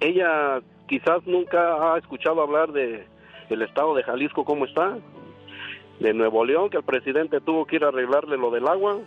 Ella 0.00 0.60
quizás 0.88 1.26
nunca 1.26 1.94
ha 1.94 1.98
escuchado 1.98 2.40
hablar 2.42 2.72
de 2.72 3.06
el 3.50 3.62
estado 3.62 3.94
de 3.94 4.02
Jalisco 4.02 4.44
cómo 4.44 4.64
está, 4.64 4.98
de 6.00 6.14
Nuevo 6.14 6.44
León, 6.44 6.70
que 6.70 6.76
el 6.76 6.82
presidente 6.82 7.40
tuvo 7.40 7.64
que 7.64 7.76
ir 7.76 7.84
a 7.84 7.88
arreglarle 7.88 8.36
lo 8.36 8.50
del 8.50 8.68
agua. 8.68 8.98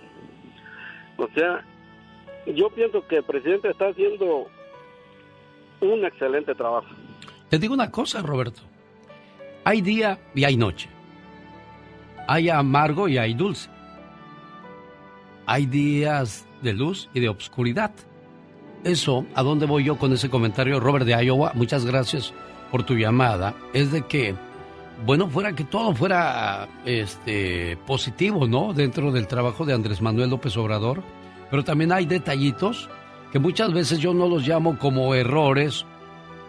O 1.18 1.28
sea, 1.36 1.64
yo 2.48 2.70
pienso 2.70 3.06
que 3.08 3.18
el 3.18 3.24
presidente 3.24 3.70
está 3.70 3.90
haciendo 3.90 4.48
un 5.82 6.06
excelente 6.06 6.56
trabajo. 6.56 6.88
Te 7.50 7.58
digo 7.58 7.74
una 7.74 7.92
cosa, 7.92 8.22
Roberto. 8.22 8.62
Hay 9.64 9.82
día 9.82 10.20
y 10.34 10.44
hay 10.44 10.58
noche. 10.58 10.90
Hay 12.32 12.48
amargo 12.48 13.08
y 13.08 13.18
hay 13.18 13.34
dulce. 13.34 13.72
Hay 15.48 15.66
días 15.66 16.46
de 16.62 16.74
luz 16.74 17.10
y 17.12 17.22
de 17.22 17.28
obscuridad. 17.28 17.90
Eso, 18.84 19.26
¿a 19.34 19.42
dónde 19.42 19.66
voy 19.66 19.84
yo 19.86 19.98
con 19.98 20.14
ese 20.14 20.30
comentario, 20.30 20.80
Robert 20.80 21.08
de 21.08 21.26
Iowa? 21.26 21.54
Muchas 21.56 21.88
gracias 21.88 22.32
por 22.70 22.84
tu 22.84 22.94
llamada. 22.94 23.56
Es 23.74 23.92
de 23.92 24.04
que, 24.04 24.36
bueno, 25.08 25.28
fuera 25.28 25.54
que 25.54 25.64
todo 25.64 25.96
fuera 25.96 26.70
este 26.86 27.78
positivo, 27.88 28.46
¿no? 28.46 28.74
Dentro 28.74 29.12
del 29.12 29.26
trabajo 29.26 29.66
de 29.66 29.74
Andrés 29.74 30.00
Manuel 30.00 30.30
López 30.30 30.56
Obrador. 30.56 31.02
Pero 31.50 31.64
también 31.64 31.92
hay 31.92 32.06
detallitos 32.06 32.92
que 33.32 33.40
muchas 33.40 33.74
veces 33.74 33.98
yo 33.98 34.14
no 34.14 34.28
los 34.28 34.48
llamo 34.48 34.78
como 34.78 35.16
errores, 35.16 35.84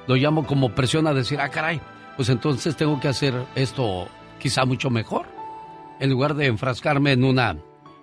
lo 0.06 0.14
llamo 0.14 0.46
como 0.46 0.74
presión 0.74 1.06
a 1.06 1.14
decir, 1.14 1.40
ah, 1.40 1.48
caray, 1.48 1.80
pues 2.16 2.28
entonces 2.28 2.76
tengo 2.76 3.00
que 3.00 3.08
hacer 3.08 3.32
esto 3.54 4.08
quizá 4.38 4.66
mucho 4.66 4.90
mejor, 4.90 5.39
en 6.00 6.10
lugar 6.10 6.34
de 6.34 6.46
enfrascarme 6.46 7.12
en 7.12 7.24
una, 7.24 7.56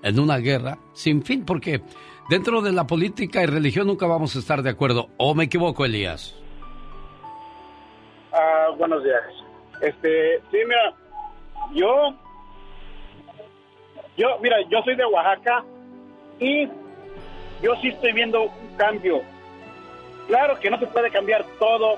en 0.03 0.19
una 0.19 0.37
guerra 0.37 0.77
sin 0.93 1.23
fin, 1.23 1.45
porque 1.45 1.81
dentro 2.29 2.61
de 2.61 2.71
la 2.71 2.87
política 2.87 3.43
y 3.43 3.47
religión 3.47 3.87
nunca 3.87 4.05
vamos 4.05 4.35
a 4.35 4.39
estar 4.39 4.61
de 4.61 4.69
acuerdo. 4.69 5.09
¿O 5.17 5.35
me 5.35 5.45
equivoco, 5.45 5.83
Elías? 5.83 6.35
Ah, 8.31 8.67
buenos 8.77 9.03
días. 9.03 9.23
Este, 9.81 10.39
sí, 10.51 10.57
mira, 10.65 10.93
yo, 11.73 12.13
yo, 14.15 14.39
mira, 14.41 14.57
yo 14.69 14.81
soy 14.83 14.95
de 14.95 15.05
Oaxaca 15.05 15.63
y 16.39 16.67
yo 17.61 17.75
sí 17.81 17.89
estoy 17.89 18.13
viendo 18.13 18.43
un 18.43 18.77
cambio. 18.77 19.21
Claro 20.27 20.59
que 20.59 20.69
no 20.69 20.79
se 20.79 20.87
puede 20.87 21.09
cambiar 21.09 21.45
todo 21.59 21.97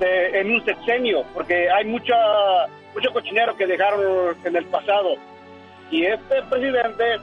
en 0.00 0.52
un 0.52 0.64
sexenio, 0.64 1.24
porque 1.34 1.70
hay 1.70 1.84
mucha, 1.84 2.14
mucho 2.96 3.12
cochinero 3.12 3.56
que 3.56 3.66
dejaron 3.66 4.36
en 4.44 4.56
el 4.56 4.64
pasado. 4.66 5.16
Y 5.90 6.04
este 6.04 6.42
presidente 6.42 7.18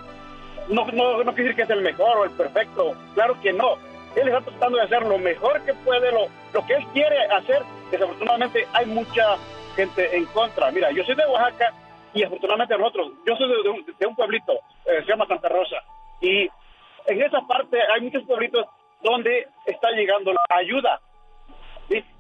no, 0.69 0.85
no, 0.93 1.23
no 1.23 1.33
quiere 1.33 1.49
decir 1.49 1.55
que 1.55 1.61
es 1.63 1.69
el 1.69 1.81
mejor 1.81 2.17
o 2.17 2.23
el 2.25 2.31
perfecto, 2.31 2.95
claro 3.15 3.35
que 3.41 3.51
no. 3.51 3.75
Él 4.15 4.27
está 4.27 4.41
tratando 4.41 4.77
de 4.77 4.83
hacer 4.83 5.03
lo 5.03 5.17
mejor 5.17 5.59
que 5.65 5.73
puede, 5.73 6.11
lo, 6.11 6.27
lo 6.53 6.65
que 6.65 6.75
él 6.75 6.85
quiere 6.93 7.17
hacer. 7.25 7.63
Desafortunadamente 7.89 8.67
hay 8.73 8.85
mucha 8.85 9.37
gente 9.75 10.15
en 10.15 10.25
contra. 10.27 10.71
Mira, 10.71 10.91
yo 10.91 11.03
soy 11.03 11.15
de 11.15 11.25
Oaxaca 11.25 11.73
y 12.13 12.23
afortunadamente 12.23 12.77
nosotros, 12.77 13.11
yo 13.25 13.35
soy 13.35 13.49
de, 13.99 14.05
un 14.05 14.15
pueblito, 14.15 14.53
eh, 14.85 15.01
se 15.03 15.05
llama 15.07 15.25
Santa 15.25 15.49
Rosa. 15.49 15.77
Y 16.21 16.47
en 17.07 17.21
esa 17.21 17.41
parte 17.47 17.79
hay 17.91 18.01
muchos 18.01 18.23
pueblitos 18.23 18.67
donde 19.01 19.47
está 19.65 19.89
llegando 19.91 20.31
la 20.31 20.57
ayuda. 20.57 20.99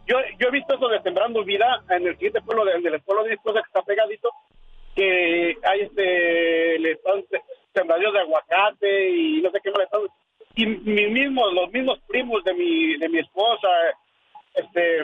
Yo, 0.05 0.17
yo 0.39 0.47
he 0.47 0.51
visto 0.51 0.75
eso 0.75 0.87
de 0.89 1.01
Sembrando 1.01 1.43
Vida 1.43 1.81
en 1.89 2.07
el 2.07 2.13
siguiente 2.15 2.41
pueblo, 2.41 2.65
de- 2.65 2.79
del 2.81 3.01
pueblo 3.01 3.23
de 3.23 3.29
mi 3.29 3.35
esposa 3.35 3.61
que 3.61 3.67
está 3.67 3.81
pegadito, 3.83 4.29
que 4.95 5.57
hay 5.63 5.81
este, 5.81 6.79
le 6.79 6.91
están 6.91 7.23
de 8.11 8.19
aguacate 8.19 9.09
y 9.09 9.41
no 9.41 9.49
sé 9.51 9.59
qué 9.63 9.71
más 9.71 9.79
le 9.79 9.83
están 9.85 10.01
y 10.55 10.65
mi 10.67 11.07
mismo, 11.07 11.47
los 11.49 11.71
mismos 11.71 11.99
primos 12.07 12.43
de 12.43 12.53
mi, 12.53 12.95
de 12.97 13.09
mi 13.09 13.17
esposa, 13.19 13.67
este, 14.53 15.03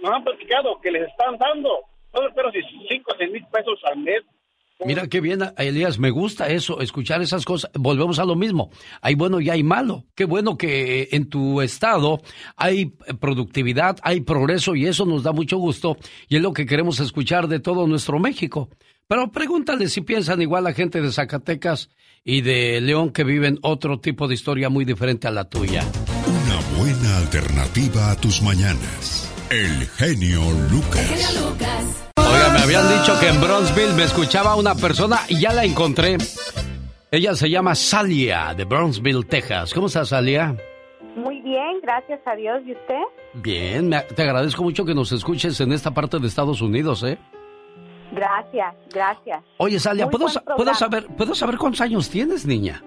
nos 0.00 0.10
han 0.12 0.22
platicado 0.24 0.78
que 0.82 0.90
les 0.90 1.08
están 1.08 1.38
dando, 1.38 1.80
no 2.12 2.20
pero 2.34 2.50
si 2.52 2.60
5 2.88 3.12
o 3.12 3.16
6 3.16 3.30
mil 3.30 3.46
pesos 3.46 3.80
al 3.84 3.96
mes. 3.98 4.22
Mira 4.84 5.06
qué 5.06 5.20
bien, 5.20 5.40
Elías, 5.56 5.98
me 5.98 6.10
gusta 6.10 6.48
eso, 6.48 6.80
escuchar 6.80 7.22
esas 7.22 7.44
cosas. 7.44 7.70
Volvemos 7.74 8.18
a 8.18 8.24
lo 8.24 8.34
mismo. 8.34 8.70
Hay 9.00 9.14
bueno 9.14 9.40
y 9.40 9.48
hay 9.48 9.62
malo. 9.62 10.04
Qué 10.14 10.24
bueno 10.24 10.58
que 10.58 11.02
eh, 11.02 11.08
en 11.12 11.28
tu 11.28 11.62
estado 11.62 12.20
hay 12.56 12.94
eh, 13.06 13.14
productividad, 13.14 13.98
hay 14.02 14.20
progreso 14.22 14.74
y 14.74 14.86
eso 14.86 15.06
nos 15.06 15.22
da 15.22 15.32
mucho 15.32 15.58
gusto 15.58 15.96
y 16.28 16.36
es 16.36 16.42
lo 16.42 16.52
que 16.52 16.66
queremos 16.66 16.98
escuchar 17.00 17.48
de 17.48 17.60
todo 17.60 17.86
nuestro 17.86 18.18
México. 18.18 18.68
Pero 19.06 19.30
pregúntale 19.30 19.88
si 19.88 20.00
piensan 20.00 20.42
igual 20.42 20.64
la 20.64 20.72
gente 20.72 21.00
de 21.00 21.12
Zacatecas 21.12 21.90
y 22.24 22.40
de 22.40 22.80
León 22.80 23.10
que 23.10 23.22
viven 23.22 23.58
otro 23.62 24.00
tipo 24.00 24.26
de 24.28 24.34
historia 24.34 24.70
muy 24.70 24.84
diferente 24.84 25.28
a 25.28 25.30
la 25.30 25.44
tuya. 25.44 25.84
Una 26.26 26.78
buena 26.78 27.18
alternativa 27.18 28.10
a 28.10 28.16
tus 28.16 28.42
mañanas. 28.42 29.30
El 29.50 29.86
genio 29.86 30.40
Lucas. 30.70 31.10
Óigame, 31.10 31.73
habían 32.64 32.88
dicho 32.88 33.12
que 33.20 33.28
en 33.28 33.40
Bronzeville 33.42 33.92
me 33.94 34.04
escuchaba 34.04 34.56
una 34.56 34.74
persona 34.74 35.18
y 35.28 35.38
ya 35.38 35.52
la 35.52 35.64
encontré. 35.64 36.16
Ella 37.10 37.34
se 37.34 37.50
llama 37.50 37.74
Salia 37.74 38.54
de 38.54 38.64
Bronzeville, 38.64 39.22
Texas. 39.24 39.74
¿Cómo 39.74 39.88
está 39.88 40.06
Salia? 40.06 40.56
Muy 41.14 41.42
bien, 41.42 41.80
gracias 41.82 42.20
a 42.24 42.34
Dios. 42.34 42.62
¿Y 42.64 42.72
usted? 42.72 43.02
Bien, 43.34 43.90
te 44.16 44.22
agradezco 44.22 44.62
mucho 44.62 44.86
que 44.86 44.94
nos 44.94 45.12
escuches 45.12 45.60
en 45.60 45.72
esta 45.72 45.90
parte 45.92 46.18
de 46.18 46.26
Estados 46.26 46.62
Unidos, 46.62 47.02
¿eh? 47.02 47.18
Gracias, 48.12 48.74
gracias. 48.94 49.44
Oye, 49.58 49.78
Salia, 49.78 50.08
¿puedo, 50.08 50.26
¿puedo, 50.56 50.72
saber, 50.72 51.06
¿puedo 51.18 51.34
saber 51.34 51.58
cuántos 51.58 51.82
años 51.82 52.08
tienes, 52.08 52.46
niña? 52.46 52.82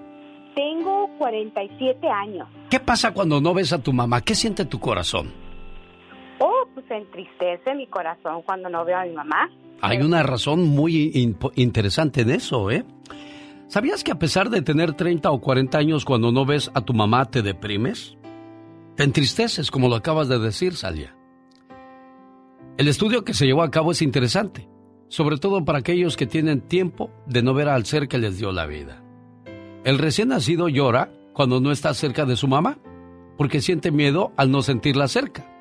Tengo 0.55 1.07
47 1.19 2.07
años. 2.09 2.47
¿Qué 2.71 2.79
pasa 2.79 3.13
cuando 3.13 3.39
no 3.39 3.53
ves 3.53 3.71
a 3.73 3.77
tu 3.77 3.93
mamá? 3.93 4.21
¿Qué 4.21 4.33
siente 4.33 4.65
tu 4.65 4.79
corazón? 4.79 5.31
Oh, 6.39 6.67
pues 6.73 6.89
entristece 6.89 7.75
mi 7.75 7.85
corazón 7.85 8.41
cuando 8.41 8.69
no 8.69 8.83
veo 8.83 8.97
a 8.97 9.05
mi 9.05 9.13
mamá. 9.13 9.49
Hay 9.81 9.99
una 9.99 10.23
razón 10.23 10.67
muy 10.67 11.35
interesante 11.55 12.21
en 12.21 12.31
eso, 12.31 12.71
¿eh? 12.71 12.85
¿Sabías 13.67 14.03
que 14.03 14.11
a 14.11 14.19
pesar 14.19 14.49
de 14.49 14.61
tener 14.61 14.93
30 14.93 15.29
o 15.29 15.41
40 15.41 15.77
años 15.77 16.05
cuando 16.05 16.31
no 16.31 16.45
ves 16.45 16.71
a 16.73 16.81
tu 16.81 16.93
mamá 16.93 17.25
te 17.25 17.41
deprimes? 17.41 18.17
Te 18.95 19.03
entristeces, 19.03 19.69
como 19.69 19.89
lo 19.89 19.95
acabas 19.95 20.29
de 20.29 20.39
decir, 20.39 20.75
Salia. 20.75 21.15
El 22.77 22.87
estudio 22.87 23.25
que 23.25 23.33
se 23.33 23.45
llevó 23.45 23.63
a 23.63 23.71
cabo 23.71 23.91
es 23.91 24.01
interesante, 24.01 24.69
sobre 25.09 25.37
todo 25.37 25.65
para 25.65 25.79
aquellos 25.79 26.15
que 26.15 26.27
tienen 26.27 26.61
tiempo 26.61 27.11
de 27.25 27.43
no 27.43 27.53
ver 27.53 27.69
al 27.69 27.85
ser 27.85 28.07
que 28.07 28.17
les 28.17 28.37
dio 28.37 28.51
la 28.51 28.65
vida. 28.65 29.03
El 29.83 29.97
recién 29.97 30.29
nacido 30.29 30.69
llora 30.69 31.11
cuando 31.33 31.59
no 31.59 31.71
está 31.71 31.93
cerca 31.93 32.25
de 32.25 32.35
su 32.35 32.47
mamá, 32.47 32.79
porque 33.37 33.61
siente 33.61 33.91
miedo 33.91 34.31
al 34.37 34.49
no 34.49 34.61
sentirla 34.61 35.07
cerca. 35.07 35.56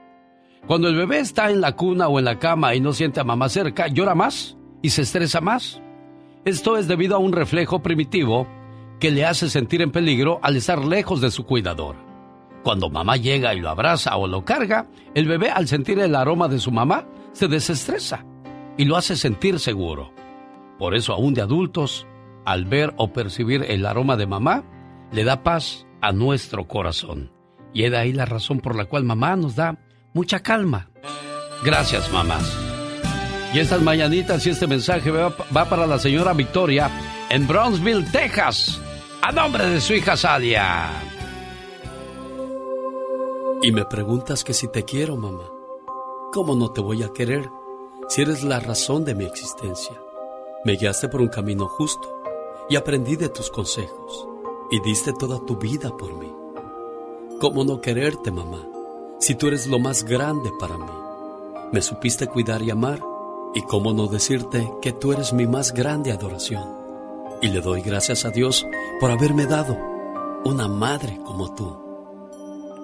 Cuando 0.66 0.89
el 0.89 0.97
bebé 0.97 1.20
está 1.20 1.51
en 1.51 1.61
la 1.61 1.77
cuna 1.77 2.09
o 2.09 2.19
en 2.19 2.24
la 2.24 2.39
cama 2.39 2.74
y 2.74 2.81
no 2.81 2.93
siente 2.93 3.20
a 3.20 3.24
mamá 3.24 3.49
cerca, 3.49 3.87
llora 3.89 4.15
más 4.15 4.57
y 4.83 4.91
se 4.91 5.03
estresa 5.03 5.41
más. 5.41 5.81
Esto 6.45 6.77
es 6.77 6.89
debido 6.89 7.16
a 7.16 7.19
un 7.19 7.33
reflejo 7.33 7.83
primitivo 7.83 8.47
que 9.01 9.11
le 9.11 9.24
hace 9.24 9.49
sentir 9.51 9.83
en 9.83 9.91
peligro 9.91 10.41
al 10.43 10.57
estar 10.57 10.85
lejos 10.85 11.20
de 11.20 11.31
su 11.31 11.45
cuidador. 11.45 11.97
Cuando 12.62 12.91
mamá 12.91 13.16
llega 13.16 13.55
y 13.55 13.61
lo 13.61 13.69
abraza 13.69 14.16
o 14.16 14.27
lo 14.27 14.45
carga, 14.45 14.89
el 15.15 15.27
bebé 15.27 15.51
al 15.51 15.69
sentir 15.69 16.01
el 16.01 16.16
aroma 16.16 16.49
de 16.49 16.59
su 16.59 16.73
mamá 16.73 17.07
se 17.33 17.47
desestresa 17.47 18.24
y 18.77 18.85
lo 18.85 18.97
hace 18.97 19.16
sentir 19.16 19.61
seguro. 19.61 20.12
Por 20.78 20.95
eso 20.95 21.12
aún 21.12 21.35
de 21.35 21.43
adultos, 21.43 22.07
al 22.45 22.65
ver 22.65 22.93
o 22.97 23.12
percibir 23.12 23.65
el 23.69 23.87
aroma 23.87 24.16
de 24.16 24.27
mamá, 24.27 24.65
le 25.12 25.24
da 25.24 25.43
paz 25.43 25.87
a 26.01 26.12
nuestro 26.12 26.66
corazón. 26.66 27.31
Y 27.73 27.85
es 27.85 27.91
de 27.91 27.99
ahí 27.99 28.12
la 28.12 28.24
razón 28.24 28.61
por 28.61 28.74
la 28.74 28.87
cual 28.87 29.05
mamá 29.05 29.37
nos 29.37 29.57
da 29.57 29.78
mucha 30.16 30.40
calma. 30.40 30.88
Gracias, 31.62 32.10
mamás. 32.10 32.56
Y 33.52 33.59
estas 33.60 33.82
mañanitas 33.82 34.47
y 34.47 34.51
este 34.51 34.66
mensaje 34.66 35.10
va, 35.10 35.28
va 35.55 35.68
para 35.68 35.86
la 35.86 35.98
señora 35.98 36.32
Victoria 36.32 36.90
en 37.28 37.47
Brownsville, 37.47 38.10
Texas, 38.10 38.80
a 39.20 39.30
nombre 39.30 39.66
de 39.66 39.78
su 39.78 39.93
hija 39.93 40.16
Salia. 40.16 40.88
Y 43.62 43.72
me 43.72 43.84
preguntas 43.84 44.43
que 44.43 44.55
si 44.55 44.68
te 44.68 44.84
quiero, 44.84 45.16
mamá. 45.16 45.51
¿Cómo 46.32 46.55
no 46.55 46.72
te 46.72 46.80
voy 46.80 47.02
a 47.02 47.12
querer 47.12 47.51
si 48.09 48.22
eres 48.22 48.43
la 48.43 48.59
razón 48.59 49.05
de 49.05 49.14
mi 49.14 49.26
existencia? 49.26 50.01
Me 50.64 50.76
guiaste 50.76 51.09
por 51.09 51.20
un 51.20 51.28
camino 51.28 51.68
justo 51.68 52.22
y 52.70 52.76
aprendí 52.76 53.16
de 53.16 53.28
tus 53.28 53.51
consejos 53.51 54.26
y 54.70 54.80
diste 54.80 55.12
toda 55.12 55.44
tu 55.44 55.56
vida 55.56 55.94
por 55.94 56.14
mí. 56.14 56.32
¿Cómo 57.38 57.64
no 57.64 57.82
quererte, 57.82 58.30
mamá, 58.30 58.66
si 59.18 59.34
tú 59.34 59.48
eres 59.48 59.66
lo 59.66 59.78
más 59.78 60.05
grande 60.05 60.51
para 60.60 60.76
mí? 60.76 60.90
Me 61.72 61.82
supiste 61.82 62.26
cuidar 62.26 62.62
y 62.62 62.70
amar 62.70 63.01
y 63.55 63.62
cómo 63.62 63.93
no 63.93 64.06
decirte 64.06 64.70
que 64.82 64.93
tú 64.93 65.12
eres 65.12 65.32
mi 65.32 65.47
más 65.47 65.72
grande 65.72 66.12
adoración. 66.12 66.64
Y 67.40 67.48
le 67.48 67.60
doy 67.60 67.80
gracias 67.82 68.24
a 68.24 68.30
Dios 68.30 68.66
por 69.01 69.10
haberme 69.10 69.47
dado 69.47 69.76
una 70.44 70.68
madre 70.68 71.18
como 71.24 71.55
tú. 71.55 71.76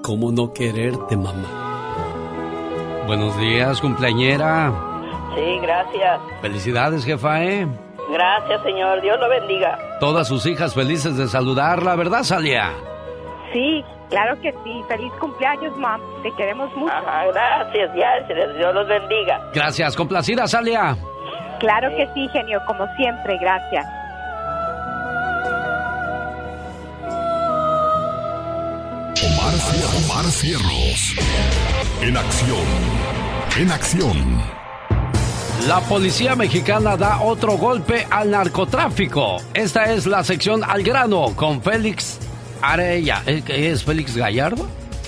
¿Cómo 0.02 0.32
no 0.32 0.52
quererte, 0.52 1.16
mamá? 1.16 3.04
Buenos 3.06 3.38
días, 3.38 3.80
cumpleañera. 3.80 4.72
Sí, 5.34 5.58
gracias. 5.60 6.20
Felicidades, 6.40 7.04
jefa, 7.04 7.44
¿eh? 7.44 7.66
Gracias, 8.10 8.62
señor. 8.62 9.00
Dios 9.00 9.18
lo 9.20 9.28
bendiga. 9.28 9.78
Todas 10.00 10.28
sus 10.28 10.44
hijas 10.46 10.74
felices 10.74 11.16
de 11.16 11.28
saludarla, 11.28 11.94
¿verdad, 11.94 12.24
Salia? 12.24 12.72
Sí, 13.52 13.84
claro 14.12 14.38
que 14.40 14.52
sí. 14.62 14.84
Feliz 14.88 15.12
cumpleaños, 15.18 15.76
mam. 15.78 16.00
Te 16.22 16.30
queremos 16.32 16.70
mucho. 16.76 16.92
Ajá, 16.92 17.24
gracias, 17.32 17.90
ya. 17.96 18.20
Dios 18.58 18.74
los 18.74 18.86
bendiga. 18.86 19.40
Gracias, 19.54 19.96
complacida, 19.96 20.46
Salia. 20.46 20.96
Claro 21.58 21.88
que 21.96 22.06
sí, 22.14 22.28
genio, 22.28 22.60
como 22.66 22.86
siempre. 22.94 23.38
Gracias. 23.38 23.86
Omar, 29.24 29.54
Omar 30.04 30.24
Cierros. 30.26 31.16
En 32.02 32.16
acción. 32.16 32.66
En 33.58 33.70
acción. 33.70 34.62
La 35.68 35.80
policía 35.80 36.34
mexicana 36.34 36.96
da 36.96 37.20
otro 37.20 37.52
golpe 37.56 38.06
al 38.10 38.30
narcotráfico. 38.32 39.36
Esta 39.54 39.92
es 39.92 40.06
la 40.06 40.24
sección 40.24 40.64
al 40.64 40.82
grano 40.82 41.36
con 41.36 41.62
Félix 41.62 42.18
Arella. 42.62 43.22
¿Es, 43.26 43.44
es 43.48 43.84
Félix 43.84 44.16
Gallardo? 44.16 44.66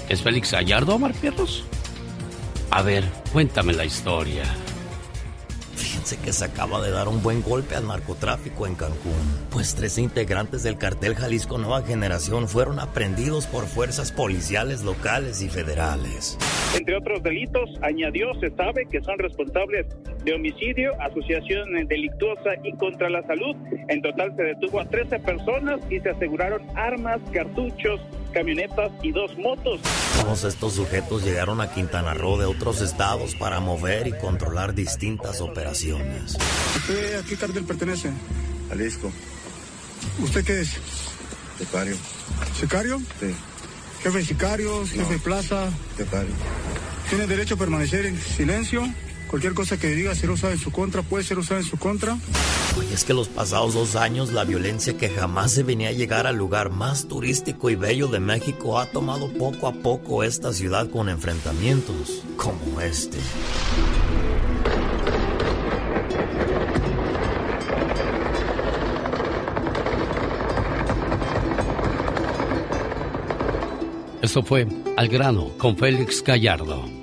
¿Es 0.08 0.22
Félix 0.22 0.52
Gallardo, 0.52 0.96
Omar 0.96 1.14
Fierros? 1.14 1.64
A 2.70 2.82
ver, 2.82 3.04
cuéntame 3.32 3.72
la 3.72 3.84
historia. 3.84 4.44
Que 6.04 6.34
se 6.34 6.44
acaba 6.44 6.82
de 6.82 6.90
dar 6.90 7.08
un 7.08 7.22
buen 7.22 7.40
golpe 7.40 7.76
al 7.76 7.86
narcotráfico 7.86 8.66
en 8.66 8.74
Cancún, 8.74 9.14
pues 9.50 9.74
tres 9.74 9.96
integrantes 9.96 10.62
del 10.62 10.76
cartel 10.76 11.14
Jalisco 11.14 11.56
Nueva 11.56 11.80
Generación 11.80 12.46
fueron 12.46 12.78
aprendidos 12.78 13.46
por 13.46 13.64
fuerzas 13.64 14.12
policiales 14.12 14.84
locales 14.84 15.40
y 15.40 15.48
federales. 15.48 16.36
Entre 16.76 16.94
otros 16.94 17.22
delitos, 17.22 17.70
añadió, 17.80 18.34
se 18.38 18.50
sabe 18.50 18.84
que 18.84 19.00
son 19.00 19.18
responsables 19.18 19.86
de 20.24 20.34
homicidio, 20.34 20.92
asociación 21.00 21.72
delictuosa 21.88 22.50
y 22.62 22.72
contra 22.76 23.08
la 23.08 23.22
salud. 23.26 23.56
En 23.88 24.02
total 24.02 24.36
se 24.36 24.42
detuvo 24.42 24.80
a 24.80 24.84
13 24.84 25.20
personas 25.20 25.80
y 25.90 26.00
se 26.00 26.10
aseguraron 26.10 26.62
armas, 26.76 27.18
cartuchos, 27.32 27.98
camionetas 28.34 28.92
y 29.02 29.12
dos 29.12 29.38
motos. 29.38 29.80
Todos 30.20 30.44
estos 30.44 30.74
sujetos 30.74 31.24
llegaron 31.24 31.60
a 31.60 31.72
Quintana 31.72 32.12
Roo 32.12 32.36
de 32.36 32.44
otros 32.44 32.82
estados 32.82 33.34
para 33.36 33.60
mover 33.60 34.08
y 34.08 34.12
controlar 34.12 34.74
distintas 34.74 35.40
operaciones. 35.40 36.36
¿Usted 36.76 37.20
a 37.20 37.22
qué 37.22 37.36
cartel 37.36 37.64
pertenece? 37.64 38.10
Jalisco. 38.68 39.10
¿Usted 40.18 40.44
qué 40.44 40.60
es? 40.60 40.76
Sicario. 41.58 41.96
¿Sicario? 42.58 42.98
Sí. 43.20 43.34
¿Jefe 44.02 44.18
de 44.18 44.24
sicarios? 44.24 44.90
¿Jefe 44.90 45.14
de 45.14 45.18
plaza? 45.20 45.70
Sicario. 45.96 46.34
¿Tiene 47.08 47.26
derecho 47.26 47.54
a 47.54 47.58
permanecer 47.58 48.06
en 48.06 48.20
silencio? 48.20 48.82
Cualquier 49.34 49.54
cosa 49.54 49.76
que 49.76 49.88
diga 49.88 50.14
será 50.14 50.32
usada 50.34 50.52
en 50.52 50.60
su 50.60 50.70
contra, 50.70 51.02
puede 51.02 51.24
ser 51.24 51.40
usada 51.40 51.58
en 51.58 51.66
su 51.66 51.76
contra. 51.76 52.16
Y 52.88 52.94
es 52.94 53.02
que 53.02 53.12
los 53.12 53.26
pasados 53.26 53.74
dos 53.74 53.96
años 53.96 54.32
la 54.32 54.44
violencia 54.44 54.96
que 54.96 55.08
jamás 55.08 55.50
se 55.50 55.64
venía 55.64 55.88
a 55.88 55.90
llegar 55.90 56.28
al 56.28 56.36
lugar 56.36 56.70
más 56.70 57.08
turístico 57.08 57.68
y 57.68 57.74
bello 57.74 58.06
de 58.06 58.20
México 58.20 58.78
ha 58.78 58.86
tomado 58.86 59.28
poco 59.32 59.66
a 59.66 59.72
poco 59.72 60.22
esta 60.22 60.52
ciudad 60.52 60.88
con 60.88 61.08
enfrentamientos 61.08 62.22
como 62.36 62.80
este. 62.80 63.18
Esto 74.22 74.44
fue 74.44 74.68
Al 74.96 75.08
grano 75.08 75.50
con 75.58 75.76
Félix 75.76 76.22
Gallardo. 76.22 76.93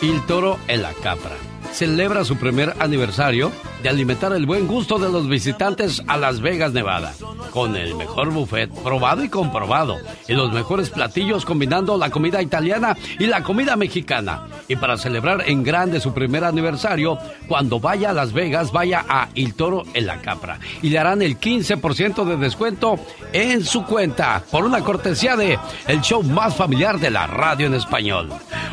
Il 0.00 0.24
Toro 0.26 0.60
en 0.68 0.82
la 0.82 0.92
Capra. 0.92 1.34
Celebra 1.72 2.22
su 2.22 2.36
primer 2.36 2.72
aniversario 2.78 3.50
de 3.82 3.88
alimentar 3.88 4.32
el 4.32 4.46
buen 4.46 4.66
gusto 4.66 4.98
de 4.98 5.10
los 5.10 5.28
visitantes 5.28 6.02
a 6.06 6.16
Las 6.16 6.40
Vegas, 6.40 6.72
Nevada, 6.72 7.14
con 7.52 7.76
el 7.76 7.94
mejor 7.94 8.30
buffet 8.30 8.70
probado 8.82 9.22
y 9.22 9.28
comprobado, 9.28 9.96
y 10.26 10.32
los 10.32 10.52
mejores 10.52 10.90
platillos 10.90 11.44
combinando 11.44 11.96
la 11.96 12.10
comida 12.10 12.42
italiana 12.42 12.96
y 13.18 13.26
la 13.26 13.42
comida 13.42 13.76
mexicana. 13.76 14.46
Y 14.68 14.76
para 14.76 14.96
celebrar 14.96 15.44
en 15.46 15.62
grande 15.62 16.00
su 16.00 16.12
primer 16.12 16.44
aniversario, 16.44 17.18
cuando 17.46 17.80
vaya 17.80 18.10
a 18.10 18.14
Las 18.14 18.32
Vegas, 18.32 18.72
vaya 18.72 19.04
a 19.08 19.28
Il 19.34 19.54
Toro 19.54 19.84
en 19.94 20.06
la 20.06 20.20
Capra 20.20 20.58
y 20.82 20.90
le 20.90 20.98
harán 20.98 21.22
el 21.22 21.38
15% 21.38 22.24
de 22.24 22.36
descuento 22.36 22.98
en 23.32 23.64
su 23.64 23.84
cuenta 23.84 24.42
por 24.50 24.64
una 24.64 24.80
cortesía 24.80 25.36
de 25.36 25.58
el 25.86 26.00
show 26.00 26.22
más 26.22 26.54
familiar 26.54 26.98
de 26.98 27.10
la 27.10 27.26
radio 27.26 27.66
en 27.66 27.74
español. 27.74 28.30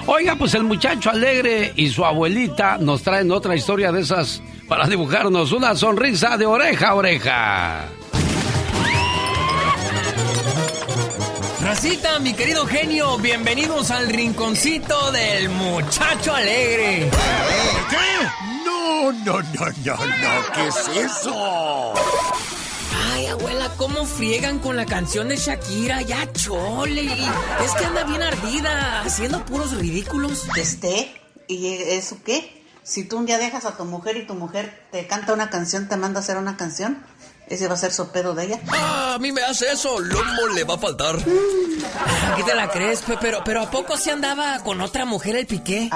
Oiga, 0.07 0.35
pues 0.35 0.53
el 0.53 0.63
muchacho 0.63 1.09
alegre 1.09 1.73
y 1.75 1.89
su 1.89 2.05
abuelita 2.05 2.77
nos 2.77 3.01
traen 3.01 3.31
otra 3.31 3.55
historia 3.55 3.91
de 3.91 4.01
esas 4.01 4.41
para 4.67 4.87
dibujarnos 4.87 5.51
una 5.51 5.75
sonrisa 5.75 6.37
de 6.37 6.45
oreja 6.45 6.89
a 6.89 6.95
oreja. 6.95 7.85
Racita, 11.61 12.19
mi 12.19 12.33
querido 12.33 12.65
genio, 12.65 13.17
bienvenidos 13.17 13.91
al 13.91 14.09
rinconcito 14.09 15.11
del 15.11 15.49
muchacho 15.49 16.33
alegre. 16.33 17.09
¿Qué? 17.89 18.27
No, 18.65 19.11
no, 19.11 19.41
no, 19.41 19.65
no, 19.83 19.95
no, 19.95 20.53
¿qué 20.53 20.67
es 20.67 20.87
eso? 21.05 21.93
Ay, 23.13 23.27
abuela, 23.27 23.71
¿cómo 23.77 24.05
friegan 24.05 24.59
con 24.59 24.75
la 24.75 24.85
canción 24.85 25.27
de 25.27 25.37
Shakira? 25.37 26.01
Ya 26.01 26.31
chole. 26.33 27.11
Es 27.63 27.71
que 27.77 27.85
anda 27.85 28.03
bien 28.03 28.21
ardida, 28.21 29.01
haciendo 29.01 29.43
puros 29.45 29.75
ridículos. 29.75 30.43
Este, 30.57 31.11
¿y 31.47 31.67
eso 31.67 32.17
qué? 32.23 32.64
Si 32.85 33.03
tú 33.03 33.17
un 33.17 33.25
día 33.25 33.39
dejas 33.39 33.65
a 33.65 33.75
tu 33.75 33.83
mujer 33.83 34.15
y 34.15 34.27
tu 34.27 34.35
mujer 34.35 34.85
te 34.91 35.07
canta 35.07 35.33
una 35.33 35.49
canción, 35.49 35.89
te 35.89 35.97
manda 35.97 36.19
a 36.19 36.23
hacer 36.23 36.37
una 36.37 36.55
canción, 36.55 37.03
¿ese 37.47 37.67
va 37.67 37.73
a 37.75 37.77
ser 37.77 37.91
sopedo 37.93 38.33
de 38.35 38.45
ella? 38.45 38.59
Ah, 38.69 39.13
a 39.15 39.19
mí 39.19 39.31
me 39.31 39.41
hace 39.41 39.71
eso, 39.71 39.99
lomo 39.99 40.47
le 40.53 40.63
va 40.63 40.75
a 40.75 40.77
faltar. 40.77 41.15
¿Qué 42.35 42.43
te 42.43 42.55
la 42.55 42.69
crees? 42.69 43.01
Pe- 43.01 43.17
Pero, 43.21 43.41
pero 43.43 43.61
¿a 43.61 43.71
poco 43.71 43.97
se 43.97 44.11
andaba 44.11 44.59
con 44.59 44.81
otra 44.81 45.05
mujer 45.05 45.35
el 45.35 45.45
piqué? 45.47 45.89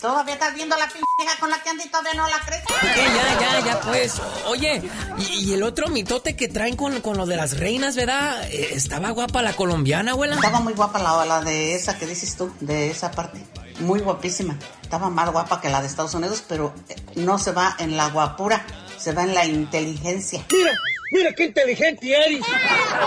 Todavía 0.00 0.34
estás 0.34 0.54
viendo 0.54 0.76
la 0.76 0.86
pinja 0.88 1.36
con 1.38 1.50
la 1.50 1.62
que 1.62 1.70
anda 1.70 1.84
y 1.84 1.88
todavía 1.88 2.14
no 2.14 2.26
la 2.28 2.38
crees. 2.44 2.62
Ya, 2.96 3.40
ya, 3.40 3.66
ya, 3.66 3.80
pues. 3.80 4.14
Oye, 4.46 4.82
y, 5.18 5.50
y 5.50 5.52
el 5.54 5.62
otro 5.62 5.88
mitote 5.88 6.34
que 6.36 6.48
traen 6.48 6.76
con, 6.76 7.00
con 7.00 7.16
lo 7.16 7.26
de 7.26 7.36
las 7.36 7.58
reinas, 7.58 7.94
¿verdad? 7.94 8.42
Eh, 8.50 8.70
Estaba 8.72 9.10
guapa 9.10 9.42
la 9.42 9.52
colombiana, 9.54 10.12
abuela. 10.12 10.36
Estaba 10.36 10.60
muy 10.60 10.72
guapa 10.72 10.98
la, 10.98 11.24
la 11.24 11.40
de 11.42 11.74
esa 11.74 11.98
que 11.98 12.06
dices 12.06 12.36
tú, 12.36 12.52
de 12.60 12.90
esa 12.90 13.10
parte. 13.12 13.44
Muy 13.80 14.00
guapísima. 14.00 14.56
Estaba 14.82 15.08
más 15.10 15.30
guapa 15.30 15.60
que 15.60 15.68
la 15.70 15.80
de 15.80 15.86
Estados 15.86 16.14
Unidos, 16.14 16.42
pero 16.48 16.74
eh, 16.88 16.96
no 17.16 17.38
se 17.38 17.52
va 17.52 17.76
en 17.78 17.96
la 17.96 18.08
guapura, 18.08 18.64
se 19.02 19.12
va 19.12 19.24
en 19.24 19.34
la 19.34 19.44
inteligencia. 19.44 20.44
Mira, 20.50 20.70
mira 21.10 21.32
qué 21.34 21.44
inteligente 21.46 22.14
eres. 22.14 22.44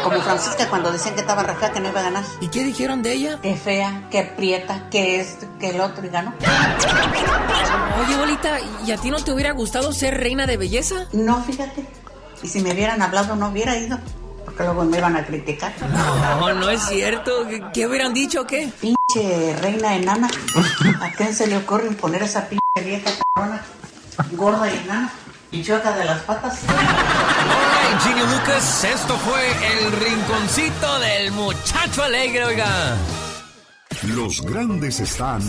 Como 0.04 0.20
Francisca 0.22 0.68
cuando 0.70 0.92
decían 0.92 1.16
que 1.16 1.22
estaba 1.22 1.44
fea, 1.56 1.72
que 1.72 1.80
no 1.80 1.90
iba 1.90 2.00
a 2.02 2.04
ganar. 2.04 2.24
¿Y 2.42 2.50
qué 2.50 2.64
dijeron 2.64 3.02
de 3.02 3.14
ella? 3.14 3.40
Que 3.42 3.56
fea, 3.56 4.08
que 4.12 4.24
prieta, 4.24 4.90
que 4.92 5.20
esto, 5.22 5.48
que 5.60 5.70
el 5.70 5.80
otro 5.80 6.06
y 6.06 6.10
ganó. 6.10 6.34
Oye, 8.06 8.18
bolita, 8.18 8.58
¿y 8.86 8.92
a 8.92 8.98
ti 8.98 9.10
no 9.10 9.24
te 9.24 9.32
hubiera 9.32 9.52
gustado 9.52 9.94
ser 9.94 10.18
reina 10.20 10.46
de 10.46 10.58
belleza? 10.58 11.06
No, 11.14 11.42
fíjate. 11.44 11.86
Y 12.44 12.48
si 12.48 12.60
me 12.62 12.74
hubieran 12.74 13.02
hablado, 13.02 13.36
no 13.38 13.48
hubiera 13.50 13.78
ido. 13.78 13.98
Porque 14.44 14.64
luego 14.64 14.84
me 14.84 14.98
iban 14.98 15.16
a 15.16 15.26
criticar. 15.26 15.74
No, 16.40 16.54
no 16.54 16.70
es 16.70 16.82
cierto. 16.84 17.48
¿Qué- 17.48 17.64
¿Qué 17.74 17.88
hubieran 17.88 18.14
dicho 18.14 18.42
o 18.42 18.46
qué? 18.48 18.70
Pinche 18.80 19.56
reina 19.62 19.96
enana. 19.96 20.30
¿A 21.02 21.12
quién 21.12 21.34
se 21.34 21.48
le 21.48 21.58
ocurre 21.58 21.88
imponer 21.88 22.22
esa 22.24 22.48
pinche 22.48 22.62
vieja 22.84 23.12
cabrona? 23.34 23.62
Gorda 24.34 24.70
y 24.72 24.78
enana. 24.78 25.12
Y 25.56 25.64
choca 25.64 25.98
de 25.98 26.04
las 26.04 26.22
patas. 26.24 26.64
Ay, 26.68 27.98
Genio 28.02 28.26
Lucas, 28.26 28.84
esto 28.84 29.16
fue 29.20 29.42
el 29.72 29.92
rinconcito 29.94 31.00
del 31.00 31.32
muchacho 31.32 32.04
alegre, 32.04 32.44
oiga. 32.44 32.98
Los 34.04 34.42
grandes 34.42 35.00
están 35.00 35.42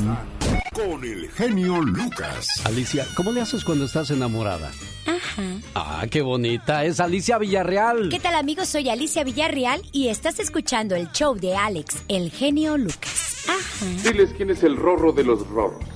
con 0.73 1.03
el 1.03 1.29
genio 1.33 1.83
Lucas. 1.83 2.47
Alicia, 2.65 3.05
¿cómo 3.17 3.33
le 3.33 3.41
haces 3.41 3.65
cuando 3.65 3.85
estás 3.85 4.13
enamorada? 4.13 4.71
Ajá. 5.07 5.43
Ah, 5.75 6.05
qué 6.09 6.23
bonita. 6.23 6.85
Es 6.85 7.01
Alicia 7.01 7.39
Villarreal. 7.39 8.09
¿Qué 8.09 8.21
tal 8.21 8.37
amigos? 8.37 8.69
Soy 8.69 8.89
Alicia 8.89 9.25
Villarreal 9.25 9.83
y 9.91 10.07
estás 10.07 10.39
escuchando 10.39 10.95
el 10.95 11.11
show 11.11 11.35
de 11.35 11.57
Alex, 11.57 11.97
el 12.07 12.31
genio 12.31 12.79
Lucas. 12.79 13.47
Ajá. 13.49 13.87
Diles 14.05 14.31
quién 14.37 14.51
es 14.51 14.63
el 14.63 14.77
rorro 14.77 15.11
de 15.11 15.25
los 15.25 15.45
rorros. 15.49 15.96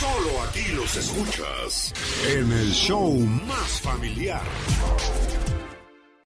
Solo 0.00 0.42
aquí 0.48 0.72
los 0.74 0.96
escuchas 0.96 1.92
en 2.26 2.50
el 2.50 2.70
show 2.70 3.12
más 3.46 3.82
familiar. 3.82 4.40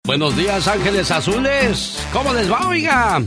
Buenos 0.06 0.36
días, 0.36 0.68
Ángeles 0.68 1.10
Azules. 1.10 2.08
¿Cómo 2.12 2.32
les 2.34 2.48
va, 2.52 2.68
oiga? 2.68 3.20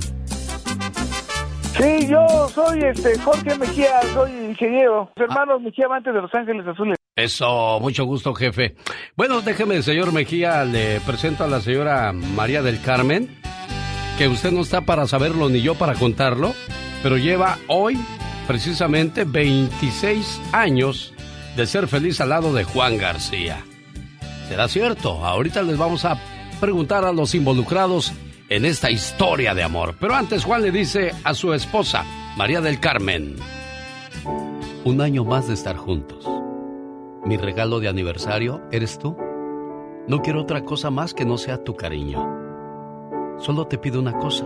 Sí, 1.78 2.07
yo 2.07 2.48
soy 2.48 2.82
este 2.82 3.19
Jorge 3.19 3.57
Mejía, 3.57 4.02
soy 4.14 4.32
ingeniero. 4.32 5.11
Los 5.18 5.30
hermanos 5.30 5.61
Mejía 5.61 5.88
amantes 5.88 6.14
de 6.14 6.22
Los 6.22 6.34
Ángeles 6.34 6.65
Azules. 6.65 6.95
Eso, 7.18 7.82
mucho 7.82 8.06
gusto, 8.06 8.34
jefe. 8.34 8.78
Bueno, 9.18 9.41
déjeme, 9.41 9.82
señor 9.82 10.14
Mejía, 10.14 10.64
le 10.64 11.02
presento 11.02 11.44
a 11.44 11.48
la 11.48 11.60
señora 11.60 12.14
María 12.14 12.61
del 12.61 12.82
Carmen, 12.82 13.38
que 14.18 14.30
usted 14.30 14.53
no 14.53 14.61
está 14.61 14.80
para 14.80 15.07
saberlo 15.07 15.49
ni 15.49 15.61
yo 15.61 15.76
para 15.76 15.95
contarlo, 15.95 16.53
pero 17.03 17.18
lleva 17.18 17.57
hoy 17.68 17.99
precisamente 18.48 19.26
26 19.26 20.41
años 20.53 21.14
de 21.56 21.68
ser 21.68 21.88
feliz 21.88 22.22
al 22.22 22.30
lado 22.30 22.53
de 22.53 22.64
Juan 22.64 22.98
García. 22.98 23.64
¿Será 24.48 24.68
cierto? 24.68 25.26
Ahorita 25.26 25.61
les 25.61 25.78
vamos 25.78 26.06
a 26.06 26.18
preguntar 26.61 27.03
a 27.03 27.11
los 27.11 27.36
involucrados 27.36 28.14
en 28.49 28.64
esta 28.64 28.90
historia 28.90 29.53
de 29.53 29.64
amor. 29.64 29.95
Pero 29.99 30.15
antes 30.15 30.45
Juan 30.45 30.61
le 30.61 30.72
dice 30.72 31.11
a 31.24 31.34
su 31.34 31.53
esposa, 31.53 32.06
María 32.38 32.61
del 32.61 32.80
Carmen, 32.80 33.36
un 34.86 35.02
año 35.02 35.26
más 35.26 35.48
de 35.48 35.53
estar 35.53 35.76
juntos. 35.76 36.26
Mi 37.26 37.36
regalo 37.36 37.82
de 37.82 37.90
aniversario 37.90 38.61
eres 38.72 38.98
tú. 38.98 39.18
No 40.07 40.22
quiero 40.22 40.41
otra 40.41 40.64
cosa 40.64 40.90
más 40.90 41.14
que 41.14 41.26
no 41.26 41.38
sea 41.38 41.64
tu 41.65 41.76
cariño. 41.76 42.26
Solo 43.40 43.68
te 43.68 43.78
pido 43.78 43.99
una 43.99 44.18
cosa. 44.18 44.45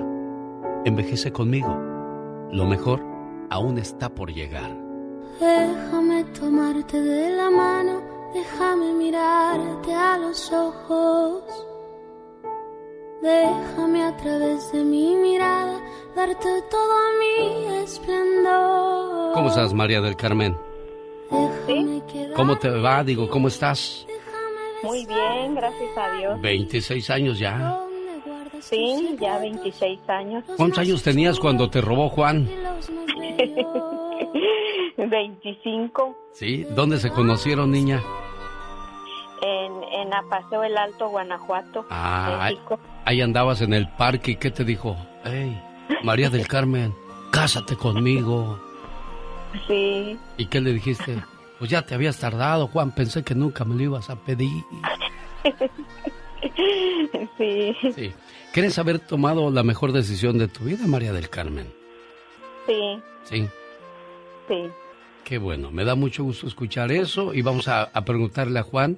Envejece 0.84 1.32
conmigo. 1.32 1.80
Lo 2.52 2.66
mejor 2.66 3.11
aún 3.52 3.78
está 3.78 4.10
por 4.10 4.34
llegar. 4.34 4.72
Déjame 5.40 6.24
tomarte 6.40 7.02
de 7.02 7.36
la 7.36 7.50
mano, 7.52 8.02
déjame 8.34 8.94
mirarte 8.94 9.94
a 9.94 10.18
los 10.18 10.52
ojos. 10.52 11.44
Déjame 13.22 14.04
a 14.04 14.18
través 14.18 14.72
de 14.72 14.84
mi 14.84 15.16
mirada 15.16 15.80
darte 16.16 16.50
todo 16.72 16.96
mi 17.20 17.76
esplendor. 17.84 19.34
¿Cómo 19.34 19.50
estás, 19.50 19.74
María 19.74 20.02
del 20.02 20.16
Carmen? 20.16 20.58
Déjame 21.68 22.02
quedar 22.08 22.34
¿Cómo 22.34 22.58
te 22.58 22.70
va? 22.70 23.04
Digo, 23.04 23.30
¿cómo 23.30 23.50
estás? 23.50 24.08
Muy 24.84 25.06
bien, 25.06 25.56
gracias 25.56 25.98
a 25.98 26.12
Dios. 26.18 26.42
26 26.42 27.10
años 27.10 27.38
ya. 27.38 27.80
Sí, 28.62 29.18
ya 29.20 29.38
26 29.40 30.00
años. 30.10 30.44
¿Cuántos 30.58 30.80
años 30.80 31.04
tenías 31.04 31.40
cuando 31.40 31.70
te 31.70 31.82
robó 31.82 32.10
Juan? 32.10 32.50
25 34.98 36.18
¿Sí? 36.34 36.66
¿Dónde 36.76 36.98
se 37.00 37.10
conocieron, 37.12 37.72
niña? 37.72 38.02
en, 39.44 39.84
en 40.02 40.14
Apaseo 40.14 40.64
el 40.64 40.78
Alto, 40.78 41.10
Guanajuato, 41.10 41.86
Ah, 41.90 42.38
ahí, 42.46 42.54
México. 42.56 42.80
ahí 43.06 43.22
andabas 43.22 43.62
en 43.62 43.74
el 43.74 43.88
parque 43.90 44.32
y 44.32 44.36
¿qué 44.36 44.52
te 44.52 44.64
dijo? 44.64 44.96
Hey, 45.24 45.60
María 46.04 46.30
del 46.30 46.48
Carmen, 46.48 46.94
cásate 47.32 47.76
conmigo. 47.76 48.60
Sí, 49.68 50.18
¿Y 50.38 50.46
qué 50.46 50.62
le 50.62 50.74
dijiste? 50.74 51.18
Pues 51.58 51.72
ya 51.72 51.82
te 51.82 51.96
habías 51.96 52.20
tardado, 52.20 52.68
Juan, 52.68 52.92
pensé 52.94 53.24
que 53.24 53.34
nunca 53.34 53.66
me 53.66 53.74
lo 53.76 53.82
ibas 53.82 54.10
a 54.12 54.16
pedir. 54.16 54.64
sí, 57.38 57.76
Sí. 57.96 58.14
¿Quieres 58.54 58.78
haber 58.80 59.00
tomado 59.00 59.50
la 59.50 59.64
mejor 59.64 59.92
decisión 59.94 60.38
de 60.38 60.48
tu 60.48 60.66
vida, 60.66 60.86
María 60.88 61.14
del 61.14 61.30
Carmen? 61.30 61.74
sí, 62.66 63.02
Sí. 63.24 63.50
sí. 64.48 64.70
Qué 65.24 65.38
bueno, 65.38 65.72
me 65.72 65.86
da 65.86 65.96
mucho 65.96 66.24
gusto 66.24 66.48
escuchar 66.48 66.92
eso 66.92 67.34
y 67.34 67.42
vamos 67.42 67.68
a, 67.68 67.84
a 67.84 68.04
preguntarle 68.04 68.60
a 68.60 68.64
Juan 68.64 68.98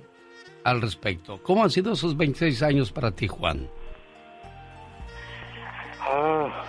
al 0.64 0.82
respecto. 0.82 1.40
¿Cómo 1.44 1.64
han 1.64 1.70
sido 1.70 1.94
esos 1.94 2.18
26 2.18 2.64
años 2.64 2.92
para 2.92 3.12
ti, 3.12 3.28
Juan? 3.28 3.70
Ah, 6.00 6.64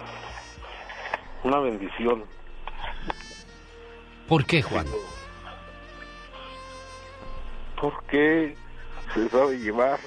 una 1.45 1.61
bendición. 1.61 2.25
¿Por 4.29 4.45
qué, 4.45 4.61
Juan? 4.63 4.87
Porque 7.81 8.57
se 9.15 9.29
sabe 9.29 9.59
llevar 9.59 9.99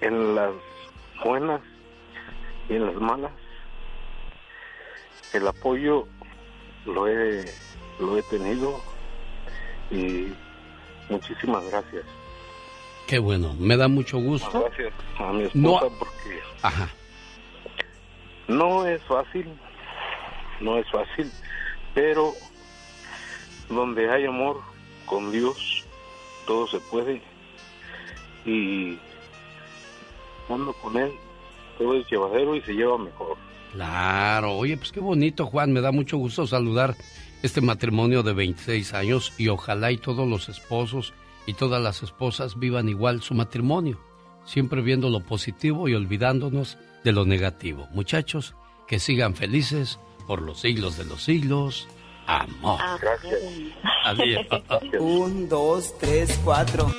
en 0.00 0.34
las 0.34 0.52
buenas 1.24 1.60
y 2.70 2.74
en 2.76 2.86
las 2.86 2.94
malas. 2.96 3.32
El 5.32 5.46
apoyo 5.46 6.06
lo 6.86 7.06
he, 7.06 7.44
lo 8.00 8.16
he 8.16 8.22
tenido 8.24 8.80
y 9.90 10.32
muchísimas 11.08 11.64
gracias. 11.70 12.04
Qué 13.06 13.18
bueno, 13.18 13.54
me 13.58 13.76
da 13.76 13.88
mucho 13.88 14.18
gusto. 14.18 14.50
Gracias 14.60 14.92
a 15.18 15.32
mi 15.32 15.42
esposa 15.44 15.84
No- 15.86 15.98
porque 15.98 16.40
Ajá. 16.62 16.88
no 18.48 18.86
es 18.86 19.02
fácil, 19.02 19.46
no 20.60 20.78
es 20.78 20.88
fácil, 20.90 21.30
pero 21.94 22.32
donde 23.68 24.10
hay 24.10 24.26
amor 24.26 24.60
con 25.06 25.30
Dios, 25.32 25.84
todo 26.46 26.66
se 26.68 26.78
puede. 26.80 27.20
Y 28.44 28.98
ando 30.48 30.72
con 30.74 30.96
Él, 30.96 31.12
todo 31.80 31.96
es 31.96 32.08
llevadero 32.10 32.54
y 32.54 32.60
se 32.60 32.74
lleva 32.74 32.98
mejor. 32.98 33.36
Claro, 33.72 34.56
oye, 34.56 34.76
pues 34.76 34.92
qué 34.92 35.00
bonito, 35.00 35.46
Juan. 35.46 35.72
Me 35.72 35.80
da 35.80 35.92
mucho 35.92 36.18
gusto 36.18 36.46
saludar 36.46 36.94
este 37.42 37.62
matrimonio 37.62 38.22
de 38.22 38.34
26 38.34 38.92
años 38.92 39.32
y 39.38 39.48
ojalá 39.48 39.90
y 39.90 39.96
todos 39.96 40.28
los 40.28 40.48
esposos 40.48 41.14
y 41.46 41.54
todas 41.54 41.82
las 41.82 42.02
esposas 42.02 42.58
vivan 42.58 42.88
igual 42.88 43.22
su 43.22 43.34
matrimonio, 43.34 43.98
siempre 44.44 44.82
viendo 44.82 45.08
lo 45.08 45.20
positivo 45.20 45.88
y 45.88 45.94
olvidándonos 45.94 46.76
de 47.02 47.12
lo 47.12 47.24
negativo. 47.24 47.88
Muchachos, 47.92 48.54
que 48.86 48.98
sigan 48.98 49.34
felices 49.34 49.98
por 50.26 50.42
los 50.42 50.60
siglos 50.60 50.98
de 50.98 51.06
los 51.06 51.22
siglos. 51.22 51.88
Amor. 52.26 52.78
Gracias. 53.00 53.40
Adiós. 54.04 54.46
Un, 55.00 55.48
dos, 55.48 55.96
tres, 55.98 56.38
cuatro. 56.44 56.92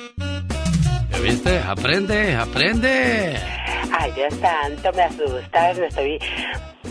¿Ya 1.10 1.18
viste? 1.20 1.58
Aprende, 1.60 2.34
aprende. 2.34 3.61
Ay, 4.02 4.10
Dios 4.16 4.34
santo, 4.40 4.90
me 4.94 5.02
asustas, 5.02 5.78
me 5.78 5.86
estoy 5.86 6.18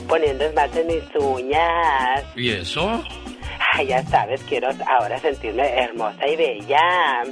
poniendo 0.07 0.45
esmalte 0.45 0.79
en 0.79 0.87
mis 0.87 1.03
uñas. 1.15 2.23
¿Y 2.37 2.51
eso? 2.51 3.03
Ay, 3.73 3.87
ya 3.87 4.01
sabes, 4.05 4.41
quiero 4.47 4.69
ahora 4.87 5.19
sentirme 5.19 5.67
hermosa 5.67 6.25
y 6.25 6.37
bella. 6.37 7.23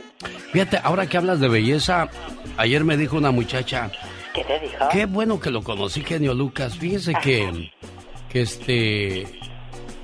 Fíjate, 0.52 0.80
ahora 0.84 1.08
que 1.08 1.16
hablas 1.18 1.40
de 1.40 1.48
belleza, 1.48 2.10
ayer 2.58 2.84
me 2.84 2.98
dijo 2.98 3.16
una 3.16 3.32
muchacha, 3.32 3.90
¿Qué 4.34 4.44
te 4.44 4.60
dijo? 4.60 4.90
qué 4.92 5.06
bueno 5.06 5.40
que 5.40 5.50
lo 5.50 5.64
conocí, 5.64 6.04
genio 6.04 6.34
Lucas. 6.34 6.78
Fíjese 6.78 7.14
que, 7.16 7.72
que 8.30 8.42
este, 8.42 9.28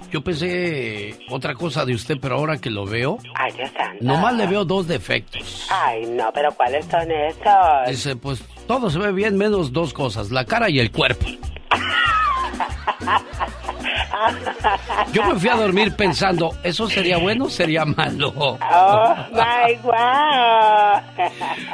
yo 0.09 0.23
pensé 0.23 1.17
otra 1.29 1.53
cosa 1.53 1.83
de 1.83 1.93
usted, 1.95 2.15
pero 2.21 2.35
ahora 2.37 2.57
que 2.59 2.69
lo 2.69 2.85
veo, 2.85 3.17
Ay, 3.33 3.51
Dios 3.51 3.71
santo. 3.75 3.97
nomás 4.05 4.35
le 4.35 4.47
veo 4.47 4.63
dos 4.63 4.87
defectos. 4.87 5.67
Ay, 5.69 6.05
no, 6.05 6.31
pero 6.33 6.53
¿cuáles 6.53 6.85
son 6.85 7.11
esos? 7.11 7.87
Dice, 7.87 8.15
pues 8.15 8.41
todo 8.67 8.89
se 8.89 8.99
ve 8.99 9.11
bien 9.11 9.37
menos 9.37 9.71
dos 9.73 9.93
cosas, 9.93 10.31
la 10.31 10.45
cara 10.45 10.69
y 10.69 10.79
el 10.79 10.91
cuerpo. 10.91 11.25
Yo 15.11 15.23
me 15.25 15.39
fui 15.39 15.49
a 15.49 15.55
dormir 15.55 15.95
pensando, 15.95 16.51
¿eso 16.63 16.89
sería 16.89 17.17
bueno 17.17 17.45
o 17.45 17.49
sería 17.49 17.85
malo? 17.85 18.33
Oh, 18.35 18.57
my 19.31 19.75
wow. 19.83 21.01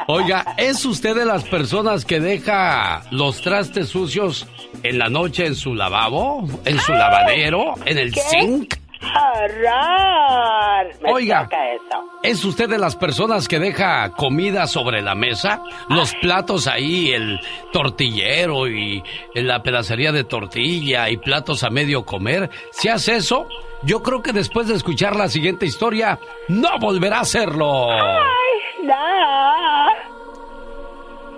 Oiga, 0.08 0.56
¿es 0.58 0.84
usted 0.86 1.16
de 1.16 1.26
las 1.26 1.44
personas 1.44 2.04
que 2.06 2.20
deja 2.20 3.04
los 3.12 3.42
trastes 3.42 3.90
sucios 3.90 4.48
en 4.84 4.98
la 5.00 5.10
noche 5.10 5.46
en 5.46 5.56
su 5.56 5.74
lavabo? 5.74 6.48
¿En 6.66 6.80
su 6.80 6.92
lavadero? 6.92 7.76
¿En 7.86 7.98
el 7.98 8.12
¿Qué? 8.14 8.22
zinc? 8.22 8.76
¡Horror! 9.04 10.94
Me 11.02 11.12
Oiga. 11.12 11.50
eso. 11.52 12.04
¿Es 12.24 12.46
usted 12.46 12.70
de 12.70 12.78
las 12.78 12.96
personas 12.96 13.48
que 13.48 13.60
deja 13.60 14.12
comida 14.12 14.68
sobre 14.68 15.02
la 15.02 15.16
mesa? 15.16 15.64
Los 15.90 16.14
platos 16.16 16.68
ahí, 16.68 17.12
el 17.12 17.40
tortillero 17.72 18.68
y 18.68 19.04
la 19.34 19.64
pedacería 19.64 20.12
de 20.12 20.24
tortilla 20.24 21.10
y 21.10 21.18
platos 21.18 21.64
a 21.64 21.70
medio 21.70 22.06
comer. 22.06 22.50
Si 22.72 22.90
hace 22.90 23.16
eso, 23.16 23.48
yo 23.84 24.04
creo 24.04 24.22
que 24.22 24.34
después 24.34 24.68
de 24.68 24.76
escuchar 24.76 25.16
la 25.16 25.28
siguiente 25.30 25.66
historia, 25.66 26.20
no 26.48 26.78
volverá 26.80 27.18
a 27.18 27.22
hacerlo. 27.22 27.92
Ay, 27.92 28.84
no. 28.84 30.12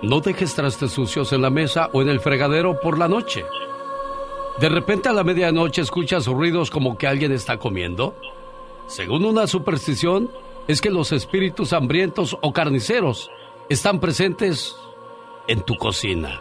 No 0.02 0.20
dejes 0.20 0.54
trastes 0.54 0.92
sucios 0.92 1.32
en 1.32 1.40
la 1.40 1.48
mesa 1.50 1.88
o 1.94 2.02
en 2.02 2.10
el 2.10 2.20
fregadero 2.20 2.78
por 2.78 2.98
la 2.98 3.08
noche. 3.08 3.44
De 4.58 4.68
repente 4.68 5.08
a 5.08 5.12
la 5.12 5.24
medianoche 5.24 5.82
escuchas 5.82 6.26
ruidos 6.26 6.70
como 6.70 6.96
que 6.96 7.08
alguien 7.08 7.32
está 7.32 7.58
comiendo. 7.58 8.14
Según 8.86 9.24
una 9.24 9.46
superstición, 9.46 10.30
es 10.68 10.80
que 10.80 10.90
los 10.90 11.12
espíritus 11.12 11.72
hambrientos 11.72 12.36
o 12.40 12.52
carniceros 12.52 13.30
están 13.68 13.98
presentes 13.98 14.76
en 15.48 15.62
tu 15.62 15.74
cocina. 15.76 16.40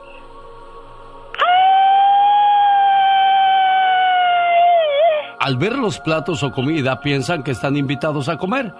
Al 5.40 5.58
ver 5.58 5.76
los 5.76 6.00
platos 6.00 6.42
o 6.44 6.52
comida 6.52 7.02
piensan 7.02 7.44
que 7.44 7.52
están 7.52 7.76
invitados 7.76 8.30
a 8.30 8.38
comer. 8.38 8.74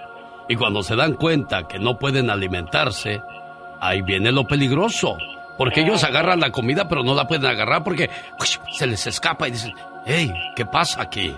Y 0.48 0.56
cuando 0.56 0.84
se 0.84 0.96
dan 0.96 1.16
cuenta 1.16 1.68
que 1.68 1.80
no 1.80 1.98
pueden 1.98 2.30
alimentarse, 2.30 3.22
ahí 3.82 4.02
viene 4.02 4.32
lo 4.32 4.46
peligroso. 4.48 5.18
Porque 5.58 5.82
ellos 5.82 6.04
agarran 6.04 6.40
la 6.40 6.52
comida 6.52 6.88
pero 6.88 7.04
no 7.04 7.14
la 7.14 7.28
pueden 7.28 7.46
agarrar 7.46 7.84
porque 7.84 8.10
uy, 8.40 8.48
se 8.72 8.88
les 8.88 9.06
escapa 9.08 9.48
y 9.48 9.52
dicen, 9.52 9.74
hey, 10.06 10.32
¿qué 10.56 10.66
pasa 10.66 11.02
aquí? 11.02 11.34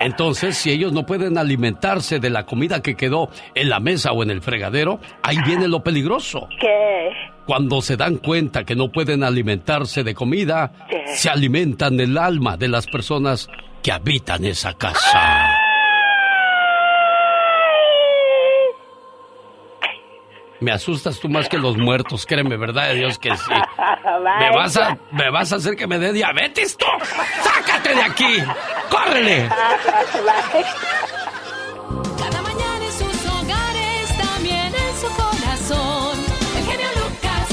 Entonces, 0.00 0.56
si 0.56 0.70
ellos 0.70 0.92
no 0.92 1.06
pueden 1.06 1.38
alimentarse 1.38 2.18
de 2.18 2.30
la 2.30 2.44
comida 2.44 2.82
que 2.82 2.96
quedó 2.96 3.30
en 3.54 3.68
la 3.68 3.78
mesa 3.78 4.12
o 4.12 4.22
en 4.22 4.30
el 4.30 4.42
fregadero, 4.42 5.00
ahí 5.22 5.36
viene 5.46 5.68
lo 5.68 5.82
peligroso. 5.82 6.48
¿Qué? 6.60 7.10
Cuando 7.46 7.80
se 7.82 7.96
dan 7.96 8.16
cuenta 8.16 8.64
que 8.64 8.74
no 8.74 8.90
pueden 8.90 9.22
alimentarse 9.22 10.02
de 10.02 10.14
comida, 10.14 10.72
¿Qué? 10.88 11.04
se 11.06 11.30
alimentan 11.30 11.96
del 11.96 12.18
alma 12.18 12.56
de 12.56 12.68
las 12.68 12.86
personas 12.86 13.48
que 13.82 13.92
habitan 13.92 14.44
esa 14.44 14.74
casa. 14.74 15.61
Me 20.62 20.70
asustas 20.70 21.18
tú 21.18 21.28
más 21.28 21.48
que 21.48 21.58
los 21.58 21.76
muertos, 21.76 22.24
créeme, 22.24 22.56
¿verdad 22.56 22.90
de 22.90 22.94
Dios 22.94 23.18
que 23.18 23.36
sí? 23.36 23.50
¿Me 24.38 24.50
vas 24.56 24.76
a, 24.76 24.96
me 25.10 25.28
vas 25.28 25.52
a 25.52 25.56
hacer 25.56 25.74
que 25.74 25.88
me 25.88 25.98
dé 25.98 26.12
diabetes 26.12 26.76
tú? 26.76 26.86
¡Sácate 27.42 27.96
de 27.96 28.02
aquí! 28.02 28.36
¡Córrele! 28.88 29.48
Cada 32.16 32.42
mañana 32.42 32.84
en 32.84 32.92
sus 32.92 33.26
hogares, 33.26 34.16
también 34.16 34.72
en 34.72 34.96
su 35.00 35.08
corazón. 35.16 36.18
El 36.56 36.64
genio 36.64 36.86
Lucas. 36.94 37.48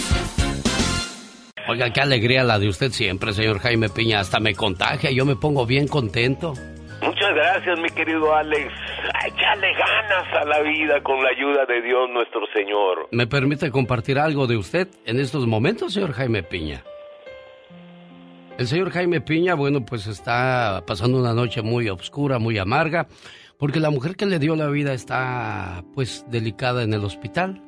Oiga, 1.67 1.91
qué 1.91 2.01
alegría 2.01 2.43
la 2.43 2.59
de 2.59 2.67
usted 2.69 2.91
siempre, 2.91 3.33
señor 3.33 3.57
Jaime 3.59 3.89
Piña. 3.89 4.19
Hasta 4.19 4.39
me 4.39 4.53
contagia, 4.53 5.09
yo 5.09 5.25
me 5.25 5.35
pongo 5.35 5.65
bien 5.65 5.87
contento. 5.87 6.53
Muchas 7.01 7.33
gracias, 7.33 7.79
mi 7.79 7.89
querido 7.89 8.33
Alex. 8.35 8.71
Échale 9.27 9.73
ganas 9.73 10.33
a 10.33 10.45
la 10.45 10.59
vida 10.61 11.01
con 11.01 11.23
la 11.23 11.29
ayuda 11.29 11.65
de 11.65 11.81
Dios 11.81 12.09
nuestro 12.11 12.41
Señor. 12.53 13.07
¿Me 13.11 13.27
permite 13.27 13.71
compartir 13.71 14.19
algo 14.19 14.47
de 14.47 14.57
usted 14.57 14.87
en 15.05 15.19
estos 15.19 15.47
momentos, 15.47 15.93
señor 15.93 16.13
Jaime 16.13 16.43
Piña? 16.43 16.83
El 18.57 18.67
señor 18.67 18.91
Jaime 18.91 19.21
Piña, 19.21 19.55
bueno, 19.55 19.85
pues 19.85 20.07
está 20.07 20.83
pasando 20.85 21.17
una 21.17 21.33
noche 21.33 21.61
muy 21.61 21.87
oscura, 21.87 22.39
muy 22.39 22.57
amarga, 22.57 23.07
porque 23.57 23.79
la 23.79 23.89
mujer 23.89 24.17
que 24.17 24.25
le 24.25 24.37
dio 24.37 24.57
la 24.57 24.67
vida 24.67 24.93
está, 24.93 25.83
pues, 25.95 26.25
delicada 26.29 26.83
en 26.83 26.93
el 26.93 27.05
hospital. 27.05 27.63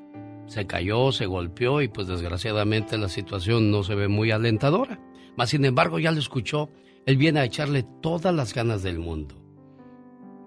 Se 0.47 0.67
cayó, 0.67 1.13
se 1.13 1.27
golpeó 1.27 1.81
y, 1.81 1.87
pues, 1.87 2.07
desgraciadamente 2.07 2.97
la 2.97 3.07
situación 3.07 3.71
no 3.71 3.83
se 3.83 3.95
ve 3.95 4.09
muy 4.09 4.31
alentadora. 4.31 4.99
Mas, 5.37 5.51
sin 5.51 5.63
embargo, 5.63 5.97
ya 5.99 6.11
lo 6.11 6.19
escuchó, 6.19 6.69
él 7.05 7.17
viene 7.17 7.39
a 7.39 7.45
echarle 7.45 7.83
todas 8.01 8.33
las 8.33 8.53
ganas 8.53 8.83
del 8.83 8.99
mundo. 8.99 9.35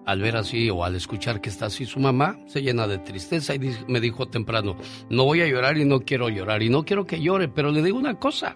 Al 0.05 0.21
ver 0.21 0.37
así 0.37 0.69
o 0.69 0.83
al 0.83 0.95
escuchar 0.95 1.41
que 1.41 1.49
está 1.49 1.65
así 1.65 1.85
su 1.85 1.99
mamá, 1.99 2.37
se 2.45 2.61
llena 2.61 2.87
de 2.87 2.99
tristeza 2.99 3.55
y 3.55 3.59
me 3.87 3.99
dijo 3.99 4.27
temprano, 4.27 4.77
no 5.09 5.25
voy 5.25 5.41
a 5.41 5.47
llorar 5.47 5.77
y 5.77 5.85
no 5.85 6.01
quiero 6.01 6.29
llorar 6.29 6.61
y 6.61 6.69
no 6.69 6.85
quiero 6.85 7.05
que 7.05 7.21
llore, 7.21 7.47
pero 7.47 7.71
le 7.71 7.81
digo 7.81 7.97
una 7.97 8.19
cosa, 8.19 8.55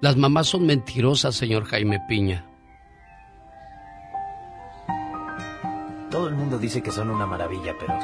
las 0.00 0.16
mamás 0.16 0.48
son 0.48 0.66
mentirosas, 0.66 1.36
señor 1.36 1.64
Jaime 1.64 2.00
Piña. 2.08 2.48
Todo 6.10 6.28
el 6.28 6.34
mundo 6.34 6.58
dice 6.58 6.82
que 6.82 6.90
son 6.90 7.08
una 7.08 7.26
maravilla, 7.26 7.74
pero 7.78 7.94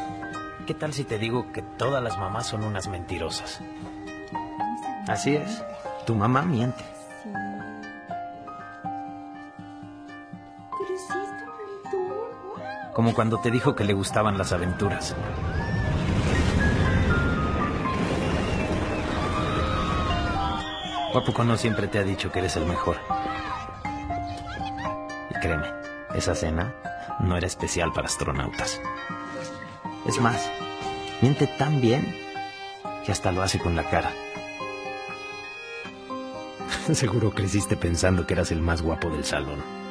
¿qué 0.67 0.75
tal 0.75 0.93
si 0.95 1.05
te 1.05 1.19
digo 1.19 1.53
que 1.53 1.63
todas 1.63 2.03
las 2.03 2.17
mamás 2.17 2.47
son 2.47 2.63
unas 2.63 2.89
mentirosas? 2.89 3.61
Así 5.09 5.35
es, 5.35 5.63
tu 6.07 6.15
mamá 6.15 6.43
miente. 6.43 6.98
Como 12.99 13.15
cuando 13.15 13.39
te 13.39 13.53
dijo 13.53 13.77
que 13.77 13.85
le 13.85 13.93
gustaban 13.93 14.37
las 14.37 14.53
aventuras. 14.53 15.15
¿O 21.15 21.57
siempre 21.57 21.87
te 21.87 22.01
ha 22.01 22.03
dicho 22.03 22.33
que 22.33 22.41
eres 22.41 22.57
el 22.57 22.67
mejor? 22.67 22.97
Y 25.31 25.35
créeme, 25.35 25.69
esa 26.13 26.35
cena 26.35 26.75
no 27.21 27.37
era 27.37 27.47
especial 27.47 27.93
para 27.93 28.09
astronautas. 28.09 28.81
Es 30.05 30.21
más, 30.21 30.51
miente 31.21 31.47
tan 31.47 31.81
bien 31.81 32.17
que 33.07 33.13
hasta 33.13 33.31
lo 33.31 33.43
hace 33.43 33.61
con 33.61 33.77
la 33.77 33.85
cara. 33.85 34.11
Seguro 36.93 37.31
creciste 37.31 37.77
pensando 37.77 38.27
que 38.27 38.35
eras 38.35 38.51
el 38.51 38.61
más 38.61 38.83
guapo 38.83 39.09
del 39.09 39.25
salón. 39.25 39.88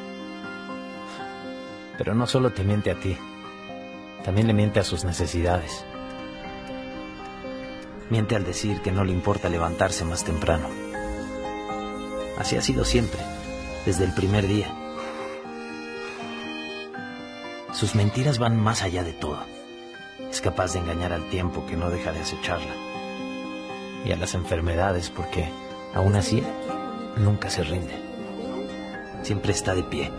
Pero 1.98 2.14
no 2.14 2.28
solo 2.28 2.52
te 2.52 2.64
miente 2.64 2.92
a 2.92 3.00
ti, 3.00 3.18
también 4.24 4.48
le 4.48 4.54
miente 4.54 4.80
a 4.80 4.84
sus 4.84 5.04
necesidades. 5.06 5.86
Miente 8.10 8.36
al 8.36 8.44
decir 8.44 8.82
que 8.82 8.92
no 8.92 9.04
le 9.04 9.12
importa 9.12 9.50
levantarse 9.50 10.06
más 10.06 10.24
temprano. 10.24 10.68
Así 12.38 12.56
ha 12.56 12.62
sido 12.62 12.86
siempre, 12.86 13.20
desde 13.86 14.04
el 14.04 14.14
primer 14.14 14.48
día. 14.48 14.68
Sus 17.74 17.96
mentiras 17.96 18.38
van 18.40 18.62
más 18.62 18.84
allá 18.84 19.04
de 19.04 19.14
todo. 19.14 19.40
Es 20.32 20.42
capaz 20.42 20.74
de 20.74 20.80
engañar 20.80 21.14
al 21.14 21.30
tiempo 21.30 21.66
que 21.66 21.78
no 21.78 21.90
deja 21.90 22.12
de 22.12 22.20
acecharla. 22.20 22.74
Y 24.06 24.12
a 24.12 24.18
las 24.18 24.34
enfermedades 24.34 25.10
porque, 25.10 25.50
aún 25.94 26.16
así, 26.16 26.44
nunca 27.18 27.50
se 27.50 27.64
rinde. 27.64 27.94
Siempre 29.24 29.52
está 29.52 29.76
de 29.76 29.84
pie. 29.84 30.12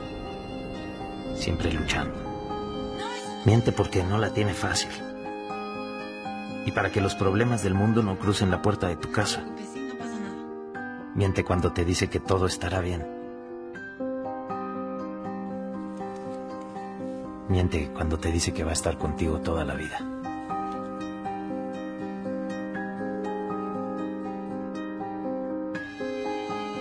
Siempre 1.39 1.73
luchando. 1.73 2.15
Miente 3.44 3.73
porque 3.73 4.02
no 4.02 4.19
la 4.19 4.31
tiene 4.31 4.52
fácil. 4.52 4.90
Y 6.66 6.73
para 6.73 6.90
que 6.90 7.01
los 7.01 7.15
problemas 7.15 7.62
del 7.62 7.74
mundo 7.74 8.02
no 8.02 8.19
crucen 8.19 8.51
la 8.51 8.60
puerta 8.60 8.89
de 8.89 8.97
tu 8.97 9.10
casa. 9.12 9.44
Miente 11.15 11.44
cuando 11.44 11.73
te 11.73 11.85
dice 11.85 12.09
que 12.09 12.20
todo 12.20 12.47
estará 12.47 12.81
bien. 12.81 13.06
Miente 17.48 17.90
cuando 17.94 18.19
te 18.19 18.31
dice 18.31 18.52
que 18.52 18.65
va 18.65 18.70
a 18.70 18.74
estar 18.74 18.98
contigo 18.98 19.40
toda 19.40 19.65
la 19.65 19.74
vida. 19.74 19.98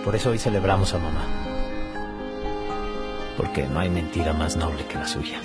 Por 0.04 0.14
eso 0.14 0.30
hoy 0.30 0.38
celebramos 0.38 0.92
a 0.94 0.98
mamá. 0.98 1.47
Porque 3.38 3.62
no 3.68 3.78
hay 3.78 3.88
mentira 3.88 4.32
más 4.32 4.56
noble 4.56 4.84
que 4.88 4.96
la 4.96 5.06
suya. 5.06 5.40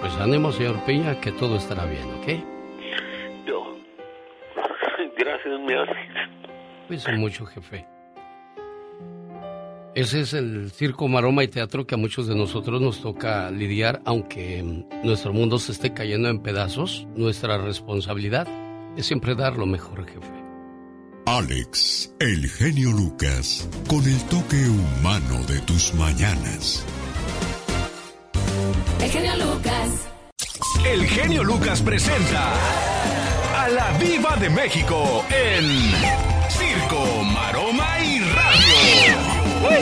Pues 0.00 0.16
ánimo, 0.16 0.50
señor 0.50 0.84
Piña, 0.84 1.20
que 1.20 1.30
todo 1.30 1.56
estará 1.56 1.84
bien, 1.84 2.10
¿ok? 2.18 2.26
Yo. 3.46 3.76
Gracias, 5.16 5.60
mi 5.60 5.72
Alex. 5.72 5.98
Cuídense 6.88 7.12
mucho, 7.12 7.46
jefe. 7.46 7.86
Ese 9.94 10.22
es 10.22 10.34
el 10.34 10.70
circo, 10.72 11.06
maroma 11.06 11.44
y 11.44 11.48
teatro 11.48 11.86
que 11.86 11.94
a 11.94 11.98
muchos 11.98 12.26
de 12.26 12.34
nosotros 12.34 12.80
nos 12.80 13.00
toca 13.00 13.50
lidiar, 13.52 14.00
aunque 14.04 14.84
nuestro 15.04 15.32
mundo 15.32 15.58
se 15.58 15.70
esté 15.70 15.94
cayendo 15.94 16.28
en 16.28 16.42
pedazos. 16.42 17.06
Nuestra 17.14 17.58
responsabilidad 17.58 18.48
es 18.96 19.06
siempre 19.06 19.36
dar 19.36 19.56
lo 19.56 19.66
mejor, 19.66 20.04
jefe. 20.06 20.39
Alex, 21.38 22.12
el 22.18 22.48
genio 22.48 22.90
Lucas, 22.90 23.68
con 23.88 24.02
el 24.02 24.20
toque 24.24 24.68
humano 24.68 25.38
de 25.46 25.60
tus 25.60 25.94
mañanas. 25.94 26.84
El 29.00 29.10
genio 29.10 29.36
Lucas. 29.36 30.08
El 30.84 31.06
genio 31.06 31.44
Lucas 31.44 31.82
presenta 31.82 32.52
a 33.56 33.68
la 33.68 33.96
Viva 33.98 34.34
de 34.38 34.50
México 34.50 35.24
en 35.30 35.92
Circo, 36.50 37.22
Maroma 37.32 38.00
y 38.00 38.18
Radio. 38.18 39.78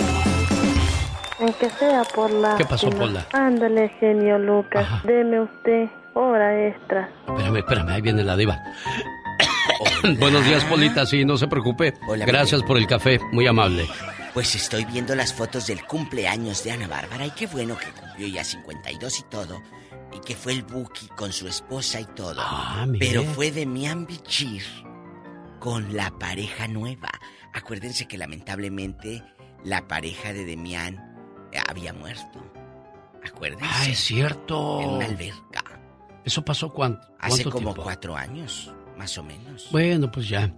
Aunque 1.40 1.70
sea 1.70 2.04
por 2.14 2.30
la. 2.30 2.56
¿Qué 2.58 2.66
pasó, 2.66 2.90
Pola? 2.90 3.26
Ándale, 3.32 3.88
genio 3.98 4.38
Lucas. 4.38 4.86
Deme 5.04 5.40
usted 5.40 5.88
hora 6.12 6.68
extra. 6.68 7.08
Espérame, 7.26 7.56
espérame, 7.56 7.88
ahí 7.88 8.00
viene 8.02 8.24
la 8.24 8.36
diva. 8.36 8.58
Buenos 10.18 10.44
días, 10.44 10.64
Polita, 10.64 11.06
sí, 11.06 11.24
no 11.24 11.36
se 11.36 11.48
preocupe. 11.48 11.94
Hola, 12.06 12.26
Gracias 12.26 12.62
por 12.62 12.76
el 12.78 12.86
café, 12.86 13.20
muy 13.32 13.46
amable. 13.46 13.86
Pues 14.34 14.54
estoy 14.54 14.84
viendo 14.84 15.14
las 15.14 15.32
fotos 15.32 15.66
del 15.66 15.84
cumpleaños 15.84 16.62
de 16.64 16.72
Ana 16.72 16.86
Bárbara 16.86 17.26
y 17.26 17.30
qué 17.30 17.46
bueno 17.46 17.76
que 17.76 17.86
cumplió 17.90 18.28
ya 18.28 18.44
52 18.44 19.20
y 19.20 19.22
todo. 19.24 19.62
Y 20.12 20.20
que 20.20 20.34
fue 20.34 20.52
el 20.52 20.62
Buki 20.62 21.08
con 21.08 21.32
su 21.32 21.48
esposa 21.48 22.00
y 22.00 22.06
todo. 22.06 22.40
Ah. 22.40 22.86
Pero 22.98 23.24
fue 23.24 23.50
de 23.50 23.66
Mian 23.66 24.06
Bichir 24.06 24.62
con 25.58 25.94
la 25.96 26.10
pareja 26.18 26.68
nueva. 26.68 27.10
Acuérdense 27.52 28.06
que 28.06 28.16
lamentablemente 28.16 29.22
la 29.64 29.86
pareja 29.86 30.32
de 30.32 30.44
Demian 30.44 30.96
había 31.68 31.92
muerto. 31.92 32.52
Acuérdense. 33.24 33.66
Ah, 33.68 33.86
es 33.88 33.98
cierto. 33.98 34.80
En 34.80 34.88
una 34.90 35.06
alberca. 35.06 35.64
¿Eso 36.24 36.44
pasó 36.44 36.72
cuánto? 36.72 37.06
Hace 37.18 37.42
cuánto 37.42 37.50
como 37.50 37.64
tiempo? 37.66 37.82
cuatro 37.82 38.16
años, 38.16 38.72
más 38.98 39.16
o 39.18 39.22
menos. 39.22 39.68
Bueno, 39.70 40.10
pues 40.10 40.28
ya. 40.28 40.52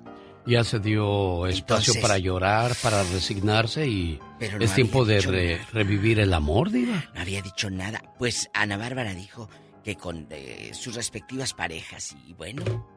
Ya 0.47 0.65
se 0.65 0.79
dio 0.81 1.47
espacio 1.47 1.93
Entonces- 1.93 2.03
para 2.03 2.19
llorar, 2.19 2.75
para 2.83 3.03
resignarse 3.05 3.87
y 3.87 4.19
Pero 4.39 4.59
no 4.59 4.65
es 4.65 4.75
tiempo 4.75 5.05
de 5.05 5.21
re- 5.21 5.61
revivir 5.73 6.19
el 6.19 6.33
amor, 6.33 6.71
diva. 6.71 7.05
No 7.15 7.21
había 7.21 7.43
dicho 7.43 7.69
nada. 7.71 8.03
Pues 8.19 8.49
Ana 8.55 8.79
Bárbara 8.79 9.15
dijo 9.15 9.49
que 9.85 9.97
con 9.97 10.27
eh, 10.31 10.71
sus 10.73 10.95
respectivas 10.95 11.53
parejas 11.53 12.17
y 12.27 12.33
bueno, 12.33 12.89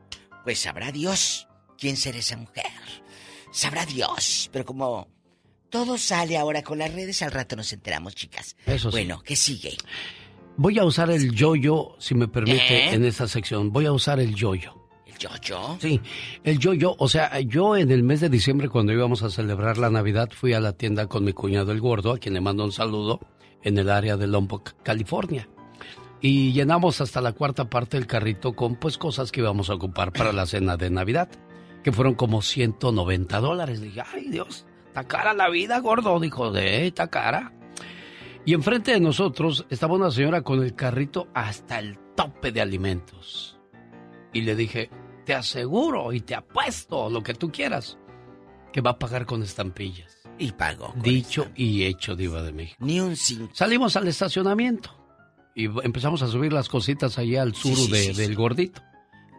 pues 0.45 0.59
sabrá 0.59 0.91
Dios 0.93 1.47
quién 1.77 1.97
será 1.97 2.17
esa 2.17 2.37
mujer. 2.37 2.63
Sabrá 3.51 3.85
Dios. 3.85 4.49
Pero 4.53 4.63
como 4.65 5.09
todo 5.69 5.97
sale 5.97 6.37
ahora 6.37 6.61
con 6.63 6.77
las 6.79 6.93
redes, 6.93 7.21
al 7.21 7.31
rato 7.31 7.55
nos 7.57 7.71
enteramos, 7.73 8.15
chicas. 8.15 8.55
Eso 8.65 8.89
sí. 8.89 8.97
Bueno, 8.97 9.21
¿qué 9.21 9.35
sigue? 9.35 9.75
Voy 10.55 10.79
a 10.79 10.85
usar 10.85 11.11
el 11.11 11.31
yo-yo, 11.33 11.95
si 11.99 12.15
me 12.15 12.27
permite, 12.29 12.85
¿Eh? 12.89 12.93
en 12.93 13.03
esta 13.05 13.27
sección. 13.27 13.71
Voy 13.71 13.85
a 13.85 13.91
usar 13.91 14.19
el 14.21 14.33
yo-yo. 14.33 14.79
¿El 14.79 14.82
yo-yo? 15.17 15.77
Sí, 15.79 16.01
el 16.43 16.59
yo-yo. 16.59 16.95
O 16.97 17.07
sea, 17.07 17.39
yo 17.41 17.75
en 17.75 17.91
el 17.91 18.03
mes 18.03 18.21
de 18.21 18.29
diciembre, 18.29 18.69
cuando 18.69 18.93
íbamos 18.93 19.23
a 19.23 19.29
celebrar 19.29 19.77
la 19.77 19.89
Navidad, 19.89 20.29
fui 20.33 20.53
a 20.53 20.59
la 20.59 20.73
tienda 20.73 21.07
con 21.07 21.23
mi 21.23 21.33
cuñado 21.33 21.71
el 21.71 21.81
gordo, 21.81 22.13
a 22.13 22.17
quien 22.17 22.33
le 22.33 22.41
mando 22.41 22.63
un 22.63 22.71
saludo, 22.71 23.19
en 23.63 23.77
el 23.77 23.89
área 23.89 24.17
de 24.17 24.27
Lompoc, 24.27 24.73
California. 24.83 25.47
Y 26.21 26.53
llenamos 26.53 27.01
hasta 27.01 27.19
la 27.19 27.33
cuarta 27.33 27.69
parte 27.69 27.97
del 27.97 28.07
carrito 28.07 28.53
con 28.53 28.75
pues 28.75 28.97
cosas 28.97 29.31
que 29.31 29.41
íbamos 29.41 29.69
a 29.69 29.73
ocupar 29.73 30.13
para 30.13 30.31
la 30.31 30.45
cena 30.45 30.77
de 30.77 30.89
Navidad, 30.89 31.29
que 31.83 31.91
fueron 31.91 32.15
como 32.15 32.41
190 32.41 33.39
dólares. 33.39 33.81
Dije, 33.81 34.01
ay 34.13 34.29
Dios, 34.29 34.65
está 34.87 35.05
cara 35.05 35.33
la 35.33 35.49
vida, 35.49 35.79
gordo. 35.79 36.19
Dijo, 36.19 36.51
de, 36.51 36.87
está 36.87 37.09
cara. 37.09 37.51
Y 38.45 38.53
enfrente 38.53 38.91
de 38.91 38.99
nosotros 38.99 39.65
estaba 39.69 39.95
una 39.95 40.11
señora 40.11 40.43
con 40.43 40.63
el 40.63 40.75
carrito 40.75 41.27
hasta 41.33 41.79
el 41.79 41.97
tope 42.15 42.51
de 42.51 42.61
alimentos. 42.61 43.59
Y 44.33 44.41
le 44.41 44.55
dije, 44.55 44.89
te 45.25 45.33
aseguro 45.33 46.11
y 46.13 46.21
te 46.21 46.35
apuesto 46.35 47.09
lo 47.09 47.21
que 47.23 47.33
tú 47.33 47.51
quieras, 47.51 47.97
que 48.71 48.81
va 48.81 48.91
a 48.91 48.99
pagar 48.99 49.25
con 49.25 49.43
estampillas. 49.43 50.17
Y 50.37 50.51
pagó. 50.51 50.93
Dicho 50.97 51.47
y 51.55 51.83
hecho, 51.83 52.15
Diva 52.15 52.41
de 52.41 52.51
México. 52.53 52.77
Ni 52.83 52.99
un 52.99 53.15
cinco. 53.15 53.49
Salimos 53.53 53.95
al 53.95 54.07
estacionamiento 54.07 54.89
y 55.55 55.65
empezamos 55.85 56.21
a 56.23 56.27
subir 56.27 56.51
las 56.51 56.69
cositas 56.69 57.17
allá 57.19 57.43
al 57.43 57.53
sur 57.53 57.75
Sí, 57.75 57.85
sí, 57.85 57.91
de- 57.91 58.13
sí. 58.15 58.21
del 58.21 58.35
gordito. 58.35 58.81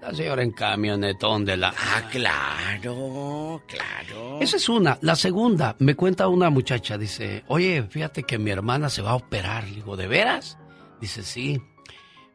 La 0.01 0.15
señora 0.15 0.43
en 0.43 0.53
camionetón 0.53 1.45
de 1.47 1.57
la... 1.57 1.75
Ah, 1.77 2.03
claro, 2.13 3.63
claro. 3.67 4.39
Esa 4.41 4.57
es 4.59 4.69
una. 4.69 4.99
La 5.01 5.17
segunda, 5.17 5.77
me 5.79 5.95
cuenta 5.95 6.29
una 6.29 6.51
muchacha, 6.51 6.99
dice, 6.99 7.43
oye, 7.49 7.83
fíjate 7.89 8.23
que 8.23 8.39
mi 8.39 8.51
hermana 8.51 8.91
se 8.91 9.01
va 9.03 9.13
a 9.13 9.15
operar. 9.17 9.65
Le 9.65 9.77
digo, 9.77 9.97
¿de 9.97 10.07
veras? 10.07 10.59
Dice, 11.01 11.23
sí. 11.23 11.61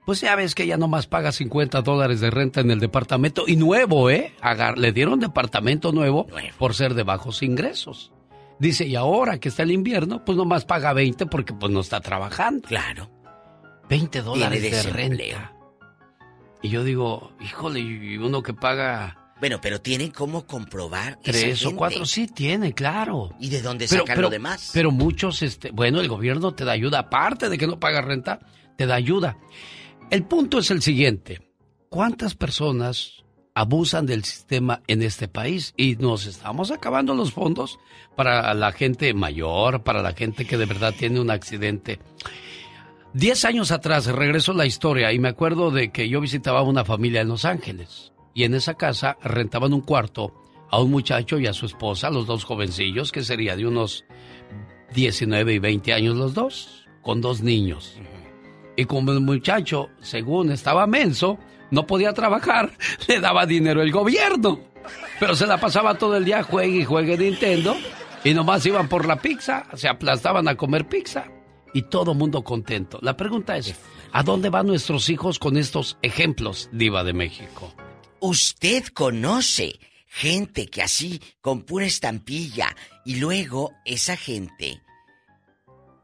Pues 0.05 0.21
ya 0.21 0.35
ves 0.35 0.55
que 0.55 0.63
ella 0.63 0.77
nomás 0.77 1.05
paga 1.05 1.31
50 1.31 1.81
dólares 1.81 2.19
de 2.19 2.31
renta 2.31 2.61
en 2.61 2.71
el 2.71 2.79
departamento 2.79 3.43
y 3.47 3.55
nuevo, 3.57 4.09
¿eh? 4.09 4.33
Agar- 4.41 4.77
le 4.79 4.91
dieron 4.91 5.19
departamento 5.19 5.91
nuevo, 5.91 6.25
por 6.57 6.73
ser 6.73 6.95
de 6.95 7.03
bajos 7.03 7.43
ingresos. 7.43 8.11
Dice, 8.57 8.85
y 8.87 8.95
ahora 8.95 9.39
que 9.39 9.49
está 9.49 9.63
el 9.63 9.71
invierno, 9.71 10.25
pues 10.25 10.37
nomás 10.37 10.65
paga 10.65 10.93
20 10.93 11.27
porque 11.27 11.53
pues 11.53 11.71
no 11.71 11.79
está 11.81 12.01
trabajando. 12.01 12.67
Claro. 12.67 13.09
20 13.87 14.21
dólares 14.21 14.61
de 14.61 14.83
renta. 14.91 15.53
Y 16.61 16.69
yo 16.69 16.83
digo, 16.83 17.31
híjole, 17.41 17.79
y 17.79 18.17
uno 18.17 18.41
que 18.43 18.53
paga 18.53 19.15
Bueno, 19.39 19.59
pero 19.61 19.79
tienen 19.79 20.11
cómo 20.11 20.45
comprobar 20.45 21.17
tres 21.23 21.65
o 21.65 21.73
cuatro, 21.75 22.05
sí 22.05 22.27
tiene, 22.27 22.73
claro. 22.73 23.33
¿Y 23.39 23.49
de 23.49 23.61
dónde 23.61 23.87
Pero- 23.87 24.01
sacan 24.01 24.15
pero- 24.15 24.27
lo 24.27 24.31
demás? 24.31 24.71
Pero 24.73 24.91
muchos, 24.91 25.41
este, 25.41 25.71
bueno, 25.71 26.01
el 26.01 26.09
gobierno 26.09 26.53
te 26.53 26.65
da 26.65 26.73
ayuda, 26.73 26.99
aparte 26.99 27.47
de 27.47 27.57
que 27.57 27.65
no 27.67 27.79
pagas 27.79 28.03
renta, 28.03 28.39
te 28.75 28.85
da 28.85 28.95
ayuda. 28.95 29.37
El 30.09 30.23
punto 30.23 30.57
es 30.57 30.71
el 30.71 30.81
siguiente, 30.81 31.39
¿cuántas 31.87 32.33
personas 32.33 33.23
abusan 33.53 34.07
del 34.07 34.23
sistema 34.23 34.81
en 34.87 35.03
este 35.03 35.27
país? 35.27 35.75
Y 35.77 35.97
nos 35.97 36.25
estamos 36.25 36.71
acabando 36.71 37.13
los 37.13 37.31
fondos 37.31 37.77
para 38.15 38.51
la 38.55 38.71
gente 38.71 39.13
mayor, 39.13 39.83
para 39.83 40.01
la 40.01 40.13
gente 40.13 40.45
que 40.45 40.57
de 40.57 40.65
verdad 40.65 40.95
tiene 40.97 41.19
un 41.19 41.29
accidente. 41.29 41.99
Diez 43.13 43.45
años 43.45 43.71
atrás, 43.71 44.07
regreso 44.07 44.53
la 44.53 44.65
historia 44.65 45.13
y 45.13 45.19
me 45.19 45.29
acuerdo 45.29 45.69
de 45.69 45.91
que 45.91 46.09
yo 46.09 46.21
visitaba 46.21 46.63
una 46.63 46.85
familia 46.85 47.21
en 47.21 47.27
Los 47.27 47.45
Ángeles 47.45 48.11
y 48.33 48.45
en 48.45 48.55
esa 48.55 48.73
casa 48.73 49.15
rentaban 49.21 49.73
un 49.73 49.81
cuarto 49.81 50.33
a 50.71 50.81
un 50.81 50.89
muchacho 50.89 51.37
y 51.37 51.45
a 51.45 51.53
su 51.53 51.67
esposa, 51.67 52.09
los 52.09 52.25
dos 52.25 52.45
jovencillos, 52.45 53.11
que 53.11 53.23
sería 53.23 53.55
de 53.55 53.67
unos 53.67 54.05
19 54.95 55.53
y 55.53 55.59
20 55.59 55.93
años 55.93 56.15
los 56.15 56.33
dos, 56.33 56.87
con 57.03 57.21
dos 57.21 57.43
niños. 57.43 57.99
Y 58.79 58.85
como 58.85 59.11
el 59.11 59.19
muchacho, 59.19 59.89
según 59.99 60.53
estaba 60.53 60.87
menso, 60.87 61.37
no 61.69 61.85
podía 61.85 62.13
trabajar, 62.13 62.71
le 63.09 63.19
daba 63.19 63.45
dinero 63.45 63.81
el 63.81 63.91
gobierno. 63.91 64.61
Pero 65.19 65.35
se 65.35 65.45
la 65.45 65.59
pasaba 65.59 65.97
todo 65.97 66.15
el 66.15 66.23
día 66.23 66.43
juegue 66.43 66.77
y 66.77 66.85
juegue 66.85 67.17
Nintendo 67.17 67.75
y 68.23 68.33
nomás 68.33 68.65
iban 68.65 68.87
por 68.87 69.05
la 69.05 69.17
pizza, 69.17 69.65
se 69.73 69.89
aplastaban 69.89 70.47
a 70.47 70.55
comer 70.55 70.87
pizza 70.87 71.25
y 71.73 71.81
todo 71.81 72.13
mundo 72.13 72.41
contento. 72.45 72.99
La 73.01 73.17
pregunta 73.17 73.57
es, 73.57 73.75
¿a 74.13 74.23
dónde 74.23 74.49
van 74.49 74.67
nuestros 74.67 75.09
hijos 75.09 75.39
con 75.39 75.57
estos 75.57 75.97
ejemplos, 76.01 76.69
diva 76.71 77.03
de 77.03 77.11
México? 77.11 77.73
¿Usted 78.21 78.85
conoce 78.93 79.77
gente 80.07 80.67
que 80.67 80.83
así, 80.83 81.21
con 81.41 81.63
pura 81.63 81.85
estampilla 81.85 82.75
Y 83.03 83.15
luego 83.15 83.73
esa 83.83 84.15
gente 84.15 84.81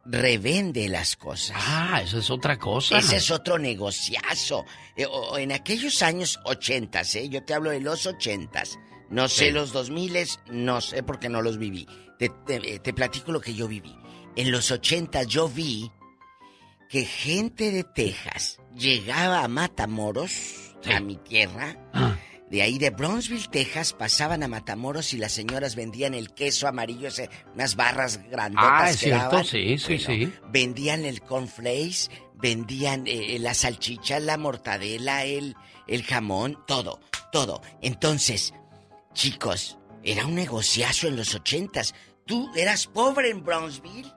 revende 0.05 0.87
las 0.89 1.15
cosas. 1.15 1.57
Ah, 1.59 2.01
eso 2.03 2.19
es 2.19 2.29
otra 2.29 2.57
cosa. 2.57 2.97
Ese 2.97 3.17
es 3.17 3.31
otro 3.31 3.57
negociazo. 3.57 4.65
Eh, 4.95 5.07
en 5.37 5.51
aquellos 5.51 6.01
años 6.03 6.39
ochentas, 6.45 7.15
¿eh? 7.15 7.27
Yo 7.29 7.43
te 7.43 7.53
hablo 7.53 7.71
de 7.71 7.81
los 7.81 8.05
ochentas. 8.05 8.77
No 9.09 9.27
sé 9.27 9.47
Sí. 9.47 9.51
los 9.51 9.71
dos 9.71 9.89
miles, 9.89 10.39
no 10.47 10.81
sé 10.81 11.03
porque 11.03 11.29
no 11.29 11.41
los 11.41 11.57
viví. 11.57 11.87
Te, 12.19 12.29
te- 12.45 12.79
te 12.79 12.93
platico 12.93 13.31
lo 13.31 13.41
que 13.41 13.53
yo 13.53 13.67
viví. 13.67 13.95
En 14.35 14.51
los 14.51 14.71
ochentas 14.71 15.27
yo 15.27 15.47
vi 15.49 15.91
que 16.89 17.03
gente 17.05 17.71
de 17.71 17.83
Texas 17.83 18.57
llegaba 18.75 19.43
a 19.43 19.47
Matamoros, 19.47 20.75
a 20.93 20.99
mi 20.99 21.15
tierra. 21.17 21.75
Ah. 21.93 22.15
De 22.49 22.61
ahí 22.61 22.77
de 22.77 22.91
Brownsville, 22.91 23.47
Texas, 23.49 23.93
pasaban 23.93 24.43
a 24.43 24.47
Matamoros 24.47 25.13
y 25.13 25.17
las 25.17 25.31
señoras 25.31 25.75
vendían 25.75 26.13
el 26.13 26.31
queso 26.33 26.67
amarillo, 26.67 27.07
ese, 27.07 27.29
unas 27.55 27.75
barras 27.75 28.19
grandotas 28.29 28.71
Ah, 28.71 28.89
es 28.91 28.97
que 28.97 29.05
cierto, 29.05 29.23
daban. 29.29 29.45
sí, 29.45 29.77
sí, 29.79 29.97
sí. 29.97 30.31
Vendían 30.51 31.05
el 31.05 31.21
cornflakes, 31.21 32.11
vendían 32.35 33.05
eh, 33.07 33.37
las 33.39 33.57
salchichas, 33.57 34.21
la 34.21 34.37
mortadela, 34.37 35.23
el, 35.25 35.55
el 35.87 36.03
jamón, 36.03 36.59
todo, 36.67 36.99
todo. 37.31 37.61
Entonces, 37.81 38.53
chicos, 39.13 39.77
era 40.03 40.25
un 40.27 40.35
negociazo 40.35 41.07
en 41.07 41.15
los 41.17 41.33
ochentas. 41.33 41.95
Tú 42.27 42.51
eras 42.55 42.85
pobre 42.85 43.31
en 43.31 43.43
Brownsville 43.43 44.11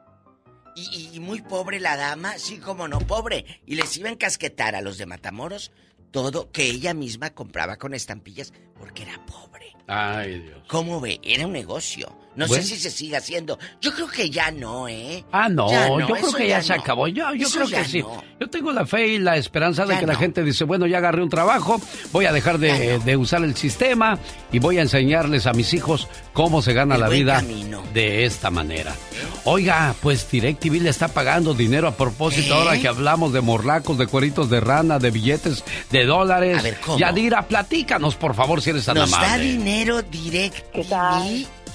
y, 0.77 1.11
y 1.15 1.21
muy 1.21 1.41
pobre 1.41 1.81
la 1.81 1.97
dama, 1.97 2.39
sí, 2.39 2.59
como 2.59 2.89
no, 2.89 2.99
pobre. 3.01 3.63
Y 3.67 3.75
les 3.75 3.97
iba 3.97 4.11
a 4.11 4.13
encasquetar 4.13 4.75
a 4.77 4.83
los 4.83 4.99
de 4.99 5.07
Matamoros 5.07 5.73
todo 6.11 6.51
que 6.51 6.65
ella 6.65 6.95
misma 6.95 7.31
compraba 7.31 7.77
con 7.77 7.95
estampillas 7.95 8.53
porque 8.79 9.03
era 9.03 9.25
pobre. 9.27 9.75
Ay, 9.87 10.41
Dios. 10.41 10.63
¿Cómo 10.69 11.01
ve? 11.01 11.19
Era 11.23 11.47
un 11.47 11.53
negocio. 11.53 12.15
No 12.39 12.47
Bueno. 12.47 12.63
sé 12.63 12.69
si 12.69 12.77
se 12.81 12.91
sigue 12.91 13.17
haciendo. 13.17 13.59
Yo 13.81 13.93
creo 13.93 14.07
que 14.09 14.31
ya 14.31 14.51
no, 14.51 14.89
¿eh? 14.89 15.25
Ah, 15.33 15.49
no, 15.49 15.69
yo 16.01 16.07
creo 16.15 16.33
que 16.33 16.49
ya, 16.49 16.59
ya 16.61 16.63
se 16.63 16.75
no. 16.77 16.81
acabó. 16.83 17.09
Yo, 17.09 17.35
yo 17.35 17.49
creo 17.51 17.67
que 17.69 17.85
sí. 17.85 18.01
no. 18.01 18.23
Yo 18.41 18.49
tengo 18.49 18.71
la 18.73 18.87
fe 18.87 19.09
y 19.09 19.19
la 19.19 19.37
esperanza 19.37 19.85
de 19.85 19.95
Ya 19.95 20.01
que 20.01 20.07
la 20.07 20.15
gente 20.15 20.45
dice, 20.45 20.63
bueno, 20.63 20.87
ya 20.87 20.99
agarré 20.99 21.23
un 21.23 21.29
trabajo, 21.29 21.81
voy 22.13 22.27
a 22.27 22.33
dejar 22.33 22.59
de, 22.59 23.01
de 23.01 23.17
usar 23.17 23.43
el 23.43 23.57
sistema 23.57 24.19
y 24.53 24.61
voy 24.61 24.79
a 24.79 24.83
enseñarles 24.83 25.47
a 25.47 25.53
mis 25.53 25.75
hijos 25.75 26.07
cómo 26.33 26.63
se 26.63 26.73
gana 26.73 26.95
El 26.95 27.01
la 27.01 27.09
vida 27.09 27.35
camino. 27.35 27.83
de 27.93 28.25
esta 28.25 28.51
manera. 28.51 28.95
Oiga, 29.45 29.95
pues 30.01 30.31
DirecTV 30.31 30.81
le 30.83 30.91
está 30.91 31.09
pagando 31.09 31.55
dinero 31.55 31.89
a 31.89 31.97
propósito 31.97 32.55
¿Eh? 32.55 32.57
ahora 32.57 32.79
que 32.81 32.87
hablamos 32.87 33.33
de 33.33 33.41
morlacos, 33.41 33.99
de 33.99 34.07
cueritos 34.07 34.49
de 34.49 34.61
rana, 34.61 35.01
de 35.01 35.11
billetes 35.11 35.65
de 35.91 36.05
dólares. 36.05 36.59
A 36.59 36.63
ver, 36.63 36.79
¿cómo? 36.81 36.99
Yadira, 36.99 37.49
platícanos, 37.49 38.15
por 38.15 38.35
favor, 38.37 38.63
si 38.63 38.71
eres 38.71 38.85
tan 38.85 38.95
Nos 38.97 39.11
da 39.11 39.19
amable. 39.19 39.45
dinero 39.45 40.03
directo. 40.03 40.83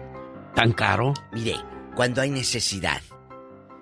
tan 0.56 0.74
caro? 0.74 1.14
Mire, 1.32 1.56
cuando 1.96 2.22
hay 2.22 2.32
necesidad, 2.32 3.02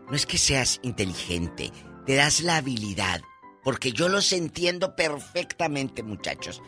no 0.09 0.15
es 0.15 0.25
que 0.25 0.37
seas 0.37 0.79
inteligente, 0.83 1.71
te 2.05 2.15
das 2.15 2.41
la 2.41 2.57
habilidad, 2.57 3.21
porque 3.63 3.91
yo 3.91 4.09
los 4.09 4.31
entiendo 4.33 4.95
perfectamente, 4.95 6.03
muchachos. 6.03 6.61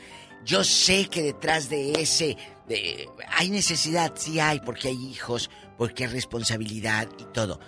Yo 0.45 0.63
sé 0.63 1.07
que 1.09 1.22
detrás 1.23 1.69
de 1.69 1.93
ese 1.93 2.38
de- 2.67 3.09
hay 3.30 3.49
necesidad, 3.49 4.13
sí 4.15 4.39
hay, 4.39 4.59
porque 4.59 4.89
hay 4.89 5.07
hijos, 5.07 5.49
porque 5.77 6.05
hay 6.05 6.11
responsabilidad 6.11 7.07
y 7.19 7.23
todo. 7.34 7.59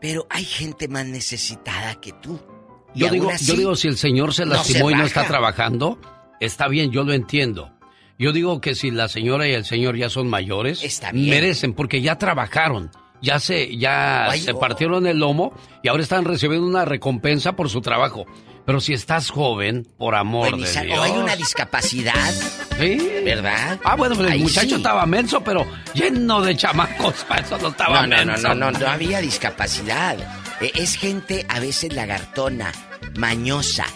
Pero 0.00 0.26
hay 0.30 0.44
gente 0.44 0.88
más 0.88 1.06
necesitada 1.06 1.94
que 2.00 2.12
tú. 2.12 2.40
Y 2.94 3.00
Yo 3.00 3.10
digo, 3.10 3.30
así, 3.30 3.46
yo 3.46 3.54
digo, 3.54 3.76
si 3.76 3.88
el 3.88 3.96
señor 3.96 4.32
se 4.34 4.44
no 4.44 4.54
lastimó 4.54 4.88
se 4.88 4.94
y 4.94 4.98
no 4.98 5.04
está 5.06 5.26
trabajando, 5.26 5.98
está 6.40 6.68
bien, 6.68 6.90
yo 6.90 7.04
lo 7.04 7.12
entiendo. 7.12 7.72
Yo 8.18 8.32
digo 8.32 8.60
que 8.60 8.74
si 8.74 8.90
la 8.90 9.08
señora 9.08 9.46
y 9.46 9.52
el 9.52 9.64
señor 9.64 9.96
ya 9.96 10.08
son 10.08 10.28
mayores, 10.28 10.82
Está 10.82 11.12
bien. 11.12 11.30
merecen, 11.30 11.74
porque 11.74 12.00
ya 12.02 12.18
trabajaron, 12.18 12.90
ya 13.22 13.38
se, 13.40 13.76
ya 13.76 14.30
Ay, 14.30 14.40
se 14.40 14.52
oh. 14.52 14.58
partieron 14.58 15.06
el 15.06 15.18
lomo 15.18 15.52
y 15.82 15.88
ahora 15.88 16.02
están 16.02 16.24
recibiendo 16.24 16.66
una 16.66 16.84
recompensa 16.84 17.52
por 17.54 17.68
su 17.70 17.80
trabajo. 17.80 18.26
Pero 18.66 18.80
si 18.82 18.92
estás 18.92 19.30
joven, 19.30 19.88
por 19.96 20.14
amor 20.14 20.50
Bueno, 20.50 20.66
de 20.66 20.80
Dios. 20.82 20.98
o 20.98 21.02
hay 21.02 21.12
una 21.12 21.34
discapacidad, 21.36 22.32
Sí. 22.78 22.98
¿verdad? 23.24 23.80
Ah, 23.82 23.96
bueno, 23.96 24.14
pues 24.14 24.26
el 24.28 24.34
Ahí 24.34 24.42
muchacho 24.42 24.68
sí. 24.68 24.74
estaba 24.74 25.06
menso, 25.06 25.42
pero 25.42 25.66
lleno 25.94 26.42
de 26.42 26.54
chamacos. 26.54 27.24
Para 27.28 27.40
eso 27.40 27.56
no 27.58 27.68
estaba 27.68 28.06
No, 28.06 28.16
no, 28.16 28.24
no, 28.26 28.32
menso. 28.32 28.48
no, 28.54 28.70
no, 28.70 28.78
no 28.78 28.86
había 28.88 29.20
discapacidad. 29.22 30.18
Eh, 30.60 30.70
Es 30.74 30.96
gente 30.96 31.46
a 31.48 31.60
veces 31.60 31.94
lagartona, 31.94 32.70
mañosa. 33.16 33.86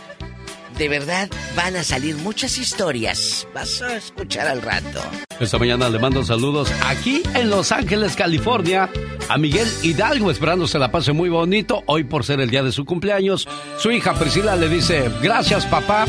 De 0.79 0.89
verdad 0.89 1.29
van 1.55 1.77
a 1.77 1.85
salir 1.85 2.17
muchas 2.17 2.59
historias. 2.59 3.47
Vas 3.55 3.83
a 3.83 3.97
escuchar 3.97 4.47
al 4.47 4.63
rato. 4.63 5.01
Esta 5.39 5.59
mañana 5.59 5.89
le 5.89 5.99
mando 5.99 6.25
saludos 6.25 6.73
aquí 6.87 7.23
en 7.35 7.51
Los 7.51 7.73
Ángeles, 7.73 8.17
California, 8.17 8.89
a 9.29 9.39
Miguel 9.39 9.69
Hidalgo, 9.83 10.31
esperando 10.31 10.67
se 10.67 10.79
la 10.79 10.91
pase 10.91 11.13
muy 11.13 11.29
bonito. 11.29 11.83
Hoy 11.87 12.05
por 12.05 12.25
ser 12.25 12.41
el 12.41 12.51
día 12.51 12.63
de 12.63 12.73
su 12.73 12.85
cumpleaños, 12.85 13.47
su 13.79 13.91
hija 13.91 14.15
Priscila 14.15 14.57
le 14.57 14.69
dice, 14.69 15.11
gracias 15.21 15.67
papá 15.67 16.07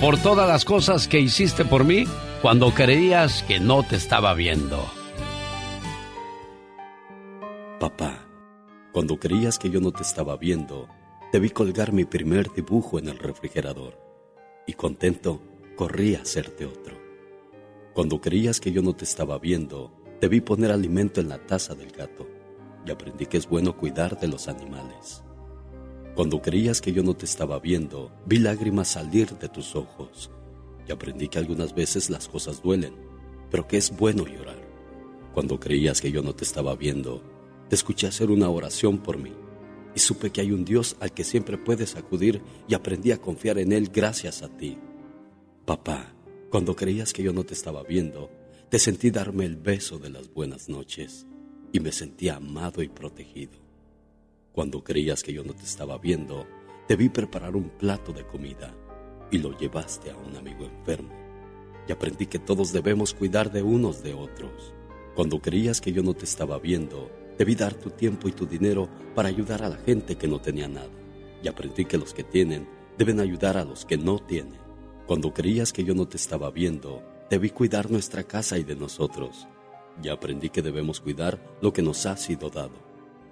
por 0.00 0.18
todas 0.18 0.48
las 0.48 0.64
cosas 0.64 1.08
que 1.08 1.20
hiciste 1.20 1.64
por 1.64 1.84
mí 1.84 2.06
cuando 2.42 2.72
creías 2.72 3.42
que 3.42 3.60
no 3.60 3.82
te 3.82 3.96
estaba 3.96 4.34
viendo. 4.34 4.84
Papá, 7.80 8.26
cuando 8.92 9.18
creías 9.18 9.58
que 9.58 9.68
yo 9.68 9.80
no 9.80 9.92
te 9.92 10.02
estaba 10.02 10.36
viendo, 10.36 10.88
te 11.32 11.38
vi 11.38 11.50
colgar 11.50 11.92
mi 11.92 12.04
primer 12.04 12.52
dibujo 12.52 12.98
en 12.98 13.08
el 13.08 13.18
refrigerador 13.18 14.05
y 14.66 14.72
contento 14.74 15.40
corrí 15.76 16.14
a 16.14 16.22
hacerte 16.22 16.66
otro. 16.66 16.96
Cuando 17.94 18.20
creías 18.20 18.60
que 18.60 18.72
yo 18.72 18.82
no 18.82 18.94
te 18.94 19.04
estaba 19.04 19.38
viendo, 19.38 19.92
te 20.20 20.28
vi 20.28 20.40
poner 20.40 20.70
alimento 20.70 21.20
en 21.20 21.28
la 21.28 21.38
taza 21.38 21.74
del 21.74 21.90
gato 21.90 22.26
y 22.84 22.90
aprendí 22.90 23.26
que 23.26 23.36
es 23.36 23.48
bueno 23.48 23.76
cuidar 23.76 24.18
de 24.18 24.28
los 24.28 24.48
animales. 24.48 25.22
Cuando 26.14 26.40
creías 26.40 26.80
que 26.80 26.92
yo 26.92 27.02
no 27.02 27.14
te 27.14 27.26
estaba 27.26 27.58
viendo, 27.58 28.10
vi 28.26 28.38
lágrimas 28.38 28.88
salir 28.88 29.38
de 29.38 29.48
tus 29.48 29.76
ojos 29.76 30.30
y 30.88 30.92
aprendí 30.92 31.28
que 31.28 31.38
algunas 31.38 31.74
veces 31.74 32.10
las 32.10 32.28
cosas 32.28 32.62
duelen, 32.62 32.94
pero 33.50 33.66
que 33.66 33.76
es 33.76 33.96
bueno 33.96 34.26
llorar. 34.26 34.66
Cuando 35.32 35.60
creías 35.60 36.00
que 36.00 36.10
yo 36.10 36.22
no 36.22 36.34
te 36.34 36.44
estaba 36.44 36.74
viendo, 36.74 37.22
te 37.68 37.74
escuché 37.74 38.06
hacer 38.06 38.30
una 38.30 38.48
oración 38.48 38.98
por 38.98 39.18
mí 39.18 39.32
y 39.96 39.98
supe 39.98 40.30
que 40.30 40.42
hay 40.42 40.52
un 40.52 40.66
Dios 40.66 40.94
al 41.00 41.14
que 41.14 41.24
siempre 41.24 41.56
puedes 41.56 41.96
acudir 41.96 42.42
y 42.68 42.74
aprendí 42.74 43.12
a 43.12 43.18
confiar 43.18 43.58
en 43.58 43.72
Él 43.72 43.88
gracias 43.90 44.42
a 44.42 44.48
ti. 44.48 44.76
Papá, 45.64 46.12
cuando 46.50 46.76
creías 46.76 47.14
que 47.14 47.22
yo 47.22 47.32
no 47.32 47.44
te 47.44 47.54
estaba 47.54 47.82
viendo, 47.82 48.30
te 48.68 48.78
sentí 48.78 49.10
darme 49.10 49.46
el 49.46 49.56
beso 49.56 49.98
de 49.98 50.10
las 50.10 50.30
buenas 50.30 50.68
noches 50.68 51.26
y 51.72 51.80
me 51.80 51.92
sentí 51.92 52.28
amado 52.28 52.82
y 52.82 52.88
protegido. 52.88 53.54
Cuando 54.52 54.84
creías 54.84 55.22
que 55.22 55.32
yo 55.32 55.42
no 55.44 55.54
te 55.54 55.64
estaba 55.64 55.96
viendo, 55.96 56.46
te 56.86 56.94
vi 56.94 57.08
preparar 57.08 57.56
un 57.56 57.70
plato 57.70 58.12
de 58.12 58.26
comida 58.26 58.76
y 59.30 59.38
lo 59.38 59.56
llevaste 59.56 60.10
a 60.10 60.16
un 60.18 60.36
amigo 60.36 60.66
enfermo. 60.66 61.14
Y 61.88 61.92
aprendí 61.92 62.26
que 62.26 62.38
todos 62.38 62.70
debemos 62.70 63.14
cuidar 63.14 63.50
de 63.50 63.62
unos 63.62 64.02
de 64.02 64.12
otros. 64.12 64.74
Cuando 65.14 65.40
creías 65.40 65.80
que 65.80 65.92
yo 65.92 66.02
no 66.02 66.12
te 66.12 66.26
estaba 66.26 66.58
viendo, 66.58 67.10
debí 67.38 67.54
dar 67.54 67.74
tu 67.74 67.90
tiempo 67.90 68.28
y 68.28 68.32
tu 68.32 68.46
dinero 68.46 68.88
para 69.14 69.28
ayudar 69.28 69.62
a 69.62 69.68
la 69.68 69.76
gente 69.76 70.16
que 70.16 70.28
no 70.28 70.40
tenía 70.40 70.68
nada. 70.68 70.90
Y 71.42 71.48
aprendí 71.48 71.84
que 71.84 71.98
los 71.98 72.14
que 72.14 72.24
tienen 72.24 72.68
deben 72.98 73.20
ayudar 73.20 73.56
a 73.56 73.64
los 73.64 73.84
que 73.84 73.96
no 73.96 74.18
tienen. 74.18 74.58
Cuando 75.06 75.32
creías 75.32 75.72
que 75.72 75.84
yo 75.84 75.94
no 75.94 76.08
te 76.08 76.16
estaba 76.16 76.50
viendo, 76.50 77.02
debí 77.30 77.50
cuidar 77.50 77.90
nuestra 77.90 78.24
casa 78.24 78.58
y 78.58 78.64
de 78.64 78.76
nosotros. 78.76 79.46
Y 80.02 80.08
aprendí 80.08 80.50
que 80.50 80.62
debemos 80.62 81.00
cuidar 81.00 81.40
lo 81.60 81.72
que 81.72 81.82
nos 81.82 82.06
ha 82.06 82.16
sido 82.16 82.50
dado. 82.50 82.84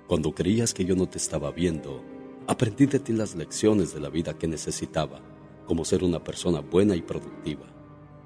Cuando 0.06 0.34
creías 0.34 0.74
que 0.74 0.84
yo 0.84 0.94
no 0.94 1.08
te 1.08 1.18
estaba 1.18 1.50
viendo, 1.50 2.02
aprendí 2.46 2.86
de 2.86 2.98
ti 2.98 3.12
las 3.12 3.34
lecciones 3.34 3.94
de 3.94 4.00
la 4.00 4.10
vida 4.10 4.36
que 4.36 4.46
necesitaba, 4.46 5.20
como 5.66 5.84
ser 5.84 6.04
una 6.04 6.22
persona 6.22 6.60
buena 6.60 6.94
y 6.94 7.02
productiva. 7.02 7.66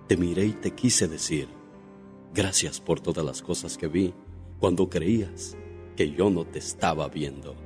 Te 0.09 0.17
miré 0.17 0.47
y 0.47 0.53
te 0.53 0.73
quise 0.73 1.07
decir, 1.07 1.49
gracias 2.35 2.81
por 2.81 3.01
todas 3.01 3.25
las 3.25 3.43
cosas 3.43 3.77
que 3.79 3.87
vi 3.87 4.13
cuando 4.59 4.89
creías 4.89 5.57
que 5.99 6.13
yo 6.13 6.31
no 6.31 6.45
te 6.45 6.61
estaba 6.61 7.09
viendo. 7.09 7.57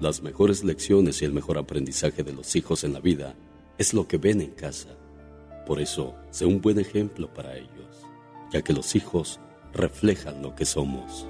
Las 0.00 0.20
mejores 0.20 0.64
lecciones 0.64 1.22
y 1.22 1.24
el 1.24 1.32
mejor 1.32 1.58
aprendizaje 1.58 2.24
de 2.24 2.32
los 2.32 2.56
hijos 2.56 2.82
en 2.82 2.92
la 2.92 2.98
vida 2.98 3.36
es 3.78 3.94
lo 3.94 4.08
que 4.08 4.16
ven 4.16 4.40
en 4.40 4.50
casa. 4.50 4.98
Por 5.64 5.80
eso, 5.80 6.16
sé 6.30 6.44
un 6.44 6.60
buen 6.60 6.80
ejemplo 6.80 7.32
para 7.32 7.54
ellos, 7.54 8.04
ya 8.50 8.62
que 8.62 8.72
los 8.72 8.96
hijos 8.96 9.38
reflejan 9.72 10.42
lo 10.42 10.56
que 10.56 10.64
somos. 10.64 11.28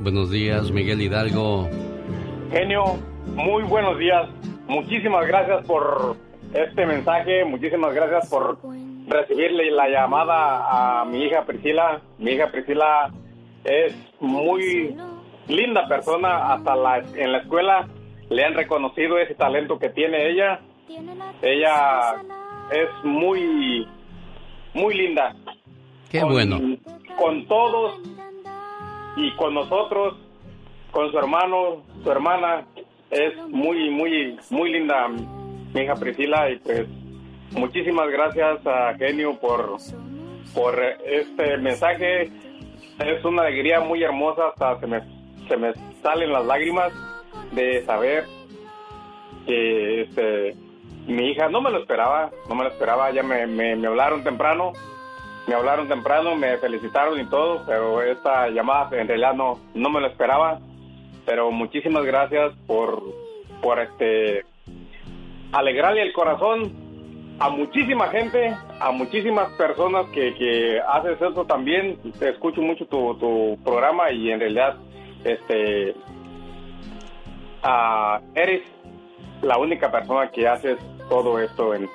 Buenos 0.00 0.32
días, 0.32 0.72
Miguel 0.72 1.02
Hidalgo. 1.02 1.68
Genio, 2.50 2.98
muy 3.36 3.62
buenos 3.62 3.96
días. 3.96 4.28
Muchísimas 4.66 5.24
gracias 5.28 5.64
por 5.66 6.16
este 6.52 6.84
mensaje, 6.84 7.44
muchísimas 7.44 7.94
gracias 7.94 8.28
por 8.28 8.58
recibirle 9.06 9.70
la 9.70 9.88
llamada 9.88 11.00
a 11.00 11.04
mi 11.04 11.26
hija 11.26 11.44
Priscila. 11.46 12.00
Mi 12.18 12.32
hija 12.32 12.50
Priscila 12.50 13.12
es 13.64 13.94
muy 14.20 14.96
linda 15.48 15.86
persona, 15.88 16.52
hasta 16.52 16.76
la, 16.76 16.98
en 16.98 17.32
la 17.32 17.38
escuela 17.38 17.88
le 18.30 18.44
han 18.44 18.54
reconocido 18.54 19.18
ese 19.18 19.34
talento 19.34 19.78
que 19.78 19.90
tiene 19.90 20.30
ella. 20.30 20.60
Ella 21.42 22.14
es 22.70 23.04
muy, 23.04 23.86
muy 24.72 24.94
linda. 24.94 25.34
Qué 26.10 26.24
bueno. 26.24 26.58
Con 27.18 27.46
todos 27.46 28.00
y 29.16 29.32
con 29.36 29.54
nosotros, 29.54 30.16
con 30.90 31.10
su 31.10 31.18
hermano, 31.18 31.82
su 32.02 32.10
hermana, 32.10 32.66
es 33.10 33.36
muy, 33.48 33.90
muy, 33.90 34.38
muy 34.50 34.72
linda 34.72 35.08
mi 35.08 35.80
hija 35.80 35.94
Priscila 35.94 36.50
y 36.50 36.56
pues 36.58 36.86
muchísimas 37.52 38.08
gracias 38.10 38.64
a 38.66 38.94
Genio 38.96 39.38
por, 39.38 39.76
por 40.54 40.80
este 41.04 41.56
mensaje. 41.58 42.30
Es 43.00 43.24
una 43.24 43.42
alegría 43.42 43.80
muy 43.80 44.02
hermosa, 44.02 44.48
hasta 44.48 44.78
se 44.80 44.86
me, 44.86 45.00
se 45.48 45.56
me 45.56 45.72
salen 46.02 46.32
las 46.32 46.44
lágrimas 46.44 46.92
de 47.52 47.82
saber 47.84 48.24
que 49.46 50.02
este, 50.02 50.54
mi 51.06 51.30
hija 51.30 51.48
no 51.48 51.62
me 51.62 51.70
lo 51.70 51.78
esperaba, 51.78 52.30
no 52.48 52.54
me 52.54 52.64
lo 52.64 52.70
esperaba, 52.70 53.10
ya 53.10 53.22
me, 53.22 53.46
me, 53.46 53.86
hablaron 53.86 54.22
temprano, 54.22 54.72
me 55.46 55.54
hablaron 55.54 55.88
temprano, 55.88 56.36
me 56.36 56.58
felicitaron 56.58 57.18
y 57.18 57.26
todo, 57.26 57.64
pero 57.66 58.02
esta 58.02 58.48
llamada 58.50 58.88
en 59.00 59.08
realidad 59.08 59.32
no, 59.34 59.58
no 59.74 59.88
me 59.88 60.00
lo 60.00 60.06
esperaba. 60.06 60.60
Pero 61.24 61.50
muchísimas 61.50 62.04
gracias 62.04 62.52
por, 62.66 63.02
por 63.62 63.78
este 63.80 64.44
alegrarle 65.52 66.02
el 66.02 66.12
corazón 66.12 66.72
a 67.38 67.48
muchísima 67.48 68.08
gente, 68.08 68.54
a 68.80 68.90
muchísimas 68.92 69.52
personas 69.52 70.06
que, 70.10 70.34
que 70.34 70.80
haces 70.80 71.20
eso 71.20 71.44
también. 71.44 71.98
Te 72.18 72.30
escucho 72.30 72.62
mucho 72.62 72.86
tu, 72.86 73.14
tu 73.18 73.58
programa 73.62 74.10
y 74.10 74.30
en 74.30 74.40
realidad 74.40 74.76
este 75.22 75.94
ah, 77.62 78.20
eres 78.34 78.62
la 79.42 79.58
única 79.58 79.90
persona 79.90 80.30
que 80.30 80.48
haces 80.48 80.78
todo 81.08 81.38
esto 81.38 81.74
en, 81.74 81.88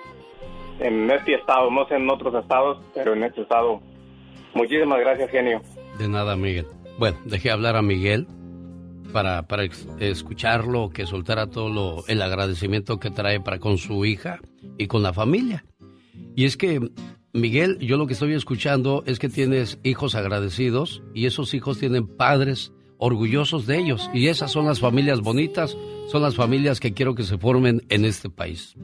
en 0.80 1.10
este 1.10 1.36
estado, 1.36 1.72
no 1.72 1.88
sé 1.88 1.96
en 1.96 2.10
otros 2.10 2.34
estados, 2.36 2.78
pero 2.94 3.14
en 3.14 3.24
este 3.24 3.42
estado. 3.42 3.82
Muchísimas 4.54 5.00
gracias, 5.00 5.30
genio. 5.32 5.62
De 5.98 6.08
nada, 6.08 6.36
Miguel. 6.36 6.68
Bueno, 6.98 7.18
dejé 7.26 7.52
hablar 7.52 7.76
a 7.76 7.82
Miguel 7.82 8.28
para, 9.12 9.44
para 9.44 9.64
escucharlo, 10.00 10.90
que 10.90 11.06
soltara 11.06 11.48
todo 11.48 11.70
lo, 11.70 12.08
el 12.08 12.22
agradecimiento 12.22 13.00
que 13.00 13.12
trae 13.12 13.40
para 13.40 13.60
con 13.60 13.78
su 13.78 14.06
hija 14.06 14.40
y 14.78 14.88
con 14.88 15.04
la 15.04 15.14
familia. 15.14 15.66
Y 16.36 16.46
es 16.46 16.58
que, 16.58 16.92
Miguel, 17.34 17.78
yo 17.80 17.98
lo 17.98 18.08
que 18.08 18.14
estoy 18.14 18.34
escuchando 18.34 19.04
es 19.06 19.20
que 19.20 19.30
tienes 19.30 19.80
hijos 19.84 20.16
agradecidos 20.16 21.02
y 21.14 21.26
esos 21.26 21.54
hijos 21.54 21.80
tienen 21.80 22.08
padres 22.08 22.72
orgullosos 22.98 23.66
de 23.68 23.78
ellos. 23.80 24.10
Y 24.14 24.28
esas 24.28 24.52
son 24.52 24.66
las 24.66 24.80
familias 24.80 25.22
bonitas, 25.22 25.78
son 26.12 26.22
las 26.22 26.36
familias 26.36 26.80
que 26.80 26.94
quiero 26.94 27.16
que 27.16 27.24
se 27.24 27.38
formen 27.38 27.84
en 27.90 28.06
este 28.06 28.30
país. 28.30 28.76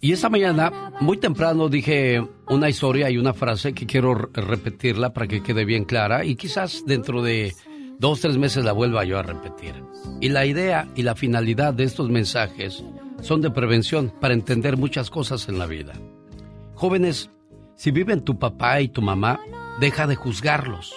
Y 0.00 0.12
esta 0.12 0.28
mañana, 0.28 0.92
muy 1.00 1.16
temprano, 1.16 1.68
dije 1.68 2.24
una 2.48 2.68
historia 2.68 3.10
y 3.10 3.18
una 3.18 3.34
frase 3.34 3.72
que 3.72 3.86
quiero 3.86 4.14
repetirla 4.14 5.12
para 5.12 5.26
que 5.26 5.42
quede 5.42 5.64
bien 5.64 5.84
clara 5.84 6.24
y 6.24 6.36
quizás 6.36 6.84
dentro 6.86 7.20
de 7.20 7.52
dos, 7.98 8.20
tres 8.20 8.38
meses 8.38 8.64
la 8.64 8.72
vuelva 8.72 9.04
yo 9.04 9.18
a 9.18 9.22
repetir. 9.22 9.74
Y 10.20 10.28
la 10.28 10.46
idea 10.46 10.88
y 10.94 11.02
la 11.02 11.16
finalidad 11.16 11.74
de 11.74 11.84
estos 11.84 12.10
mensajes 12.10 12.84
son 13.22 13.40
de 13.40 13.50
prevención 13.50 14.12
para 14.20 14.34
entender 14.34 14.76
muchas 14.76 15.10
cosas 15.10 15.48
en 15.48 15.58
la 15.58 15.66
vida. 15.66 15.94
Jóvenes, 16.78 17.28
si 17.74 17.90
viven 17.90 18.20
tu 18.20 18.38
papá 18.38 18.80
y 18.80 18.86
tu 18.86 19.02
mamá, 19.02 19.40
deja 19.80 20.06
de 20.06 20.14
juzgarlos. 20.14 20.94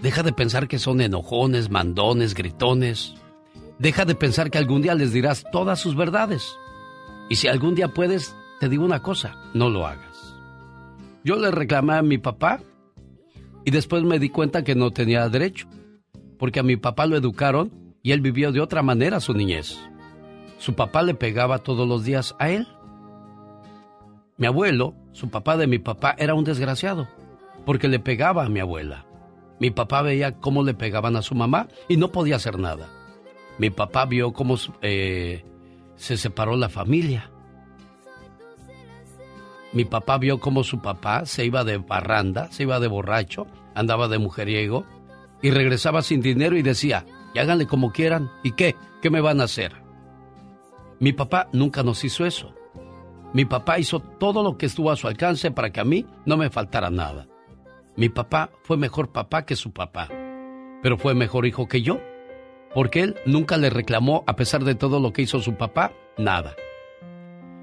Deja 0.00 0.22
de 0.22 0.32
pensar 0.32 0.68
que 0.68 0.78
son 0.78 1.00
enojones, 1.00 1.68
mandones, 1.68 2.32
gritones. 2.32 3.12
Deja 3.80 4.04
de 4.04 4.14
pensar 4.14 4.52
que 4.52 4.58
algún 4.58 4.82
día 4.82 4.94
les 4.94 5.12
dirás 5.12 5.44
todas 5.50 5.80
sus 5.80 5.96
verdades. 5.96 6.56
Y 7.28 7.34
si 7.34 7.48
algún 7.48 7.74
día 7.74 7.88
puedes, 7.88 8.36
te 8.60 8.68
digo 8.68 8.84
una 8.84 9.02
cosa, 9.02 9.34
no 9.52 9.68
lo 9.68 9.84
hagas. 9.84 10.36
Yo 11.24 11.40
le 11.40 11.50
reclamé 11.50 11.94
a 11.94 12.02
mi 12.02 12.18
papá 12.18 12.60
y 13.64 13.72
después 13.72 14.04
me 14.04 14.20
di 14.20 14.28
cuenta 14.28 14.62
que 14.62 14.76
no 14.76 14.92
tenía 14.92 15.28
derecho, 15.28 15.66
porque 16.38 16.60
a 16.60 16.62
mi 16.62 16.76
papá 16.76 17.06
lo 17.06 17.16
educaron 17.16 17.96
y 18.00 18.12
él 18.12 18.20
vivió 18.20 18.52
de 18.52 18.60
otra 18.60 18.82
manera 18.82 19.18
su 19.18 19.34
niñez. 19.34 19.76
Su 20.58 20.74
papá 20.74 21.02
le 21.02 21.14
pegaba 21.14 21.58
todos 21.58 21.88
los 21.88 22.04
días 22.04 22.36
a 22.38 22.50
él. 22.50 22.68
Mi 24.36 24.46
abuelo, 24.46 24.94
su 25.12 25.30
papá 25.30 25.56
de 25.56 25.68
mi 25.68 25.78
papá, 25.78 26.16
era 26.18 26.34
un 26.34 26.44
desgraciado, 26.44 27.08
porque 27.64 27.86
le 27.88 28.00
pegaba 28.00 28.44
a 28.44 28.48
mi 28.48 28.58
abuela. 28.58 29.06
Mi 29.60 29.70
papá 29.70 30.02
veía 30.02 30.32
cómo 30.32 30.64
le 30.64 30.74
pegaban 30.74 31.14
a 31.14 31.22
su 31.22 31.36
mamá 31.36 31.68
y 31.88 31.96
no 31.96 32.10
podía 32.10 32.36
hacer 32.36 32.58
nada. 32.58 32.88
Mi 33.58 33.70
papá 33.70 34.06
vio 34.06 34.32
cómo 34.32 34.56
eh, 34.82 35.44
se 35.94 36.16
separó 36.16 36.56
la 36.56 36.68
familia. 36.68 37.30
Mi 39.72 39.84
papá 39.84 40.18
vio 40.18 40.40
cómo 40.40 40.64
su 40.64 40.80
papá 40.80 41.26
se 41.26 41.44
iba 41.44 41.62
de 41.62 41.78
barranda, 41.78 42.50
se 42.50 42.64
iba 42.64 42.80
de 42.80 42.88
borracho, 42.88 43.46
andaba 43.74 44.08
de 44.08 44.18
mujeriego 44.18 44.84
y 45.42 45.50
regresaba 45.50 46.02
sin 46.02 46.20
dinero 46.20 46.56
y 46.56 46.62
decía, 46.62 47.04
háganle 47.36 47.66
como 47.66 47.92
quieran, 47.92 48.30
¿y 48.42 48.52
qué? 48.52 48.74
¿Qué 49.00 49.10
me 49.10 49.20
van 49.20 49.40
a 49.40 49.44
hacer? 49.44 49.72
Mi 50.98 51.12
papá 51.12 51.48
nunca 51.52 51.84
nos 51.84 52.02
hizo 52.04 52.26
eso. 52.26 52.54
Mi 53.34 53.44
papá 53.44 53.80
hizo 53.80 53.98
todo 53.98 54.44
lo 54.44 54.56
que 54.56 54.66
estuvo 54.66 54.92
a 54.92 54.96
su 54.96 55.08
alcance 55.08 55.50
para 55.50 55.70
que 55.70 55.80
a 55.80 55.84
mí 55.84 56.06
no 56.24 56.36
me 56.36 56.50
faltara 56.50 56.88
nada. 56.88 57.26
Mi 57.96 58.08
papá 58.08 58.50
fue 58.62 58.76
mejor 58.76 59.10
papá 59.10 59.44
que 59.44 59.56
su 59.56 59.72
papá, 59.72 60.08
pero 60.82 60.96
fue 60.96 61.14
mejor 61.14 61.44
hijo 61.44 61.66
que 61.66 61.82
yo, 61.82 61.98
porque 62.72 63.00
él 63.00 63.16
nunca 63.26 63.56
le 63.56 63.70
reclamó, 63.70 64.22
a 64.28 64.36
pesar 64.36 64.62
de 64.62 64.76
todo 64.76 65.00
lo 65.00 65.12
que 65.12 65.22
hizo 65.22 65.40
su 65.40 65.56
papá, 65.56 65.92
nada. 66.16 66.54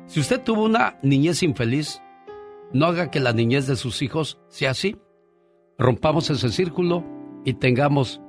Si 0.07 0.19
usted 0.19 0.43
tuvo 0.43 0.63
una 0.63 0.97
niñez 1.03 1.41
infeliz, 1.41 2.01
no 2.73 2.87
haga 2.87 3.09
que 3.09 3.21
la 3.21 3.31
niñez 3.31 3.65
de 3.65 3.77
sus 3.77 4.01
hijos 4.01 4.39
sea 4.49 4.71
así. 4.71 4.97
Rompamos 5.77 6.29
ese 6.29 6.49
círculo 6.49 7.05
y 7.45 7.53
tengamos 7.53 8.21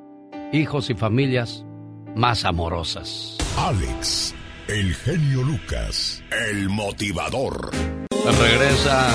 hijos 0.52 0.90
y 0.90 0.94
familias 0.94 1.66
más 2.14 2.44
amorosas. 2.44 3.38
Alex, 3.58 4.32
el 4.68 4.94
genio 4.94 5.42
Lucas, 5.42 6.22
el 6.48 6.68
motivador. 6.68 7.70
Regresa, 8.24 9.08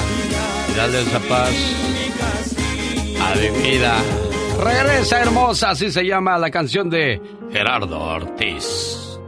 dale 0.75 1.01
esa 1.01 1.19
paz 1.21 1.53
a 3.21 3.35
mi 3.35 3.61
vida. 3.61 3.95
Regresa 4.59 5.21
hermosa, 5.21 5.71
así 5.71 5.91
se 5.91 6.05
llama 6.05 6.37
la 6.37 6.51
canción 6.51 6.89
de 6.89 7.21
Gerardo 7.51 7.99
Ortiz. 7.99 9.19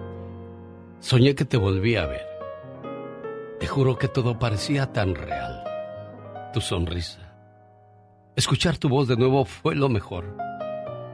Soñé 1.00 1.36
que 1.36 1.46
te 1.46 1.58
volví 1.58 1.96
a 1.96 2.06
ver. 2.06 2.28
Te 3.60 3.68
juro 3.68 3.98
que 3.98 4.08
todo 4.08 4.38
parecía 4.38 4.92
tan 4.92 5.16
real. 5.16 5.64
Tu 6.54 6.62
sonrisa. 6.62 7.34
Escuchar 8.36 8.78
tu 8.78 8.90
voz 8.90 9.08
de 9.08 9.18
nuevo 9.18 9.46
fue 9.46 9.76
lo 9.76 9.90
mejor. 9.90 10.36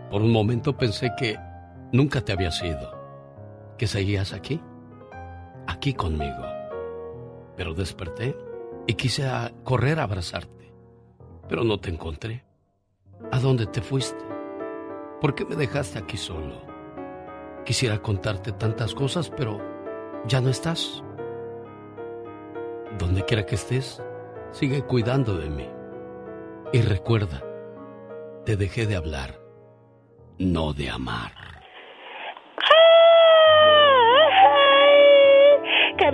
Por 0.10 0.22
un 0.22 0.32
momento 0.32 0.78
pensé 0.78 1.12
que 1.18 1.38
nunca 1.92 2.22
te 2.22 2.32
habías 2.32 2.62
ido, 2.64 2.94
que 3.78 3.88
seguías 3.88 4.32
aquí, 4.34 4.62
aquí 5.68 5.94
conmigo. 5.94 6.44
Pero 7.56 7.74
desperté 7.74 8.38
y 8.88 8.94
quise 8.96 9.30
correr 9.64 10.00
a 10.00 10.04
abrazarte, 10.04 10.74
pero 11.48 11.64
no 11.64 11.80
te 11.80 11.90
encontré. 11.90 12.44
¿A 13.32 13.40
dónde 13.40 13.66
te 13.66 13.82
fuiste? 13.82 14.24
¿Por 15.22 15.34
qué 15.36 15.46
me 15.46 15.56
dejaste 15.56 16.00
aquí 16.00 16.18
solo? 16.18 16.62
Quisiera 17.66 18.02
contarte 18.02 18.52
tantas 18.52 18.94
cosas, 18.94 19.32
pero 19.36 19.60
ya 20.28 20.42
no 20.42 20.50
estás. 20.50 21.04
Donde 23.00 23.24
quiera 23.26 23.46
que 23.46 23.56
estés, 23.56 24.02
sigue 24.52 24.84
cuidando 24.84 25.38
de 25.38 25.50
mí. 25.50 25.68
Y 26.74 26.82
recuerda, 26.82 27.44
te 28.46 28.56
dejé 28.56 28.86
de 28.86 28.96
hablar, 28.96 29.40
no 30.38 30.74
de 30.74 30.90
amar. 30.90 31.45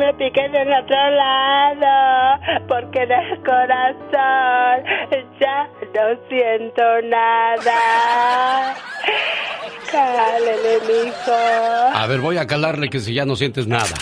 Me 0.02 0.14
piques 0.16 0.52
del 0.52 0.74
otro 0.74 1.10
lado, 1.12 2.42
porque 2.68 3.04
en 3.04 3.12
el 3.12 3.38
corazón 3.44 4.84
ya 5.40 5.70
no 5.94 6.18
siento 6.28 6.82
nada. 7.04 8.76
Cálele, 9.92 10.80
mijo. 10.88 11.32
A 11.94 12.08
ver, 12.08 12.20
voy 12.20 12.38
a 12.38 12.48
calarle 12.48 12.90
que 12.90 13.00
si 13.00 13.14
ya 13.14 13.26
no 13.26 13.36
sientes 13.36 13.68
nada. 13.68 13.96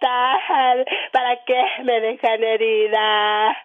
¿Para 0.00 1.36
qué 1.46 1.62
me 1.84 2.00
dejan 2.00 2.42
herida? 2.42 3.56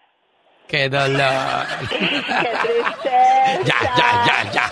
¡Qué 0.68 0.90
dolor! 0.90 1.68
¡Qué 1.90 1.98
tristeza! 1.98 3.10
Ya, 3.66 3.76
ya, 3.96 4.26
ya, 4.26 4.52
ya. 4.52 4.72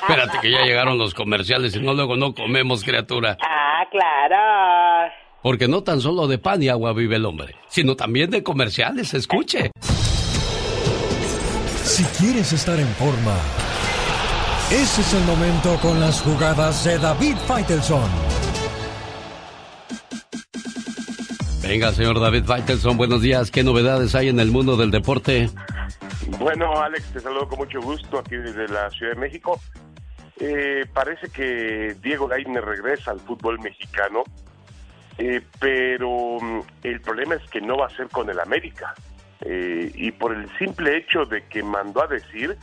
Espérate 0.00 0.38
que 0.40 0.50
ya 0.50 0.62
llegaron 0.62 0.96
los 0.96 1.12
comerciales 1.14 1.76
y 1.76 1.80
no 1.80 1.92
luego 1.92 2.16
no 2.16 2.34
comemos, 2.34 2.82
criatura. 2.82 3.36
Ah, 3.42 3.84
claro. 3.90 5.12
Porque 5.42 5.68
no 5.68 5.82
tan 5.82 6.00
solo 6.00 6.26
de 6.26 6.38
pan 6.38 6.62
y 6.62 6.68
agua 6.68 6.92
vive 6.92 7.16
el 7.16 7.26
hombre, 7.26 7.54
sino 7.68 7.94
también 7.96 8.30
de 8.30 8.42
comerciales. 8.42 9.12
Escuche. 9.12 9.70
Si 11.82 12.04
quieres 12.18 12.52
estar 12.52 12.78
en 12.78 12.88
forma, 12.94 13.36
ese 14.70 15.00
es 15.02 15.14
el 15.14 15.24
momento 15.24 15.76
con 15.82 16.00
las 16.00 16.22
jugadas 16.22 16.84
de 16.84 16.98
David 16.98 17.36
Faitelson. 17.46 18.10
Venga, 21.62 21.92
señor 21.92 22.18
David 22.18 22.44
Faitelson, 22.44 22.96
buenos 22.96 23.22
días. 23.22 23.50
¿Qué 23.52 23.62
novedades 23.62 24.14
hay 24.16 24.28
en 24.28 24.40
el 24.40 24.50
mundo 24.50 24.76
del 24.76 24.90
deporte? 24.90 25.48
Bueno, 26.38 26.80
Alex, 26.82 27.12
te 27.12 27.20
saludo 27.20 27.48
con 27.48 27.60
mucho 27.60 27.80
gusto 27.80 28.18
aquí 28.18 28.36
desde 28.36 28.66
la 28.68 28.90
Ciudad 28.90 29.12
de 29.14 29.20
México. 29.20 29.60
Eh, 30.40 30.84
parece 30.92 31.28
que 31.28 31.94
Diego 32.02 32.26
Lainez 32.26 32.64
regresa 32.64 33.12
al 33.12 33.20
fútbol 33.20 33.60
mexicano, 33.60 34.24
eh, 35.18 35.40
pero 35.60 36.38
mm, 36.40 36.60
el 36.82 37.00
problema 37.00 37.36
es 37.36 37.48
que 37.48 37.60
no 37.60 37.76
va 37.76 37.86
a 37.86 37.90
ser 37.90 38.08
con 38.08 38.28
el 38.28 38.40
América. 38.40 38.92
Eh, 39.42 39.90
y 39.94 40.10
por 40.10 40.34
el 40.34 40.48
simple 40.58 40.96
hecho 40.96 41.24
de 41.24 41.44
que 41.46 41.62
mandó 41.62 42.02
a 42.02 42.08
decir 42.08 42.56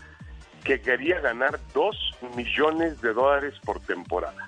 que 0.63 0.81
quería 0.81 1.21
ganar 1.21 1.57
2 1.73 2.15
millones 2.35 3.01
de 3.01 3.13
dólares 3.13 3.53
por 3.63 3.80
temporada. 3.80 4.45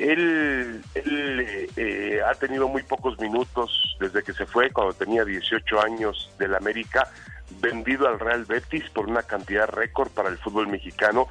Él, 0.00 0.82
eh, 0.94 2.20
ha 2.26 2.34
tenido 2.34 2.68
muy 2.68 2.82
pocos 2.82 3.18
minutos 3.18 3.96
desde 4.00 4.22
que 4.22 4.32
se 4.32 4.46
fue, 4.46 4.70
cuando 4.70 4.94
tenía 4.94 5.24
18 5.24 5.80
años 5.82 6.30
del 6.38 6.54
América, 6.54 7.10
vendido 7.60 8.08
al 8.08 8.18
Real 8.18 8.46
Betis 8.46 8.88
por 8.90 9.08
una 9.08 9.22
cantidad 9.22 9.68
récord 9.68 10.10
para 10.10 10.30
el 10.30 10.38
fútbol 10.38 10.68
mexicano, 10.68 11.28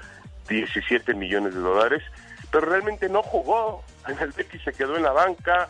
17 0.48 1.16
millones 1.16 1.56
de 1.56 1.62
dólares, 1.62 2.04
pero 2.52 2.68
realmente 2.68 3.10
no 3.10 3.24
jugó. 3.24 3.84
En 4.08 4.20
el 4.20 4.32
Betis 4.32 4.62
se 4.64 4.74
quedó 4.74 4.98
en 4.98 5.04
la 5.04 5.14
banca, 5.14 5.70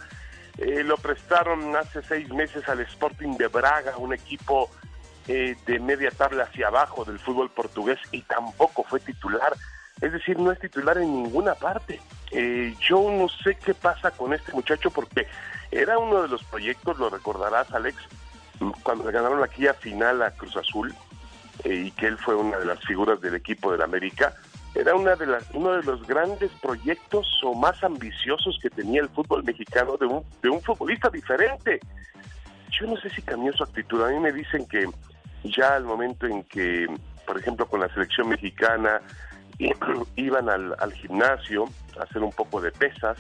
eh, 0.58 0.84
lo 0.84 0.98
prestaron 0.98 1.74
hace 1.78 2.02
seis 2.04 2.30
meses 2.30 2.68
al 2.68 2.82
Sporting 2.82 3.38
de 3.38 3.48
Braga, 3.48 3.98
un 3.98 4.14
equipo 4.14 4.70
eh, 5.28 5.56
de 5.66 5.80
media 5.80 6.12
tabla 6.12 6.44
hacia 6.44 6.68
abajo 6.68 7.06
del 7.06 7.20
fútbol 7.20 7.50
portugués 7.50 8.00
y 8.12 8.24
tampoco 8.24 8.84
fue 8.84 9.00
titular. 9.00 9.54
Es 10.02 10.14
decir, 10.14 10.40
no 10.40 10.52
es 10.52 10.60
titular 10.60 10.98
en 10.98 11.24
ninguna 11.24 11.56
parte. 11.56 12.00
Eh, 12.32 12.76
yo 12.88 13.02
no 13.12 13.28
sé 13.28 13.56
qué 13.56 13.74
pasa 13.74 14.12
con 14.12 14.34
este 14.34 14.54
muchacho 14.54 14.92
porque 14.92 15.28
era 15.72 15.98
uno 15.98 16.22
de 16.22 16.28
los 16.28 16.44
proyectos, 16.44 16.98
lo 16.98 17.10
recordarás 17.10 17.72
Alex, 17.72 17.98
cuando 18.84 19.06
le 19.06 19.12
ganaron 19.12 19.44
aquí 19.44 19.68
a 19.68 19.74
final 19.74 20.22
a 20.22 20.32
Cruz 20.32 20.56
Azul 20.58 20.94
eh, 21.64 21.86
y 21.88 21.92
que 21.92 22.08
él 22.08 22.18
fue 22.18 22.36
una 22.36 22.58
de 22.58 22.66
las 22.66 22.80
figuras 22.86 23.20
del 23.22 23.36
equipo 23.36 23.72
del 23.72 23.82
América. 23.82 24.34
Era 24.76 24.96
una 24.96 25.16
de 25.16 25.26
las, 25.26 25.44
uno 25.54 25.72
de 25.72 25.84
los 25.84 26.06
grandes 26.06 26.52
proyectos 26.62 27.28
o 27.44 27.54
más 27.56 27.84
ambiciosos 27.84 28.60
que 28.62 28.70
tenía 28.70 29.02
el 29.02 29.10
fútbol 29.10 29.44
mexicano 29.44 29.98
de 29.98 30.06
un, 30.06 30.24
de 30.42 30.50
un 30.50 30.62
futbolista 30.62 31.10
diferente. 31.10 31.80
Yo 32.80 32.88
no 32.88 32.96
sé 32.98 33.10
si 33.10 33.22
cambió 33.22 33.52
su 33.54 33.64
actitud. 33.64 34.02
A 34.04 34.10
mí 34.10 34.20
me 34.20 34.32
dicen 34.32 34.68
que 34.68 34.88
ya 35.44 35.76
al 35.76 35.86
momento 35.86 36.28
en 36.28 36.44
que, 36.44 36.88
por 37.26 37.40
ejemplo, 37.40 37.66
con 37.68 37.80
la 37.80 37.90
selección 37.90 38.30
mexicana, 38.30 39.02
iban 40.16 40.50
al, 40.50 40.94
gimnasio 40.94 41.66
a 42.00 42.04
hacer 42.04 42.24
un 42.24 42.32
poco 42.32 42.62
de 42.62 42.72
pesas, 42.72 43.18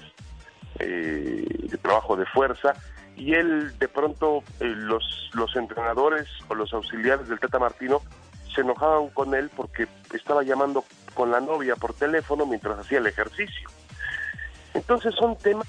eh, 0.79 1.45
de 1.47 1.77
trabajo 1.77 2.15
de 2.15 2.25
fuerza, 2.25 2.73
y 3.15 3.33
él 3.33 3.77
de 3.77 3.87
pronto, 3.89 4.43
eh, 4.59 4.65
los, 4.65 5.29
los 5.33 5.55
entrenadores 5.55 6.27
o 6.47 6.55
los 6.55 6.73
auxiliares 6.73 7.27
del 7.27 7.39
Tata 7.39 7.59
Martino 7.59 8.01
se 8.53 8.61
enojaban 8.61 9.09
con 9.09 9.35
él 9.35 9.51
porque 9.55 9.87
estaba 10.13 10.41
llamando 10.43 10.83
con 11.13 11.29
la 11.29 11.41
novia 11.41 11.75
por 11.75 11.93
teléfono 11.93 12.45
mientras 12.45 12.79
hacía 12.79 12.99
el 12.99 13.07
ejercicio. 13.07 13.69
Entonces 14.73 15.13
son 15.15 15.35
temas 15.37 15.67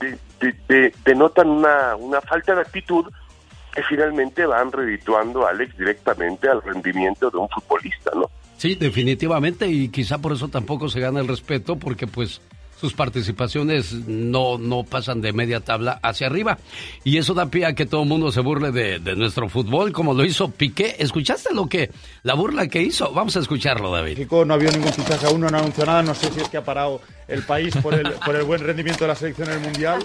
que 0.00 0.18
de, 0.40 0.52
de, 0.68 0.94
denotan 1.04 1.48
una, 1.50 1.94
una 1.96 2.20
falta 2.22 2.54
de 2.54 2.62
actitud 2.62 3.06
que 3.74 3.82
finalmente 3.82 4.46
van 4.46 4.72
redituando 4.72 5.46
a 5.46 5.50
Alex 5.50 5.76
directamente 5.76 6.48
al 6.48 6.62
rendimiento 6.62 7.30
de 7.30 7.38
un 7.38 7.48
futbolista, 7.48 8.10
¿no? 8.14 8.30
Sí, 8.60 8.74
definitivamente, 8.74 9.68
y 9.68 9.88
quizá 9.88 10.18
por 10.18 10.34
eso 10.34 10.48
tampoco 10.48 10.90
se 10.90 11.00
gana 11.00 11.20
el 11.20 11.28
respeto, 11.28 11.76
porque 11.76 12.06
pues 12.06 12.42
sus 12.78 12.92
participaciones 12.92 13.94
no, 14.06 14.58
no 14.58 14.84
pasan 14.84 15.22
de 15.22 15.32
media 15.32 15.60
tabla 15.60 15.98
hacia 16.02 16.26
arriba. 16.26 16.58
Y 17.02 17.16
eso 17.16 17.32
da 17.32 17.46
pie 17.46 17.64
a 17.64 17.74
que 17.74 17.86
todo 17.86 18.02
el 18.02 18.08
mundo 18.10 18.30
se 18.30 18.42
burle 18.42 18.70
de, 18.70 18.98
de, 18.98 19.16
nuestro 19.16 19.48
fútbol, 19.48 19.92
como 19.92 20.12
lo 20.12 20.26
hizo 20.26 20.50
Piqué. 20.50 20.96
¿Escuchaste 20.98 21.54
lo 21.54 21.70
que, 21.70 21.90
la 22.22 22.34
burla 22.34 22.68
que 22.68 22.82
hizo? 22.82 23.10
Vamos 23.14 23.34
a 23.38 23.40
escucharlo, 23.40 23.90
David. 23.90 24.18
Kiko 24.18 24.44
no 24.44 24.52
había 24.52 24.70
ningún 24.72 24.92
fichaje 24.92 25.24
aún, 25.24 25.40
no 25.40 25.48
han 25.48 25.54
anunciado 25.54 25.92
nada. 25.92 26.02
No 26.02 26.14
sé 26.14 26.30
si 26.30 26.40
es 26.40 26.48
que 26.50 26.58
ha 26.58 26.64
parado 26.64 27.00
el 27.28 27.42
país 27.44 27.74
por 27.78 27.94
el, 27.94 28.12
por 28.12 28.36
el 28.36 28.42
buen 28.42 28.60
rendimiento 28.60 29.04
de 29.04 29.08
la 29.08 29.14
selección 29.14 29.48
en 29.48 29.54
el 29.54 29.60
Mundial. 29.60 30.02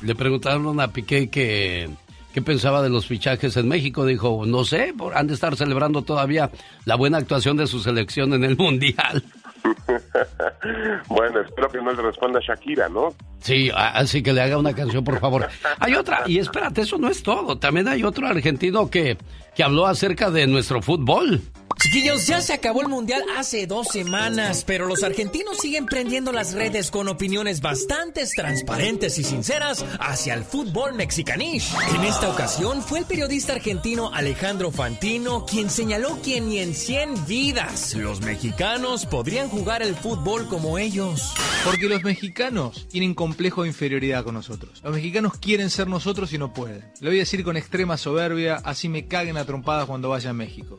Le 0.00 0.14
preguntaron 0.14 0.80
a 0.80 0.88
Piqué 0.88 1.28
que 1.28 1.90
¿Qué 2.32 2.42
pensaba 2.42 2.82
de 2.82 2.88
los 2.88 3.06
fichajes 3.06 3.56
en 3.56 3.68
México? 3.68 4.06
Dijo, 4.06 4.44
no 4.46 4.64
sé, 4.64 4.94
han 5.14 5.26
de 5.26 5.34
estar 5.34 5.56
celebrando 5.56 6.02
todavía 6.02 6.50
la 6.84 6.94
buena 6.94 7.18
actuación 7.18 7.56
de 7.56 7.66
su 7.66 7.80
selección 7.80 8.32
en 8.34 8.44
el 8.44 8.56
Mundial. 8.58 9.22
bueno, 11.08 11.40
espero 11.40 11.68
que 11.68 11.78
no 11.82 11.92
le 11.92 12.02
responda 12.02 12.40
Shakira, 12.40 12.88
¿no? 12.88 13.14
Sí, 13.40 13.70
así 13.74 14.22
que 14.22 14.32
le 14.32 14.42
haga 14.42 14.58
una 14.58 14.74
canción, 14.74 15.04
por 15.04 15.18
favor. 15.18 15.48
Hay 15.78 15.94
otra, 15.94 16.22
y 16.26 16.38
espérate, 16.38 16.82
eso 16.82 16.98
no 16.98 17.08
es 17.08 17.22
todo. 17.22 17.58
También 17.58 17.88
hay 17.88 18.02
otro 18.04 18.26
argentino 18.26 18.88
que, 18.90 19.18
que 19.54 19.62
habló 19.62 19.86
acerca 19.86 20.30
de 20.30 20.46
nuestro 20.46 20.82
fútbol. 20.82 21.42
Chiquillos, 21.82 22.26
ya 22.26 22.42
se 22.42 22.52
acabó 22.52 22.82
el 22.82 22.88
mundial 22.88 23.22
hace 23.38 23.66
dos 23.66 23.88
semanas, 23.88 24.64
pero 24.66 24.86
los 24.86 25.02
argentinos 25.02 25.56
siguen 25.56 25.86
prendiendo 25.86 26.30
las 26.30 26.52
redes 26.52 26.90
con 26.90 27.08
opiniones 27.08 27.62
bastante 27.62 28.26
transparentes 28.36 29.18
y 29.18 29.24
sinceras 29.24 29.86
hacia 29.98 30.34
el 30.34 30.44
fútbol 30.44 30.92
mexicanish. 30.94 31.72
En 31.94 32.04
esta 32.04 32.28
ocasión 32.28 32.82
fue 32.82 32.98
el 32.98 33.06
periodista 33.06 33.54
argentino 33.54 34.12
Alejandro 34.12 34.70
Fantino 34.70 35.46
quien 35.46 35.70
señaló 35.70 36.20
que 36.20 36.42
ni 36.42 36.58
en 36.58 36.74
100 36.74 37.26
vidas 37.26 37.94
los 37.94 38.20
mexicanos 38.20 39.06
podrían 39.06 39.48
jugar 39.48 39.82
el 39.82 39.96
fútbol 39.96 40.48
como 40.48 40.76
ellos. 40.76 41.32
Porque 41.64 41.88
los 41.88 42.04
mexicanos 42.04 42.88
tienen 42.90 43.14
complejo 43.14 43.62
de 43.62 43.68
inferioridad 43.68 44.22
con 44.22 44.34
nosotros. 44.34 44.82
Los 44.84 44.94
mexicanos 44.94 45.38
quieren 45.38 45.70
ser 45.70 45.88
nosotros 45.88 46.30
y 46.34 46.38
no 46.38 46.52
pueden. 46.52 46.84
Lo 47.00 47.08
voy 47.08 47.16
a 47.16 47.20
decir 47.20 47.42
con 47.42 47.56
extrema 47.56 47.96
soberbia, 47.96 48.56
así 48.64 48.90
me 48.90 49.06
caguen 49.06 49.38
a 49.38 49.46
trompadas 49.46 49.86
cuando 49.86 50.10
vaya 50.10 50.30
a 50.30 50.34
México. 50.34 50.78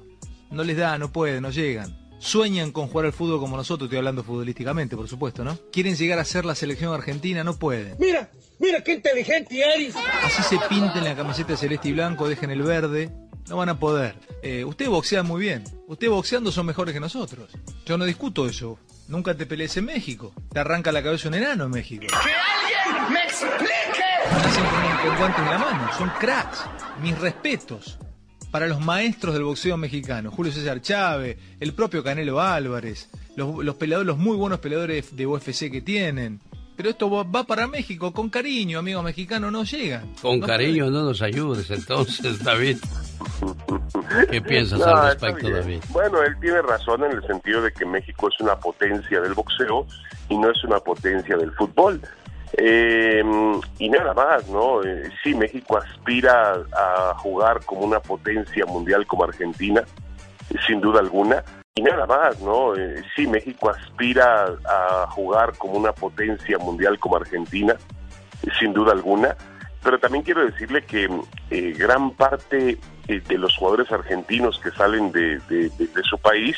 No 0.52 0.64
les 0.64 0.76
da, 0.76 0.98
no 0.98 1.12
pueden, 1.12 1.44
no 1.44 1.50
llegan. 1.50 1.98
Sueñan 2.20 2.72
con 2.72 2.88
jugar 2.88 3.08
al 3.08 3.14
fútbol 3.14 3.40
como 3.40 3.58
nosotros, 3.58 3.88
estoy 3.88 3.98
hablando 3.98 4.24
futbolísticamente, 4.24 4.96
por 4.96 5.08
supuesto, 5.08 5.44
¿no? 5.44 5.58
Quieren 5.72 5.96
llegar 5.96 6.20
a 6.20 6.26
ser 6.26 6.46
la 6.46 6.54
selección 6.54 6.94
argentina, 6.94 7.44
no 7.44 7.58
pueden. 7.58 7.96
Mira, 8.00 8.30
mira 8.60 8.84
qué 8.84 8.94
inteligente 8.94 9.60
eres. 9.60 9.96
Así 10.24 10.44
se 10.44 10.60
pinten 10.68 11.04
la 11.04 11.16
camiseta 11.16 11.58
celeste 11.58 11.90
y 11.90 11.94
blanco, 11.94 12.30
dejen 12.30 12.52
el 12.52 12.62
verde, 12.62 13.10
no 13.50 13.58
van 13.58 13.70
a 13.70 13.80
poder. 13.80 14.16
Eh, 14.44 14.64
ustedes 14.66 14.92
boxean 14.92 15.26
muy 15.26 15.42
bien. 15.42 15.64
Ustedes 15.88 16.12
boxeando 16.12 16.52
son 16.52 16.66
mejores 16.66 16.94
que 16.94 17.00
nosotros. 17.00 17.50
Yo 17.86 17.98
no 17.98 18.06
discuto 18.06 18.48
eso. 18.48 18.78
Nunca 19.08 19.36
te 19.36 19.46
pelees 19.46 19.76
en 19.78 19.86
México. 19.86 20.34
Te 20.52 20.60
arranca 20.60 20.92
la 20.92 21.02
cabeza 21.02 21.28
un 21.30 21.34
enano 21.34 21.64
en 21.64 21.72
México. 21.72 22.06
¡Que 22.08 22.16
alguien 22.16 23.14
me 23.14 23.24
explique. 23.24 24.04
Nacen 24.32 24.66
con 24.66 25.12
el 25.12 25.18
guante 25.18 25.42
en 25.42 25.50
la 25.50 25.58
mano, 25.58 25.90
son 25.98 26.12
cracks. 26.20 26.60
Mis 27.02 27.18
respetos 27.18 27.98
para 28.52 28.68
los 28.68 28.80
maestros 28.82 29.34
del 29.34 29.44
boxeo 29.44 29.78
mexicano, 29.78 30.30
Julio 30.32 30.52
César 30.52 30.82
Chávez, 30.82 31.38
el 31.60 31.74
propio 31.74 32.04
Canelo 32.04 32.42
Álvarez, 32.42 33.10
los, 33.36 33.64
los 33.64 33.76
peleadores, 33.76 34.08
los 34.08 34.18
muy 34.18 34.36
buenos 34.38 34.60
peleadores 34.60 35.16
de 35.16 35.26
UFC 35.26 35.72
que 35.72 35.82
tienen. 35.82 36.40
Pero 36.76 36.90
esto 36.90 37.10
va- 37.10 37.44
para 37.46 37.68
México, 37.68 38.12
con 38.12 38.30
cariño, 38.30 38.80
amigos 38.80 39.04
mexicanos, 39.04 39.52
no 39.52 39.64
llegan. 39.64 40.14
Con 40.22 40.40
No 40.40 40.48
cariño 40.48 40.90
no 40.90 41.04
nos 41.04 41.22
ayudes 41.22 41.70
entonces, 41.70 42.44
David. 42.44 42.78
¿Qué 44.30 44.42
piensas 44.42 44.80
No, 44.80 44.86
al 44.86 45.08
respecto. 45.12 45.50
David? 45.50 45.80
Bueno, 45.90 46.22
él 46.24 46.36
tiene 46.42 46.62
razón 46.62 47.04
en 47.04 47.12
el 47.12 47.26
sentido 47.28 47.62
de 47.62 47.72
que 47.72 47.86
México 47.86 48.28
es 48.30 48.36
una 48.40 48.56
potencia 48.60 49.22
del 49.22 49.34
boxeo 49.34 49.86
y 50.30 50.38
no 50.38 50.50
es 50.52 50.64
una 50.64 50.80
potencia 50.80 51.38
del 51.38 51.52
fútbol. 51.54 52.02
Eh, 52.58 53.24
y 53.80 53.90
nada 53.90 54.14
más, 54.14 54.48
¿no? 54.50 54.84
Eh, 54.84 55.10
sí, 55.24 55.34
México 55.34 55.78
aspira 55.78 56.54
a 56.78 57.14
jugar 57.18 57.64
como 57.66 57.82
una 57.82 58.00
potencia 58.00 58.66
mundial 58.66 59.06
como 59.08 59.24
Argentina, 59.24 59.84
sin 60.68 60.82
duda 60.82 61.00
alguna. 61.00 61.44
Y 61.76 61.82
nada 61.84 62.06
más, 62.06 62.40
¿no? 62.42 62.76
Eh, 62.76 63.02
sí, 63.16 63.26
México 63.28 63.70
aspira 63.70 64.46
a 64.68 65.08
jugar 65.12 65.58
como 65.58 65.74
una 65.78 65.94
potencia 65.94 66.58
mundial 66.58 67.00
como 67.00 67.16
Argentina, 67.16 67.76
sin 68.60 68.74
duda 68.74 68.92
alguna. 68.92 69.36
Pero 69.82 69.98
también 69.98 70.24
quiero 70.24 70.46
decirle 70.46 70.84
que 70.86 71.10
eh, 71.50 71.74
gran 71.78 72.12
parte 72.12 72.78
de 73.08 73.38
los 73.38 73.56
jugadores 73.58 73.92
argentinos 73.92 74.60
que 74.60 74.70
salen 74.72 75.12
de- 75.12 75.40
de 75.50 76.04
su 76.04 76.18
país, 76.20 76.56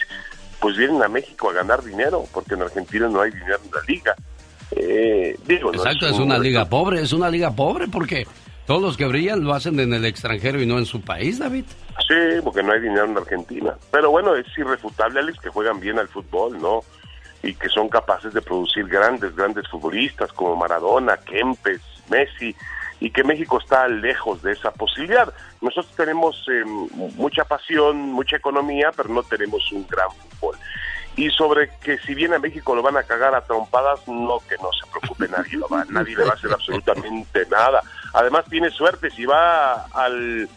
pues 0.59 0.75
vienen 0.77 1.01
a 1.03 1.07
México 1.07 1.49
a 1.49 1.53
ganar 1.53 1.83
dinero, 1.83 2.23
porque 2.33 2.55
en 2.55 2.63
Argentina 2.63 3.07
no 3.07 3.21
hay 3.21 3.31
dinero 3.31 3.59
en 3.63 3.71
la 3.71 3.81
liga. 3.87 4.15
Eh, 4.75 5.37
digo, 5.45 5.71
no 5.71 5.77
Exacto, 5.77 6.07
es 6.07 6.13
un- 6.17 6.23
una 6.23 6.37
liga 6.39 6.65
pobre, 6.65 7.01
es 7.01 7.13
una 7.13 7.29
liga 7.29 7.51
pobre 7.51 7.87
porque 7.87 8.25
todos 8.65 8.81
los 8.81 8.97
que 8.97 9.05
brillan 9.07 9.43
lo 9.43 9.53
hacen 9.53 9.79
en 9.79 9.93
el 9.93 10.05
extranjero 10.05 10.61
y 10.61 10.65
no 10.65 10.77
en 10.77 10.85
su 10.85 11.01
país, 11.01 11.39
David. 11.39 11.65
Sí, 12.07 12.41
porque 12.43 12.63
no 12.63 12.71
hay 12.71 12.81
dinero 12.81 13.05
en 13.05 13.17
Argentina. 13.17 13.75
Pero 13.91 14.09
bueno, 14.11 14.35
es 14.35 14.45
irrefutable, 14.57 15.19
Alex, 15.19 15.39
que 15.39 15.49
juegan 15.49 15.79
bien 15.79 15.99
al 15.99 16.07
fútbol, 16.07 16.59
¿no? 16.61 16.81
Y 17.43 17.53
que 17.55 17.67
son 17.69 17.89
capaces 17.89 18.33
de 18.33 18.41
producir 18.41 18.87
grandes, 18.87 19.35
grandes 19.35 19.67
futbolistas 19.67 20.31
como 20.33 20.55
Maradona, 20.55 21.17
Kempes, 21.17 21.81
Messi, 22.09 22.55
y 22.99 23.09
que 23.11 23.23
México 23.23 23.59
está 23.59 23.87
lejos 23.89 24.41
de 24.43 24.53
esa 24.53 24.71
posibilidad. 24.71 25.33
Nosotros 25.61 25.93
tenemos 25.97 26.45
eh, 26.49 26.63
mucha 27.17 27.43
pasión, 27.43 27.97
mucha 28.13 28.37
economía, 28.37 28.91
pero 28.95 29.09
no 29.09 29.23
tenemos 29.23 29.69
un 29.73 29.85
gran 29.87 30.07
fútbol. 30.11 30.55
Y 31.15 31.29
sobre 31.29 31.69
que 31.83 31.97
si 31.99 32.15
viene 32.15 32.35
a 32.35 32.39
México 32.39 32.75
lo 32.75 32.81
van 32.81 32.97
a 32.97 33.03
cagar 33.03 33.35
a 33.35 33.41
trompadas, 33.41 33.99
no, 34.07 34.39
que 34.49 34.55
no 34.61 34.69
se 34.73 34.89
preocupe 34.89 35.27
nadie, 35.29 35.57
lo 35.57 35.67
va- 35.67 35.85
nadie 35.89 36.15
le 36.15 36.23
va 36.23 36.31
a 36.31 36.33
hacer 36.33 36.51
absolutamente 36.51 37.45
nada. 37.51 37.81
Además 38.13 38.45
tiene 38.49 38.69
suerte, 38.71 39.11
si 39.11 39.25
va 39.25 39.85
al, 39.93 40.49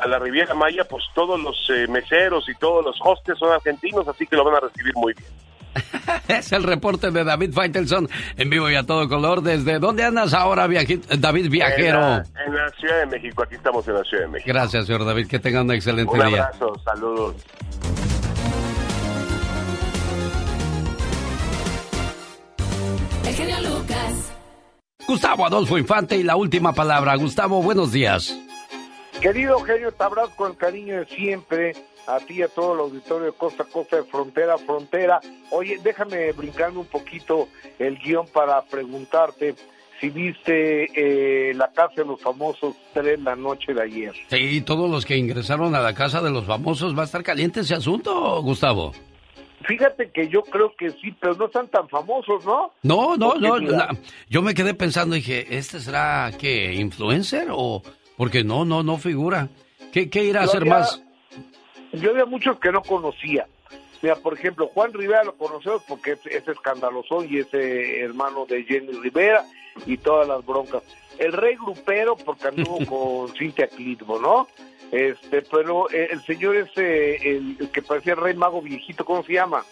a 0.00 0.06
la 0.06 0.18
Riviera 0.20 0.54
Maya, 0.54 0.84
pues 0.88 1.02
todos 1.14 1.40
los 1.40 1.56
eh, 1.70 1.86
meseros 1.88 2.48
y 2.48 2.54
todos 2.54 2.84
los 2.84 2.96
hostes 3.02 3.36
son 3.38 3.50
argentinos, 3.52 4.06
así 4.06 4.24
que 4.26 4.36
lo 4.36 4.44
van 4.44 4.54
a 4.56 4.60
recibir 4.60 4.94
muy 4.94 5.14
bien. 5.14 5.28
Es 6.28 6.52
el 6.52 6.62
reporte 6.62 7.10
de 7.10 7.24
David 7.24 7.52
Faitelson 7.52 8.08
en 8.36 8.48
vivo 8.50 8.70
y 8.70 8.76
a 8.76 8.84
todo 8.84 9.08
color. 9.08 9.42
¿Desde 9.42 9.80
dónde 9.80 10.04
andas 10.04 10.32
ahora, 10.32 10.68
David 10.68 11.48
Viajero? 11.50 11.98
En 11.98 12.00
la, 12.00 12.24
en 12.46 12.54
la 12.54 12.68
Ciudad 12.78 12.98
de 13.00 13.06
México, 13.06 13.42
aquí 13.42 13.56
estamos 13.56 13.86
en 13.88 13.94
la 13.94 14.04
Ciudad 14.04 14.22
de 14.24 14.28
México. 14.28 14.48
Gracias, 14.52 14.86
señor 14.86 15.04
David. 15.04 15.26
Que 15.26 15.40
tenga 15.40 15.62
un 15.62 15.72
excelente 15.72 16.12
Un 16.12 16.18
día. 16.28 16.44
abrazo, 16.44 16.72
saludos. 16.84 17.34
El 23.26 23.34
genio 23.34 23.56
Lucas. 23.60 24.32
Gustavo 25.06 25.46
Adolfo 25.46 25.78
Infante 25.78 26.16
y 26.16 26.22
la 26.22 26.36
última 26.36 26.72
palabra. 26.72 27.14
Gustavo, 27.16 27.62
buenos 27.62 27.92
días. 27.92 28.38
Querido 29.20 29.60
genio, 29.60 29.92
te 29.92 30.04
abrazo 30.04 30.32
con 30.36 30.50
el 30.50 30.56
cariño 30.56 30.98
de 30.98 31.06
siempre, 31.06 31.72
a 32.06 32.18
ti 32.18 32.34
y 32.34 32.42
a 32.42 32.48
todo 32.48 32.74
el 32.74 32.80
auditorio 32.80 33.26
de 33.26 33.32
costa 33.32 33.62
a 33.62 33.66
costa, 33.66 33.96
de 33.96 34.04
frontera 34.04 34.54
a 34.54 34.58
frontera. 34.58 35.20
Oye, 35.50 35.78
déjame 35.82 36.32
brincarme 36.32 36.80
un 36.80 36.86
poquito 36.86 37.48
el 37.78 37.98
guion 37.98 38.26
para 38.28 38.60
preguntarte 38.62 39.54
si 40.00 40.10
viste 40.10 40.88
eh, 40.94 41.54
La 41.54 41.70
Casa 41.72 41.94
de 41.96 42.04
los 42.04 42.20
Famosos 42.20 42.74
3 42.92 43.20
la 43.20 43.36
noche 43.36 43.72
de 43.72 43.82
ayer. 43.82 44.12
Sí, 44.28 44.60
todos 44.60 44.90
los 44.90 45.06
que 45.06 45.16
ingresaron 45.16 45.74
a 45.74 45.80
la 45.80 45.94
casa 45.94 46.20
de 46.20 46.30
los 46.30 46.44
famosos, 46.44 46.96
¿va 46.96 47.02
a 47.02 47.06
estar 47.06 47.22
caliente 47.22 47.60
ese 47.60 47.74
asunto, 47.74 48.42
Gustavo? 48.42 48.92
Fíjate 49.66 50.10
que 50.10 50.28
yo 50.28 50.42
creo 50.42 50.74
que 50.76 50.90
sí, 50.90 51.14
pero 51.20 51.34
no 51.34 51.46
están 51.46 51.68
tan 51.68 51.88
famosos, 51.88 52.44
¿no? 52.44 52.72
No, 52.82 53.16
no, 53.16 53.34
no. 53.36 53.58
la- 53.58 53.96
yo 54.28 54.42
me 54.42 54.54
quedé 54.54 54.74
pensando, 54.74 55.14
dije, 55.14 55.56
¿este 55.56 55.80
será 55.80 56.30
qué? 56.38 56.74
¿Influencer? 56.74 57.48
o 57.50 57.82
Porque 58.16 58.44
no, 58.44 58.64
no, 58.64 58.82
no 58.82 58.98
figura. 58.98 59.48
¿Qué, 59.92 60.08
qué 60.10 60.24
irá 60.24 60.42
a 60.42 60.44
hacer 60.44 60.62
había- 60.62 60.74
más? 60.80 61.02
Yo 61.92 62.10
había 62.10 62.24
muchos 62.26 62.58
que 62.58 62.72
no 62.72 62.82
conocía. 62.82 63.46
Mira, 64.02 64.16
por 64.16 64.34
ejemplo, 64.34 64.66
Juan 64.74 64.92
Rivera 64.92 65.24
lo 65.24 65.34
conocemos 65.36 65.82
porque 65.88 66.12
es, 66.12 66.26
es 66.26 66.46
escandaloso 66.46 67.24
y 67.24 67.38
es 67.38 67.46
eh, 67.54 68.00
hermano 68.00 68.44
de 68.46 68.64
Jenny 68.64 68.92
Rivera 69.00 69.44
y 69.86 69.96
todas 69.96 70.28
las 70.28 70.44
broncas. 70.44 70.82
El 71.18 71.32
rey 71.32 71.54
grupero 71.56 72.16
porque 72.16 72.48
anduvo 72.48 72.78
con 73.28 73.34
Cintia 73.36 73.66
Clitbo, 73.68 74.18
¿no? 74.20 74.46
Este, 74.94 75.42
pero 75.50 75.90
eh, 75.90 76.08
el 76.12 76.22
señor 76.22 76.54
ese, 76.54 77.16
el, 77.16 77.56
el 77.58 77.68
que 77.70 77.82
parecía 77.82 78.12
el 78.12 78.20
rey 78.20 78.34
mago 78.34 78.62
viejito, 78.62 79.04
¿cómo 79.04 79.24
se 79.24 79.32
llama? 79.32 79.64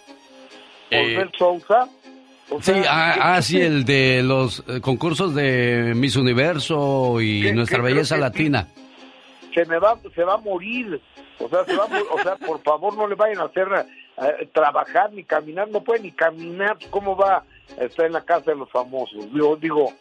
Eh, 0.91 1.25
Sousa. 1.39 1.89
O 2.51 2.61
Sí, 2.61 2.73
sea, 2.73 2.83
ah, 2.89 3.13
que- 3.15 3.21
ah, 3.23 3.43
sí, 3.43 3.61
el 3.61 3.85
de 3.85 4.23
los 4.25 4.65
eh, 4.69 4.81
concursos 4.81 5.33
de 5.35 5.93
Miss 5.95 6.17
Universo 6.17 7.21
y 7.21 7.43
Que- 7.43 7.53
Nuestra 7.55 7.79
que 7.79 7.85
Belleza 7.85 8.17
sí. 8.17 8.21
Latina. 8.21 8.67
se 9.55 9.65
me 9.67 9.79
va 9.79 9.97
se 10.15 10.25
va 10.25 10.35
a 10.35 10.39
morir 10.39 11.01
o 11.39 11.49
sea 11.49 11.65
se 11.67 11.77
va 11.77 11.85
a 11.85 12.03
o 12.15 12.19
sea 12.23 12.37
por 12.37 12.61
favor 12.63 12.97
no 12.97 13.07
le 13.07 13.15
vayan 13.15 13.39
a 13.41 13.45
hacer 13.45 13.69
eh, 14.19 14.49
trabajar 14.53 15.13
ni 15.13 15.25
caminar 15.25 15.69
no 15.69 15.83
puede 15.83 16.01
ni 16.01 16.11
caminar 16.13 16.77
cómo 16.91 17.15
va 17.17 17.45
a 17.79 17.85
estar 17.85 18.07
en 18.07 18.13
la 18.13 18.23
casa 18.25 18.51
de 18.53 18.57
los 18.57 18.71
famosos 18.71 19.27
yo 19.35 19.57
digo 19.57 19.93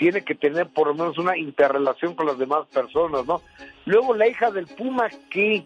tiene 0.00 0.24
que 0.24 0.34
tener 0.34 0.66
por 0.70 0.88
lo 0.88 0.94
menos 0.94 1.18
una 1.18 1.36
interrelación 1.36 2.14
con 2.14 2.26
las 2.26 2.38
demás 2.38 2.66
personas 2.72 3.26
no 3.26 3.42
luego 3.84 4.14
la 4.14 4.26
hija 4.26 4.50
del 4.50 4.66
Puma 4.66 5.08
que 5.30 5.64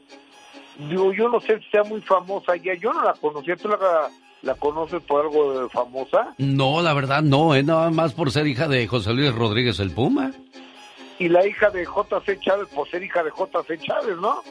digo 0.91 1.13
yo 1.13 1.29
no 1.29 1.41
sé 1.41 1.61
si 1.61 1.71
sea 1.71 1.85
muy 1.85 2.01
famosa 2.03 2.57
ya 2.57 2.75
yo 2.75 2.93
no 2.93 3.03
la 3.05 3.15
conocía 3.15 3.55
tú 3.57 3.69
la 3.69 3.79
la 4.43 4.55
conoces 4.57 5.01
por 5.05 5.25
algo 5.25 5.63
de 5.63 5.69
famosa 5.71 6.35
No, 6.37 6.83
la 6.83 6.93
verdad 6.93 7.23
no, 7.23 7.55
¿eh? 7.55 7.63
nada 7.63 7.91
más 7.91 8.13
por 8.13 8.31
ser 8.31 8.47
hija 8.47 8.69
de 8.69 8.87
José 8.87 9.15
Luis 9.15 9.33
Rodríguez 9.35 9.79
el 9.81 9.91
Puma. 9.93 10.33
y 11.19 11.29
la 11.29 11.47
hija 11.47 11.71
de 11.71 11.85
JC 11.85 12.41
Chávez 12.41 12.69
por 12.75 12.91
ser 12.91 13.03
hija 13.05 13.23
de 13.23 13.31
JC 13.31 13.81
Chávez 13.81 14.17
no 14.19 14.43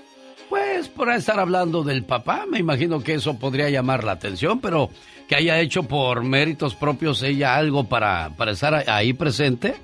Pues 0.49 0.87
por 0.89 1.09
estar 1.11 1.39
hablando 1.39 1.83
del 1.83 2.03
papá, 2.03 2.45
me 2.49 2.59
imagino 2.59 3.01
que 3.01 3.15
eso 3.15 3.39
podría 3.39 3.69
llamar 3.69 4.03
la 4.03 4.13
atención, 4.13 4.59
pero 4.59 4.89
que 5.27 5.35
haya 5.35 5.59
hecho 5.59 5.83
por 5.83 6.23
méritos 6.23 6.75
propios 6.75 7.23
ella 7.23 7.55
algo 7.55 7.85
para, 7.85 8.31
para 8.37 8.51
estar 8.51 8.89
ahí 8.89 9.13
presente. 9.13 9.75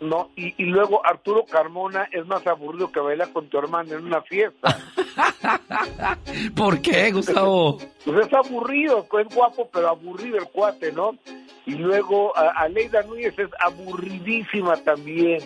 No, 0.00 0.30
y, 0.36 0.54
y 0.62 0.66
luego 0.66 1.04
Arturo 1.04 1.44
Carmona 1.44 2.08
es 2.12 2.24
más 2.26 2.46
aburrido 2.46 2.92
que 2.92 3.00
bailar 3.00 3.32
con 3.32 3.48
tu 3.48 3.58
hermana 3.58 3.96
en 3.96 4.04
una 4.04 4.22
fiesta. 4.22 4.78
¿Por 6.54 6.80
qué, 6.80 7.10
Gustavo? 7.10 7.78
Pues 8.04 8.26
es 8.26 8.32
aburrido, 8.32 9.06
es 9.20 9.34
guapo, 9.34 9.68
pero 9.72 9.88
aburrido 9.88 10.38
el 10.38 10.46
cuate, 10.46 10.92
¿no? 10.92 11.16
Y 11.66 11.72
luego 11.72 12.36
a, 12.36 12.50
Aleida 12.50 13.02
Núñez 13.02 13.36
es 13.38 13.50
aburridísima 13.58 14.76
también. 14.76 15.40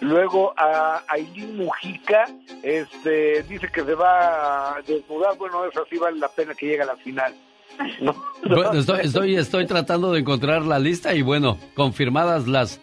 Luego 0.00 0.54
a 0.56 1.02
Aileen 1.08 1.56
Mujica 1.56 2.26
este, 2.62 3.42
dice 3.44 3.68
que 3.72 3.84
se 3.84 3.94
va 3.94 4.76
a 4.76 4.82
desnudar. 4.82 5.36
Bueno, 5.36 5.64
eso 5.64 5.84
sí 5.90 5.98
vale 5.98 6.18
la 6.18 6.28
pena 6.28 6.54
que 6.54 6.66
llegue 6.66 6.82
a 6.82 6.86
la 6.86 6.96
final. 6.96 7.34
¿no? 8.00 8.14
Bueno, 8.48 8.72
estoy, 8.72 9.00
estoy, 9.00 9.36
estoy 9.36 9.66
tratando 9.66 10.12
de 10.12 10.20
encontrar 10.20 10.62
la 10.62 10.78
lista 10.78 11.14
y 11.14 11.22
bueno, 11.22 11.58
confirmadas 11.74 12.48
las, 12.48 12.80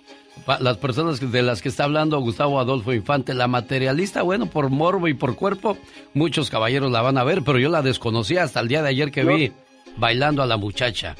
las 0.59 0.77
personas 0.77 1.19
de 1.31 1.41
las 1.41 1.61
que 1.61 1.69
está 1.69 1.85
hablando 1.85 2.19
Gustavo 2.19 2.59
Adolfo 2.59 2.93
Infante, 2.93 3.33
la 3.33 3.47
materialista, 3.47 4.21
bueno, 4.21 4.45
por 4.45 4.69
morbo 4.69 5.07
y 5.07 5.13
por 5.13 5.35
cuerpo, 5.35 5.77
muchos 6.13 6.49
caballeros 6.49 6.91
la 6.91 7.01
van 7.01 7.17
a 7.17 7.23
ver, 7.23 7.41
pero 7.43 7.59
yo 7.59 7.69
la 7.69 7.81
desconocía 7.81 8.43
hasta 8.43 8.59
el 8.59 8.67
día 8.67 8.81
de 8.83 8.89
ayer 8.89 9.11
que 9.11 9.23
Yo- 9.23 9.35
vi 9.35 9.51
bailando 9.97 10.41
a 10.43 10.45
la 10.45 10.57
muchacha. 10.57 11.15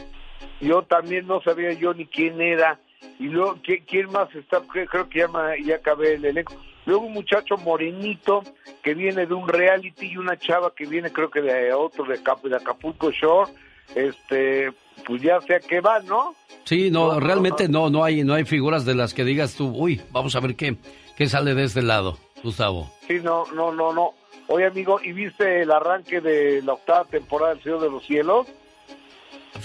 Yo 0.62 0.84
también 0.84 1.28
no 1.28 1.42
sabía 1.42 1.74
yo 1.74 1.94
ni 1.94 2.06
quién 2.06 2.40
era. 2.40 2.80
Y 3.20 3.26
luego, 3.26 3.56
¿qui- 3.58 3.84
¿quién 3.88 4.12
más 4.12 4.34
está? 4.36 4.62
Cre- 4.62 4.88
Creo 4.90 5.10
que 5.10 5.20
ya, 5.20 5.28
ya 5.64 5.76
acabé 5.76 6.16
el 6.16 6.26
elenco. 6.26 6.54
Luego 6.86 7.06
un 7.06 7.14
muchacho 7.14 7.58
morenito 7.58 8.44
que 8.84 8.94
viene 8.94 9.26
de 9.26 9.34
un 9.34 9.48
reality 9.48 10.08
y 10.12 10.18
una 10.18 10.38
chava 10.38 10.74
que 10.76 10.86
viene 10.86 11.12
creo 11.12 11.30
que 11.32 11.42
de 11.42 11.74
otro, 11.74 12.04
de, 12.06 12.22
Acap- 12.22 12.42
de 12.44 12.56
Acapulco 12.56 13.10
Shore. 13.12 13.52
Este, 13.96 14.72
pues 15.06 15.22
ya 15.22 15.40
sé 15.42 15.56
a 15.56 15.60
qué 15.60 15.80
va, 15.80 16.00
¿no? 16.02 16.36
Sí, 16.64 16.90
no, 16.92 17.20
realmente 17.20 17.68
no, 17.70 17.90
no 17.90 18.04
hay, 18.04 18.24
no 18.24 18.34
hay 18.34 18.44
figuras 18.44 18.84
de 18.86 18.96
las 18.96 19.14
que 19.14 19.24
digas 19.24 19.56
tú, 19.56 19.68
uy, 19.76 20.02
vamos 20.12 20.36
a 20.36 20.40
ver 20.40 20.56
qué, 20.56 20.76
qué 21.16 21.28
sale 21.28 21.54
de 21.54 21.64
este 21.64 21.82
lado, 21.84 22.18
Gustavo. 22.44 22.92
Sí, 23.08 23.20
no, 23.24 23.46
no, 23.54 23.72
no, 23.72 23.94
no. 23.94 24.14
Oye, 24.48 24.66
amigo, 24.66 25.00
¿y 25.04 25.12
viste 25.14 25.62
el 25.62 25.72
arranque 25.72 26.20
de 26.22 26.62
la 26.64 26.74
octava 26.74 27.06
temporada 27.06 27.54
del 27.54 27.64
Señor 27.64 27.82
de 27.82 27.90
los 27.90 28.06
Cielos? 28.06 28.48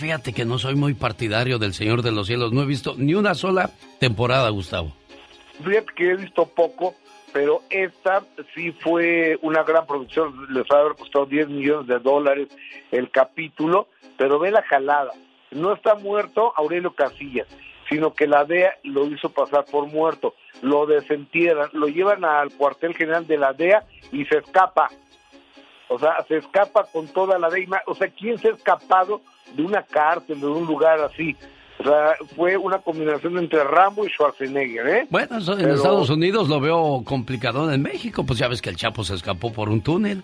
Fíjate 0.01 0.33
que 0.33 0.45
no 0.45 0.59
soy 0.59 0.75
muy 0.75 0.95
partidario 0.95 1.59
del 1.59 1.75
Señor 1.75 2.03
de 2.03 2.11
los 2.11 2.27
Cielos. 2.27 2.53
No 2.53 2.63
he 2.63 2.67
visto 2.67 2.95
ni 2.97 3.15
una 3.15 3.35
sola 3.35 3.71
temporada, 3.99 4.49
Gustavo. 4.49 4.93
Fíjate 5.63 5.93
que 5.95 6.11
he 6.11 6.17
visto 6.17 6.47
poco, 6.47 6.95
pero 7.33 7.63
esta 7.69 8.25
sí 8.55 8.73
fue 8.73 9.39
una 9.43 9.63
gran 9.63 9.87
producción. 9.87 10.47
Les 10.53 10.65
va 10.65 10.79
a 10.79 10.81
haber 10.81 10.97
costado 10.97 11.27
10 11.27 11.49
millones 11.49 11.87
de 11.87 11.99
dólares 11.99 12.49
el 12.91 13.11
capítulo, 13.11 13.89
pero 14.17 14.39
ve 14.39 14.51
la 14.51 14.63
jalada. 14.63 15.13
No 15.51 15.75
está 15.75 15.95
muerto 15.97 16.53
Aurelio 16.57 16.95
Casillas, 16.95 17.47
sino 17.89 18.15
que 18.15 18.27
la 18.27 18.45
DEA 18.45 18.79
lo 18.85 19.07
hizo 19.07 19.29
pasar 19.29 19.67
por 19.71 19.87
muerto. 19.87 20.35
Lo 20.63 20.87
desentierran, 20.87 21.69
lo 21.73 21.89
llevan 21.89 22.25
al 22.25 22.51
cuartel 22.53 22.95
general 22.95 23.27
de 23.27 23.37
la 23.37 23.53
DEA 23.53 23.85
y 24.13 24.25
se 24.25 24.39
escapa. 24.39 24.91
O 25.93 25.99
sea, 25.99 26.25
se 26.29 26.37
escapa 26.37 26.85
con 26.93 27.09
toda 27.09 27.37
la 27.39 27.51
DEA. 27.51 27.83
O 27.87 27.95
sea, 27.97 28.09
¿quién 28.09 28.39
se 28.39 28.49
ha 28.49 28.53
escapado 28.53 29.21
de 29.55 29.63
una 29.65 29.83
cárcel, 29.83 30.41
de 30.41 30.47
un 30.47 30.65
lugar 30.65 31.01
así? 31.01 31.37
O 31.81 31.83
sea, 31.83 32.15
fue 32.37 32.57
una 32.57 32.79
combinación 32.79 33.37
entre 33.39 33.65
Rambo 33.65 34.05
y 34.07 34.09
Schwarzenegger, 34.11 34.87
¿eh? 34.87 35.07
Bueno, 35.11 35.39
eso 35.39 35.53
en 35.55 35.59
Pero- 35.63 35.75
Estados 35.75 36.09
Unidos 36.11 36.49
lo 36.49 36.61
veo 36.61 37.03
complicado. 37.05 37.73
En 37.73 37.83
México, 37.83 38.25
pues 38.25 38.39
ya 38.39 38.47
ves 38.49 38.63
que 38.63 38.71
el 38.71 38.77
Chapo 38.77 39.03
se 39.03 39.15
escapó 39.15 39.53
por 39.53 39.69
un 39.69 39.81
túnel. 39.83 40.23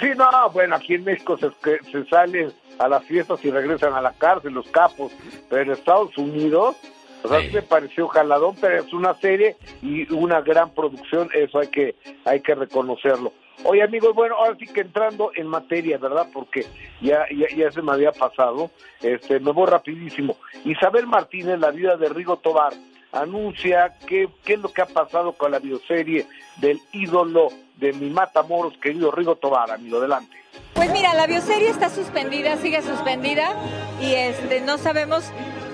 Sí, 0.00 0.06
no, 0.16 0.28
bueno, 0.54 0.76
aquí 0.76 0.94
en 0.94 1.04
México 1.04 1.36
se, 1.36 1.50
se 1.92 2.04
salen 2.08 2.50
a 2.78 2.88
las 2.88 3.04
fiestas 3.04 3.44
y 3.44 3.50
regresan 3.50 3.92
a 3.92 4.00
la 4.00 4.12
cárcel 4.12 4.54
los 4.54 4.66
capos, 4.70 5.12
pero 5.50 5.60
en 5.62 5.72
Estados 5.72 6.16
Unidos, 6.16 6.76
o 7.22 7.28
sea, 7.28 7.40
sí 7.42 7.50
me 7.52 7.60
pareció 7.60 8.08
jaladón, 8.08 8.54
pero 8.58 8.82
es 8.82 8.90
una 8.94 9.12
serie 9.14 9.56
y 9.82 10.10
una 10.10 10.40
gran 10.40 10.70
producción, 10.70 11.28
eso 11.34 11.58
hay 11.58 11.68
que, 11.68 11.96
hay 12.24 12.40
que 12.40 12.54
reconocerlo. 12.54 13.34
Oye, 13.64 13.82
amigos, 13.82 14.14
bueno, 14.14 14.36
ahora 14.36 14.56
sí 14.58 14.66
que 14.66 14.80
entrando 14.80 15.32
en 15.34 15.46
materia, 15.46 15.98
¿verdad? 15.98 16.26
Porque 16.32 16.66
ya, 17.00 17.26
ya, 17.30 17.46
ya 17.54 17.70
se 17.70 17.82
me 17.82 17.92
había 17.92 18.12
pasado, 18.12 18.70
este, 19.02 19.38
me 19.38 19.52
voy 19.52 19.66
rapidísimo. 19.66 20.36
Isabel 20.64 21.06
Martínez, 21.06 21.58
la 21.58 21.70
vida 21.70 21.96
de 21.96 22.08
Rigo 22.08 22.38
Tobar, 22.38 22.72
anuncia 23.12 23.96
qué, 24.06 24.28
qué 24.44 24.54
es 24.54 24.60
lo 24.60 24.72
que 24.72 24.82
ha 24.82 24.86
pasado 24.86 25.32
con 25.32 25.50
la 25.50 25.58
bioserie 25.58 26.26
del 26.56 26.80
ídolo 26.92 27.48
de 27.76 27.92
mi 27.92 28.08
Matamoros, 28.08 28.76
querido 28.78 29.10
Rigo 29.10 29.36
Tobar, 29.36 29.70
amigo, 29.70 29.98
adelante. 29.98 30.36
Pues 30.74 30.90
mira, 30.92 31.12
la 31.14 31.26
bioserie 31.26 31.68
está 31.68 31.90
suspendida, 31.90 32.56
sigue 32.56 32.80
suspendida 32.82 33.54
y 34.00 34.14
este 34.14 34.60
no 34.60 34.78
sabemos 34.78 35.30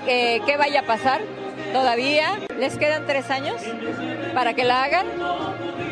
eh, 0.07 0.41
qué 0.45 0.57
vaya 0.57 0.81
a 0.81 0.87
pasar 0.87 1.21
todavía. 1.73 2.39
Les 2.59 2.77
quedan 2.77 3.07
tres 3.07 3.31
años 3.31 3.63
para 4.35 4.55
que 4.55 4.65
la 4.65 4.83
hagan 4.83 5.07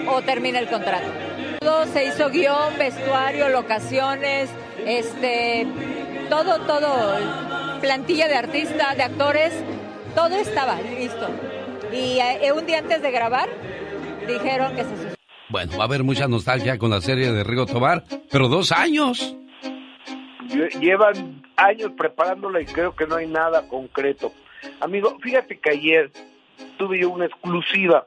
o 0.09 0.23
termine 0.23 0.59
el 0.59 0.69
contrato. 0.69 1.34
Todo 1.65 1.87
se 1.87 2.05
hizo 2.07 2.29
guion, 2.31 2.77
vestuario, 2.79 3.49
locaciones, 3.49 4.51
este, 4.87 5.67
todo, 6.29 6.61
todo, 6.67 7.17
plantilla 7.81 8.29
de 8.29 8.35
artistas, 8.37 8.97
de 8.97 9.03
actores, 9.03 9.65
todo 10.15 10.37
estaba 10.37 10.79
listo. 10.83 11.27
Y 11.91 12.19
eh, 12.21 12.53
un 12.53 12.67
día 12.67 12.79
antes 12.81 13.01
de 13.01 13.11
grabar 13.11 13.49
dijeron 14.29 14.77
que 14.77 14.83
se. 14.85 15.15
Bueno, 15.49 15.77
va 15.79 15.85
a 15.85 15.87
haber 15.87 16.05
mucha 16.05 16.29
nostalgia 16.29 16.77
con 16.79 16.91
la 16.91 17.01
serie 17.01 17.33
de 17.33 17.45
Rigo 17.45 17.65
Tobar, 17.67 18.05
pero 18.31 18.49
dos 18.49 18.71
años. 18.71 19.35
Lle- 20.49 20.79
Llevan 20.81 21.43
años 21.57 21.93
preparándola 21.97 22.61
y 22.61 22.67
creo 22.67 22.95
que 22.95 23.07
no 23.07 23.17
hay 23.17 23.27
nada 23.27 23.67
concreto. 23.69 24.33
Amigo, 24.81 25.17
fíjate 25.23 25.59
que 25.59 25.71
ayer 25.71 26.11
tuve 26.77 27.01
yo 27.01 27.11
una 27.11 27.27
exclusiva 27.27 28.07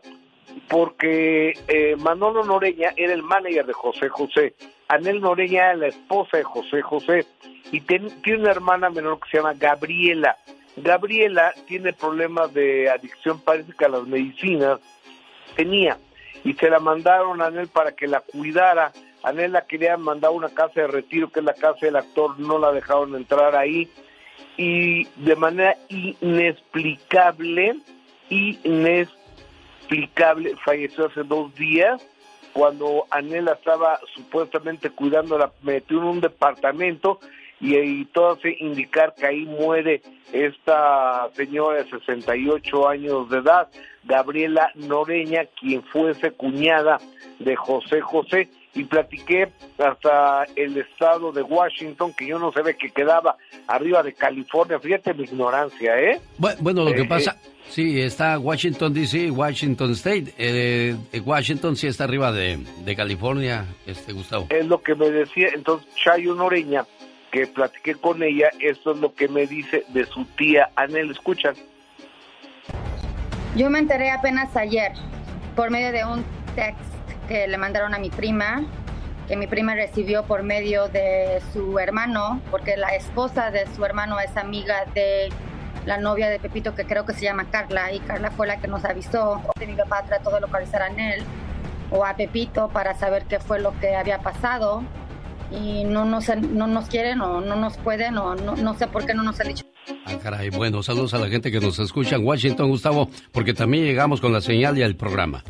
porque 0.67 1.53
eh, 1.67 1.95
Manolo 1.97 2.43
Noreña 2.43 2.93
era 2.95 3.13
el 3.13 3.23
manager 3.23 3.65
de 3.65 3.73
José 3.73 4.09
José. 4.09 4.55
Anel 4.87 5.21
Noreña 5.21 5.65
era 5.65 5.75
la 5.75 5.87
esposa 5.87 6.37
de 6.37 6.43
José 6.43 6.81
José 6.81 7.25
y 7.71 7.81
tiene 7.81 8.09
una 8.37 8.51
hermana 8.51 8.89
menor 8.89 9.19
que 9.19 9.29
se 9.29 9.37
llama 9.37 9.53
Gabriela. 9.53 10.37
Gabriela 10.77 11.53
tiene 11.67 11.93
problemas 11.93 12.53
de 12.53 12.89
adicción, 12.89 13.41
parece 13.41 13.73
a 13.83 13.89
las 13.89 14.03
medicinas 14.03 14.79
tenía 15.55 15.97
y 16.43 16.53
se 16.53 16.69
la 16.69 16.79
mandaron 16.79 17.41
a 17.41 17.47
Anel 17.47 17.67
para 17.67 17.91
que 17.93 18.07
la 18.07 18.21
cuidara. 18.21 18.91
Anel 19.23 19.51
la 19.53 19.65
quería 19.65 19.97
mandar 19.97 20.29
a 20.29 20.33
una 20.33 20.49
casa 20.49 20.81
de 20.81 20.87
retiro, 20.87 21.29
que 21.29 21.39
es 21.39 21.45
la 21.45 21.53
casa 21.53 21.85
del 21.85 21.95
actor, 21.95 22.39
no 22.39 22.59
la 22.59 22.71
dejaron 22.71 23.15
entrar 23.15 23.55
ahí. 23.55 23.89
Y 24.55 25.05
de 25.17 25.35
manera 25.35 25.75
inexplicable, 25.89 27.77
inexplicable, 28.29 29.17
falleció 30.63 31.07
hace 31.07 31.23
dos 31.23 31.53
días 31.55 32.05
cuando 32.53 33.05
Anela 33.11 33.53
estaba 33.53 33.99
supuestamente 34.15 34.89
cuidando, 34.89 35.37
la 35.37 35.51
metió 35.61 35.99
en 35.99 36.05
un 36.05 36.21
departamento 36.21 37.19
y, 37.59 37.77
y 37.77 38.05
todo 38.05 38.31
hace 38.31 38.55
indicar 38.59 39.13
que 39.15 39.27
ahí 39.27 39.45
muere 39.45 40.01
esta 40.33 41.29
señora 41.33 41.83
de 41.83 41.89
68 41.89 42.87
años 42.87 43.29
de 43.29 43.37
edad, 43.37 43.69
Gabriela 44.03 44.71
Noreña, 44.75 45.45
quien 45.59 45.83
fuese 45.83 46.31
cuñada 46.31 46.97
de 47.39 47.55
José 47.55 48.01
José, 48.01 48.49
y 48.73 48.83
platiqué 48.83 49.51
hasta 49.79 50.45
el 50.55 50.77
estado 50.77 51.31
de 51.31 51.41
Washington, 51.41 52.13
que 52.15 52.27
yo 52.27 52.37
no 52.37 52.51
sabía 52.51 52.73
que 52.73 52.89
quedaba 52.91 53.35
arriba 53.67 54.03
de 54.03 54.13
California, 54.13 54.79
fíjate 54.79 55.13
mi 55.13 55.23
ignorancia, 55.23 55.99
¿eh? 55.99 56.19
Bu- 56.39 56.55
Bueno, 56.59 56.83
lo 56.83 56.93
que 56.93 57.01
Eh, 57.01 57.05
pasa, 57.05 57.35
sí, 57.69 57.99
está 58.01 58.37
Washington 58.37 58.93
DC, 58.93 59.31
Washington 59.31 59.91
State. 59.93 60.33
Eh, 60.37 60.95
eh, 61.11 61.19
Washington 61.21 61.75
sí 61.75 61.87
está 61.87 62.03
arriba 62.03 62.31
de, 62.31 62.59
de 62.85 62.95
California, 62.95 63.65
este 63.87 64.13
Gustavo. 64.13 64.45
es 64.49 64.65
lo 64.67 64.81
que 64.81 64.93
me 64.95 65.09
decía, 65.09 65.47
entonces 65.55 65.87
Chayo 65.95 66.35
Noreña, 66.35 66.85
que 67.31 67.47
platiqué 67.47 67.95
con 67.95 68.21
ella, 68.21 68.49
esto 68.59 68.91
es 68.91 68.99
lo 68.99 69.13
que 69.13 69.27
me 69.27 69.47
dice 69.47 69.83
de 69.89 70.05
su 70.05 70.23
tía 70.37 70.69
Anel, 70.75 71.09
escuchan. 71.11 71.55
Yo 73.55 73.69
me 73.71 73.79
enteré 73.79 74.11
apenas 74.11 74.55
ayer 74.55 74.91
por 75.55 75.71
medio 75.71 75.91
de 75.91 76.05
un 76.05 76.23
text 76.55 76.79
que 77.27 77.47
le 77.47 77.57
mandaron 77.57 77.93
a 77.93 77.99
mi 77.99 78.09
prima, 78.09 78.65
que 79.27 79.35
mi 79.35 79.47
prima 79.47 79.75
recibió 79.75 80.23
por 80.23 80.43
medio 80.43 80.87
de 80.87 81.41
su 81.53 81.77
hermano, 81.79 82.41
porque 82.49 82.77
la 82.77 82.89
esposa 82.89 83.51
de 83.51 83.67
su 83.75 83.83
hermano 83.85 84.19
es 84.19 84.35
amiga 84.37 84.85
de 84.93 85.29
la 85.85 85.97
novia 85.97 86.29
de 86.29 86.39
Pepito, 86.39 86.75
que 86.75 86.85
creo 86.85 87.05
que 87.05 87.13
se 87.13 87.23
llama 87.23 87.45
Carla, 87.49 87.91
y 87.91 87.99
Carla 87.99 88.31
fue 88.31 88.47
la 88.47 88.57
que 88.59 88.67
nos 88.67 88.83
avisó. 88.85 89.41
Mi 89.59 89.75
papá 89.75 90.03
trató 90.03 90.31
de 90.31 90.41
localizar 90.41 90.81
a 90.81 90.87
él 90.87 91.23
o 91.91 92.05
a 92.05 92.15
Pepito 92.15 92.69
para 92.69 92.97
saber 92.97 93.25
qué 93.25 93.39
fue 93.39 93.59
lo 93.59 93.77
que 93.79 93.95
había 93.95 94.19
pasado 94.19 94.83
y 95.51 95.85
no 95.85 96.05
nos, 96.05 96.27
no 96.35 96.67
nos 96.67 96.87
quieren 96.87 97.21
o 97.21 97.39
no 97.39 97.55
nos 97.55 97.77
pueden 97.77 98.17
o 98.17 98.35
no, 98.35 98.55
no 98.55 98.77
sé 98.77 98.87
por 98.87 99.05
qué 99.05 99.13
no 99.13 99.23
nos 99.23 99.39
han 99.39 99.47
dicho. 99.47 99.65
Ah, 100.05 100.15
caray, 100.21 100.49
bueno, 100.49 100.83
saludos 100.83 101.13
a 101.13 101.17
la 101.17 101.27
gente 101.29 101.51
que 101.51 101.59
nos 101.59 101.79
escucha 101.79 102.17
en 102.17 102.25
Washington, 102.25 102.69
Gustavo, 102.69 103.09
porque 103.31 103.53
también 103.53 103.85
llegamos 103.85 104.19
con 104.19 104.33
la 104.33 104.41
señal 104.41 104.77
y 104.77 104.81
el 104.81 104.97
programa. 104.97 105.43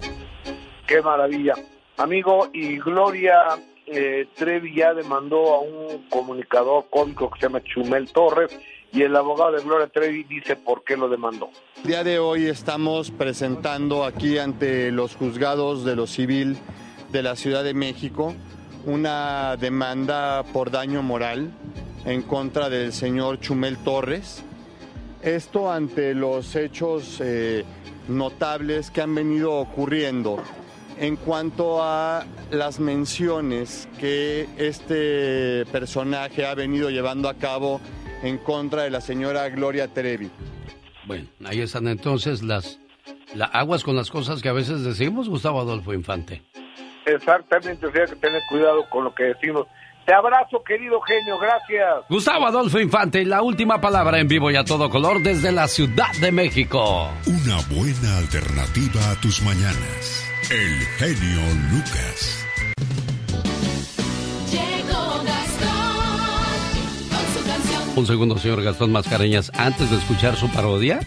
Qué 0.88 1.02
maravilla. 1.02 1.54
Amigo, 1.98 2.48
y 2.54 2.78
Gloria 2.80 3.60
eh, 3.86 4.28
Trevi 4.36 4.76
ya 4.76 4.94
demandó 4.94 5.54
a 5.56 5.60
un 5.60 6.08
comunicador 6.10 6.86
cómico 6.90 7.30
que 7.30 7.40
se 7.40 7.46
llama 7.48 7.62
Chumel 7.64 8.10
Torres 8.12 8.58
y 8.94 9.02
el 9.02 9.16
abogado 9.16 9.52
de 9.52 9.64
Gloria 9.64 9.88
Trevi 9.88 10.24
dice 10.24 10.56
por 10.56 10.84
qué 10.84 10.96
lo 10.96 11.10
demandó. 11.10 11.50
El 11.84 11.90
día 11.90 12.04
de 12.06 12.20
hoy 12.20 12.48
estamos 12.48 13.12
presentando 13.12 14.06
aquí 14.06 14.38
ante 14.38 14.92
los 14.92 15.16
juzgados 15.16 15.84
de 15.84 15.96
lo 15.96 16.08
civil 16.08 16.58
de 17.12 17.22
la 17.22 17.36
Ciudad 17.36 17.64
de 17.64 17.74
México 17.74 18.34
una 18.86 19.58
demanda 19.58 20.44
por 20.54 20.72
daño 20.72 21.04
moral 21.04 21.52
en 22.06 22.22
contra 22.22 22.70
del 22.70 22.94
señor 22.94 23.42
Chumel 23.42 23.78
Torres. 23.78 24.42
Esto 25.22 25.70
ante 25.70 26.14
los 26.14 26.56
hechos 26.56 27.20
eh, 27.20 27.66
notables 28.08 28.90
que 28.90 29.02
han 29.02 29.14
venido 29.14 29.56
ocurriendo 29.56 30.42
en 31.00 31.16
cuanto 31.16 31.82
a 31.82 32.26
las 32.52 32.80
menciones 32.80 33.88
que 34.00 34.48
este 34.58 35.66
personaje 35.72 36.46
ha 36.46 36.56
venido 36.56 36.90
llevando 36.90 37.30
a 37.30 37.36
cabo 37.36 37.80
en 38.24 38.38
contra 38.38 38.84
de 38.84 38.90
la 38.90 39.02
señora 39.02 39.48
Gloria 39.50 39.88
Trevi. 39.88 40.30
Bueno, 41.06 41.26
ahí 41.46 41.62
están 41.62 41.88
entonces 41.88 42.44
las 42.44 42.80
la, 43.34 43.46
aguas 43.46 43.84
con 43.84 43.96
las 43.96 44.12
cosas 44.12 44.42
que 44.42 44.50
a 44.50 44.54
veces 44.54 44.84
decimos, 44.84 45.30
Gustavo 45.30 45.60
Adolfo 45.60 45.94
Infante. 45.94 46.44
Exactamente, 47.06 47.86
o 47.86 47.92
sea 47.92 48.06
que 48.06 48.16
tener 48.16 48.42
cuidado 48.50 48.88
con 48.90 49.06
lo 49.06 49.16
que 49.16 49.24
decimos. 49.24 49.68
Te 50.06 50.14
abrazo, 50.14 50.64
querido 50.64 51.02
genio, 51.02 51.38
gracias. 51.38 52.06
Gustavo 52.10 52.46
Adolfo 52.46 52.80
Infante, 52.80 53.26
la 53.26 53.42
última 53.42 53.82
palabra 53.82 54.20
en 54.20 54.28
vivo 54.28 54.50
y 54.50 54.56
a 54.56 54.64
todo 54.64 54.90
color 54.90 55.22
desde 55.22 55.52
la 55.52 55.68
Ciudad 55.68 56.14
de 56.22 56.32
México. 56.32 57.10
Una 57.26 57.58
buena 57.70 58.18
alternativa 58.18 59.12
a 59.12 59.16
tus 59.22 59.42
mañanas. 59.42 60.27
El 60.50 60.80
genio 60.98 61.42
Lucas. 61.70 62.46
Llegó 64.50 65.22
Gastón 65.26 67.10
con 67.10 67.34
su 67.34 67.46
canción. 67.46 67.82
Un 67.98 68.08
segundo, 68.08 68.38
señor 68.38 68.64
Gastón 68.64 68.94
Mascareñas, 68.94 69.52
antes 69.56 69.92
de 69.92 69.98
escuchar 69.98 70.38
su 70.38 70.50
parodia, 70.50 71.02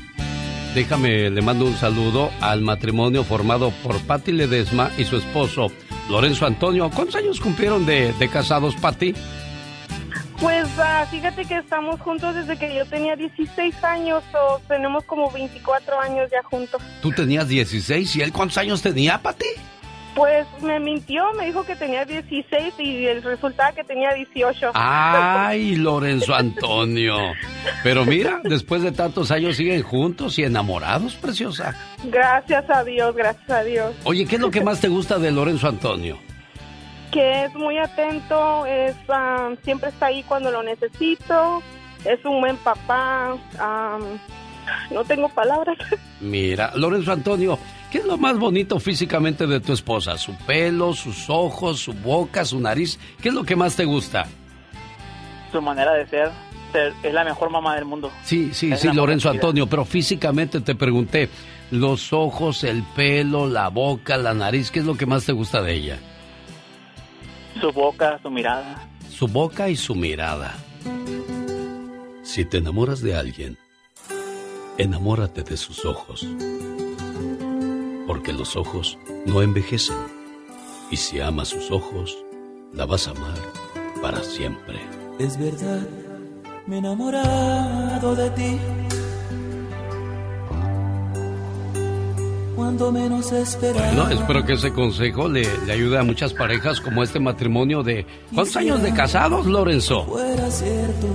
déjame, 0.74 1.30
le 1.30 1.40
mando 1.40 1.64
un 1.64 1.74
saludo 1.74 2.30
al 2.42 2.60
matrimonio 2.60 3.24
formado 3.24 3.70
por 3.82 3.98
Patti 4.02 4.32
Ledesma 4.32 4.90
y 4.98 5.04
su 5.04 5.16
esposo, 5.16 5.68
Lorenzo 6.10 6.44
Antonio. 6.44 6.90
¿Cuántos 6.94 7.16
años 7.16 7.40
cumplieron 7.40 7.86
de, 7.86 8.12
de 8.12 8.28
casados, 8.28 8.76
Patti? 8.76 9.14
Pues 10.40 10.66
ah, 10.78 11.06
fíjate 11.10 11.44
que 11.44 11.58
estamos 11.58 12.00
juntos 12.00 12.34
desde 12.34 12.56
que 12.56 12.74
yo 12.74 12.86
tenía 12.86 13.14
16 13.14 13.84
años 13.84 14.24
o 14.32 14.58
tenemos 14.66 15.04
como 15.04 15.30
24 15.30 16.00
años 16.00 16.30
ya 16.30 16.42
juntos. 16.42 16.80
Tú 17.02 17.12
tenías 17.12 17.46
16 17.46 18.16
y 18.16 18.22
él 18.22 18.32
cuántos 18.32 18.56
años 18.56 18.80
tenía, 18.80 19.18
Pati? 19.18 19.44
Pues 20.14 20.46
me 20.62 20.80
mintió, 20.80 21.24
me 21.34 21.46
dijo 21.46 21.64
que 21.64 21.76
tenía 21.76 22.06
16 22.06 22.74
y 22.78 23.06
el 23.06 23.22
resultado 23.22 23.74
que 23.74 23.84
tenía 23.84 24.12
18. 24.14 24.72
Ay, 24.74 25.76
Lorenzo 25.76 26.34
Antonio. 26.34 27.16
Pero 27.82 28.06
mira, 28.06 28.40
después 28.42 28.82
de 28.82 28.92
tantos 28.92 29.30
años 29.30 29.56
siguen 29.56 29.82
juntos 29.82 30.38
y 30.38 30.44
enamorados, 30.44 31.16
preciosa. 31.16 31.76
Gracias 32.04 32.64
a 32.70 32.82
Dios, 32.82 33.14
gracias 33.14 33.50
a 33.50 33.62
Dios. 33.62 33.94
Oye, 34.04 34.26
¿qué 34.26 34.36
es 34.36 34.40
lo 34.40 34.50
que 34.50 34.60
más 34.64 34.80
te 34.80 34.88
gusta 34.88 35.18
de 35.18 35.30
Lorenzo 35.30 35.68
Antonio? 35.68 36.18
Que 37.12 37.44
es 37.44 37.54
muy 37.54 37.76
atento, 37.78 38.66
es 38.66 38.94
ah, 39.08 39.50
siempre 39.64 39.88
está 39.90 40.06
ahí 40.06 40.22
cuando 40.22 40.50
lo 40.50 40.62
necesito, 40.62 41.62
es 42.04 42.24
un 42.24 42.40
buen 42.40 42.56
papá. 42.58 43.36
ah, 43.58 43.98
no 44.92 45.04
tengo 45.04 45.28
palabras. 45.30 45.76
Mira, 46.20 46.70
Lorenzo 46.76 47.10
Antonio, 47.12 47.58
¿qué 47.90 47.98
es 47.98 48.04
lo 48.04 48.16
más 48.16 48.38
bonito 48.38 48.78
físicamente 48.78 49.46
de 49.46 49.58
tu 49.60 49.72
esposa? 49.72 50.16
¿Su 50.18 50.36
pelo, 50.46 50.92
sus 50.94 51.28
ojos, 51.28 51.80
su 51.80 51.92
boca, 51.94 52.44
su 52.44 52.60
nariz? 52.60 52.98
¿Qué 53.20 53.30
es 53.30 53.34
lo 53.34 53.42
que 53.42 53.56
más 53.56 53.74
te 53.74 53.84
gusta? 53.84 54.26
Su 55.50 55.60
manera 55.60 55.92
de 55.94 56.06
ser, 56.06 56.30
ser- 56.70 56.92
es 57.02 57.12
la 57.12 57.24
mejor 57.24 57.50
mamá 57.50 57.74
del 57.74 57.86
mundo. 57.86 58.12
Sí, 58.22 58.50
sí, 58.52 58.70
Es 58.72 58.80
sí, 58.80 58.92
Lorenzo 58.92 59.30
Antonio, 59.30 59.66
pero 59.66 59.84
físicamente 59.84 60.60
te 60.60 60.76
pregunté, 60.76 61.28
los 61.72 62.12
ojos, 62.12 62.62
el 62.62 62.84
pelo, 62.94 63.48
la 63.48 63.66
boca, 63.68 64.16
la 64.16 64.32
nariz, 64.34 64.70
¿qué 64.70 64.78
es 64.78 64.84
lo 64.84 64.96
que 64.96 65.06
más 65.06 65.26
te 65.26 65.32
gusta 65.32 65.60
de 65.62 65.74
ella? 65.74 65.98
Su 67.58 67.72
boca, 67.72 68.18
su 68.22 68.30
mirada. 68.30 68.88
Su 69.08 69.26
boca 69.26 69.68
y 69.68 69.76
su 69.76 69.94
mirada. 69.94 70.54
Si 72.22 72.44
te 72.44 72.58
enamoras 72.58 73.00
de 73.00 73.16
alguien, 73.16 73.58
enamórate 74.78 75.42
de 75.42 75.56
sus 75.56 75.84
ojos. 75.84 76.26
Porque 78.06 78.32
los 78.32 78.56
ojos 78.56 78.98
no 79.26 79.42
envejecen. 79.42 79.96
Y 80.90 80.96
si 80.96 81.20
amas 81.20 81.48
sus 81.48 81.70
ojos, 81.70 82.16
la 82.72 82.86
vas 82.86 83.08
a 83.08 83.12
amar 83.12 83.38
para 84.00 84.22
siempre. 84.22 84.80
Es 85.18 85.38
verdad, 85.38 85.86
me 86.66 86.76
he 86.76 86.78
enamorado 86.78 88.14
de 88.14 88.30
ti. 88.30 88.58
Cuando 92.60 92.92
menos 92.92 93.32
esperaba. 93.32 93.86
Bueno, 93.86 94.10
espero 94.10 94.44
que 94.44 94.52
ese 94.52 94.70
consejo 94.70 95.26
le, 95.28 95.46
le 95.64 95.72
ayude 95.72 95.98
a 95.98 96.02
muchas 96.02 96.34
parejas 96.34 96.78
como 96.78 97.02
este 97.02 97.18
matrimonio 97.18 97.82
de... 97.82 98.04
¿Cuántos 98.34 98.54
años 98.54 98.82
de 98.82 98.92
casados, 98.92 99.46
Lorenzo? 99.46 100.04
Fuera 100.04 100.50
cierto. 100.50 101.06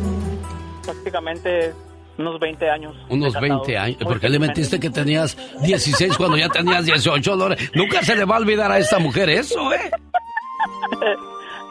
Prácticamente 0.84 1.72
unos 2.17 2.39
20 2.39 2.67
años. 2.67 2.95
Unos 3.09 3.34
de 3.34 3.39
casado. 3.41 3.59
20 3.59 3.77
años. 3.77 3.97
¿Por 3.99 4.19
qué 4.19 4.27
le 4.27 4.39
metiste 4.39 4.80
que 4.80 4.89
tenías 4.89 5.38
16 5.61 6.17
cuando 6.17 6.35
ya 6.35 6.49
tenías 6.49 6.84
18, 6.84 7.35
Lorenzo? 7.35 7.63
Nunca 7.76 8.01
se 8.01 8.15
le 8.15 8.26
va 8.26 8.38
a 8.38 8.39
olvidar 8.39 8.72
a 8.72 8.80
esta 8.80 8.97
mujer 8.97 9.30
eso, 9.30 9.72
¿eh? 9.72 9.91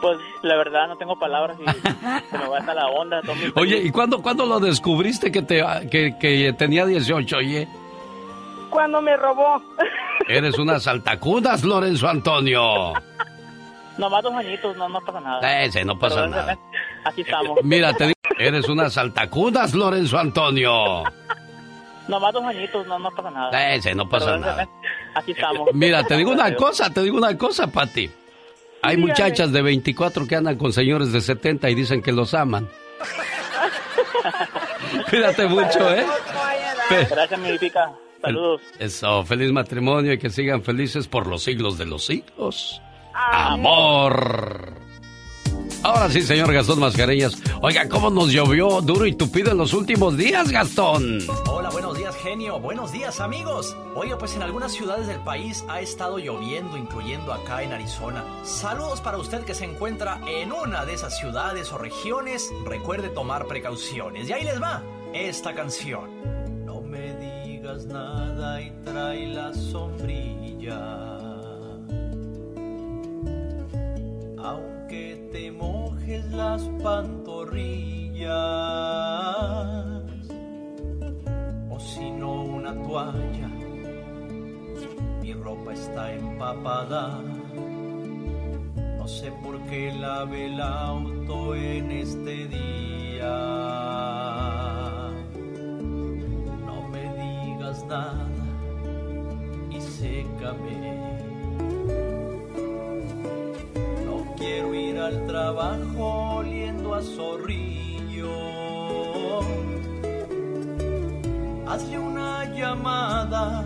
Pues 0.01 0.19
la 0.43 0.55
verdad 0.55 0.87
no 0.87 0.97
tengo 0.97 1.17
palabras 1.19 1.57
y 1.59 1.65
se 1.65 2.37
me 2.37 2.47
va 2.47 2.59
hasta 2.59 2.73
la 2.75 2.87
onda. 2.87 3.21
Oye. 3.55 3.81
¿y 3.83 3.89
cuándo, 3.91 4.21
cuándo 4.21 4.45
lo 4.45 4.59
descubriste 4.59 5.31
que, 5.31 5.41
te, 5.41 5.63
que, 5.89 6.15
que 6.17 6.53
tenía 6.53 6.85
18, 6.85 7.37
oye? 7.37 7.67
Cuando 8.75 9.01
me 9.01 9.15
robó. 9.15 9.61
Eres 10.27 10.59
una 10.59 10.81
saltacudas, 10.81 11.63
Lorenzo 11.63 12.09
Antonio. 12.09 12.91
Nomás 13.97 14.21
dos 14.21 14.33
añitos, 14.33 14.75
no, 14.75 14.89
no 14.89 14.99
pasa 14.99 15.21
nada. 15.21 15.63
Ese, 15.63 15.85
no 15.85 15.97
pasa 15.97 16.15
Pero, 16.15 16.27
nada. 16.27 16.57
Aquí 17.05 17.21
estamos. 17.21 17.59
Mira, 17.63 17.93
te 17.93 18.07
digo, 18.07 18.19
eres 18.37 18.67
una 18.67 18.89
saltacudas, 18.89 19.73
Lorenzo 19.73 20.19
Antonio. 20.19 21.03
Nomás 22.09 22.33
dos 22.33 22.43
añitos, 22.43 22.85
no, 22.85 22.99
no 22.99 23.09
pasa 23.11 23.31
nada. 23.31 23.73
Ese, 23.73 23.95
no 23.95 24.09
pasa 24.09 24.25
Pero, 24.31 24.39
nada. 24.39 24.67
Aquí 25.13 25.31
estamos. 25.31 25.69
Mira, 25.73 26.03
te 26.03 26.17
digo 26.17 26.31
una 26.31 26.53
cosa, 26.53 26.89
te 26.89 27.01
digo 27.01 27.15
una 27.17 27.37
cosa, 27.37 27.67
Pati. 27.67 28.11
Hay 28.81 28.97
Dígame. 28.97 29.13
muchachas 29.13 29.53
de 29.53 29.61
24 29.61 30.27
que 30.27 30.35
andan 30.35 30.57
con 30.57 30.73
señores 30.73 31.13
de 31.13 31.21
70 31.21 31.69
y 31.69 31.75
dicen 31.75 32.01
que 32.01 32.11
los 32.11 32.33
aman. 32.33 32.67
Cuídate 35.09 35.47
mucho, 35.47 35.95
¿eh? 35.95 36.05
Gracias, 37.09 37.39
mi 37.39 37.57
pica. 37.57 37.93
Saludos. 38.25 38.61
Eso, 38.79 39.23
feliz 39.25 39.51
matrimonio 39.51 40.13
y 40.13 40.17
que 40.17 40.29
sigan 40.29 40.63
felices 40.63 41.07
por 41.07 41.27
los 41.27 41.43
siglos 41.43 41.77
de 41.77 41.85
los 41.85 42.05
siglos. 42.05 42.81
Amor. 43.13 44.73
Ahora 45.83 46.09
sí, 46.09 46.23
señor 46.23 46.51
Gastón 46.51 46.79
Mascareñas. 46.79 47.39
Oiga, 47.61 47.87
¿cómo 47.87 48.09
nos 48.09 48.31
llovió 48.31 48.81
duro 48.81 49.05
y 49.05 49.13
tupido 49.13 49.51
en 49.51 49.57
los 49.59 49.71
últimos 49.73 50.17
días, 50.17 50.51
Gastón? 50.51 51.19
Hola, 51.47 51.69
buenos 51.69 51.95
días, 51.95 52.15
genio. 52.15 52.59
Buenos 52.59 52.91
días, 52.91 53.19
amigos. 53.19 53.77
Oiga, 53.95 54.17
pues 54.17 54.35
en 54.35 54.41
algunas 54.41 54.73
ciudades 54.73 55.05
del 55.05 55.19
país 55.19 55.63
ha 55.69 55.81
estado 55.81 56.17
lloviendo, 56.17 56.75
incluyendo 56.75 57.31
acá 57.31 57.61
en 57.61 57.71
Arizona. 57.71 58.23
Saludos 58.43 58.99
para 58.99 59.19
usted 59.19 59.43
que 59.43 59.53
se 59.53 59.65
encuentra 59.65 60.19
en 60.27 60.51
una 60.51 60.85
de 60.85 60.95
esas 60.95 61.19
ciudades 61.19 61.71
o 61.71 61.77
regiones. 61.77 62.51
Recuerde 62.65 63.09
tomar 63.09 63.45
precauciones. 63.45 64.27
Y 64.27 64.33
ahí 64.33 64.43
les 64.43 64.59
va 64.59 64.81
esta 65.13 65.53
canción. 65.53 66.65
No 66.65 66.81
me 66.81 67.13
digas 67.65 67.85
nada 67.87 68.61
y 68.61 68.69
trae 68.83 69.25
la 69.33 69.51
sombrilla. 69.51 71.17
Aunque 74.37 75.27
te 75.31 75.51
mojes 75.51 76.31
las 76.31 76.61
pantorrillas 76.83 78.29
o 81.71 81.79
si 81.79 82.11
no 82.11 82.43
una 82.43 82.73
toalla. 82.83 83.49
Mi 85.23 85.33
ropa 85.33 85.73
está 85.73 86.13
empapada. 86.13 87.19
No 88.97 89.07
sé 89.07 89.31
por 89.43 89.59
qué 89.65 89.91
lave 89.91 90.53
el 90.53 90.61
auto 90.61 91.55
en 91.55 91.89
este 91.91 92.47
día. 92.47 93.65
Y 99.69 99.81
sécame. 99.81 100.97
No 104.05 104.33
quiero 104.37 104.73
ir 104.73 104.97
al 104.97 105.27
trabajo 105.27 106.37
oliendo 106.37 106.95
a 106.95 107.01
zorrillo. 107.01 108.31
Hazle 111.67 111.99
una 111.99 112.45
llamada 112.55 113.65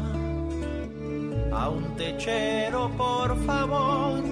a 1.52 1.70
un 1.70 1.96
techero, 1.96 2.90
por 2.98 3.38
favor. 3.46 4.24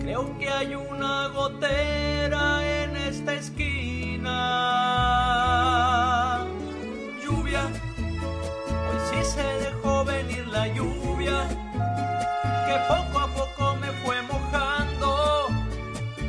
Creo 0.00 0.38
que 0.38 0.48
hay 0.48 0.74
una 0.74 1.28
gotera 1.28 2.82
en 2.82 2.96
esta 2.96 3.34
esquina. 3.34 4.30
Se 9.30 9.42
dejó 9.42 10.04
venir 10.04 10.44
la 10.48 10.66
lluvia, 10.66 11.46
que 12.66 12.76
poco 12.88 13.18
a 13.20 13.28
poco 13.28 13.76
me 13.76 13.86
fue 14.02 14.20
mojando, 14.22 15.48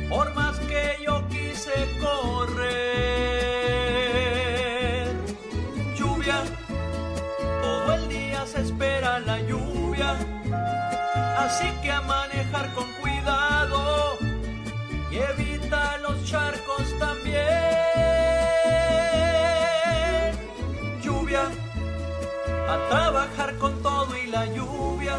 por 0.08 0.32
más 0.34 0.56
que 0.60 0.98
yo 1.04 1.26
quise 1.28 1.72
correr. 2.00 2.62
Lluvia, 5.96 6.44
todo 7.60 7.94
el 7.94 8.08
día 8.08 8.46
se 8.46 8.60
espera 8.60 9.18
la 9.18 9.40
lluvia, 9.40 10.14
así 11.38 11.68
que 11.82 11.90
a 11.90 12.02
manejar 12.02 12.72
con 12.74 12.86
cuidado 13.00 14.16
y 15.10 15.16
evita 15.16 15.98
los 15.98 16.24
charcos 16.24 16.86
también. 17.00 17.81
A 22.74 22.88
trabajar 22.88 23.56
con 23.58 23.82
todo 23.82 24.16
y 24.16 24.26
la 24.28 24.46
lluvia. 24.46 25.16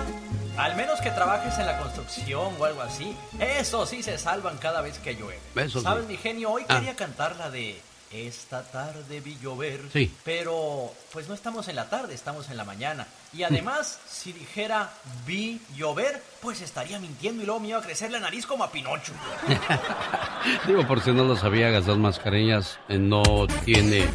Al 0.58 0.76
menos 0.76 1.02
que 1.02 1.10
trabajes 1.12 1.58
en 1.58 1.66
la 1.66 1.80
construcción 1.80 2.54
o 2.60 2.66
algo 2.66 2.82
así. 2.82 3.16
Eso 3.40 3.86
sí 3.86 4.04
se 4.04 4.18
salvan 4.18 4.58
cada 4.58 4.82
vez 4.82 5.00
que 5.00 5.16
llueve. 5.16 5.40
Eso 5.56 5.80
sí. 5.80 5.84
¿Sabes, 5.86 6.06
mi 6.08 6.18
genio? 6.18 6.52
Hoy 6.52 6.64
Ah. 6.68 6.76
quería 6.78 6.96
cantar 6.96 7.36
la 7.38 7.50
de 7.50 7.80
Esta 8.12 8.62
tarde 8.62 9.22
vi 9.22 9.40
llover. 9.42 9.82
Sí. 9.92 10.14
Pero, 10.24 10.94
pues 11.12 11.28
no 11.28 11.34
estamos 11.34 11.68
en 11.68 11.76
la 11.76 11.90
tarde, 11.90 12.14
estamos 12.14 12.48
en 12.52 12.58
la 12.58 12.64
mañana. 12.64 13.08
Y 13.34 13.42
además, 13.42 13.98
si 14.08 14.32
dijera 14.32 14.92
vi 15.26 15.60
llover, 15.76 16.22
pues 16.40 16.62
estaría 16.62 17.00
mintiendo 17.00 17.42
y 17.42 17.48
luego 17.48 17.60
me 17.60 17.70
iba 17.70 17.80
a 17.80 17.82
crecer 17.82 18.12
la 18.12 18.20
nariz 18.20 18.46
como 18.46 18.64
a 18.64 18.72
Pinocho. 18.72 19.14
Digo, 20.68 20.86
por 20.88 21.02
si 21.02 21.12
no 21.12 21.24
lo 21.24 21.36
sabía, 21.36 21.72
Gastón 21.72 22.02
Mascareñas 22.02 22.78
eh, 22.88 23.00
no 23.00 23.24
tiene 23.66 24.08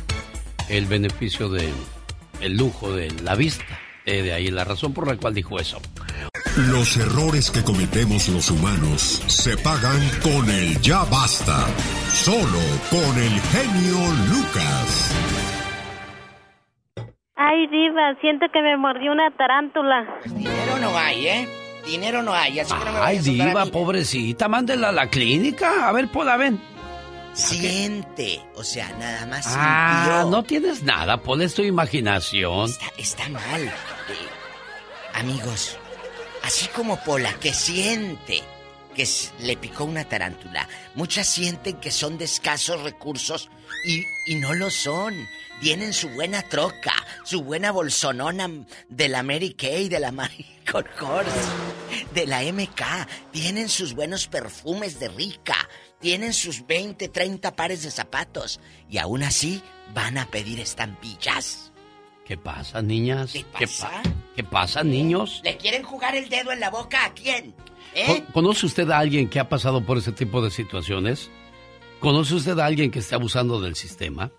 el 0.68 0.86
beneficio 0.86 1.48
de 1.48 1.72
el 2.40 2.56
lujo 2.56 2.92
de 2.92 3.10
la 3.22 3.34
vista. 3.34 3.64
Eh, 4.04 4.22
de 4.22 4.32
ahí 4.32 4.50
la 4.50 4.64
razón 4.64 4.94
por 4.94 5.06
la 5.06 5.16
cual 5.16 5.34
dijo 5.34 5.58
eso. 5.58 5.80
Los 6.56 6.96
errores 6.96 7.50
que 7.50 7.62
cometemos 7.62 8.28
los 8.28 8.50
humanos 8.50 9.22
se 9.26 9.56
pagan 9.58 10.00
con 10.22 10.48
el 10.50 10.80
ya 10.80 11.04
basta. 11.04 11.66
Solo 12.12 12.60
con 12.90 13.18
el 13.18 13.40
genio 13.40 13.98
Lucas. 14.30 15.14
Ay, 17.36 17.66
diva, 17.68 18.14
siento 18.20 18.46
que 18.52 18.60
me 18.60 18.76
mordió 18.76 19.12
una 19.12 19.30
tarántula. 19.36 20.20
Dinero 20.24 20.78
no 20.80 20.98
hay, 20.98 21.26
¿eh? 21.28 21.48
Dinero 21.86 22.22
no 22.22 22.32
hay, 22.32 22.58
así 22.60 22.74
que 22.74 22.84
no 22.84 22.92
me 22.92 22.98
Ay, 22.98 23.18
diva, 23.18 23.66
pobrecita, 23.66 24.48
mándela 24.48 24.88
a 24.88 24.92
la 24.92 25.08
clínica. 25.08 25.88
A 25.88 25.92
ver, 25.92 26.08
Pola, 26.08 26.36
ven. 26.36 26.60
Siente, 27.38 28.42
o 28.56 28.64
sea, 28.64 28.88
nada 28.98 29.24
más 29.26 29.44
Ah, 29.48 30.02
sintió. 30.22 30.30
no 30.30 30.42
tienes 30.42 30.82
nada, 30.82 31.22
Pola, 31.22 31.44
es 31.44 31.54
tu 31.54 31.62
imaginación. 31.62 32.70
Está 32.96 33.28
mal. 33.28 33.62
Eh, 33.62 33.72
amigos, 35.14 35.76
así 36.42 36.66
como 36.68 36.96
Pola, 37.04 37.32
que 37.34 37.52
siente 37.54 38.42
que 38.94 39.08
le 39.40 39.56
picó 39.56 39.84
una 39.84 40.04
tarántula, 40.08 40.68
muchas 40.96 41.28
sienten 41.28 41.76
que 41.78 41.92
son 41.92 42.18
de 42.18 42.24
escasos 42.24 42.82
recursos 42.82 43.48
y, 43.84 44.02
y 44.26 44.34
no 44.36 44.52
lo 44.54 44.70
son. 44.70 45.14
Tienen 45.60 45.92
su 45.92 46.08
buena 46.10 46.42
troca, 46.42 46.92
su 47.24 47.42
buena 47.42 47.70
bolsonona 47.72 48.48
de 48.88 49.08
la 49.08 49.22
Mary 49.22 49.54
Kay, 49.54 49.88
de 49.88 50.00
la 50.00 50.10
Michael 50.12 50.86
Kors, 50.98 51.28
de 52.14 52.26
la 52.26 52.42
MK. 52.42 52.82
Tienen 53.32 53.68
sus 53.68 53.94
buenos 53.94 54.26
perfumes 54.28 54.98
de 55.00 55.08
rica. 55.08 55.56
Tienen 56.00 56.32
sus 56.32 56.66
20, 56.66 57.08
30 57.08 57.56
pares 57.56 57.82
de 57.82 57.90
zapatos. 57.90 58.60
Y 58.88 58.98
aún 58.98 59.22
así 59.22 59.62
van 59.94 60.18
a 60.18 60.26
pedir 60.26 60.60
estampillas. 60.60 61.72
¿Qué 62.24 62.36
pasa, 62.36 62.82
niñas? 62.82 63.32
¿Qué 63.32 63.44
¿Qué, 63.58 63.66
pasa? 63.66 63.90
pa- 63.90 64.02
¿Qué 64.36 64.44
pasa, 64.44 64.84
niños? 64.84 65.40
¿Le 65.44 65.56
quieren 65.56 65.82
jugar 65.82 66.14
el 66.14 66.28
dedo 66.28 66.52
en 66.52 66.60
la 66.60 66.70
boca 66.70 67.04
a 67.06 67.14
quién? 67.14 67.54
¿Eh? 67.94 68.06
¿Con- 68.06 68.32
¿Conoce 68.32 68.66
usted 68.66 68.88
a 68.90 68.98
alguien 68.98 69.28
que 69.28 69.40
ha 69.40 69.48
pasado 69.48 69.84
por 69.84 69.98
ese 69.98 70.12
tipo 70.12 70.42
de 70.42 70.50
situaciones? 70.50 71.30
¿Conoce 72.00 72.34
usted 72.34 72.58
a 72.58 72.66
alguien 72.66 72.90
que 72.90 72.98
esté 73.00 73.14
abusando 73.14 73.60
del 73.60 73.74
sistema? 73.74 74.30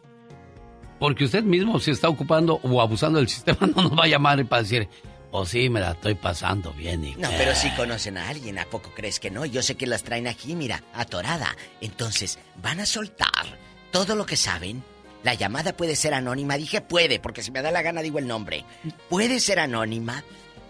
Porque 0.99 1.23
usted 1.26 1.44
mismo, 1.44 1.80
si 1.80 1.91
está 1.91 2.10
ocupando 2.10 2.60
o 2.61 2.81
abusando 2.81 3.19
del 3.19 3.27
sistema, 3.36 3.57
no 3.76 3.84
nos 3.84 3.98
va 3.99 4.03
a 4.03 4.07
llamar 4.07 4.45
para 4.45 4.61
decir, 4.61 4.88
oh 5.31 5.45
sí, 5.45 5.69
me 5.69 5.80
la 5.80 5.91
estoy 5.91 6.15
pasando 6.15 6.72
bien. 6.73 7.03
Y 7.03 7.15
No, 7.15 7.30
pero 7.38 7.56
si 7.56 7.69
conocen 7.72 8.18
a 8.18 8.30
alguien, 8.30 8.60
¿a 8.60 8.65
poco 8.65 8.91
crees 8.93 9.19
que 9.19 9.31
no? 9.31 9.45
Yo 9.45 9.61
sé 9.61 9.76
que 9.76 9.88
las 9.88 10.03
traen 10.03 10.27
aquí, 10.27 10.56
mira, 10.56 10.84
atorada. 10.93 11.56
Entonces, 11.81 12.39
van 12.61 12.80
a 12.80 12.85
soltar 12.85 13.57
todo 13.91 14.15
lo 14.15 14.26
que 14.26 14.38
saben. 14.38 14.84
La 15.23 15.34
llamada 15.34 15.76
puede 15.76 15.95
ser 15.95 16.14
anónima. 16.14 16.57
Dije 16.57 16.81
puede, 16.81 17.19
porque 17.19 17.43
si 17.43 17.51
me 17.51 17.61
da 17.61 17.72
la 17.72 17.81
gana 17.81 18.01
digo 18.01 18.19
el 18.19 18.27
nombre. 18.27 18.64
Puede 19.10 19.39
ser 19.39 19.60
anónima. 19.60 20.23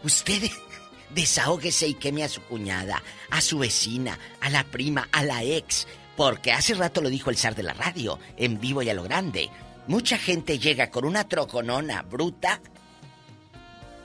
Usted 0.03 0.49
desahógese 1.09 1.87
y 1.87 1.93
queme 1.93 2.23
a 2.23 2.29
su 2.29 2.41
cuñada, 2.41 3.03
a 3.29 3.41
su 3.41 3.59
vecina, 3.59 4.17
a 4.41 4.49
la 4.49 4.63
prima, 4.63 5.07
a 5.11 5.23
la 5.23 5.43
ex. 5.43 5.87
Porque 6.15 6.51
hace 6.51 6.73
rato 6.73 7.01
lo 7.01 7.09
dijo 7.09 7.29
el 7.29 7.37
zar 7.37 7.55
de 7.55 7.63
la 7.63 7.73
radio, 7.73 8.19
en 8.37 8.59
vivo 8.59 8.81
y 8.81 8.89
a 8.89 8.93
lo 8.93 9.03
grande. 9.03 9.49
Mucha 9.87 10.17
gente 10.17 10.59
llega 10.59 10.91
con 10.91 11.05
una 11.05 11.27
troconona 11.27 12.01
bruta 12.01 12.59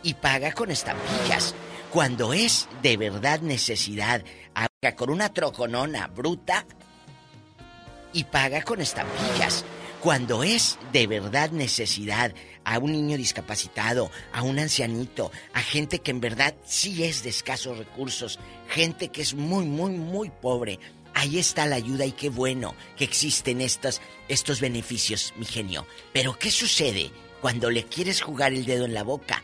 y 0.04 0.14
paga 0.14 0.52
con 0.52 0.70
estampillas. 0.70 1.54
Cuando 1.90 2.32
es 2.32 2.68
de 2.82 2.96
verdad 2.96 3.40
necesidad, 3.40 4.22
haga 4.54 4.94
con 4.94 5.10
una 5.10 5.32
troconona 5.32 6.06
bruta 6.08 6.66
y 8.12 8.24
paga 8.24 8.62
con 8.62 8.80
estampillas. 8.80 9.64
Cuando 10.00 10.44
es 10.44 10.78
de 10.92 11.06
verdad 11.06 11.50
necesidad 11.50 12.34
a 12.64 12.78
un 12.78 12.92
niño 12.92 13.16
discapacitado, 13.16 14.10
a 14.32 14.42
un 14.42 14.58
ancianito, 14.58 15.32
a 15.54 15.60
gente 15.60 16.00
que 16.00 16.10
en 16.10 16.20
verdad 16.20 16.54
sí 16.66 17.04
es 17.04 17.22
de 17.22 17.30
escasos 17.30 17.78
recursos, 17.78 18.38
gente 18.68 19.08
que 19.08 19.22
es 19.22 19.34
muy, 19.34 19.64
muy, 19.64 19.92
muy 19.92 20.28
pobre, 20.28 20.78
ahí 21.14 21.38
está 21.38 21.64
la 21.64 21.76
ayuda 21.76 22.04
y 22.04 22.12
qué 22.12 22.28
bueno 22.28 22.74
que 22.96 23.04
existen 23.04 23.62
estos, 23.62 24.02
estos 24.28 24.60
beneficios, 24.60 25.32
mi 25.38 25.46
genio. 25.46 25.86
Pero 26.12 26.38
¿qué 26.38 26.50
sucede 26.50 27.10
cuando 27.40 27.70
le 27.70 27.84
quieres 27.84 28.20
jugar 28.20 28.52
el 28.52 28.66
dedo 28.66 28.84
en 28.84 28.92
la 28.92 29.04
boca? 29.04 29.42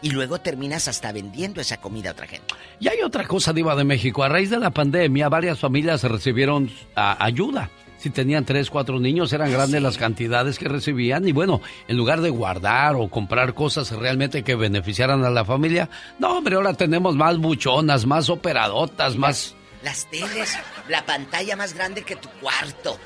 Y 0.00 0.10
luego 0.10 0.38
terminas 0.38 0.86
hasta 0.88 1.12
vendiendo 1.12 1.60
esa 1.60 1.78
comida 1.78 2.10
a 2.10 2.12
otra 2.12 2.26
gente. 2.26 2.54
Y 2.78 2.88
hay 2.88 3.02
otra 3.02 3.26
cosa, 3.26 3.52
Diva 3.52 3.74
de 3.74 3.84
México. 3.84 4.22
A 4.22 4.28
raíz 4.28 4.50
de 4.50 4.58
la 4.58 4.70
pandemia, 4.70 5.28
varias 5.28 5.58
familias 5.58 6.04
recibieron 6.04 6.70
ah, 6.94 7.16
ayuda. 7.18 7.70
Si 7.98 8.10
tenían 8.10 8.44
tres, 8.44 8.70
cuatro 8.70 9.00
niños, 9.00 9.32
eran 9.32 9.50
grandes 9.50 9.82
las 9.82 9.98
cantidades 9.98 10.56
que 10.58 10.68
recibían. 10.68 11.26
Y 11.26 11.32
bueno, 11.32 11.60
en 11.88 11.96
lugar 11.96 12.20
de 12.20 12.30
guardar 12.30 12.94
o 12.94 13.08
comprar 13.08 13.54
cosas 13.54 13.90
realmente 13.90 14.44
que 14.44 14.54
beneficiaran 14.54 15.24
a 15.24 15.30
la 15.30 15.44
familia, 15.44 15.90
no, 16.20 16.38
hombre, 16.38 16.54
ahora 16.54 16.74
tenemos 16.74 17.16
más 17.16 17.38
buchonas, 17.38 18.06
más 18.06 18.28
operadotas, 18.30 19.16
más. 19.16 19.56
Las 19.82 20.08
teles, 20.08 20.56
la 20.88 21.04
pantalla 21.04 21.56
más 21.56 21.74
grande 21.74 22.02
que 22.02 22.14
tu 22.14 22.28
cuarto. 22.40 22.96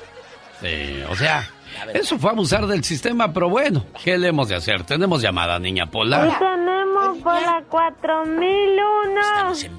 Sí, 0.61 1.01
o 1.09 1.15
sea. 1.15 1.49
Eso 1.93 2.17
fue 2.19 2.31
abusar 2.31 2.65
del 2.67 2.83
sistema, 2.83 3.31
pero 3.33 3.49
bueno, 3.49 3.85
¿qué 4.03 4.17
le 4.17 4.27
hemos 4.29 4.49
de 4.49 4.55
hacer? 4.55 4.83
Tenemos 4.83 5.21
llamada, 5.21 5.59
niña 5.59 5.83
Y 5.85 5.87
Pola. 5.87 6.37
tenemos 6.39 7.17
por 7.19 7.41
la 7.41 7.63
4001. 7.69 9.21